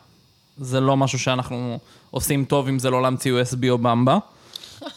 זה 0.59 0.81
לא 0.81 0.97
משהו 0.97 1.19
שאנחנו 1.19 1.79
עושים 2.11 2.45
טוב 2.45 2.69
אם 2.69 2.79
זה 2.79 2.91
לא 2.91 3.03
להמציא 3.03 3.33
USB 3.43 3.69
או 3.71 3.79
במבה. 3.79 4.19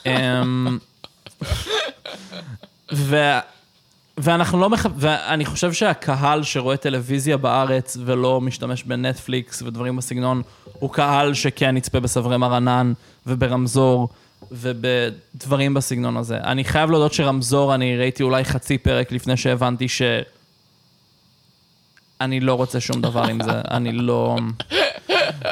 אמ, 0.05 0.77
ו... 2.93 3.15
ואנחנו 4.17 4.59
לא 4.59 4.69
מח... 4.69 4.85
ואני 4.95 5.45
חושב 5.45 5.73
שהקהל 5.73 6.43
שרואה 6.43 6.77
טלוויזיה 6.77 7.37
בארץ 7.37 7.97
ולא 8.05 8.41
משתמש 8.41 8.83
בנטפליקס 8.83 9.61
ודברים 9.61 9.95
בסגנון, 9.95 10.41
הוא 10.73 10.89
קהל 10.89 11.33
שכן 11.33 11.77
יצפה 11.77 11.99
בסברי 11.99 12.37
מרנן 12.37 12.93
וברמזור 13.27 14.09
ובדברים 14.51 15.73
בסגנון 15.73 16.17
הזה. 16.17 16.37
אני 16.37 16.63
חייב 16.63 16.91
להודות 16.91 17.13
שרמזור, 17.13 17.75
אני 17.75 17.97
ראיתי 17.97 18.23
אולי 18.23 18.43
חצי 18.43 18.77
פרק 18.77 19.11
לפני 19.11 19.37
שהבנתי 19.37 19.87
ש... 19.87 20.01
אני 22.21 22.39
לא 22.39 22.53
רוצה 22.53 22.79
שום 22.79 23.01
דבר 23.01 23.23
עם 23.23 23.43
זה, 23.43 23.51
אני 23.77 23.91
לא... 23.91 24.37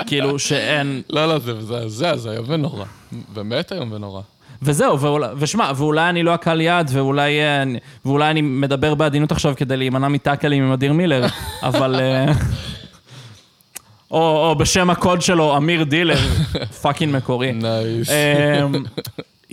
כאילו 0.08 0.40
שאין... 0.40 1.02
לא, 1.10 1.26
לא, 1.26 1.40
זה 1.40 1.54
מזעזע, 1.54 2.18
זה 2.18 2.32
איום 2.32 2.46
ונורא. 2.48 2.86
באמת 3.34 3.74
איום 3.74 3.92
ונורא. 3.92 4.22
וזהו, 4.62 5.00
ואולי, 5.00 5.28
ושמע, 5.38 5.72
ואולי 5.76 6.10
אני 6.10 6.24
לא 6.24 6.34
הקהל 6.34 6.62
יעד, 6.62 6.90
ואולי, 6.94 7.40
אה, 7.40 7.64
ואולי 8.06 8.32
אני 8.32 8.42
מדבר 8.42 8.96
בעדינות 8.96 9.32
עכשיו 9.32 9.54
כדי 9.58 9.78
להימנע 9.78 10.08
מטאקלים 10.08 10.64
עם 10.64 10.72
אדיר 10.72 10.94
מילר, 10.94 11.26
אבל... 11.64 12.02
או, 14.12 14.50
או 14.50 14.56
בשם 14.56 14.90
הקוד 14.90 15.22
שלו, 15.22 15.58
אמיר 15.58 15.84
דילר, 15.84 16.20
fucking 16.82 17.16
מקורי. 17.16 17.52
nice. 17.52 18.10
אה, 18.10 18.66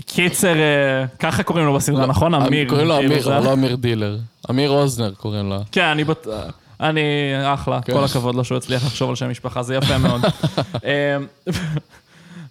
קיצר, 0.06 0.56
אה, 0.56 1.04
ככה 1.18 1.42
קוראים 1.42 1.66
לו 1.66 1.74
בסדרה, 1.74 2.06
נכון? 2.06 2.34
אמיר. 2.34 2.68
קוראים 2.68 2.86
לו 2.86 2.98
אמיר, 2.98 3.36
אבל 3.36 3.44
לא 3.44 3.52
אמיר 3.52 3.76
דילר. 3.76 4.18
אמיר 4.50 4.70
אוזנר 4.70 5.10
קוראים 5.14 5.48
לו. 5.48 5.58
כן, 5.72 5.84
אני 5.84 6.04
בט... 6.04 6.26
אני 6.80 7.00
אחלה, 7.44 7.82
כן. 7.82 7.92
כל 7.92 8.04
הכבוד 8.04 8.34
לו 8.34 8.44
שהוא 8.44 8.58
הצליח 8.58 8.84
לחשוב 8.84 9.10
על 9.10 9.16
שם 9.16 9.30
משפחה, 9.30 9.62
זה 9.62 9.74
יפה 9.74 9.98
מאוד. 9.98 10.22
אמ, 10.84 11.26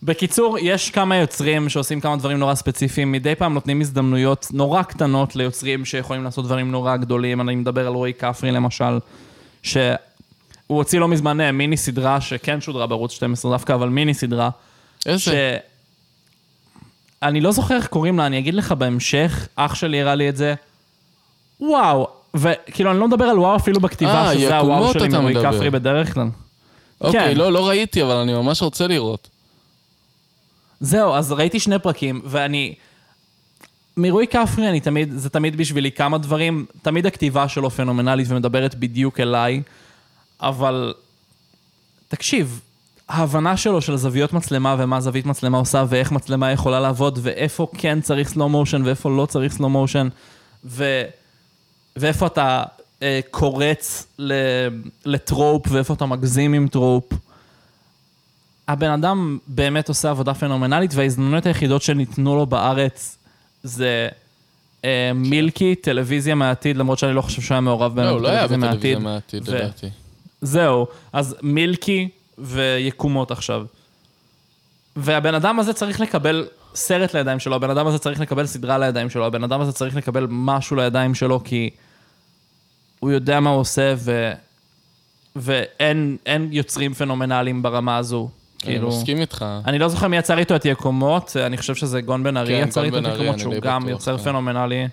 בקיצור, 0.04 0.58
יש 0.62 0.90
כמה 0.90 1.16
יוצרים 1.16 1.70
שעושים 1.70 2.02
כמה 2.02 2.16
דברים 2.16 2.38
נורא 2.38 2.56
ספציפיים, 2.56 3.12
מדי 3.12 3.36
פעם 3.36 3.54
נותנים 3.54 3.82
הזדמנויות 3.82 4.48
נורא 4.54 4.84
קטנות 4.84 5.36
ליוצרים 5.36 5.86
שיכולים 5.86 6.24
לעשות 6.24 6.46
דברים 6.46 6.72
נורא 6.72 6.98
גדולים, 6.98 7.42
אני 7.42 7.56
מדבר 7.56 7.88
על 7.88 7.94
רועי 7.94 8.14
כפרי 8.14 8.52
למשל, 8.52 9.00
שהוא 10.74 10.80
הוציא 10.80 11.00
לא 11.00 11.08
מזמן 11.08 11.42
אה, 11.42 11.52
מיני 11.52 11.78
סדרה 11.78 12.22
שכן 12.22 12.62
שודרה 12.62 12.88
בערוץ 12.88 13.12
12 13.12 13.52
דווקא, 13.52 13.74
אבל 13.74 13.90
מיני 13.90 14.14
סדרה, 14.14 14.50
ש... 15.00 15.08
איזה? 15.08 15.58
אני 17.24 17.42
לא 17.42 17.52
זוכר 17.52 17.76
איך 17.76 17.88
קוראים 17.88 18.18
לה, 18.18 18.26
אני 18.26 18.40
אגיד 18.40 18.54
לך 18.54 18.72
בהמשך, 18.72 19.48
אח 19.56 19.76
שלי 19.76 20.02
הראה 20.02 20.16
לי 20.16 20.30
את 20.30 20.38
זה. 20.38 20.54
וואו, 21.60 22.08
וכאילו, 22.34 22.92
אני 22.92 23.00
לא 23.00 23.08
מדבר 23.08 23.26
על 23.26 23.40
וואו 23.40 23.56
אפילו 23.56 23.80
בכתיבה, 23.80 24.28
אה, 24.28 24.34
שזה 24.34 24.58
הוואו 24.58 24.94
שלי 24.94 25.08
מרועי. 25.08 25.36
כפרי 25.36 25.70
בדרך 25.70 26.14
כלל. 26.14 26.28
אוקיי, 27.02 27.20
כן. 27.20 27.38
לא, 27.38 27.52
לא 27.52 27.68
ראיתי, 27.68 28.04
אבל 28.04 28.16
אני 28.16 28.34
ממש 28.34 28.62
רוצה 28.62 28.88
לראות. 28.88 29.30
זהו, 30.80 31.14
אז 31.14 31.32
ראיתי 31.32 31.60
שני 31.60 31.80
פרקים, 31.80 32.22
ואני... 32.26 32.74
מרועי 33.98 34.28
כפרי 34.28 34.70
אני 34.70 34.80
תמיד, 34.80 35.12
זה 35.16 35.30
תמיד 35.30 35.58
בשבילי 35.58 35.92
כמה 35.92 36.18
דברים, 36.18 36.66
תמיד 36.82 37.06
הכתיבה 37.06 37.48
שלו 37.48 37.70
פנומנלית 37.70 38.28
ומדברת 38.30 38.76
בדיוק 38.76 39.20
אליי, 39.20 39.62
אבל 40.44 40.94
תקשיב, 42.08 42.62
ההבנה 43.10 43.58
שלו 43.58 43.82
של 43.82 43.96
זוויות 43.98 44.34
מצלמה 44.34 44.76
ומה 44.80 45.02
זווית 45.02 45.26
מצלמה 45.26 45.58
עושה 45.58 45.86
ואיך 45.90 46.12
מצלמה 46.12 46.52
יכולה 46.52 46.80
לעבוד 46.80 47.20
ואיפה 47.22 47.68
כן 47.78 48.02
צריך 48.02 48.30
slow 48.30 48.50
motion 48.50 48.82
ואיפה 48.86 49.10
לא 49.10 49.26
צריך 49.26 49.54
slow 49.54 49.70
motion 49.70 50.08
ו... 50.66 51.04
ואיפה 51.96 52.28
אתה 52.28 52.64
אה, 53.02 53.20
קורץ 53.32 54.08
ל... 54.20 54.34
ל 55.06 55.16
trope 55.16 55.66
ואיפה 55.70 55.94
אתה 55.94 56.06
מגזים 56.06 56.54
עם 56.54 56.68
trope. 56.68 57.04
הבן 58.68 58.90
אדם 58.90 59.38
באמת 59.48 59.90
עושה 59.90 60.10
עבודה 60.10 60.34
פנומנלית, 60.34 60.92
וההזדמנויות 60.96 61.46
היחידות 61.46 61.82
שניתנו 61.82 62.36
לו 62.36 62.46
בארץ 62.46 63.18
זה 63.64 64.10
אה, 64.86 65.12
מילקי, 65.16 65.76
טלוויזיה 65.76 66.36
מהעתיד, 66.36 66.78
למרות 66.78 67.00
שאני 67.00 67.14
לא 67.14 67.22
חושב 67.22 67.42
שהוא 67.42 67.56
היה 67.56 67.62
מעורב 67.62 68.00
לא, 68.00 68.04
באמת 68.04 68.14
הוא 68.14 68.22
לא 68.22 68.28
היה 68.28 68.48
בטלוויזיה 68.48 68.70
בטלוויזיה 68.70 69.00
מהעתיד. 69.00 69.40
מהעתיד, 69.40 69.50
ו- 69.50 69.56
לדעתי. 69.56 70.03
זהו, 70.44 70.88
אז 71.14 71.36
מילקי 71.42 72.10
ויקומות 72.38 73.32
עכשיו. 73.32 73.66
והבן 74.96 75.36
אדם 75.36 75.60
הזה 75.60 75.74
צריך 75.74 76.00
לקבל 76.00 76.48
סרט 76.76 77.14
לידיים 77.14 77.40
שלו, 77.40 77.56
הבן 77.56 77.70
אדם 77.70 77.88
הזה 77.88 78.00
צריך 78.00 78.20
לקבל 78.20 78.46
סדרה 78.46 78.78
לידיים 78.78 79.10
שלו, 79.10 79.26
הבן 79.26 79.44
אדם 79.44 79.62
הזה 79.62 79.72
צריך 79.72 79.96
לקבל 79.96 80.28
משהו 80.30 80.76
לידיים 80.76 81.16
שלו, 81.16 81.42
כי 81.44 81.70
הוא 83.00 83.12
יודע 83.12 83.40
מה 83.40 83.50
הוא 83.50 83.60
עושה, 83.60 83.94
ו... 83.98 84.32
ואין 85.36 86.18
אין 86.26 86.50
יוצרים 86.52 86.94
פנומנליים 86.94 87.64
ברמה 87.64 87.98
הזו. 87.98 88.30
אני 88.64 88.72
כאילו... 88.72 88.88
מסכים 88.88 89.22
איתך. 89.22 89.46
אני 89.66 89.80
לא 89.80 89.88
זוכר 89.88 90.08
מי 90.08 90.18
יצר 90.18 90.38
איתו 90.38 90.56
את 90.56 90.66
יקומות, 90.66 91.38
אני 91.38 91.58
חושב 91.58 91.76
שזה 91.76 92.02
גון 92.02 92.24
בן 92.24 92.38
ארי 92.38 92.62
כן, 92.62 92.68
יצר 92.68 92.84
איתו 92.84 92.98
את 92.98 93.04
יקומות, 93.04 93.34
אני 93.34 93.40
שהוא 93.40 93.56
גם 93.62 93.82
בטוח, 93.82 93.92
יוצר 93.92 94.18
כן. 94.18 94.24
פנומנלי. 94.24 94.88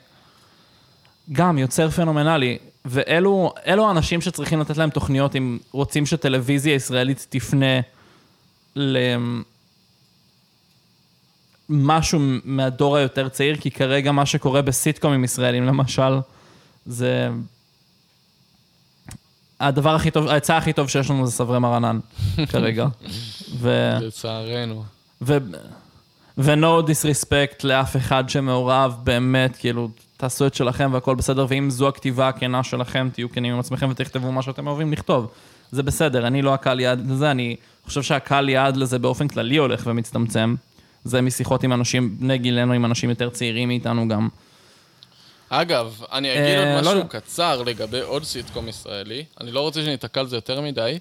גם 1.33 1.59
יוצר 1.59 1.91
פנומנלי. 1.91 2.59
ואלו 2.85 3.53
אלו 3.67 3.89
האנשים 3.89 4.21
שצריכים 4.21 4.61
לתת 4.61 4.77
להם 4.77 4.91
תוכניות 4.91 5.37
אם 5.37 5.59
רוצים 5.73 6.07
שטלוויזיה 6.07 6.75
ישראלית 6.75 7.27
תפנה 7.31 7.81
למשהו 11.71 12.21
מהדור 12.45 12.97
היותר 12.97 13.29
צעיר, 13.29 13.57
כי 13.57 13.71
כרגע 13.71 14.13
מה 14.13 14.27
שקורה 14.27 14.63
בסיטקומים 14.63 15.25
ישראלים 15.25 15.67
למשל, 15.67 16.21
זה... 16.87 17.29
הדבר 19.61 19.95
הכי 19.95 20.11
טוב, 20.11 20.29
העצה 20.29 20.57
הכי 20.57 20.73
טוב 20.73 20.89
שיש 20.89 21.11
לנו 21.11 21.27
זה 21.27 21.33
סברי 21.33 21.59
מרנן, 21.59 21.99
כרגע. 22.51 22.87
ו... 23.59 23.93
לצערנו. 24.01 24.85
ו... 25.23 25.39
ו-no 26.39 26.83
disrespect 26.87 27.61
לאף 27.65 27.97
אחד 27.97 28.29
שמעורב, 28.29 28.97
באמת, 29.05 29.57
כאילו, 29.57 29.89
תעשו 30.21 30.47
את 30.47 30.55
שלכם 30.55 30.91
והכל 30.93 31.15
בסדר, 31.15 31.47
ואם 31.49 31.71
זו 31.71 31.89
הכתיבה 31.89 32.29
הכנה 32.29 32.65
שלכם, 32.65 33.09
תהיו 33.13 33.31
כנים 33.31 33.53
עם 33.55 33.61
עצמכם 33.61 33.91
ותכתבו 33.91 34.33
מה 34.33 34.43
שאתם 34.43 34.67
אוהבים 34.67 34.93
לכתוב. 34.93 35.27
זה 35.73 35.83
בסדר, 35.83 36.27
אני 36.27 36.43
לא 36.43 36.55
הקהל 36.55 36.81
יעד 36.81 37.11
לזה, 37.11 37.31
אני 37.31 37.57
חושב 37.85 38.03
שהקהל 38.03 38.49
יעד 38.49 38.77
לזה 38.77 38.99
באופן 38.99 39.29
כללי 39.29 39.57
הולך 39.57 39.83
ומצטמצם. 39.87 40.55
זה 41.05 41.21
משיחות 41.21 41.65
עם 41.65 41.73
אנשים 41.73 42.19
בני 42.19 42.39
גילנו, 42.39 42.73
עם 42.73 42.85
אנשים 42.85 43.11
יותר 43.11 43.31
צעירים 43.31 43.69
מאיתנו 43.69 44.09
גם. 44.09 44.29
אגב, 45.49 46.01
אני 46.13 46.33
אגיד 46.33 46.43
אה, 46.43 46.59
עוד 46.59 46.75
לא 46.75 46.81
משהו 46.81 46.99
יודע. 46.99 47.09
קצר 47.09 47.63
לגבי 47.63 48.01
עוד 48.01 48.25
סיטקום 48.25 48.69
ישראלי. 48.69 49.25
אני 49.41 49.51
לא 49.51 49.61
רוצה 49.61 49.83
שניתקע 49.83 50.21
על 50.21 50.27
זה 50.27 50.37
יותר 50.37 50.61
מדי, 50.61 50.99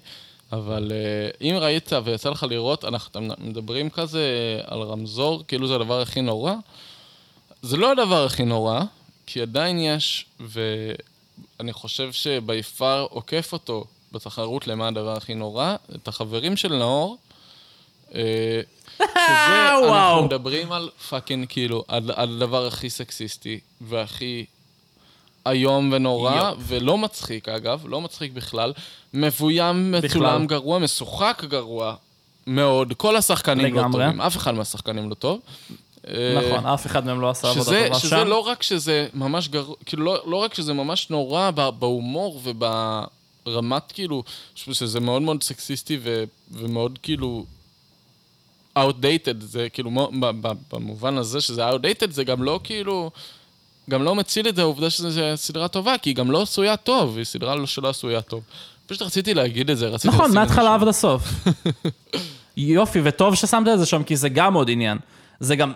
אבל 0.52 0.92
אה, 0.92 1.48
אם 1.48 1.54
ראית 1.56 1.92
ויצא 2.04 2.30
לך 2.30 2.46
לראות, 2.50 2.84
אנחנו 2.84 3.20
מדברים 3.38 3.90
כזה 3.90 4.24
על 4.66 4.82
רמזור, 4.82 5.44
כאילו 5.48 5.68
זה 5.68 5.74
הדבר 5.74 6.00
הכי 6.00 6.20
נורא. 6.20 6.54
זה 7.62 7.76
לא 7.76 7.92
הדבר 7.92 8.24
הכי 8.24 8.44
נורא, 8.44 8.80
כי 9.32 9.42
עדיין 9.42 9.78
יש, 9.78 10.26
ואני 10.40 11.72
חושב 11.72 12.12
שביפר 12.12 13.06
עוקף 13.10 13.52
אותו 13.52 13.84
בתחרות 14.12 14.66
למה 14.66 14.88
הדבר 14.88 15.16
הכי 15.16 15.34
נורא, 15.34 15.74
את 15.94 16.08
החברים 16.08 16.56
של 16.56 16.76
נאור. 16.76 17.18
אה, 18.14 18.60
שזה, 18.98 19.08
אנחנו. 19.88 20.22
מדברים 20.24 20.72
על 20.72 20.90
fucking, 21.08 21.46
כאילו, 21.48 21.84
על 21.88 22.10
על 22.14 22.36
הדבר 22.36 22.66
הכי 22.66 22.90
סקסיסטי 22.90 23.60
והכי 23.80 24.44
איום 25.46 25.92
ונורא, 25.92 26.36
yup. 26.36 26.58
ולא 26.60 26.98
מצחיק 26.98 27.48
אגב, 27.48 27.84
לא 27.88 28.00
מצחיק 28.00 28.32
בכלל. 28.32 28.72
מבוים, 29.14 29.92
מצולם 29.92 30.46
גרוע, 30.46 30.78
משוחק 30.78 31.44
גרוע 31.48 31.94
מאוד. 32.46 32.92
כל 32.96 33.16
השחקנים 33.16 33.74
לא 33.74 33.80
לגמרי. 33.80 34.04
טובים, 34.04 34.20
אף 34.20 34.36
אחד 34.36 34.54
מהשחקנים 34.54 35.10
לא 35.10 35.14
טוב. 35.14 35.40
אה, 36.08 36.38
נכון, 36.38 36.66
אף 36.66 36.86
אחד 36.86 37.06
מהם 37.06 37.20
לא 37.20 37.30
עשה 37.30 37.48
עבודה 37.48 37.64
שזה, 37.64 37.84
טובה 37.86 37.98
שזה 37.98 38.08
שם. 38.08 38.26
לא 38.26 38.38
רק 38.38 38.62
שזה 38.62 39.06
ממש 39.14 39.48
גרוע, 39.48 39.76
כאילו 39.86 40.04
לא, 40.04 40.22
לא 40.26 40.36
רק 40.36 40.54
שזה 40.54 40.72
ממש 40.72 41.10
נורא 41.10 41.50
בהומור 41.78 42.40
וברמת 42.44 43.92
כאילו, 43.92 44.22
שזה 44.54 45.00
מאוד 45.00 45.22
מאוד 45.22 45.42
סקסיסטי 45.42 45.98
ו, 46.02 46.24
ומאוד 46.52 46.98
כאילו 47.02 47.44
outdated, 48.78 49.40
זה 49.40 49.68
כאילו, 49.72 49.90
במובן 50.72 51.18
הזה 51.18 51.40
שזה 51.40 51.70
outdated, 51.70 52.10
זה 52.10 52.24
גם 52.24 52.42
לא 52.42 52.60
כאילו 52.64 53.10
גם 53.90 54.02
לא 54.02 54.14
מציל 54.14 54.48
את 54.48 54.56
זה 54.56 54.62
העובדה 54.62 54.90
שזו 54.90 55.20
סדרה 55.36 55.68
טובה, 55.68 55.98
כי 55.98 56.10
היא 56.10 56.16
גם 56.16 56.30
לא 56.30 56.42
עשויה 56.42 56.76
טוב, 56.76 57.16
היא 57.16 57.24
סדרה 57.24 57.54
לא- 57.54 57.66
שלא 57.66 57.88
עשויה 57.88 58.20
טוב. 58.20 58.42
פשוט 58.86 59.02
רציתי 59.02 59.34
להגיד 59.34 59.70
את 59.70 59.78
זה, 59.78 59.88
רציתי 59.88 60.14
נכון, 60.14 60.34
מההתחלה. 60.34 60.74
עד 60.74 60.88
הסוף. 60.88 61.22
יופי, 62.56 63.00
וטוב 63.04 63.34
ששמת 63.34 63.68
את 63.68 63.78
זה 63.78 63.86
שם, 63.86 64.02
כי 64.02 64.16
זה 64.16 64.28
גם 64.28 64.54
עוד 64.54 64.70
עניין. 64.70 64.98
זה 65.40 65.56
גם... 65.56 65.72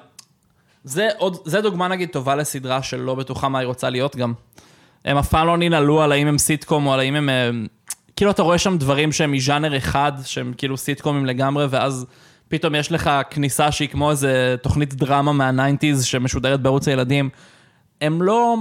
זה 0.85 1.09
עוד, 1.19 1.37
זה 1.45 1.61
דוגמה 1.61 1.89
נגיד 1.89 2.09
טובה 2.09 2.35
לסדרה 2.37 2.83
שלא 2.83 3.15
בטוחה 3.15 3.49
מה 3.49 3.59
היא 3.59 3.67
רוצה 3.67 3.91
להיות 3.91 4.17
גם. 4.17 4.33
הם 5.05 5.17
אף 5.17 5.29
פעם 5.29 5.47
לא 5.47 5.57
ננעלו 5.57 6.03
על 6.03 6.13
האם 6.13 6.27
הם 6.27 6.39
סיטקום 6.39 6.87
או 6.87 6.93
על 6.93 7.01
האם 7.01 7.15
הם... 7.15 7.29
אה, 7.29 7.51
כאילו 8.17 8.31
אתה 8.31 8.43
רואה 8.43 8.59
שם 8.59 8.79
דברים 8.79 9.13
שהם 9.13 9.33
מז'אנר 9.33 9.77
אחד, 9.77 10.13
שהם 10.25 10.55
כאילו 10.57 10.77
סיטקומים 10.77 11.27
לגמרי, 11.27 11.67
ואז 11.71 12.07
פתאום 12.49 12.75
יש 12.75 12.93
לך 12.93 13.11
כניסה 13.31 13.73
שהיא 13.73 13.89
כמו 13.89 14.11
איזה 14.11 14.57
תוכנית 14.63 14.95
דרמה 14.95 15.33
מהניינטיז 15.33 16.05
שמשודרת 16.05 16.61
בערוץ 16.61 16.89
הילדים. 16.89 17.31
הם 18.01 18.23
לא... 18.23 18.57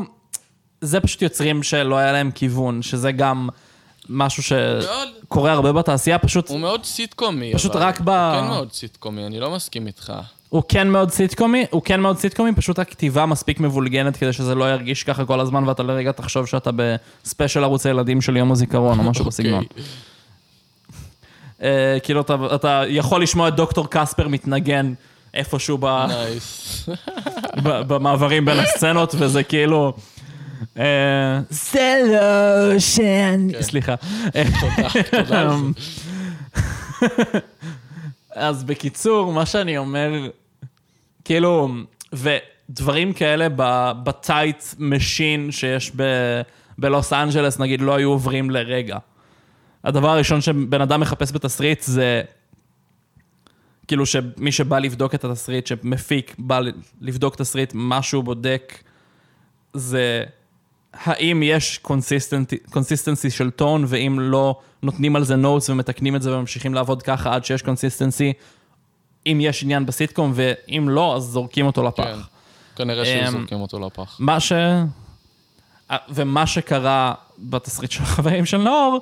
זה 0.81 0.99
פשוט 0.99 1.21
יוצרים 1.21 1.63
שלא 1.63 1.97
היה 1.97 2.11
להם 2.11 2.31
כיוון, 2.31 2.81
שזה 2.81 3.11
גם 3.11 3.49
משהו. 4.09 4.43
שקורה 4.43 5.51
הרבה 5.51 5.71
בתעשייה, 5.71 6.19
פשוט 6.19 6.49
הוא 6.49 6.59
מאוד 6.59 6.85
סיטקומי. 6.85 7.53
פשוט 7.53 7.75
אבל. 7.75 7.85
רק 7.85 7.99
ב- 7.99 8.09
הוא 8.09 8.41
כן 8.41 8.47
מאוד 8.47 8.73
סיטקומי, 8.73 9.25
אני 9.25 9.39
לא 9.39 9.51
מסכים 9.55 9.87
איתך. 9.87 10.13
הוא 10.53 10.63
כן 10.67 10.87
מאוד 10.87 11.11
סיטקומי, 11.11 11.65
הוא 11.69 11.81
כן 11.85 11.99
מאוד 11.99 12.17
סיטקומי, 12.17 12.55
פשוט 12.55 12.79
הכתיבה 12.79 13.25
מספיק 13.25 13.59
מבולגנת 13.59 14.17
כדי 14.17 14.33
שזה 14.33 14.55
לא 14.55 14.71
ירגיש 14.71 15.03
ככה 15.03 15.25
כל 15.25 15.39
הזמן, 15.39 15.67
ואתה 15.67 15.83
לרגע 15.83 16.11
תחשוב 16.11 16.45
שאתה 16.45 16.69
ב 16.75 16.86
special 16.86 17.63
ערוץ 17.63 17.85
הילדים 17.85 18.21
של 18.21 18.37
יום 18.37 18.51
הזיכרון 18.51 18.99
או 18.99 19.03
משהו 19.03 19.25
בסגנון. 19.25 19.63
אוקיי. 19.63 19.83
אה, 21.63 21.97
כאילו 22.03 22.21
אתה, 22.21 22.35
אתה 22.55 22.83
יכול 22.87 23.23
לשמוע 23.23 23.47
את 23.47 23.55
דוקטור 23.55 23.87
קספר 23.89 24.27
מתנגן 24.27 24.93
איפשהו 25.33 25.77
ב, 25.81 25.85
nice. 25.85 26.89
ב, 27.63 27.81
במעברים 27.87 28.45
בין 28.45 28.59
הסצנות, 28.59 29.15
וזה 29.17 29.43
כאילו... 29.43 29.93
אה, 30.79 31.39
זה 31.49 32.01
לא 32.11 32.79
שאני... 32.79 33.53
סליחה. 33.61 33.95
תודה 35.11 35.49
זה. 35.49 37.07
אז 38.35 38.63
בקיצור, 38.63 39.33
מה 39.33 39.45
שאני 39.45 39.77
אומר, 39.77 40.11
כאילו, 41.25 41.69
ודברים 42.13 43.13
כאלה 43.13 43.47
בטייט 44.03 44.63
משין 44.79 45.51
שיש 45.51 45.91
ב- 45.95 46.41
בלוס 46.77 47.13
אנג'לס, 47.13 47.59
נגיד, 47.59 47.81
לא 47.81 47.95
היו 47.95 48.09
עוברים 48.09 48.49
לרגע. 48.49 48.97
הדבר 49.83 50.09
הראשון 50.09 50.41
שבן 50.41 50.81
אדם 50.81 50.99
מחפש 50.99 51.31
בתסריט 51.31 51.81
זה, 51.81 52.21
כאילו 53.87 54.05
שמי 54.05 54.51
שבא 54.51 54.79
לבדוק 54.79 55.15
את 55.15 55.23
התסריט, 55.23 55.67
שמפיק, 55.67 56.35
בא 56.37 56.59
לבדוק 57.01 57.35
תסריט, 57.35 57.73
מה 57.73 58.01
שהוא 58.01 58.23
בודק 58.23 58.83
זה 59.73 60.23
האם 60.93 61.43
יש 61.43 61.77
consistency 62.71 63.29
של 63.29 63.49
טון, 63.49 63.85
ואם 63.87 64.17
לא, 64.19 64.59
נותנים 64.83 65.15
על 65.15 65.23
זה 65.23 65.35
notes 65.35 65.69
ומתקנים 65.69 66.15
את 66.15 66.21
זה 66.21 66.37
וממשיכים 66.37 66.73
לעבוד 66.73 67.01
ככה 67.03 67.35
עד 67.35 67.45
שיש 67.45 67.61
consistency, 67.61 68.33
אם 69.27 69.37
יש 69.41 69.63
עניין 69.63 69.85
בסיטקום, 69.85 70.31
ואם 70.35 70.89
לא, 70.89 71.15
אז 71.15 71.23
זורקים 71.23 71.65
אותו 71.65 71.83
לפח. 71.83 72.03
כן. 72.03 72.19
כנראה 72.75 73.05
שהיו 73.05 73.27
אמ, 73.27 73.31
זורקים 73.31 73.61
אותו 73.61 73.79
לפח. 73.79 74.17
מה 74.19 74.39
ש... 74.39 74.53
ומה 76.09 76.47
שקרה 76.47 77.13
בתסריט 77.39 77.91
של 77.91 78.03
החברים 78.03 78.45
של 78.45 78.57
נאור, 78.57 79.01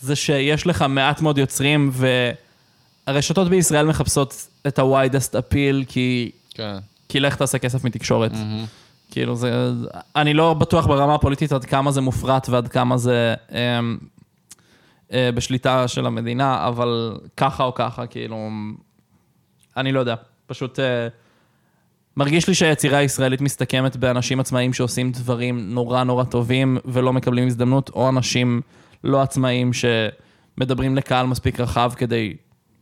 זה 0.00 0.16
שיש 0.16 0.66
לך 0.66 0.84
מעט 0.88 1.20
מאוד 1.20 1.38
יוצרים, 1.38 1.90
והרשתות 3.06 3.48
בישראל 3.48 3.86
מחפשות 3.86 4.46
את 4.66 4.78
ה-widest 4.78 5.32
appeal, 5.32 5.84
כי, 5.88 6.30
כן. 6.54 6.76
כי 7.08 7.20
לך 7.20 7.36
תעשה 7.36 7.58
כסף 7.58 7.84
מתקשורת. 7.84 8.32
כאילו 9.10 9.36
זה... 9.36 9.72
אני 10.16 10.34
לא 10.34 10.54
בטוח 10.54 10.86
ברמה 10.86 11.14
הפוליטית 11.14 11.52
עד 11.52 11.64
כמה 11.64 11.92
זה 11.92 12.00
מופרט 12.00 12.48
ועד 12.48 12.68
כמה 12.68 12.96
זה 12.96 13.34
אה, 13.52 13.80
אה, 15.12 15.32
בשליטה 15.32 15.88
של 15.88 16.06
המדינה, 16.06 16.68
אבל 16.68 17.18
ככה 17.36 17.64
או 17.64 17.74
ככה, 17.74 18.06
כאילו... 18.06 18.48
אני 19.76 19.92
לא 19.92 20.00
יודע. 20.00 20.14
פשוט... 20.46 20.78
אה, 20.80 21.08
מרגיש 22.16 22.48
לי 22.48 22.54
שהיצירה 22.54 22.98
הישראלית 22.98 23.40
מסתכמת 23.40 23.96
באנשים 23.96 24.40
עצמאיים 24.40 24.72
שעושים 24.72 25.12
דברים 25.12 25.74
נורא 25.74 26.04
נורא 26.04 26.24
טובים 26.24 26.78
ולא 26.84 27.12
מקבלים 27.12 27.46
הזדמנות, 27.46 27.90
או 27.90 28.08
אנשים 28.08 28.60
לא 29.04 29.22
עצמאיים 29.22 29.70
שמדברים 29.72 30.96
לקהל 30.96 31.26
מספיק 31.26 31.60
רחב 31.60 31.92
כדי 31.96 32.36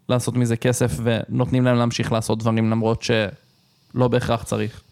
לעשות 0.09 0.35
מזה 0.35 0.56
כסף 0.56 0.93
ונותנים 1.02 1.65
להם 1.65 1.77
להמשיך 1.77 2.12
לעשות 2.12 2.39
דברים 2.39 2.70
למרות 2.70 3.02
שלא 3.02 4.09
בהכרח 4.09 4.43
צריך. 4.43 4.82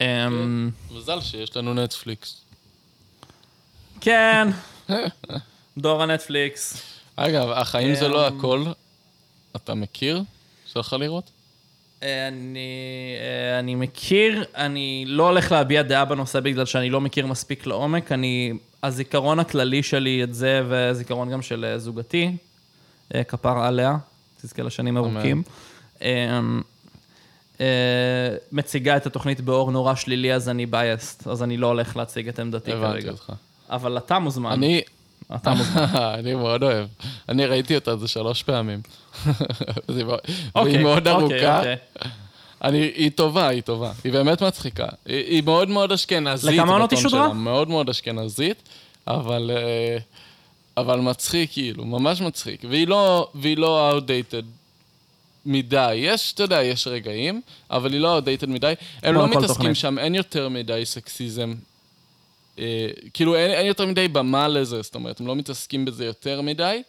אמ, 0.00 0.70
מזל 0.96 1.20
שיש 1.20 1.56
לנו 1.56 1.74
נטפליקס. 1.74 2.44
כן, 4.00 4.48
דור 5.78 6.02
הנטפליקס. 6.02 6.82
אגב, 7.16 7.48
החיים 7.50 7.94
זה 7.94 8.08
לא 8.08 8.28
אמ, 8.28 8.38
הכל. 8.38 8.64
אתה 9.56 9.74
מכיר? 9.74 10.22
שלך 10.74 10.96
לראות? 11.00 11.30
אני, 12.02 12.58
אה, 13.20 13.58
אני 13.58 13.74
מכיר, 13.74 14.44
אני 14.54 15.04
לא 15.06 15.28
הולך 15.28 15.52
להביע 15.52 15.82
דעה 15.82 16.04
בנושא 16.04 16.40
בגלל 16.40 16.64
שאני 16.64 16.90
לא 16.90 17.00
מכיר 17.00 17.26
מספיק 17.26 17.66
לעומק. 17.66 18.12
אני, 18.12 18.52
הזיכרון 18.82 19.38
הכללי 19.38 19.82
שלי 19.82 20.24
את 20.24 20.34
זה, 20.34 20.62
וזיכרון 20.68 21.30
גם 21.30 21.42
של 21.42 21.64
אה, 21.64 21.78
זוגתי, 21.78 22.36
אה, 23.14 23.24
כפר 23.24 23.58
עליה, 23.58 23.96
תזכה 24.42 24.62
לשנים. 24.62 24.96
ארוכים. 24.96 25.42
אה, 26.02 26.40
אה, 27.60 28.36
מציגה 28.52 28.96
את 28.96 29.06
התוכנית 29.06 29.40
באור 29.40 29.70
נורא 29.70 29.94
שלילי, 29.94 30.34
אז 30.34 30.48
אני 30.48 30.66
בייסט, 30.66 31.26
אז 31.26 31.42
אני 31.42 31.56
לא 31.56 31.66
הולך 31.66 31.96
להציג 31.96 32.28
את 32.28 32.38
עמדתי 32.38 32.72
הבנתי 32.72 33.00
כרגע. 33.00 33.10
אותך. 33.10 33.32
אבל 33.70 33.98
אתה 33.98 34.18
מוזמן. 34.18 34.52
אני... 34.52 34.82
אתה 35.34 35.50
מוזמן. 35.54 35.84
אני 36.18 36.34
מאוד 36.34 36.62
אוהב. 36.62 36.86
אני 37.28 37.46
ראיתי 37.46 37.74
אותה 37.74 37.90
איזה 37.90 38.08
שלוש 38.08 38.42
פעמים. 38.42 38.80
זה 39.88 40.04
מאוד- 40.04 40.18
אוקיי, 40.54 40.72
והיא 40.72 40.84
מאוד 40.84 41.08
אוקיי, 41.08 41.46
ארוכה. 41.46 41.58
אוקיי. 41.58 41.76
אני, 42.64 42.78
היא 42.78 43.10
טובה, 43.10 43.48
היא 43.48 43.62
טובה. 43.62 43.92
היא 44.04 44.12
באמת 44.12 44.42
מצחיקה. 44.42 44.86
היא, 45.06 45.24
היא 45.24 45.42
מאוד 45.42 45.68
מאוד 45.68 45.92
אשכנזית. 45.92 46.50
לכמה 46.54 46.72
עונות 46.72 46.90
היא 46.90 46.98
שודרה? 46.98 47.32
מאוד 47.32 47.68
מאוד 47.68 47.88
אשכנזית, 47.88 48.68
אבל, 49.06 49.50
אה, 49.54 49.98
אבל 50.76 51.00
מצחיק, 51.00 51.52
כאילו, 51.52 51.84
ממש 51.84 52.20
מצחיק. 52.20 52.64
והיא 52.70 52.86
לא, 52.88 53.28
והיא 53.34 53.56
לא 53.56 53.98
outdated 53.98 54.44
מדי. 55.46 55.94
יש, 55.94 56.32
אתה 56.32 56.42
יודע, 56.42 56.62
יש 56.62 56.86
רגעים, 56.86 57.40
אבל 57.70 57.92
היא 57.92 58.00
לא 58.00 58.18
outdated 58.18 58.46
מדי. 58.46 58.72
הם 59.02 59.14
לא 59.14 59.28
מתעסקים. 59.28 59.74
שם, 59.74 59.98
אין 59.98 60.14
יותר 60.14 60.48
מדי 60.48 60.82
סקסיזם. 60.84 61.54
אה, 62.58 62.88
כאילו, 63.14 63.36
אין, 63.36 63.50
אין 63.50 63.66
יותר 63.66 63.86
מדי 63.86 64.08
במה 64.08 64.48
לזה, 64.48 64.82
זאת 64.82 64.94
אומרת, 64.94 65.20
הם 65.20 65.26
לא 65.26 65.36
מתעסקים 65.36 65.84
בזה 65.84 66.04
יותר 66.04 66.40
מדי. 66.40 66.82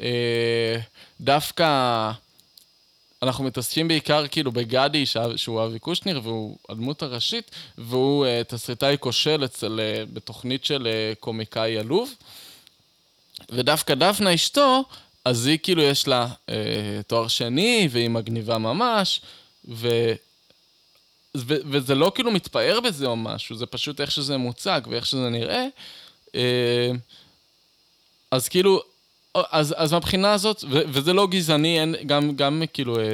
אה, 0.00 0.76
דווקא... 1.20 2.10
אנחנו 3.22 3.44
מתעסקים 3.44 3.88
בעיקר 3.88 4.28
כאילו 4.28 4.52
בגדי, 4.52 5.06
שה- 5.06 5.36
שהוא 5.36 5.64
אבי 5.64 5.78
קושניר, 5.78 6.20
והוא 6.22 6.56
הדמות 6.68 7.02
הראשית, 7.02 7.50
והוא 7.78 8.26
uh, 8.26 8.44
תסריטאי 8.44 8.96
כושל 9.00 9.44
אצל, 9.44 9.80
uh, 9.80 10.10
בתוכנית 10.12 10.64
של 10.64 10.88
uh, 10.88 11.16
קומיקאי 11.20 11.78
עלוב. 11.78 12.14
ודווקא 13.50 13.94
דפנה 13.94 14.34
אשתו, 14.34 14.84
אז 15.24 15.46
היא 15.46 15.58
כאילו 15.62 15.82
יש 15.82 16.08
לה 16.08 16.26
uh, 16.46 16.50
תואר 17.06 17.28
שני, 17.28 17.88
והיא 17.90 18.08
מגניבה 18.10 18.58
ממש, 18.58 19.20
ו... 19.68 19.88
וזה 21.34 21.94
לא 21.94 22.12
כאילו 22.14 22.30
מתפאר 22.30 22.80
בזה 22.80 23.06
או 23.06 23.16
משהו, 23.16 23.56
זה 23.56 23.66
פשוט 23.66 24.00
איך 24.00 24.10
שזה 24.10 24.36
מוצג 24.36 24.80
ואיך 24.88 25.06
שזה 25.06 25.28
נראה. 25.28 25.66
אה, 26.34 26.90
אז 28.30 28.48
כאילו, 28.48 28.82
אז, 29.34 29.74
אז 29.76 29.92
מהבחינה 29.92 30.32
הזאת, 30.32 30.64
ו- 30.70 30.82
וזה 30.88 31.12
לא 31.12 31.26
גזעני, 31.26 31.80
אין, 31.80 31.94
גם, 32.06 32.36
גם 32.36 32.62
כאילו, 32.72 32.98
אה, 32.98 33.04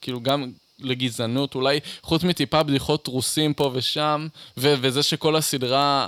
כאילו, 0.00 0.20
גם 0.20 0.52
לגזענות, 0.78 1.54
אולי 1.54 1.80
חוץ 2.02 2.22
מטיפה 2.24 2.62
בדיחות 2.62 3.06
רוסים 3.06 3.54
פה 3.54 3.70
ושם, 3.74 4.28
ו- 4.56 4.74
וזה 4.80 5.02
שכל 5.02 5.36
הסדרה, 5.36 6.06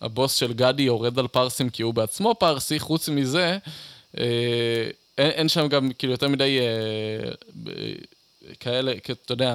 הבוס 0.00 0.34
של 0.34 0.52
גדי 0.52 0.82
יורד 0.82 1.18
על 1.18 1.28
פרסים 1.28 1.70
כי 1.70 1.82
הוא 1.82 1.94
בעצמו 1.94 2.34
פרסי, 2.34 2.80
חוץ 2.80 3.08
מזה, 3.08 3.58
אה, 4.18 4.24
אין, 5.18 5.30
אין 5.30 5.48
שם 5.48 5.68
גם 5.68 5.90
כאילו 5.98 6.12
יותר 6.12 6.28
מדי 6.28 6.58
אה, 6.60 7.30
ב- 7.62 7.94
כאלה, 8.60 8.92
אתה 9.12 9.32
יודע, 9.32 9.54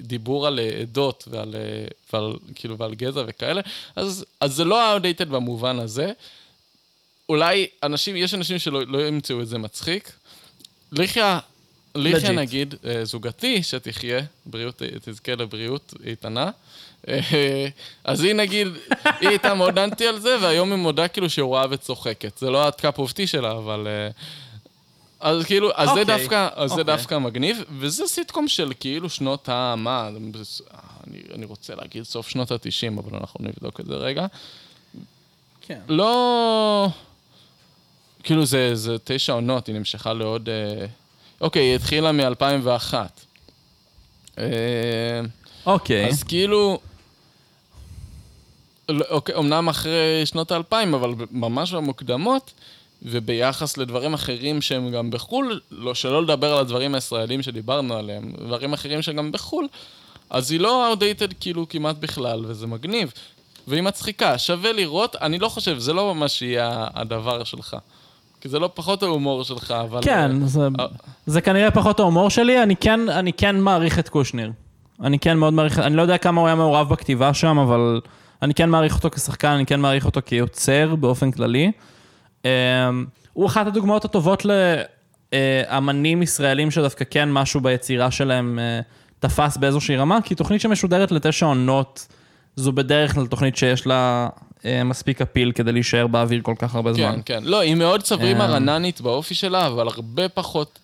דיבור 0.00 0.46
על 0.46 0.58
אה, 0.58 0.80
עדות 0.80 1.28
ועל, 1.30 1.54
אה, 1.54 1.84
ועל, 2.12 2.32
כאילו, 2.54 2.78
ועל 2.78 2.94
גזע 2.94 3.22
וכאלה, 3.26 3.60
אז, 3.96 4.24
אז 4.40 4.54
זה 4.54 4.64
לא 4.64 4.96
outdated 4.96 5.24
במובן 5.24 5.78
הזה. 5.78 6.12
אולי 7.28 7.66
אנשים, 7.82 8.16
יש 8.16 8.34
אנשים 8.34 8.58
שלא 8.58 8.86
לא 8.86 9.06
ימצאו 9.06 9.40
את 9.40 9.48
זה 9.48 9.58
מצחיק. 9.58 10.12
ליחיה, 10.92 11.38
ליחיה. 11.94 12.32
נגיד, 12.32 12.74
אה, 12.84 13.04
זוגתי, 13.04 13.62
שתחיה, 13.62 14.20
בריאות, 14.46 14.82
תזכה 15.04 15.34
לבריאות 15.34 15.94
איתנה. 16.06 16.50
אז 18.04 18.22
היא 18.22 18.32
נגיד, 18.32 18.68
היא 19.20 19.28
הייתה 19.28 19.54
מאוד 19.54 19.78
אנטי 19.78 20.06
על 20.06 20.20
זה, 20.20 20.36
והיום 20.40 20.72
היא 20.72 20.78
מודה 20.78 21.08
כאילו 21.08 21.30
שהיא 21.30 21.42
רואה 21.42 21.64
וצוחקת. 21.70 22.38
זה 22.38 22.50
לא 22.50 22.68
of 22.68 23.12
tea 23.12 23.26
שלה, 23.26 23.52
אבל... 23.52 23.86
אה, 23.86 24.10
אז 25.22 25.44
כאילו, 25.44 25.70
אז 25.74 25.88
זה 25.88 26.00
אוקיי, 26.00 26.04
דווקא, 26.04 26.48
אז 26.54 26.70
זה 26.70 26.80
אוקיי. 26.80 26.96
דווקא 26.96 27.18
מגניב, 27.18 27.64
וזה 27.78 28.06
סיטקום 28.06 28.48
של 28.48 28.72
כאילו 28.80 29.10
שנות 29.10 29.48
ה... 29.48 29.74
מה? 29.76 30.08
אני, 31.06 31.22
אני 31.34 31.44
רוצה 31.44 31.74
להגיד 31.74 32.02
סוף 32.02 32.28
שנות 32.28 32.50
ה-90, 32.50 33.00
אבל 33.00 33.18
אנחנו 33.18 33.44
נבדוק 33.44 33.80
את 33.80 33.86
זה 33.86 33.94
רגע. 33.94 34.26
כן. 35.60 35.80
לא... 35.88 36.88
כאילו 38.22 38.46
זה, 38.46 38.74
זה 38.74 38.96
תשע 39.04 39.32
עונות, 39.32 39.66
היא 39.66 39.74
נמשכה 39.74 40.12
לעוד... 40.12 40.48
אה... 40.48 40.86
אוקיי, 41.40 41.62
היא 41.62 41.74
התחילה 41.74 42.12
מ-2001. 42.12 42.94
אה... 44.38 44.44
אוקיי. 45.66 46.08
אז 46.08 46.22
כאילו... 46.22 46.80
לא, 48.88 49.04
אוקיי, 49.10 49.34
אמנם 49.36 49.68
אחרי 49.68 50.22
שנות 50.24 50.52
האלפיים, 50.52 50.94
אבל 50.94 51.14
ממש 51.30 51.72
במוקדמות, 51.72 52.52
וביחס 53.04 53.76
לדברים 53.76 54.14
אחרים 54.14 54.62
שהם 54.62 54.90
גם 54.90 55.10
בחו"ל, 55.10 55.60
לא, 55.70 55.94
שלא 55.94 56.22
לדבר 56.22 56.52
על 56.52 56.60
הדברים 56.60 56.94
הישראלים 56.94 57.42
שדיברנו 57.42 57.94
עליהם, 57.94 58.32
דברים 58.46 58.72
אחרים 58.72 59.02
שגם 59.02 59.32
בחו"ל, 59.32 59.66
אז 60.30 60.50
היא 60.50 60.60
לא 60.60 60.92
outdated 60.92 61.34
כאילו 61.40 61.68
כמעט 61.68 61.96
בכלל, 61.96 62.44
וזה 62.46 62.66
מגניב. 62.66 63.12
והיא 63.68 63.82
מצחיקה, 63.82 64.38
שווה 64.38 64.72
לראות, 64.72 65.16
אני 65.16 65.38
לא 65.38 65.48
חושב, 65.48 65.78
זה 65.78 65.92
לא 65.92 66.14
ממש 66.14 66.42
יהיה 66.42 66.86
הדבר 66.94 67.44
שלך. 67.44 67.76
כי 68.40 68.48
זה 68.48 68.58
לא 68.58 68.70
פחות 68.74 69.02
ההומור 69.02 69.44
שלך, 69.44 69.70
אבל... 69.70 70.00
כן, 70.02 70.46
זה, 70.46 70.68
אה, 70.80 70.86
זה 71.26 71.40
כנראה 71.40 71.70
פחות 71.70 72.00
ההומור 72.00 72.30
שלי, 72.30 72.62
אני 72.62 72.76
כן, 72.76 73.08
אני 73.08 73.32
כן 73.32 73.60
מעריך 73.60 73.98
את 73.98 74.08
קושניר. 74.08 74.52
אני 75.02 75.18
כן 75.18 75.36
מאוד 75.36 75.52
מעריך, 75.52 75.78
אני 75.78 75.96
לא 75.96 76.02
יודע 76.02 76.18
כמה 76.18 76.40
הוא 76.40 76.46
היה 76.46 76.56
מעורב 76.56 76.88
בכתיבה 76.88 77.34
שם, 77.34 77.58
אבל 77.58 78.00
אני 78.42 78.54
כן 78.54 78.70
מעריך 78.70 78.94
אותו 78.94 79.10
כשחקן, 79.10 79.48
אני 79.48 79.66
כן 79.66 79.80
מעריך 79.80 80.06
אותו 80.06 80.20
כיוצר 80.26 80.94
באופן 80.94 81.30
כללי. 81.30 81.72
אמ, 82.44 82.50
הוא 83.32 83.46
אחת 83.46 83.66
הדוגמאות 83.66 84.04
הטובות 84.04 84.46
לאמנים 85.32 86.22
ישראלים 86.22 86.70
שדווקא 86.70 87.04
כן 87.10 87.32
משהו 87.32 87.60
ביצירה 87.60 88.10
שלהם 88.10 88.58
אה, 88.58 88.80
תפס 89.20 89.56
באיזושהי 89.56 89.96
רמה, 89.96 90.18
כי 90.24 90.34
תוכנית 90.34 90.60
שמשודרת 90.60 91.12
לתשע 91.12 91.46
עונות, 91.46 92.06
זו 92.56 92.72
בדרך 92.72 93.14
כלל 93.14 93.26
תוכנית 93.26 93.56
שיש 93.56 93.86
לה 93.86 94.28
אה, 94.64 94.84
מספיק 94.84 95.20
אפיל 95.20 95.52
כדי 95.52 95.72
להישאר 95.72 96.06
באוויר 96.06 96.40
כל 96.42 96.54
כך 96.58 96.74
הרבה 96.74 96.92
זמן. 96.92 97.20
כן, 97.24 97.40
כן. 97.40 97.44
לא, 97.44 97.60
היא 97.60 97.74
מאוד 97.74 98.02
צברימה 98.02 98.44
אמ. 98.44 98.50
רננית 98.50 99.00
באופי 99.00 99.34
שלה, 99.34 99.66
אבל 99.66 99.88
הרבה 99.88 100.28
פחות... 100.28 100.78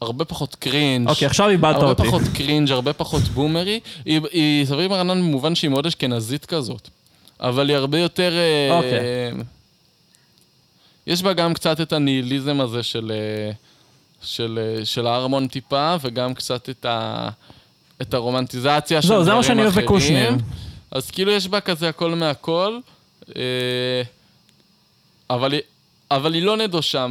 הרבה 0.00 0.24
פחות 0.24 0.54
קרינג'. 0.54 1.08
אוקיי, 1.08 1.26
עכשיו 1.26 1.48
איבדת 1.48 1.74
הרבה 1.74 1.88
אותי. 1.88 2.02
פחות 2.02 2.22
קרינג', 2.34 2.70
הרבה 2.70 2.92
פחות 2.92 3.22
בומרי. 3.22 3.80
היא, 4.04 4.20
היא 4.32 4.66
סברימה 4.66 4.96
רנן 4.96 5.20
במובן 5.20 5.54
שהיא 5.54 5.70
מאוד 5.70 5.86
אשכנזית 5.86 6.46
כזאת. 6.46 6.88
אבל 7.40 7.68
היא 7.68 7.76
הרבה 7.76 7.98
יותר... 7.98 8.32
אה, 8.32 8.76
אוקיי. 8.76 9.32
יש 11.06 11.22
בה 11.22 11.32
גם 11.32 11.54
קצת 11.54 11.80
את 11.80 11.92
הניהיליזם 11.92 12.60
הזה 12.60 12.82
של, 12.82 13.12
אה, 13.14 13.52
של, 14.22 14.58
אה, 14.62 14.84
של 14.84 15.06
הארמון 15.06 15.48
טיפה, 15.48 15.96
וגם 16.00 16.34
קצת 16.34 16.68
את, 16.70 16.84
ה, 16.84 17.28
את 18.02 18.14
הרומנטיזציה 18.14 19.02
של 19.02 19.08
זהו, 19.08 19.22
דברים 19.22 19.42
זה 19.42 19.48
אחרים. 19.52 19.56
מה 19.56 19.70
שאני 19.70 19.76
אוהב 19.76 19.86
בקושניר. 19.86 20.32
אז 20.90 21.10
כאילו 21.10 21.32
יש 21.32 21.48
בה 21.48 21.60
כזה 21.60 21.88
הכל 21.88 22.14
מהכל, 22.14 22.78
אה, 23.36 24.02
אבל, 25.30 25.54
אבל 26.10 26.34
היא 26.34 26.42
לא 26.42 26.56
נדושה 26.56 27.06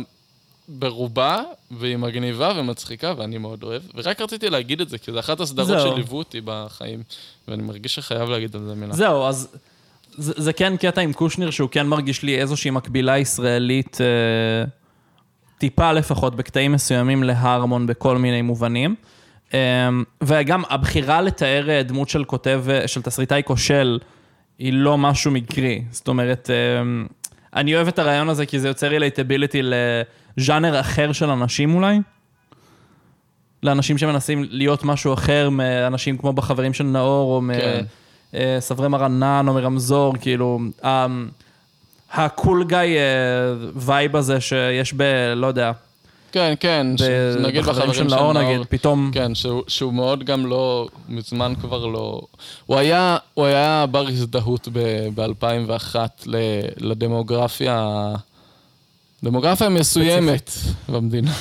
ברובה, 0.68 1.44
והיא 1.72 1.98
מגניבה 1.98 2.54
ומצחיקה, 2.56 3.14
ואני 3.18 3.38
מאוד 3.38 3.64
אוהב. 3.64 3.82
ורק 3.96 4.22
רציתי 4.22 4.50
להגיד 4.50 4.82
את 4.82 4.90
זה, 4.90 4.98
כי 4.98 5.12
זו 5.12 5.20
אחת 5.20 5.40
הסדרות 5.40 5.68
זהו. 5.68 5.92
שליוו 5.92 6.18
אותי 6.18 6.42
בחיים, 6.46 7.04
ואני 7.48 7.64
מרגיש 7.64 7.96
שחייב 7.96 8.30
להגיד 8.30 8.56
על 8.56 8.66
זה 8.66 8.76
מילה. 8.76 8.94
זהו, 8.94 9.24
אז 9.26 9.48
זה, 10.18 10.34
זה 10.38 10.54
כן 10.54 10.78
קטע 10.78 11.02
עם 11.02 11.14
קושניר 11.14 11.52
שהוא 11.52 11.70
כן 11.70 11.88
מרגיש 11.88 12.24
לי 12.24 12.42
איזושהי 12.42 12.72
מקבילה 12.72 13.18
ישראלית, 13.18 13.98
אה, 14.02 14.66
טיפה 15.58 15.92
לפחות, 15.92 16.36
בקטעים 16.36 16.72
מסוימים 16.72 17.24
להרמון 17.24 17.88
בכל 17.88 18.18
מיני 18.18 18.42
מובנים. 18.42 18.96
אה, 19.54 19.90
וגם 20.24 20.64
הבחירה 20.70 21.22
לתאר 21.22 21.70
אה, 21.70 21.84
דמות 21.84 22.10
של 22.10 22.24
כותב, 22.24 22.64
אה, 22.70 22.88
של 22.88 23.02
תסריטאי 23.02 23.42
כושל, 23.46 24.00
היא 24.60 24.74
לא 24.74 24.98
משהו 24.98 25.32
מקרי. 25.32 25.84
זאת 25.92 26.08
אומרת, 26.08 26.50
אה, 26.50 26.82
אני 27.56 27.76
אוהב 27.76 27.88
את 27.88 28.00
הרעיון 28.00 28.30
הזה 28.30 28.46
כי 28.46 28.60
זה 28.60 28.68
יוצר 28.68 28.88
רילייטביליטי 28.88 29.62
לז'אנר 29.64 30.80
אחר 30.80 31.12
של 31.12 31.30
אנשים 31.30 31.76
אולי. 31.76 32.00
לאנשים 33.64 33.98
שמנסים 33.98 34.46
להיות 34.50 34.84
משהו 34.84 35.14
אחר 35.14 35.50
מאנשים 35.50 36.18
כמו 36.18 36.34
בחברים 36.34 36.74
של 36.74 36.84
נאור, 36.84 37.36
או 37.36 37.42
כן. 37.54 37.84
מסברי 38.34 38.88
מרנן, 38.88 39.46
או 39.48 39.54
מרמזור, 39.54 40.14
כאילו, 40.22 40.60
ה 42.14 42.24
cool 42.24 42.64
guy 42.68 42.78
vibe 43.76 44.16
הזה 44.16 44.42
שיש 44.42 44.94
ב... 44.98 45.04
לא 45.36 45.48
יודע, 45.48 45.72
כן, 46.32 46.54
כן, 46.60 46.88
ש- 46.98 47.02
ב- 47.02 47.36
נגיד 47.46 47.64
בחברים 47.64 47.94
של 47.94 48.04
נאור 48.04 48.34
נגיד, 48.34 48.62
פתאום... 48.70 49.12
כן, 49.14 49.36
שהוא, 49.36 49.64
שהוא 49.68 49.94
מאוד 49.94 50.24
גם 50.24 50.46
לא, 50.46 50.88
מזמן 51.10 51.54
כבר 51.62 51.86
לא... 51.86 52.22
הוא 52.66 52.78
היה, 52.78 53.18
הוא 53.34 53.46
היה 53.46 53.86
בר 53.92 54.08
הזדהות 54.08 54.68
ב-2001 55.16 55.96
לדמוגרפיה, 56.78 57.90
דמוגרפיה 59.24 59.70
מסוימת 59.70 60.52
במדינה. 60.90 61.32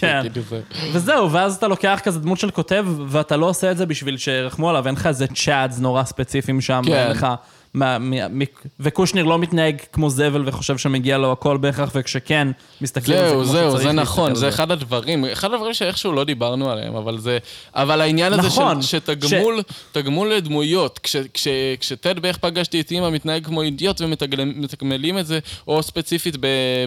כן. 0.00 0.22
זה. 0.48 0.60
וזהו, 0.92 1.32
ואז 1.32 1.56
אתה 1.56 1.68
לוקח 1.68 2.00
כזה 2.04 2.20
דמות 2.20 2.38
של 2.38 2.50
כותב, 2.50 2.86
ואתה 3.08 3.36
לא 3.36 3.46
עושה 3.46 3.70
את 3.70 3.76
זה 3.76 3.86
בשביל 3.86 4.16
שירחמו 4.16 4.70
עליו, 4.70 4.86
אין 4.86 4.94
לך 4.94 5.06
איזה 5.06 5.26
chads 5.26 5.78
נורא 5.78 6.04
ספציפיים 6.04 6.60
שם, 6.60 6.82
כן. 6.86 6.92
אין 6.92 7.10
לך... 7.10 7.26
מה, 7.76 7.98
מ, 7.98 8.38
מ, 8.38 8.42
וקושניר 8.80 9.24
לא 9.24 9.38
מתנהג 9.38 9.80
כמו 9.92 10.10
זבל 10.10 10.42
וחושב 10.46 10.78
שמגיע 10.78 11.18
לו 11.18 11.32
הכל 11.32 11.56
בהכרח, 11.56 11.90
וכשכן, 11.94 12.48
מסתכלים 12.80 13.18
על 13.18 13.24
זה 13.24 13.30
זהו, 13.30 13.42
כמו 13.42 13.52
זהו, 13.52 13.70
שצריך 13.70 13.82
זה 13.82 13.92
להסתכל 13.92 14.02
נכון, 14.02 14.30
על 14.30 14.36
זה 14.36 14.48
אחד 14.48 14.70
הדברים, 14.70 15.24
אחד 15.24 15.52
הדברים 15.52 15.74
שאיכשהו 15.74 16.12
לא 16.12 16.24
דיברנו 16.24 16.70
עליהם, 16.70 16.96
אבל 16.96 17.18
זה, 17.18 17.38
אבל 17.74 18.00
העניין 18.00 18.32
הזה 18.32 18.42
נכון, 18.42 18.82
של, 18.82 18.98
שתגמול, 18.98 19.62
תגמול 19.92 20.32
לדמויות, 20.32 20.98
כש, 20.98 21.16
כש, 21.34 21.48
כשטד 21.80 22.18
באיך 22.18 22.36
פגשתי 22.36 22.80
את 22.80 22.90
אימא 22.90 23.10
מתנהג 23.10 23.46
כמו 23.46 23.62
אידיוט 23.62 24.00
ומתגמלים 24.00 25.18
את 25.18 25.26
זה, 25.26 25.38
או 25.68 25.82
ספציפית 25.82 26.36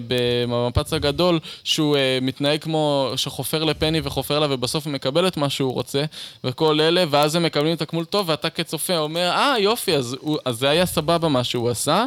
במפץ 0.07 0.93
הגדול, 0.93 1.39
שהוא 1.63 1.95
uh, 1.95 2.23
מתנהג 2.23 2.61
כמו 2.61 3.11
שחופר 3.15 3.63
לפני 3.63 4.01
וחופר 4.03 4.39
לה 4.39 4.47
ובסוף 4.49 4.85
הוא 4.85 4.93
מקבל 4.93 5.27
את 5.27 5.37
מה 5.37 5.49
שהוא 5.49 5.73
רוצה, 5.73 6.03
וכל 6.43 6.81
אלה, 6.81 7.03
ואז 7.09 7.35
הם 7.35 7.43
מקבלים 7.43 7.75
תגמול 7.75 8.05
טוב, 8.05 8.29
ואתה 8.29 8.49
כצופה 8.49 8.97
אומר, 8.97 9.29
אה, 9.29 9.55
יופי, 9.59 9.95
אז, 9.95 10.15
הוא, 10.19 10.37
אז 10.45 10.59
זה 10.59 10.69
היה 10.69 10.78
סבבה 10.85 11.27
מה 11.27 11.43
שהוא 11.43 11.69
עשה, 11.69 12.05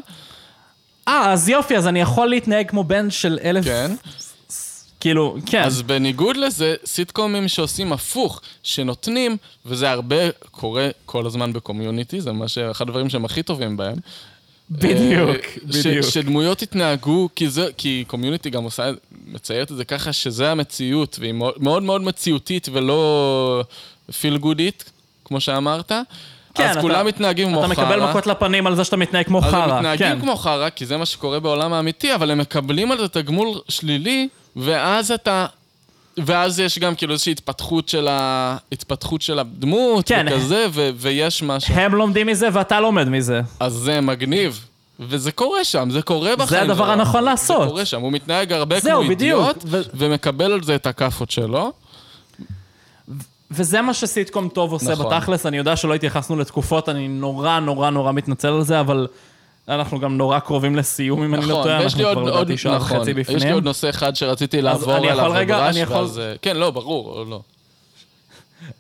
אה, 1.09 1.33
אז 1.33 1.49
יופי, 1.49 1.77
אז 1.77 1.87
אני 1.87 2.01
יכול 2.01 2.29
להתנהג 2.29 2.71
כמו 2.71 2.85
בן 2.85 3.11
של 3.11 3.39
אלף... 3.45 3.65
כן. 3.65 3.95
כאילו, 5.01 5.37
כן. 5.47 5.63
אז 5.63 5.83
בניגוד 5.83 6.37
לזה, 6.37 6.75
סיטקומים 6.87 7.49
שעושים 7.49 7.93
הפוך, 7.93 8.41
שנותנים, 8.63 9.37
וזה 9.67 9.91
הרבה 9.91 10.17
קורה 10.51 10.89
כל 11.07 11.27
הזמן 11.27 11.53
בקומיוניטי, 11.53 12.21
זה 12.21 12.33
מה 12.33 12.49
שאחד 12.49 12.89
הדברים 12.89 13.09
שהם 13.11 13.25
הכי 13.25 13.43
טובים 13.43 13.77
בהם. 13.77 13.97
בדיוק, 14.71 15.29
אה, 15.31 15.51
בדיוק. 15.65 16.07
שדמויות 16.11 16.63
יתנהגו, 16.63 17.29
כי 17.37 17.49
זה, 17.49 17.69
כי 17.77 18.05
קומיוניטי 18.07 18.51
גם 18.51 18.65
עושה, 18.65 18.91
מציירת 19.27 19.73
את 19.73 19.77
זה 19.77 19.85
ככה, 19.85 20.13
שזה 20.13 20.51
המציאות, 20.51 21.17
והיא 21.21 21.33
מאוד 21.33 21.55
מאוד, 21.63 21.83
מאוד 21.83 22.03
מציאותית 22.03 22.69
ולא 22.73 23.65
פיל 24.21 24.39
גודית, 24.39 24.91
כמו 25.25 25.41
שאמרת. 25.41 25.93
כן, 26.55 26.65
אז 26.65 26.71
אתה- 26.73 26.81
כולם 26.81 27.07
מתנהגים 27.07 27.49
כמו 27.49 27.65
אתה 27.65 27.75
חרא. 27.75 27.85
מקבל 27.85 28.09
מכות 28.09 28.27
לפנים 28.27 28.67
על 28.67 28.75
זה 28.77 28.85
שאתה 28.85 28.97
מתנהג 28.97 29.27
כמו 29.27 29.39
אז 29.39 29.45
חרא. 29.45 29.63
הם 29.63 29.77
מתנהגים 29.77 30.07
כן. 30.07 30.21
כמו 30.21 30.37
חרא, 30.37 30.69
כי 30.71 30.87
זה 30.87 30.97
מה 30.97 31.07
שקורה 31.07 31.41
בעולם 31.41 31.73
האמיתי, 31.73 32.15
אבל 32.15 32.31
הם 32.31 32.39
מקבלים 32.39 32.93
על 32.93 32.99
זה 32.99 33.09
תגמול 33.09 33.49
שלילי, 33.69 34.29
ואז 34.57 35.11
אתה... 35.11 35.47
ואז 36.19 36.61
יש 36.61 36.79
גם 36.79 36.95
כאילו 36.95 37.13
איזושהי 37.13 37.33
התפתחות 37.33 37.89
של, 37.89 38.09
ה... 38.11 38.57
התפתחות 38.73 39.23
של 39.23 39.39
הדמות, 39.39 40.09
כן. 40.09 40.27
וכזה, 40.31 40.67
ו... 40.71 40.91
ויש 40.97 41.43
משהו. 41.43 41.75
הם 41.75 41.95
לומדים 41.95 42.27
מזה 42.27 42.49
ואתה 42.53 42.81
לומד 42.81 43.09
מזה. 43.09 43.41
אז 43.61 43.73
זה 43.73 44.01
מגניב. 44.01 44.65
וזה 45.01 45.33
קורה 45.33 45.65
שם, 45.65 45.89
זה 45.91 46.03
קורה 46.03 46.37
בחיים. 46.37 46.63
הדבר 46.63 46.85
שלו. 46.85 46.93
הנכון 46.93 47.25
לעשות. 47.25 47.63
זה 47.63 47.69
קורה 47.69 47.85
שם, 47.85 48.01
הוא 48.01 48.13
מתנהג 48.13 48.53
הרבה 48.53 48.81
זהו, 48.81 49.01
כמו 49.01 49.11
בדיוק. 49.11 49.41
אידיוט, 49.49 49.65
ו- 49.67 49.81
ומקבל 49.95 50.53
על 50.53 50.63
זה 50.63 50.75
את 50.75 50.87
הכאפות 50.87 51.31
שלו. 51.31 51.73
וזה 53.53 53.83
מה 53.83 53.95
שסיטקום 53.95 54.49
טוב 54.49 54.73
עושה 54.73 54.93
נכון. 54.93 55.07
בתכלס, 55.07 55.47
אני 55.47 55.57
יודע 55.57 55.77
שלא 55.77 55.95
התייחסנו 55.95 56.37
לתקופות, 56.37 56.89
אני 56.89 57.09
נורא 57.09 57.61
נורא 57.61 57.91
נורא 57.91 58.13
מתנצל 58.13 58.49
על 58.49 58.63
זה, 58.63 58.81
אבל 58.81 59.07
אנחנו 59.69 60.01
גם 60.01 60.17
נורא 60.17 60.39
קרובים 60.39 60.77
לסיום, 60.77 61.23
אם 61.23 61.35
אני 61.35 61.47
לא 61.47 61.53
נכון, 61.53 61.63
טועה, 61.63 61.83
אנחנו 61.83 61.99
כבר 61.99 62.21
עוד, 62.21 62.29
לדעתי 62.29 62.57
שעה 62.57 62.77
נכון, 62.77 62.97
וחצי 62.97 63.11
יש 63.11 63.17
לי 63.17 63.23
בפנים. 63.37 63.55
עוד 63.55 63.65
נושא 63.65 63.89
אחד 63.91 64.17
שרציתי 64.17 64.63
לעבור 64.63 64.93
עליו 64.95 65.11
יכול 65.17 65.31
רגע, 65.37 65.57
בבראש, 65.59 65.75
אני 65.75 65.81
יכול- 65.83 65.97
ואז, 65.97 66.19
אה, 66.19 66.35
כן, 66.43 66.57
לא, 66.57 66.71
ברור, 66.71 67.19
או 67.19 67.25
לא. 67.25 67.41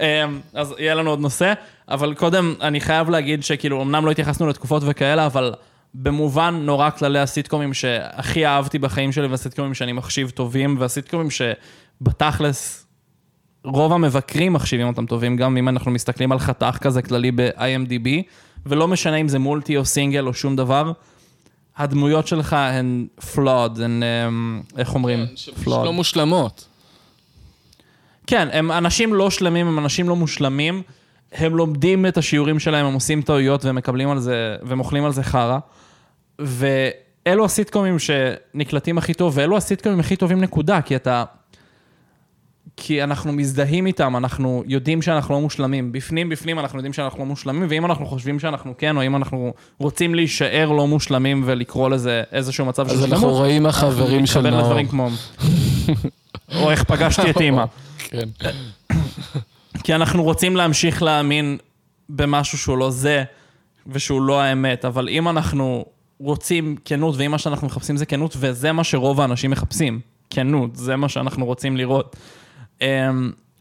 אמ, 0.00 0.40
אז 0.54 0.74
יהיה 0.78 0.94
לנו 0.94 1.10
עוד 1.10 1.20
נושא, 1.20 1.52
אבל 1.88 2.14
קודם 2.14 2.54
אני 2.60 2.80
חייב 2.80 3.10
להגיד 3.10 3.44
שכאילו, 3.44 3.82
אמנם 3.82 4.06
לא 4.06 4.10
התייחסנו 4.10 4.46
לתקופות 4.46 4.82
וכאלה, 4.86 5.26
אבל 5.26 5.54
במובן 5.94 6.60
נורא 6.62 6.90
כללי 6.90 7.18
הסיטקומים 7.18 7.74
שהכי 7.74 8.46
אהבתי 8.46 8.78
בחיים 8.78 9.12
שלי, 9.12 9.26
והסיטקומים 9.26 9.74
שאני 9.74 9.92
מחשיב 9.92 10.30
טובים, 10.30 10.76
והסיטקומים 10.78 11.28
שבתכלס 11.30 12.86
רוב 13.64 13.92
המבקרים 13.92 14.52
מחשיבים 14.52 14.86
אותם 14.86 15.06
טובים, 15.06 15.36
גם 15.36 15.56
אם 15.56 15.68
אנחנו 15.68 15.90
מסתכלים 15.90 16.32
על 16.32 16.38
חתך 16.38 16.78
כזה 16.80 17.02
כללי 17.02 17.30
ב-IMDb, 17.30 18.08
ולא 18.66 18.88
משנה 18.88 19.16
אם 19.16 19.28
זה 19.28 19.38
מולטי 19.38 19.76
או 19.76 19.84
סינגל 19.84 20.26
או 20.26 20.34
שום 20.34 20.56
דבר, 20.56 20.92
הדמויות 21.76 22.26
שלך 22.26 22.52
הן 22.52 23.06
flawed, 23.20 23.82
הן, 23.82 24.02
אמ, 24.02 24.62
איך 24.78 24.94
אומרים? 24.94 25.26
כן, 25.26 25.70
לא 25.70 25.92
מושלמות. 25.92 26.68
כן, 28.26 28.48
הם 28.52 28.72
אנשים 28.72 29.14
לא 29.14 29.30
שלמים, 29.30 29.66
הם 29.66 29.78
אנשים 29.78 30.08
לא 30.08 30.16
מושלמים. 30.16 30.82
הם 31.32 31.56
לומדים 31.56 32.06
את 32.06 32.18
השיעורים 32.18 32.58
שלהם, 32.58 32.86
הם 32.86 32.94
עושים 32.94 33.22
טעויות 33.22 33.64
והם 33.64 33.76
מקבלים 33.76 34.10
על 34.10 34.18
זה, 34.18 34.56
והם 34.62 34.80
אוכלים 34.80 35.04
על 35.04 35.12
זה 35.12 35.22
חרא. 35.22 35.58
ואלו 36.38 37.44
הסיטקומים 37.44 37.96
שנקלטים 37.98 38.98
הכי 38.98 39.14
טוב, 39.14 39.32
ואלו 39.36 39.56
הסיטקומים 39.56 40.00
הכי 40.00 40.16
טובים 40.16 40.40
נקודה, 40.40 40.82
כי 40.82 40.96
אתה... 40.96 41.24
כי 42.76 43.02
אנחנו 43.02 43.32
מזדהים 43.32 43.86
איתם, 43.86 44.16
אנחנו 44.16 44.62
יודעים 44.66 45.02
שאנחנו 45.02 45.34
לא 45.34 45.40
מושלמים. 45.40 45.92
בפנים, 45.92 46.28
בפנים 46.28 46.58
אנחנו 46.58 46.78
יודעים 46.78 46.92
שאנחנו 46.92 47.18
לא 47.18 47.24
מושלמים, 47.24 47.66
ואם 47.68 47.86
אנחנו 47.86 48.06
חושבים 48.06 48.40
שאנחנו 48.40 48.74
כן, 48.78 48.96
או 48.96 49.02
אם 49.02 49.16
אנחנו 49.16 49.52
רוצים 49.78 50.14
להישאר 50.14 50.72
לא 50.72 50.86
מושלמים 50.86 51.42
ולקרוא 51.46 51.90
לזה 51.90 52.22
איזשהו 52.32 52.66
מצב 52.66 52.88
של 52.88 52.94
אז 52.94 53.00
שלמות, 53.00 53.12
אנחנו 53.12 53.30
רואים 53.30 53.66
החברים 53.66 54.26
של 54.26 54.40
נאור. 54.40 54.60
לדברים 54.60 54.88
כמו... 54.88 55.08
או 56.56 56.70
איך 56.70 56.84
פגשתי 56.84 57.30
את 57.30 57.40
אימא. 57.40 57.64
כן. 57.98 58.28
כי 59.84 59.94
אנחנו 59.94 60.22
רוצים 60.22 60.56
להמשיך 60.56 61.02
להאמין 61.02 61.58
במשהו 62.08 62.58
שהוא 62.58 62.78
לא 62.78 62.90
זה, 62.90 63.24
ושהוא 63.86 64.22
לא 64.22 64.40
האמת, 64.40 64.84
אבל 64.84 65.08
אם 65.08 65.28
אנחנו 65.28 65.84
רוצים 66.20 66.76
כנות, 66.84 67.14
ואם 67.16 67.30
מה 67.30 67.38
שאנחנו 67.38 67.66
מחפשים 67.66 67.96
זה 67.96 68.06
כנות, 68.06 68.36
וזה 68.38 68.72
מה 68.72 68.84
שרוב 68.84 69.20
האנשים 69.20 69.50
מחפשים, 69.50 70.00
כנות, 70.30 70.76
זה 70.76 70.96
מה 70.96 71.08
שאנחנו 71.08 71.46
רוצים 71.46 71.76
לראות. 71.76 72.16
Um, 72.82 72.84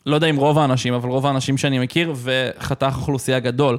לא 0.06 0.16
יודע 0.16 0.28
אם 0.28 0.36
רוב 0.36 0.58
האנשים, 0.58 0.94
אבל 0.94 1.10
רוב 1.10 1.26
האנשים 1.26 1.58
שאני 1.58 1.80
מכיר, 1.80 2.14
וחתך 2.16 2.94
אוכלוסייה 2.98 3.40
גדול. 3.40 3.78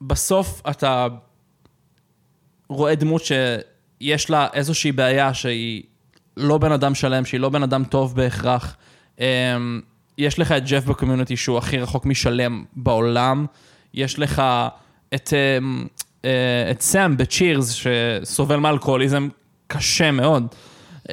בסוף 0.00 0.62
אתה 0.70 1.06
רואה 2.68 2.94
דמות 2.94 3.22
שיש 3.24 4.30
לה 4.30 4.46
איזושהי 4.52 4.92
בעיה 4.92 5.34
שהיא 5.34 5.82
לא 6.36 6.58
בן 6.58 6.72
אדם 6.72 6.94
שלם, 6.94 7.24
שהיא 7.24 7.40
לא 7.40 7.48
בן 7.48 7.62
אדם 7.62 7.84
טוב 7.84 8.16
בהכרח. 8.16 8.76
Um, 9.16 9.20
יש 10.18 10.38
לך 10.38 10.52
את 10.52 10.68
ג'ף 10.68 10.84
בקומיוניטי 10.84 11.36
שהוא 11.36 11.58
הכי 11.58 11.78
רחוק 11.78 12.06
משלם 12.06 12.64
בעולם. 12.76 13.46
יש 13.94 14.18
לך 14.18 14.42
את, 15.14 15.28
um, 15.28 15.88
uh, 16.22 16.24
את 16.70 16.80
סאם 16.80 17.16
בצ'ירס 17.16 17.70
שסובל 17.72 18.56
מאלכוהוליזם 18.56 19.28
קשה 19.66 20.10
מאוד. 20.10 20.46
Uh, 21.08 21.10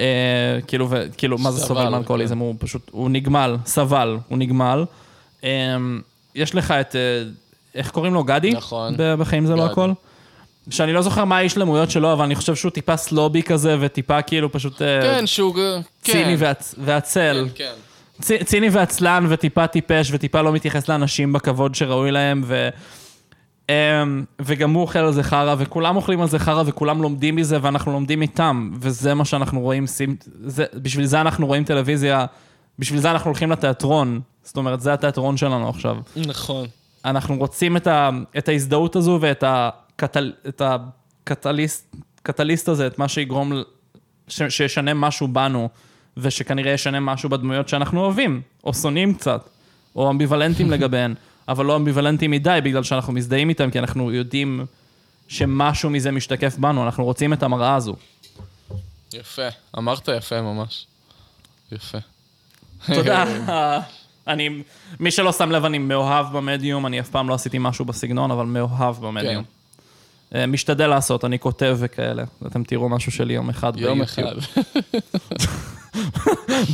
כאילו, 0.67 0.89
כאילו, 1.17 1.37
מה 1.37 1.51
זה 1.51 1.61
סובל 1.65 1.89
מאלכוהוליזם? 1.89 2.37
הוא 2.37 2.55
פשוט, 2.59 2.89
הוא 2.91 3.09
נגמל, 3.09 3.57
סבל, 3.65 4.17
הוא 4.27 4.37
נגמל. 4.37 4.85
Um, 5.41 5.45
יש 6.35 6.55
לך 6.55 6.71
את, 6.71 6.91
uh, 6.91 6.97
איך 7.75 7.91
קוראים 7.91 8.13
לו? 8.13 8.23
גדי? 8.23 8.51
נכון. 8.51 8.93
בחיים 9.19 9.45
זה 9.45 9.55
לא. 9.55 9.65
הכל? 9.65 9.91
שאני 10.69 10.93
לא 10.93 11.01
זוכר 11.01 11.25
מה 11.25 11.37
האיש 11.37 11.57
למויות 11.57 11.91
שלו, 11.91 12.13
אבל 12.13 12.25
אני 12.25 12.35
חושב 12.35 12.55
שהוא 12.55 12.71
טיפה 12.71 12.97
סלובי 12.97 13.43
כזה, 13.43 13.77
וטיפה 13.79 14.21
כאילו 14.21 14.51
פשוט 14.51 14.81
אה, 14.81 15.01
כן, 15.01 15.27
שהוא... 15.27 15.55
כן. 15.55 15.81
ציני 16.11 16.35
ועצ- 16.39 16.75
ועצל. 16.77 17.47
כן, 17.55 17.73
כן. 18.27 18.43
ציני 18.43 18.69
ועצלן, 18.69 19.25
וטיפה 19.29 19.67
טיפש, 19.67 20.09
וטיפה 20.11 20.41
לא 20.41 20.51
מתייחס 20.51 20.89
לאנשים 20.89 21.33
בכבוד 21.33 21.75
שראוי 21.75 22.11
להם, 22.11 22.41
ו... 22.45 22.69
אמ, 23.69 24.23
וגם 24.41 24.73
הוא 24.73 24.81
אוכל 24.81 24.99
על 24.99 25.13
זה 25.13 25.23
חרא, 25.23 25.55
וכולם 25.57 25.95
אוכלים 25.95 26.21
על 26.21 26.27
זה 26.27 26.39
חרא, 26.39 26.63
וכולם 26.65 27.01
לומדים 27.01 27.35
מזה, 27.35 27.57
ואנחנו 27.61 27.91
לומדים 27.91 28.21
איתם, 28.21 28.71
וזה 28.79 29.13
מה 29.13 29.25
שאנחנו 29.25 29.61
רואים, 29.61 29.85
זה, 30.25 30.65
בשביל 30.75 31.05
זה 31.05 31.21
אנחנו 31.21 31.47
רואים 31.47 31.63
טלוויזיה, 31.63 32.25
בשביל 32.79 32.99
זה 32.99 33.11
אנחנו 33.11 33.29
הולכים 33.29 33.51
לתיאטרון. 33.51 34.21
זאת 34.43 34.57
אומרת, 34.57 34.81
זה 34.81 34.93
התיאטרון 34.93 35.37
שלנו 35.37 35.69
עכשיו. 35.69 35.97
נכון. 36.15 36.67
אנחנו 37.05 37.35
רוצים 37.35 37.77
את, 37.77 37.87
ה, 37.87 38.09
את 38.37 38.49
ההזדהות 38.49 38.95
הזו 38.95 39.17
ואת 39.21 39.43
הקטל, 39.47 40.33
את 40.47 40.61
הקטליסט, 40.65 41.95
קטליסט 42.23 42.69
הזה, 42.69 42.87
את 42.87 42.99
מה 42.99 43.07
שיגרום, 43.07 43.51
ש, 44.27 44.41
שישנה 44.49 44.93
משהו 44.93 45.27
בנו, 45.27 45.69
ושכנראה 46.17 46.71
ישנה 46.71 46.99
משהו 46.99 47.29
בדמויות 47.29 47.69
שאנחנו 47.69 48.01
אוהבים, 48.01 48.41
או 48.63 48.73
שונאים 48.73 49.13
קצת, 49.13 49.49
או 49.95 50.09
אמביוולנטים 50.09 50.71
לגביהן, 50.73 51.13
אבל 51.47 51.65
לא 51.65 51.75
אמביוולנטים 51.75 52.31
מדי, 52.31 52.59
בגלל 52.63 52.83
שאנחנו 52.83 53.13
מזדהים 53.13 53.49
איתם, 53.49 53.71
כי 53.71 53.79
אנחנו 53.79 54.11
יודעים 54.11 54.65
שמשהו 55.27 55.89
מזה 55.89 56.11
משתקף 56.11 56.57
בנו, 56.57 56.83
אנחנו 56.83 57.03
רוצים 57.03 57.33
את 57.33 57.43
המראה 57.43 57.75
הזו. 57.75 57.95
יפה. 59.13 59.47
אמרת 59.77 60.09
יפה 60.17 60.41
ממש. 60.41 60.87
יפה. 61.71 61.97
תודה. 62.93 63.25
אני, 64.27 64.49
מי 64.99 65.11
שלא 65.11 65.31
שם 65.31 65.51
לב, 65.51 65.65
אני 65.65 65.77
מאוהב 65.77 66.37
במדיום, 66.37 66.85
אני 66.85 66.99
אף 66.99 67.09
פעם 67.09 67.29
לא 67.29 67.33
עשיתי 67.33 67.57
משהו 67.59 67.85
בסגנון, 67.85 68.31
אבל 68.31 68.45
מאוהב 68.45 68.95
במדיום. 69.05 69.43
אה, 70.35 70.45
משתדל 70.47 70.87
לעשות, 70.87 71.25
אני 71.25 71.39
כותב 71.39 71.77
וכאלה. 71.79 72.23
אתם 72.47 72.63
תראו 72.63 72.89
משהו 72.89 73.11
שלי 73.11 73.33
יום 73.33 73.49
אחד 73.49 73.77
יום 73.77 73.99
ביוטיוב. 73.99 74.37
אחד. 74.37 74.61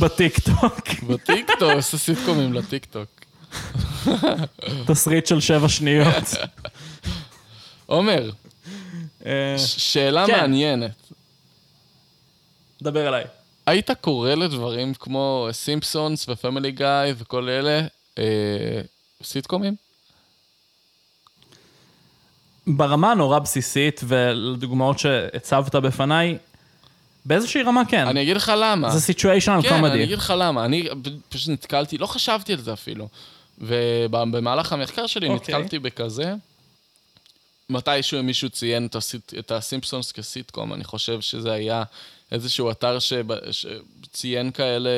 בטיקטוק. 0.00 0.88
בטיקטוק, 1.08 1.62
עושה 1.62 1.98
סיטקומים 1.98 2.52
לטיקטוק. 2.52 3.21
תסריט 4.86 5.26
של 5.26 5.40
שבע 5.40 5.68
שניות. 5.68 6.24
עומר, 7.86 8.30
אה, 9.26 9.54
שאלה 9.58 10.26
כן. 10.26 10.40
מעניינת. 10.40 11.12
דבר 12.82 13.08
אליי. 13.08 13.24
היית 13.66 13.90
קורא 14.00 14.34
לדברים 14.34 14.94
כמו 14.94 15.48
סימפסונס 15.52 16.28
ופמילי 16.28 16.70
גיא 16.70 16.86
וכל 17.18 17.48
אלה 17.48 17.80
אה, 18.18 18.24
סיטקומים? 19.22 19.74
ברמה 22.66 23.12
הנורא 23.12 23.38
בסיסית, 23.38 24.00
ולדוגמאות 24.04 24.98
שהצבת 24.98 25.74
בפניי, 25.74 26.38
באיזושהי 27.24 27.62
רמה 27.62 27.82
כן. 27.88 28.06
אני 28.06 28.22
אגיד 28.22 28.36
לך 28.36 28.52
למה. 28.56 28.90
זה 28.90 29.00
סיטואשנל 29.00 29.62
כן, 29.62 29.68
אני 29.68 29.80
קומדי. 29.82 30.04
אגיד 30.04 30.18
לך 30.18 30.32
למה. 30.36 30.64
אני 30.64 30.88
פשוט 31.28 31.48
נתקלתי, 31.48 31.98
לא 31.98 32.06
חשבתי 32.06 32.52
על 32.52 32.60
זה 32.60 32.72
אפילו. 32.72 33.08
ובמהלך 33.62 34.72
המחקר 34.72 35.06
שלי 35.06 35.28
אוקיי. 35.28 35.54
נתקלתי 35.54 35.78
בכזה. 35.78 36.34
מתישהו 37.70 38.22
מישהו 38.22 38.50
ציין 38.50 38.86
את, 38.86 38.96
הסיט, 38.96 39.34
את 39.38 39.50
הסימפסונס 39.50 40.12
כסיטקום, 40.12 40.72
אני 40.72 40.84
חושב 40.84 41.20
שזה 41.20 41.52
היה 41.52 41.82
איזשהו 42.32 42.70
אתר 42.70 42.98
שב, 42.98 43.26
שציין 43.50 44.50
כאלה, 44.50 44.90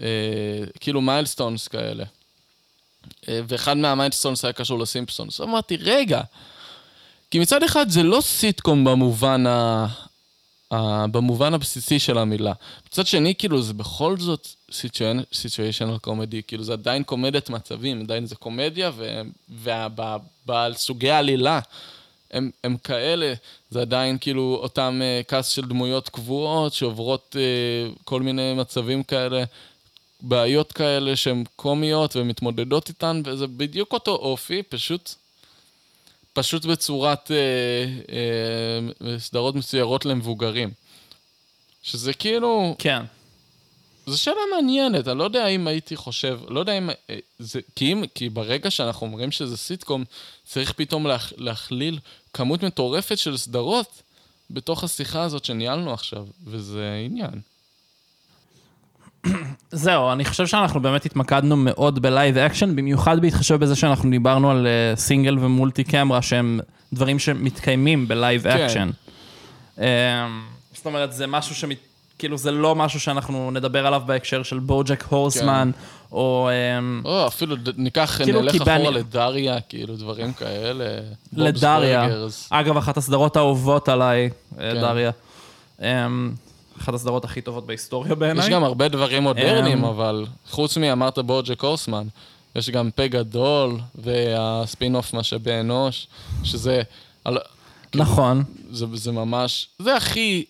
אה, 0.00 0.06
כאילו 0.80 1.00
milestones 1.00 1.68
כאלה. 1.68 2.04
אה, 3.28 3.40
ואחד 3.48 3.76
מה 3.76 3.87
milestones 3.87 4.44
היה 4.44 4.52
קשור 4.52 4.78
לסימפסונס. 4.78 5.40
אמרתי, 5.40 5.76
רגע, 5.76 6.20
כי 7.30 7.38
מצד 7.38 7.62
אחד 7.62 7.88
זה 7.88 8.02
לא 8.02 8.20
סיטקום 8.20 8.84
במובן 8.84 9.46
ה... 9.46 9.86
ה- 10.70 11.06
במובן 11.06 11.54
הבסיסי 11.54 11.98
של 11.98 12.18
המילה. 12.18 12.52
מצד 12.86 13.06
שני, 13.06 13.34
כאילו, 13.34 13.62
זה 13.62 13.74
בכל 13.74 14.16
זאת 14.18 14.48
situational 15.32 15.98
comedy, 15.98 16.42
כאילו, 16.46 16.64
זה 16.64 16.72
עדיין 16.72 17.02
קומדיית 17.02 17.50
מצבים, 17.50 18.00
עדיין 18.00 18.26
זה 18.26 18.36
קומדיה, 18.36 18.90
ועל 20.46 20.74
סוגי 20.74 21.10
העלילה 21.10 21.60
הם, 22.30 22.50
הם 22.64 22.76
כאלה, 22.76 23.34
זה 23.70 23.80
עדיין 23.80 24.18
כאילו 24.20 24.58
אותם 24.62 25.00
uh, 25.00 25.24
קאסט 25.26 25.52
של 25.52 25.64
דמויות 25.64 26.08
קבועות 26.08 26.72
שעוברות 26.72 27.36
uh, 27.38 27.98
כל 28.04 28.22
מיני 28.22 28.54
מצבים 28.54 29.02
כאלה, 29.02 29.44
בעיות 30.20 30.72
כאלה 30.72 31.16
שהן 31.16 31.44
קומיות 31.56 32.16
ומתמודדות 32.16 32.88
איתן, 32.88 33.22
וזה 33.24 33.46
בדיוק 33.46 33.92
אותו 33.92 34.10
אופי, 34.10 34.62
פשוט 34.62 35.14
פשוט 36.38 36.64
בצורת 36.64 37.30
אה, 37.30 37.36
אה, 38.12 39.18
סדרות 39.18 39.54
מצוירות 39.54 40.04
למבוגרים. 40.04 40.70
שזה 41.82 42.12
כאילו, 42.12 42.76
כן. 42.78 43.02
זו 44.06 44.22
שאלה 44.22 44.40
מעניינת, 44.54 45.08
אני 45.08 45.18
לא 45.18 45.24
יודע 45.24 45.46
אם 45.46 45.66
הייתי 45.66 45.96
חושב, 45.96 46.40
לא 46.48 46.60
יודע 46.60 46.78
אם... 46.78 46.90
אה, 46.90 47.18
זה, 47.38 47.60
כי, 47.76 47.92
אם, 47.92 48.04
כי 48.14 48.28
ברגע 48.28 48.70
שאנחנו 48.70 49.06
אומרים 49.06 49.30
שזה 49.30 49.56
סיטקום, 49.56 50.04
צריך 50.44 50.72
פתאום 50.72 51.06
להכ, 51.06 51.32
להכליל 51.36 51.98
כמות 52.32 52.62
מטורפת 52.62 53.18
של 53.18 53.36
סדרות 53.36 54.02
בתוך 54.50 54.84
השיחה 54.84 55.22
הזאת 55.22 55.44
שניהלנו 55.44 55.92
עכשיו, 55.92 56.26
וזה 56.44 57.02
עניין. 57.04 57.40
זהו, 59.70 60.12
אני 60.12 60.24
חושב 60.24 60.46
שאנחנו 60.46 60.80
באמת 60.80 61.04
התמקדנו 61.04 61.56
מאוד 61.56 62.02
ב 62.02 62.09
live 62.09 62.38
action, 62.38 62.76
במיוחד 62.76 63.20
בהתחשב 63.20 63.54
בזה 63.54 63.76
שאנחנו 63.76 64.10
דיברנו 64.10 64.50
על 64.50 64.66
אה, 64.66 64.96
single 64.96 65.38
ו 65.40 65.47
multi 65.47 65.84
camera, 65.84 66.22
שהם 66.22 66.60
דברים 66.92 67.18
שמתקיימים 67.18 68.08
ב 68.08 68.15
live 68.15 68.42
כן. 68.42 68.50
אקשן. 68.50 68.90
אמ, 69.78 69.84
זאת 70.74 70.86
אומרת, 70.86 71.12
זה 71.12 71.26
משהו 71.26 71.54
שמת... 71.54 71.76
כאילו, 72.18 72.38
זה 72.38 72.50
לא 72.50 72.74
משהו 72.74 73.00
שאנחנו 73.00 73.50
נדבר 73.50 73.86
עליו 73.86 74.02
בהקשר 74.06 74.42
של 74.42 74.58
בוג'ק 74.58 75.04
הורסמן, 75.08 75.70
או... 76.12 76.50
אמ, 76.78 77.02
או, 77.04 77.26
אפילו 77.26 77.56
ניקח, 77.76 78.20
כאילו, 78.24 78.40
נלך 78.40 78.54
אחורה 78.54 78.90
לדריה, 78.90 79.60
כאילו, 79.60 79.96
דברים 79.96 80.32
כאלה. 80.32 80.84
לדריה. 81.32 82.08
אגב, 82.50 82.76
אחת 82.76 82.96
הסדרות 82.96 83.36
האהובות 83.36 83.88
עליי, 83.88 84.30
אה, 84.58 84.72
כן. 84.72 84.80
דריה. 84.80 85.10
אחת 86.80 86.94
הסדרות 86.94 87.24
הכי 87.24 87.40
טובות 87.40 87.66
בהיסטוריה 87.66 88.14
בעיניי. 88.14 88.44
יש 88.44 88.50
גם 88.50 88.64
הרבה 88.64 88.88
דברים 88.88 89.22
מודרניים, 89.22 89.78
אמ, 89.78 89.84
אבל 89.84 90.26
חוץ 90.50 90.76
מאמרת 90.76 91.18
בוג'ק 91.18 91.60
הורסמן, 91.62 92.06
יש 92.56 92.70
גם 92.70 92.90
פה 92.90 93.06
גדול, 93.06 93.78
והספין-אוף 93.94 95.14
משאבי 95.14 95.52
אנוש, 95.60 96.06
שזה... 96.44 96.82
על- 97.24 97.38
נכון. 97.94 98.44
זה, 98.70 98.86
זה 98.94 99.12
ממש... 99.12 99.66
זה 99.78 99.96
הכי... 99.96 100.44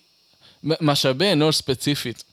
משאבי 0.63 1.31
אנוש 1.31 1.55
ספציפית. 1.55 2.23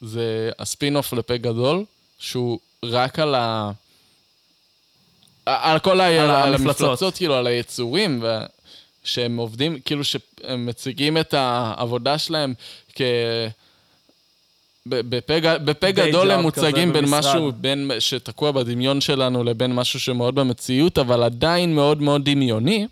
זה 0.00 0.50
הספין-אוף 0.58 1.12
לפה 1.12 1.36
גדול, 1.36 1.84
שהוא 2.18 2.58
רק 2.84 3.18
על 3.18 3.34
ה... 3.34 3.70
על 5.46 5.78
כל 5.78 6.00
ה... 6.00 6.06
על. 6.44 6.54
המפלצות, 6.54 7.14
כאילו, 7.14 7.34
על 7.34 7.46
היצורים, 7.46 8.20
ו- 8.22 8.44
שהם 9.06 9.36
עובדים, 9.36 9.78
כאילו, 9.84 10.04
שהם 10.04 10.66
מציגים 10.66 11.18
את 11.18 11.34
העבודה 11.34 12.18
שלהם 12.18 12.54
כ... 12.94 13.02
ב- 14.88 15.18
בפה 15.64 15.90
גדול 15.90 16.30
הם 16.30 16.42
מוצגים 16.42 16.92
בין 16.92 17.04
במשרד. 17.04 17.18
משהו, 17.18 17.52
בין 17.52 17.90
שתקוע 17.98 18.50
בדמיון 18.50 19.00
שלנו 19.00 19.44
לבין 19.44 19.74
משהו 19.74 20.00
שמאוד 20.00 20.34
במציאות, 20.34 20.98
אבל 20.98 21.22
עדיין 21.22 21.74
מאוד 21.74 22.02
מאוד 22.02 22.24
דמיוני. 22.24 22.86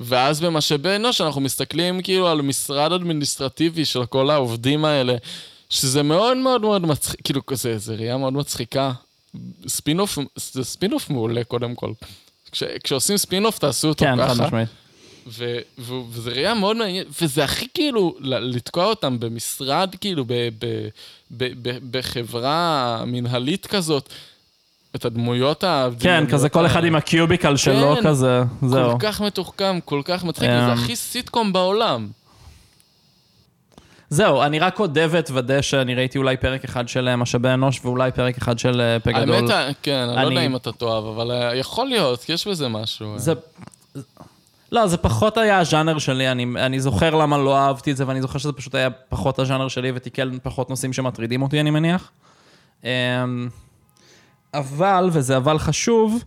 ואז 0.00 0.40
במשאבי 0.40 0.96
אנוש 0.96 1.20
אנחנו 1.20 1.40
מסתכלים 1.40 2.02
כאילו 2.02 2.28
על 2.28 2.42
משרד 2.42 2.92
אדמיניסטרטיבי 2.92 3.84
של 3.84 4.06
כל 4.06 4.30
העובדים 4.30 4.84
האלה, 4.84 5.16
שזה 5.70 6.02
מאוד 6.02 6.36
מאוד 6.36 6.60
מאוד 6.60 6.82
מצחיק, 6.86 7.20
כאילו 7.24 7.46
כזה, 7.46 7.78
זה 7.78 7.94
ראייה 7.94 8.16
מאוד 8.16 8.32
מצחיקה. 8.32 8.92
ספינוף, 9.68 10.18
זה 10.36 10.64
ספינוף 10.64 11.10
מעולה 11.10 11.44
קודם 11.44 11.74
כל. 11.74 11.92
כש, 12.52 12.62
כשעושים 12.84 13.16
ספינוף 13.16 13.58
תעשו 13.58 13.88
אותו 13.88 14.04
כן, 14.04 14.16
חד 14.16 14.34
ככה. 14.34 14.46
משמעית. 14.46 14.68
ו- 14.68 14.72
ו- 14.72 14.87
וזה 15.78 16.30
ראייה 16.30 16.54
מאוד 16.54 16.76
מעניינת, 16.76 17.06
וזה 17.22 17.44
הכי 17.44 17.66
כאילו, 17.74 18.16
לתקוע 18.20 18.84
אותם 18.84 19.20
במשרד, 19.20 19.94
כאילו, 20.00 20.24
בחברה 21.90 23.02
מנהלית 23.06 23.66
כזאת, 23.66 24.12
את 24.96 25.04
הדמויות 25.04 25.64
ה... 25.64 25.88
כן, 26.00 26.24
כזה 26.30 26.48
כל 26.48 26.66
אחד 26.66 26.84
עם 26.84 26.94
הקיוביקל 26.94 27.56
שלו 27.56 27.96
כן. 27.96 28.08
כזה, 28.08 28.42
זהו. 28.62 28.90
כל 28.90 28.96
כך 29.00 29.20
מתוחכם, 29.20 29.78
כל 29.84 30.02
כך 30.04 30.24
מצחיק, 30.24 30.48
אמ. 30.48 30.66
זה 30.66 30.82
הכי 30.82 30.96
סיטקום 30.96 31.52
בעולם. 31.52 32.08
זהו, 34.10 34.42
אני 34.42 34.58
רק 34.58 34.78
עוד 34.78 34.98
אוודא 34.98 35.62
שאני 35.62 35.94
ראיתי 35.94 36.18
אולי 36.18 36.36
פרק 36.36 36.64
אחד 36.64 36.88
של 36.88 37.08
אה, 37.08 37.16
משאבי 37.16 37.48
אנוש 37.48 37.80
ואולי 37.84 38.12
פרק 38.12 38.36
אחד 38.38 38.58
של 38.58 38.80
אה, 38.80 39.00
פה 39.00 39.12
גדול. 39.12 39.34
האמת, 39.34 39.76
כן, 39.82 40.08
אני 40.08 40.24
לא 40.24 40.28
יודע 40.28 40.46
אם 40.46 40.56
אתה 40.56 40.72
תאהב, 40.72 41.04
אבל 41.04 41.30
אה, 41.30 41.54
יכול 41.54 41.86
להיות, 41.86 42.24
כי 42.24 42.32
יש 42.32 42.46
בזה 42.46 42.68
משהו. 42.68 43.12
אה. 43.12 43.18
זה... 43.18 43.32
לא, 44.72 44.86
זה 44.86 44.96
פחות 44.96 45.36
היה 45.36 45.58
הז'אנר 45.58 45.98
שלי, 45.98 46.28
אני, 46.32 46.46
אני 46.56 46.80
זוכר 46.80 47.14
למה 47.14 47.38
לא 47.38 47.58
אהבתי 47.58 47.90
את 47.92 47.96
זה, 47.96 48.08
ואני 48.08 48.22
זוכר 48.22 48.38
שזה 48.38 48.52
פשוט 48.52 48.74
היה 48.74 48.90
פחות 48.90 49.38
הז'אנר 49.38 49.68
שלי 49.68 49.92
ותיקל 49.94 50.30
פחות 50.42 50.70
נושאים 50.70 50.92
שמטרידים 50.92 51.42
אותי, 51.42 51.60
אני 51.60 51.70
מניח. 51.70 52.10
אמ, 52.84 52.88
אבל, 54.54 55.08
וזה 55.12 55.36
אבל 55.36 55.58
חשוב, 55.58 56.24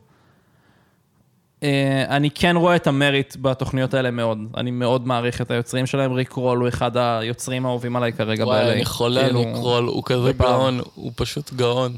אה, 1.63 2.03
אני 2.09 2.29
כן 2.31 2.55
רואה 2.55 2.75
את 2.75 2.87
ה 2.87 2.95
merit 2.95 3.35
בתוכניות 3.41 3.93
האלה 3.93 4.11
מאוד. 4.11 4.37
אני 4.57 4.71
מאוד 4.71 5.07
מעריך 5.07 5.41
את 5.41 5.51
היוצרים 5.51 5.85
שלהם. 5.85 6.13
ניק 6.13 6.31
קרול 6.31 6.57
הוא 6.59 6.67
אחד 6.67 6.97
היוצרים 6.97 7.65
האהובים 7.65 7.95
עליי 7.95 8.13
כרגע 8.13 8.45
וואי. 8.45 8.71
אני 8.71 8.85
חולה 8.85 9.19
על 9.21 9.25
כאילו, 9.25 9.43
ניק 9.43 9.59
קרול, 9.59 9.85
הוא 9.87 10.03
כזה. 10.05 10.33
גאון, 10.33 10.79
הוא 10.95 11.11
פשוט 11.15 11.53
גאון. 11.53 11.95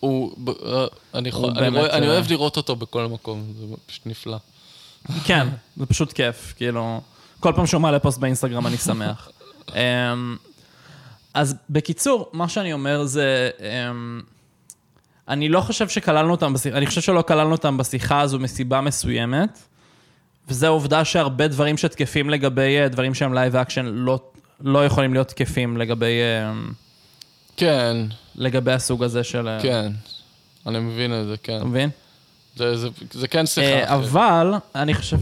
הוא, 0.00 0.32
אה, 0.66 0.86
אני 1.14 1.30
הוא 1.30 1.48
אני 1.50 1.60
באמת, 1.60 1.76
רואה- 1.78 1.96
אני 1.98 2.06
אה, 2.06 2.12
אוהב 2.12 2.30
לראות 2.30 2.56
אותו 2.56 2.76
בכל 2.76 3.06
מקום, 3.06 3.42
זה 3.58 3.74
פשוט 3.86 4.06
נפלא. 4.06 4.36
כן, 5.24 5.48
זה 5.76 5.86
פשוט 5.86 6.12
כיף, 6.12 6.54
כאילו, 6.56 7.00
כל 7.40 7.52
פעם 7.56 7.66
שהוא 7.66 7.80
מעלה 7.80 7.98
פוסט 7.98 8.18
באינסטגרם 8.18 8.66
אני 8.66 8.76
שמח. 8.76 9.28
אמ, 9.74 10.36
אז 11.34 11.54
בקיצור, 11.70 12.30
מה 12.32 12.48
שאני 12.48 12.72
אומר 12.72 13.04
זה, 13.04 13.50
אמ, 13.60 14.20
אני 15.28 15.48
לא 15.48 15.60
חושב 15.60 15.88
שכללנו 15.88 16.30
אותם, 16.30 16.52
בשיח, 16.52 16.74
אני 16.74 16.86
חושב 16.86 17.00
שלא 17.00 17.22
כללנו 17.22 17.52
אותם 17.52 17.76
בשיחה 17.76 18.20
הזו 18.20 18.38
מסיבה 18.38 18.80
מסוימת, 18.80 19.58
וזו 20.48 20.66
העובדה 20.66 21.04
שהרבה 21.04 21.48
דברים 21.48 21.76
שתקפים 21.76 22.30
לגבי 22.30 22.78
אה, 22.82 22.88
דברים 22.88 23.14
שהם 23.14 23.34
live 23.34 23.56
action 23.56 23.84
לא, 23.86 24.20
לא 24.60 24.86
יכולים 24.86 25.12
להיות 25.12 25.28
תקפים 25.28 25.76
לגבי, 25.76 26.20
אמ, 26.50 26.72
כן, 27.56 27.96
לגבי 28.34 28.72
הסוג 28.72 29.02
הזה 29.04 29.24
של... 29.24 29.48
אה, 29.48 29.58
כן. 29.62 29.92
אני 30.66 30.78
מבין 30.78 31.20
את 31.20 31.26
זה, 31.26 31.34
כן. 31.42 31.56
אתה 31.56 31.64
מבין? 31.64 31.90
זה- 32.56 32.76
זה- 32.76 32.88
זה 33.12 33.28
כן 33.28 33.46
שיחה. 33.46 33.66
אה, 33.66 33.84
אחרת. 33.84 33.88
אבל, 34.08 34.54
אני 34.74 34.94
חושב... 34.94 35.18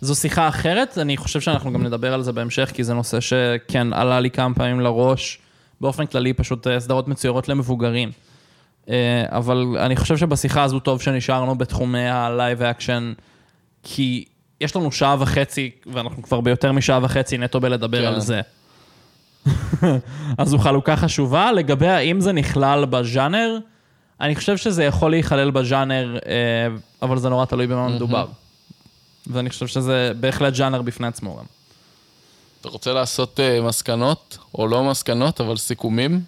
זו 0.00 0.14
שיחה 0.14 0.48
אחרת, 0.48 0.98
אני 0.98 1.16
חושב 1.16 1.40
שאנחנו 1.40 1.72
גם 1.72 1.82
נדבר 1.86 2.14
על 2.14 2.22
זה 2.22 2.32
בהמשך, 2.32 2.70
כי 2.74 2.84
זה 2.84 2.94
נושא 2.94 3.20
שכן 3.20 3.92
עלה 3.92 4.20
לי 4.20 4.30
כמה 4.30 4.54
פעמים 4.54 4.80
לראש, 4.80 5.38
באופן 5.80 6.06
כללי 6.06 6.32
פשוט 6.32 6.66
אה, 6.66 6.80
סדרות 6.80 7.08
מצוירות 7.08 7.48
למבוגרים. 7.48 8.10
אה, 8.88 9.24
אבל 9.28 9.76
אני 9.80 9.96
חושב 9.96 10.16
שבשיחה 10.16 10.62
הזו 10.62 10.80
טוב 10.80 11.02
שנשארנו 11.02 11.58
בתחומי 11.58 12.08
ה 12.08 12.19
live 12.19 12.62
action, 12.62 13.12
כי 13.82 14.24
יש 14.60 14.76
לנו 14.76 14.92
שעה 14.92 15.16
וחצי, 15.18 15.70
ואנחנו 15.92 16.22
כבר 16.22 16.40
ביותר 16.40 16.72
משעה 16.72 16.98
וחצי 17.02 17.38
נטו 17.38 17.60
בלדבר 17.60 18.00
כן. 18.00 18.06
על 18.06 18.20
זה. 18.20 18.40
אז 20.38 20.48
זו 20.48 20.58
חלוקה 20.58 20.96
חשובה. 20.96 21.52
לגבי 21.52 21.88
האם 21.88 22.20
זה 22.20 22.32
נכלל 22.32 22.84
בז'אנר, 22.84 23.58
אני 24.24 24.36
חושב 24.36 24.56
שזה 24.56 24.84
יכול 24.84 25.10
להיכלל 25.10 25.50
בז'אנר, 25.50 26.18
אה, 26.26 26.32
אבל 27.02 27.18
זה 27.18 27.28
נורא 27.28 27.44
תלוי 27.44 27.66
במה 27.66 27.88
מדובר. 27.88 28.26
ואני 29.26 29.50
חושב 29.50 29.66
שזה 29.66 30.12
בהחלט 30.20 30.54
ז'אנר 30.54 30.82
בפני 30.82 31.06
עצמו 31.06 31.36
גם. 31.36 31.44
אתה 32.60 32.68
רוצה 32.68 32.92
לעשות 32.92 33.40
אה, 33.40 33.60
מסקנות, 33.60 34.38
או 34.54 34.66
לא 34.66 34.84
מסקנות, 34.84 35.40
אבל 35.40 35.56
סיכומים? 35.56 36.20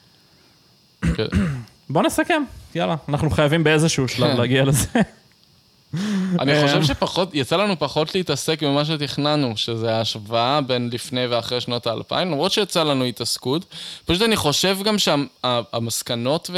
בוא 1.90 2.02
נסכם, 2.02 2.43
יאללה. 2.74 2.97
אנחנו 3.09 3.31
חייבים 3.31 3.64
באיזשהו 3.64 4.09
שלב 4.09 4.31
כן. 4.31 4.36
להגיע 4.36 4.64
לזה. 4.64 4.89
אני 6.40 6.52
אה, 6.52 6.62
חושב 6.66 6.82
שפחות, 6.82 7.35
יצא 7.35 7.56
לנו 7.56 7.78
פחות 7.78 8.14
להתעסק 8.14 8.62
במה 8.62 8.85
שתכננו, 8.85 9.56
שזה 9.56 9.97
ההשוואה 9.97 10.60
בין 10.60 10.90
לפני 10.93 11.27
ואחרי 11.27 11.60
שנות 11.60 11.86
האלפיים, 11.86 12.31
למרות 12.31 12.52
שיצא 12.52 12.82
לנו 12.82 13.05
התעסקות. 13.05 13.64
פשוט 14.05 14.23
אני 14.23 14.36
חושב 14.36 14.78
גם 14.85 14.97
שהמסקנות 14.98 16.51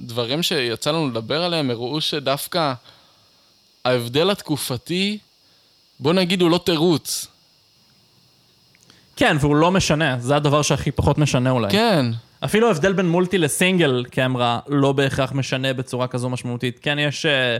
והדברים 0.00 0.42
שיצא 0.42 0.90
לנו 0.90 1.08
לדבר 1.08 1.42
עליהם 1.42 1.70
הראו 1.70 2.00
שדווקא 2.00 2.72
ההבדל 3.84 4.30
התקופתי, 4.30 5.18
בוא 6.00 6.12
נגיד, 6.12 6.42
הוא 6.42 6.50
לא 6.50 6.60
תירוץ. 6.64 7.26
כן, 9.16 9.36
והוא 9.40 9.56
לא 9.56 9.70
משנה, 9.70 10.16
זה 10.18 10.36
הדבר 10.36 10.62
שהכי 10.62 10.90
פחות 10.90 11.18
משנה 11.18 11.50
אולי. 11.50 11.70
כן, 11.70 12.06
אפילו 12.44 12.68
ההבדל 12.68 12.92
בין 12.92 13.08
מולטי 13.08 13.38
לסינגל 13.38 14.04
קמרה 14.10 14.60
לא 14.68 14.92
בהכרח 14.92 15.32
משנה 15.32 15.72
בצורה 15.72 16.06
כזו 16.06 16.30
משמעותית. 16.30 16.78
כן, 16.82 16.98
יש... 16.98 17.26
אה, 17.26 17.56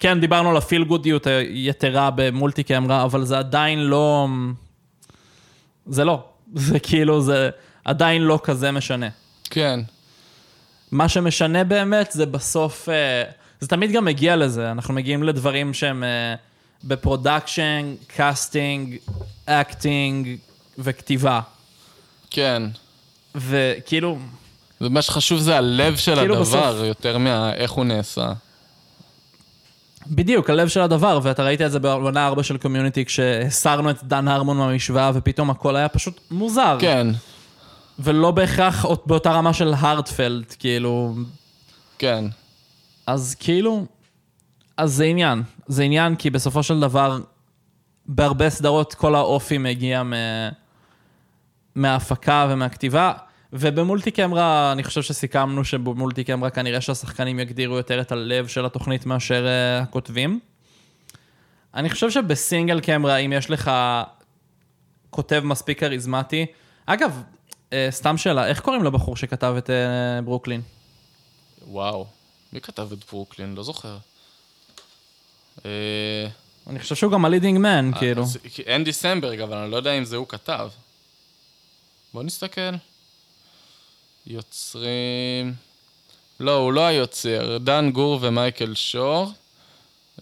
כן, 0.00 0.20
דיברנו 0.20 0.50
על 0.50 0.56
הפיל 0.56 0.84
גודיות 0.84 1.26
היתרה 1.26 2.10
במולטי 2.14 2.62
קמרה, 2.62 3.04
אבל 3.04 3.24
זה 3.24 3.38
עדיין 3.38 3.78
לא... 3.78 4.28
זה 5.86 6.04
לא. 6.04 6.24
זה 6.54 6.78
כאילו, 6.78 7.22
זה 7.22 7.50
עדיין 7.84 8.22
לא 8.22 8.38
כזה 8.42 8.70
משנה. 8.70 9.08
כן. 9.50 9.80
מה 10.92 11.08
שמשנה 11.08 11.64
באמת 11.64 12.12
זה 12.12 12.26
בסוף... 12.26 12.88
אה, 12.88 13.24
זה 13.60 13.68
תמיד 13.68 13.92
גם 13.92 14.04
מגיע 14.04 14.36
לזה, 14.36 14.70
אנחנו 14.70 14.94
מגיעים 14.94 15.22
לדברים 15.22 15.74
שהם 15.74 16.04
אה, 16.04 16.34
ב 16.84 16.93
production, 16.93 17.94
casting, 18.16 18.96
acting 19.46 20.28
וכתיבה. 20.78 21.40
כן. 22.30 22.62
וכאילו, 23.34 24.18
ומה 24.80 25.02
שחשוב 25.02 25.38
זה 25.40 25.56
הלב 25.56 25.96
של 25.96 26.14
כאילו 26.14 26.34
הדבר, 26.34 26.72
בסוף- 26.72 26.84
יותר 26.86 27.18
מאיך 27.18 27.70
הוא 27.70 27.84
נעשה. 27.84 28.32
בדיוק, 30.06 30.50
הלב 30.50 30.68
של 30.68 30.80
הדבר, 30.80 31.20
ואתה 31.22 31.42
ראית 31.44 31.60
את 31.60 31.72
זה 31.72 31.78
בעונה 31.78 32.26
4 32.26 32.42
של 32.42 32.56
Community, 32.56 33.04
כשהסרנו 33.04 33.90
את 33.90 34.04
דן 34.04 34.28
הרמון 34.28 34.56
מהמשוואה, 34.56 35.10
ופתאום 35.14 35.50
הכל 35.50 35.76
היה 35.76 35.88
פשוט 35.88 36.20
מוזר. 36.30 36.76
כן, 36.80 37.06
ולא 38.02 38.30
בהכרח 38.30 38.84
אות- 38.84 39.06
באותה 39.06 39.32
רמה 39.32 39.52
של 39.52 39.74
הרדפלד, 39.74 40.44
כאילו... 40.58 41.14
כן. 41.98 42.24
אז 43.06 43.36
כאילו... 43.40 43.86
אז 44.76 44.92
זה 44.92 45.04
עניין. 45.04 45.42
זה 45.66 45.82
עניין 45.82 46.16
כי 46.16 46.30
בסופו 46.30 46.62
של 46.62 46.80
דבר, 46.80 47.20
בהרבה 48.06 48.50
סדרות 48.50 48.94
כל 48.94 49.14
האופי 49.14 49.58
מגיע 49.58 50.02
מ... 50.02 50.12
מההפקה 51.74 52.46
ומהכתיבה. 52.50 53.12
ובמולטי 53.52 54.10
קמרה, 54.10 54.72
אני 54.72 54.84
חושב 54.84 55.02
שסיכמנו 55.02 55.64
שבמולטי 55.64 56.24
קמרה 56.24 56.50
כנראה 56.50 56.80
שהשחקנים 56.80 57.40
יגדירו 57.40 57.76
יותר 57.76 58.00
את 58.00 58.12
הלב 58.12 58.46
של 58.46 58.66
התוכנית 58.66 59.06
מאשר 59.06 59.44
uh, 59.44 59.82
הכותבים. 59.82 60.40
אני 61.74 61.90
חושב 61.90 62.10
שבסינגל 62.10 62.80
קמרה, 62.80 63.16
אם 63.16 63.32
יש 63.32 63.50
לך 63.50 63.70
כותב 65.10 65.42
מספיק 65.44 65.80
כריזמטי, 65.80 66.46
אגב, 66.86 67.22
סתם 67.90 68.16
שאלה, 68.16 68.46
איך 68.46 68.60
קוראים 68.60 68.84
לבחור 68.84 69.16
שכתב 69.16 69.54
את 69.58 69.70
אה, 69.70 70.24
ברוקלין? 70.24 70.60
וואו. 71.66 72.06
מי 72.52 72.60
כתב 72.60 72.88
את 72.92 72.98
ברוקלין? 73.10 73.54
לא 73.54 73.62
זוכר. 73.62 73.96
אה, 75.66 76.26
אני 76.66 76.78
חושב 76.80 76.94
שהוא 76.94 77.12
גם 77.12 77.24
ה 77.24 77.28
leading 77.28 77.58
man, 77.58 77.90
כאילו. 77.98 78.24
אנדי 78.76 78.92
סמברג, 78.92 79.40
אבל 79.40 79.56
אני 79.56 79.70
לא 79.70 79.76
יודע 79.76 79.92
אם 79.92 80.04
זה 80.04 80.16
הוא 80.16 80.26
כתב. 80.28 80.68
בוא 82.14 82.22
נסתכל. 82.22 82.74
יוצרים... 84.26 85.54
לא, 86.40 86.56
הוא 86.56 86.72
לא 86.72 86.86
היוצר. 86.86 87.58
דן 87.58 87.90
גור 87.90 88.18
ומייקל 88.22 88.74
שור. 88.74 89.32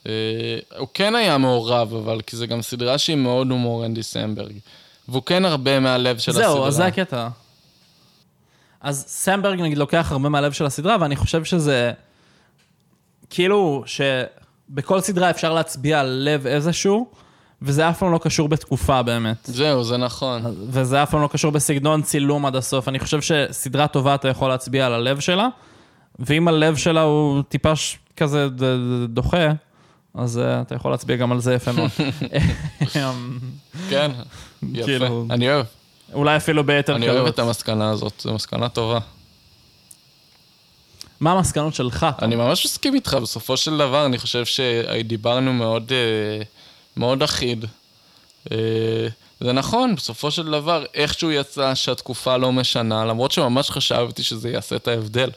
אה, 0.06 0.58
הוא 0.78 0.88
כן 0.94 1.14
היה 1.14 1.38
מעורב, 1.38 1.94
אבל 1.94 2.20
כי 2.20 2.36
זה 2.36 2.46
גם 2.46 2.62
סדרה 2.62 2.98
שהיא 2.98 3.16
מאוד 3.16 3.50
הומור 3.50 3.86
אנדי 3.86 4.02
סמברג. 4.02 4.58
והוא 5.10 5.22
כן 5.26 5.44
הרבה 5.44 5.80
מהלב 5.80 6.18
של 6.18 6.30
הסדרה. 6.30 6.48
זהו, 6.48 6.66
אז 6.66 6.74
זה 6.74 6.86
הקטע. 6.86 7.28
אז 8.80 9.04
סמברג 9.08 9.60
נגיד 9.60 9.78
לוקח 9.78 10.08
הרבה 10.12 10.28
מהלב 10.28 10.52
של 10.52 10.66
הסדרה, 10.66 10.96
ואני 11.00 11.16
חושב 11.16 11.44
שזה... 11.44 11.92
כאילו 13.30 13.84
שבכל 13.86 15.00
סדרה 15.00 15.30
אפשר 15.30 15.52
להצביע 15.54 16.00
על 16.00 16.06
לב 16.24 16.46
איזשהו, 16.46 17.10
וזה 17.62 17.88
אף 17.90 17.98
פעם 17.98 18.12
לא 18.12 18.18
קשור 18.18 18.48
בתקופה 18.48 19.02
באמת. 19.02 19.36
זהו, 19.44 19.84
זה 19.84 19.96
נכון. 19.96 20.42
וזה 20.68 21.02
אף 21.02 21.10
פעם 21.10 21.22
לא 21.22 21.28
קשור 21.32 21.52
בסגנון 21.52 22.02
צילום 22.02 22.46
עד 22.46 22.56
הסוף. 22.56 22.88
אני 22.88 22.98
חושב 22.98 23.20
שסדרה 23.20 23.88
טובה 23.88 24.14
אתה 24.14 24.28
יכול 24.28 24.48
להצביע 24.48 24.86
על 24.86 24.92
הלב 24.92 25.20
שלה, 25.20 25.48
ואם 26.18 26.48
הלב 26.48 26.76
שלה 26.76 27.02
הוא 27.02 27.42
טיפה 27.42 27.76
ש- 27.76 27.98
כזה 28.16 28.48
דוחה, 29.08 29.46
אז 30.14 30.36
uh, 30.38 30.62
אתה 30.66 30.74
יכול 30.74 30.90
להצביע 30.90 31.16
גם 31.16 31.32
על 31.32 31.40
זה 31.40 31.54
יפה 31.54 31.72
מאוד. 31.72 31.90
אמ, 32.96 33.38
כן, 33.90 34.10
יפה. 34.62 34.84
כאילו- 34.86 35.26
אני 35.30 35.50
אוהב, 35.50 35.66
אולי 36.12 36.36
אפילו 36.36 36.64
ביתר 36.64 36.96
אני 36.96 37.08
אוהב 37.08 37.18
קלות. 37.18 37.34
את 37.34 37.38
המסקנה 37.38 37.90
הזאת, 37.90 38.12
זו 38.18 38.34
מסקנה 38.34 38.68
טובה. 38.68 38.98
מה 41.20 41.32
המסקנות 41.32 41.74
שלך? 41.74 42.06
אני 42.22 42.36
ממש 42.36 42.64
מסכים 42.66 42.94
איתך, 42.94 43.14
בסופו 43.22 43.56
של 43.56 43.78
דבר 43.78 44.06
אני 44.06 44.18
חושב 44.18 44.44
שדיברנו 44.44 45.52
מאוד, 45.52 45.92
אה, 45.92 46.42
מאוד 46.96 47.22
אחיד. 47.22 47.64
אה, 48.52 48.56
זה 49.40 49.52
נכון, 49.52 49.94
בסופו 49.94 50.30
של 50.30 50.50
דבר, 50.50 50.84
איכשהו 50.94 51.30
יצא 51.30 51.74
שהתקופה 51.74 52.36
לא 52.36 52.52
משנה, 52.52 53.04
למרות 53.04 53.32
שממש 53.32 53.70
חשבתי 53.70 54.22
שזה 54.22 54.50
יעשה 54.50 54.76
את 54.76 54.88
ההבדל. 54.88 55.30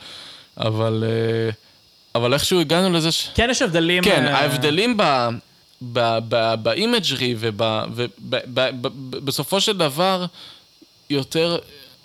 אבל, 0.58 1.04
אה, 1.08 1.50
אבל 2.16 2.34
איכשהו 2.34 2.60
הגענו 2.60 2.90
לזה 2.90 3.12
ש... 3.12 3.30
כן, 3.36 3.48
יש 3.52 3.62
הבדלים... 3.62 4.04
כן, 4.04 4.26
ההבדלים 4.26 4.98
ב... 4.98 5.30
ב 6.62 6.71
imagery 6.71 7.36
ובסופו 9.14 9.62
של 9.62 9.78
דבר 9.78 10.26
יותר, 11.10 11.58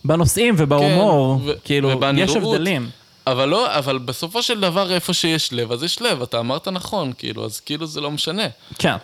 בנושאים 0.05 0.55
ובהומור, 0.59 1.41
כן, 1.45 1.53
כאילו, 1.65 1.91
יש 1.91 1.97
ובנראות. 1.97 2.55
הבדלים. 2.55 2.91
אבל 3.27 3.49
לא, 3.49 3.79
אבל 3.79 3.99
בסופו 3.99 4.43
של 4.43 4.61
דבר 4.61 4.93
איפה 4.93 5.13
שיש 5.13 5.53
לב, 5.53 5.73
אז 5.73 5.83
יש 5.83 6.03
לב, 6.03 6.23
אתה 6.23 6.41
אמרת 6.41 6.69
נכון, 6.69 7.13
כאילו, 7.19 7.45
אז 7.45 7.61
כאילו 7.61 7.87
זה 7.87 8.01
לא 8.01 8.11
משנה, 8.11 8.47
כן, 8.79 8.97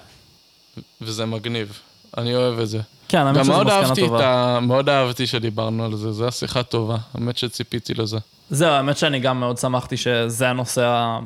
וזה 1.00 1.26
מגניב. 1.26 1.78
אני 2.18 2.34
אוהב 2.36 2.58
את 2.58 2.68
זה. 2.68 2.80
כן, 3.08 3.18
האמת 3.18 3.44
שזו 3.44 3.64
מסקנה 3.64 3.94
טובה. 3.94 4.26
ה... 4.26 4.60
מאוד 4.60 4.88
אהבתי 4.88 5.26
שדיברנו 5.26 5.84
על 5.84 5.96
זה, 5.96 6.12
זו 6.12 6.24
הייתה 6.24 6.36
שיחה 6.36 6.62
טובה, 6.62 6.96
האמת 7.14 7.38
שציפיתי 7.38 7.94
לזה. 7.94 8.18
זהו, 8.50 8.68
האמת 8.68 8.98
שאני 8.98 9.20
גם 9.20 9.40
מאוד 9.40 9.58
שמחתי 9.58 9.96
שזה 9.96 10.48
הנושא, 10.48 11.18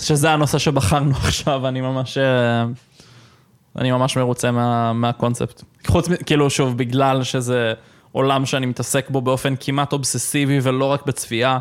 שזה 0.00 0.30
הנושא 0.30 0.58
שבחרנו 0.58 1.16
עכשיו, 1.24 1.68
אני 1.68 1.80
ממש... 1.80 2.18
אני 3.76 3.90
ממש 3.90 4.16
מרוצה 4.16 4.50
מה, 4.50 4.92
מהקונספט. 4.92 5.62
חוץ, 5.86 6.08
כאילו, 6.26 6.50
שוב, 6.50 6.78
בגלל 6.78 7.22
שזה 7.22 7.72
עולם 8.12 8.46
שאני 8.46 8.66
מתעסק 8.66 9.10
בו 9.10 9.20
באופן 9.20 9.54
כמעט 9.60 9.92
אובססיבי 9.92 10.58
ולא 10.62 10.84
רק 10.84 11.06
בצפייה, 11.06 11.58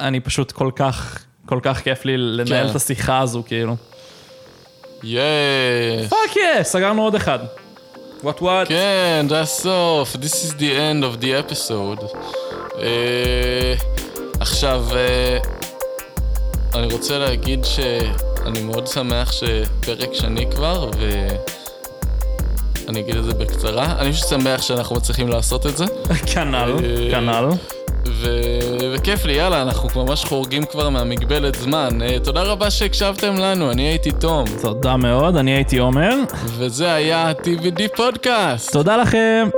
אני 0.00 0.20
פשוט 0.20 0.52
כל 0.52 0.70
כך, 0.76 1.24
כל 1.46 1.60
כך 1.62 1.80
כיף 1.80 2.04
לי 2.04 2.16
לנהל 2.16 2.64
כן. 2.64 2.70
את 2.70 2.76
השיחה 2.76 3.18
הזו, 3.20 3.42
כאילו. 3.46 3.76
Yes! 5.02 5.20
Fuck 6.10 6.36
yeah, 6.36 6.62
סגרנו 6.62 7.02
עוד 7.02 7.14
אחד. 7.14 7.38
וואט 8.22 8.42
וואט. 8.42 8.68
כן, 8.68 9.26
זה 9.28 9.40
הסוף. 9.40 10.16
This 10.16 10.34
is 10.34 10.52
the 10.58 10.60
end 10.60 11.02
of 11.04 11.22
the 11.22 11.50
episode. 11.50 12.16
אה, 12.78 13.74
עכשיו, 14.40 14.84
אה, 14.94 15.38
אני 16.74 16.92
רוצה 16.92 17.18
להגיד 17.18 17.64
שאני 18.46 18.62
מאוד 18.62 18.86
שמח 18.86 19.32
שפרק 19.32 20.14
שני 20.14 20.46
כבר, 20.50 20.90
ואני 22.86 23.00
אגיד 23.00 23.16
את 23.16 23.24
זה 23.24 23.34
בקצרה. 23.34 23.94
אני 23.98 24.12
פשוט 24.12 24.28
שמח 24.28 24.62
שאנחנו 24.62 24.96
מצליחים 24.96 25.28
לעשות 25.28 25.66
את 25.66 25.76
זה. 25.76 25.84
כנ"ל, 26.34 26.54
אה, 26.54 27.10
כנ"ל. 27.10 27.48
וכיף 28.94 29.24
לי, 29.24 29.32
יאללה, 29.32 29.62
אנחנו 29.62 30.04
ממש 30.04 30.24
חורגים 30.24 30.64
כבר 30.64 30.88
מהמגבלת 30.88 31.54
זמן. 31.54 32.02
אה, 32.02 32.16
תודה 32.24 32.42
רבה 32.42 32.70
שהקשבתם 32.70 33.34
לנו, 33.34 33.70
אני 33.70 33.82
הייתי 33.82 34.10
תום, 34.10 34.44
תודה 34.62 34.96
מאוד, 34.96 35.36
אני 35.36 35.50
הייתי 35.50 35.78
עומר. 35.78 36.14
וזה 36.44 36.92
היה 36.92 37.32
TVD 37.42 37.96
פודקאסט. 37.96 38.72
תודה 38.72 38.96
לכם. 38.96 39.48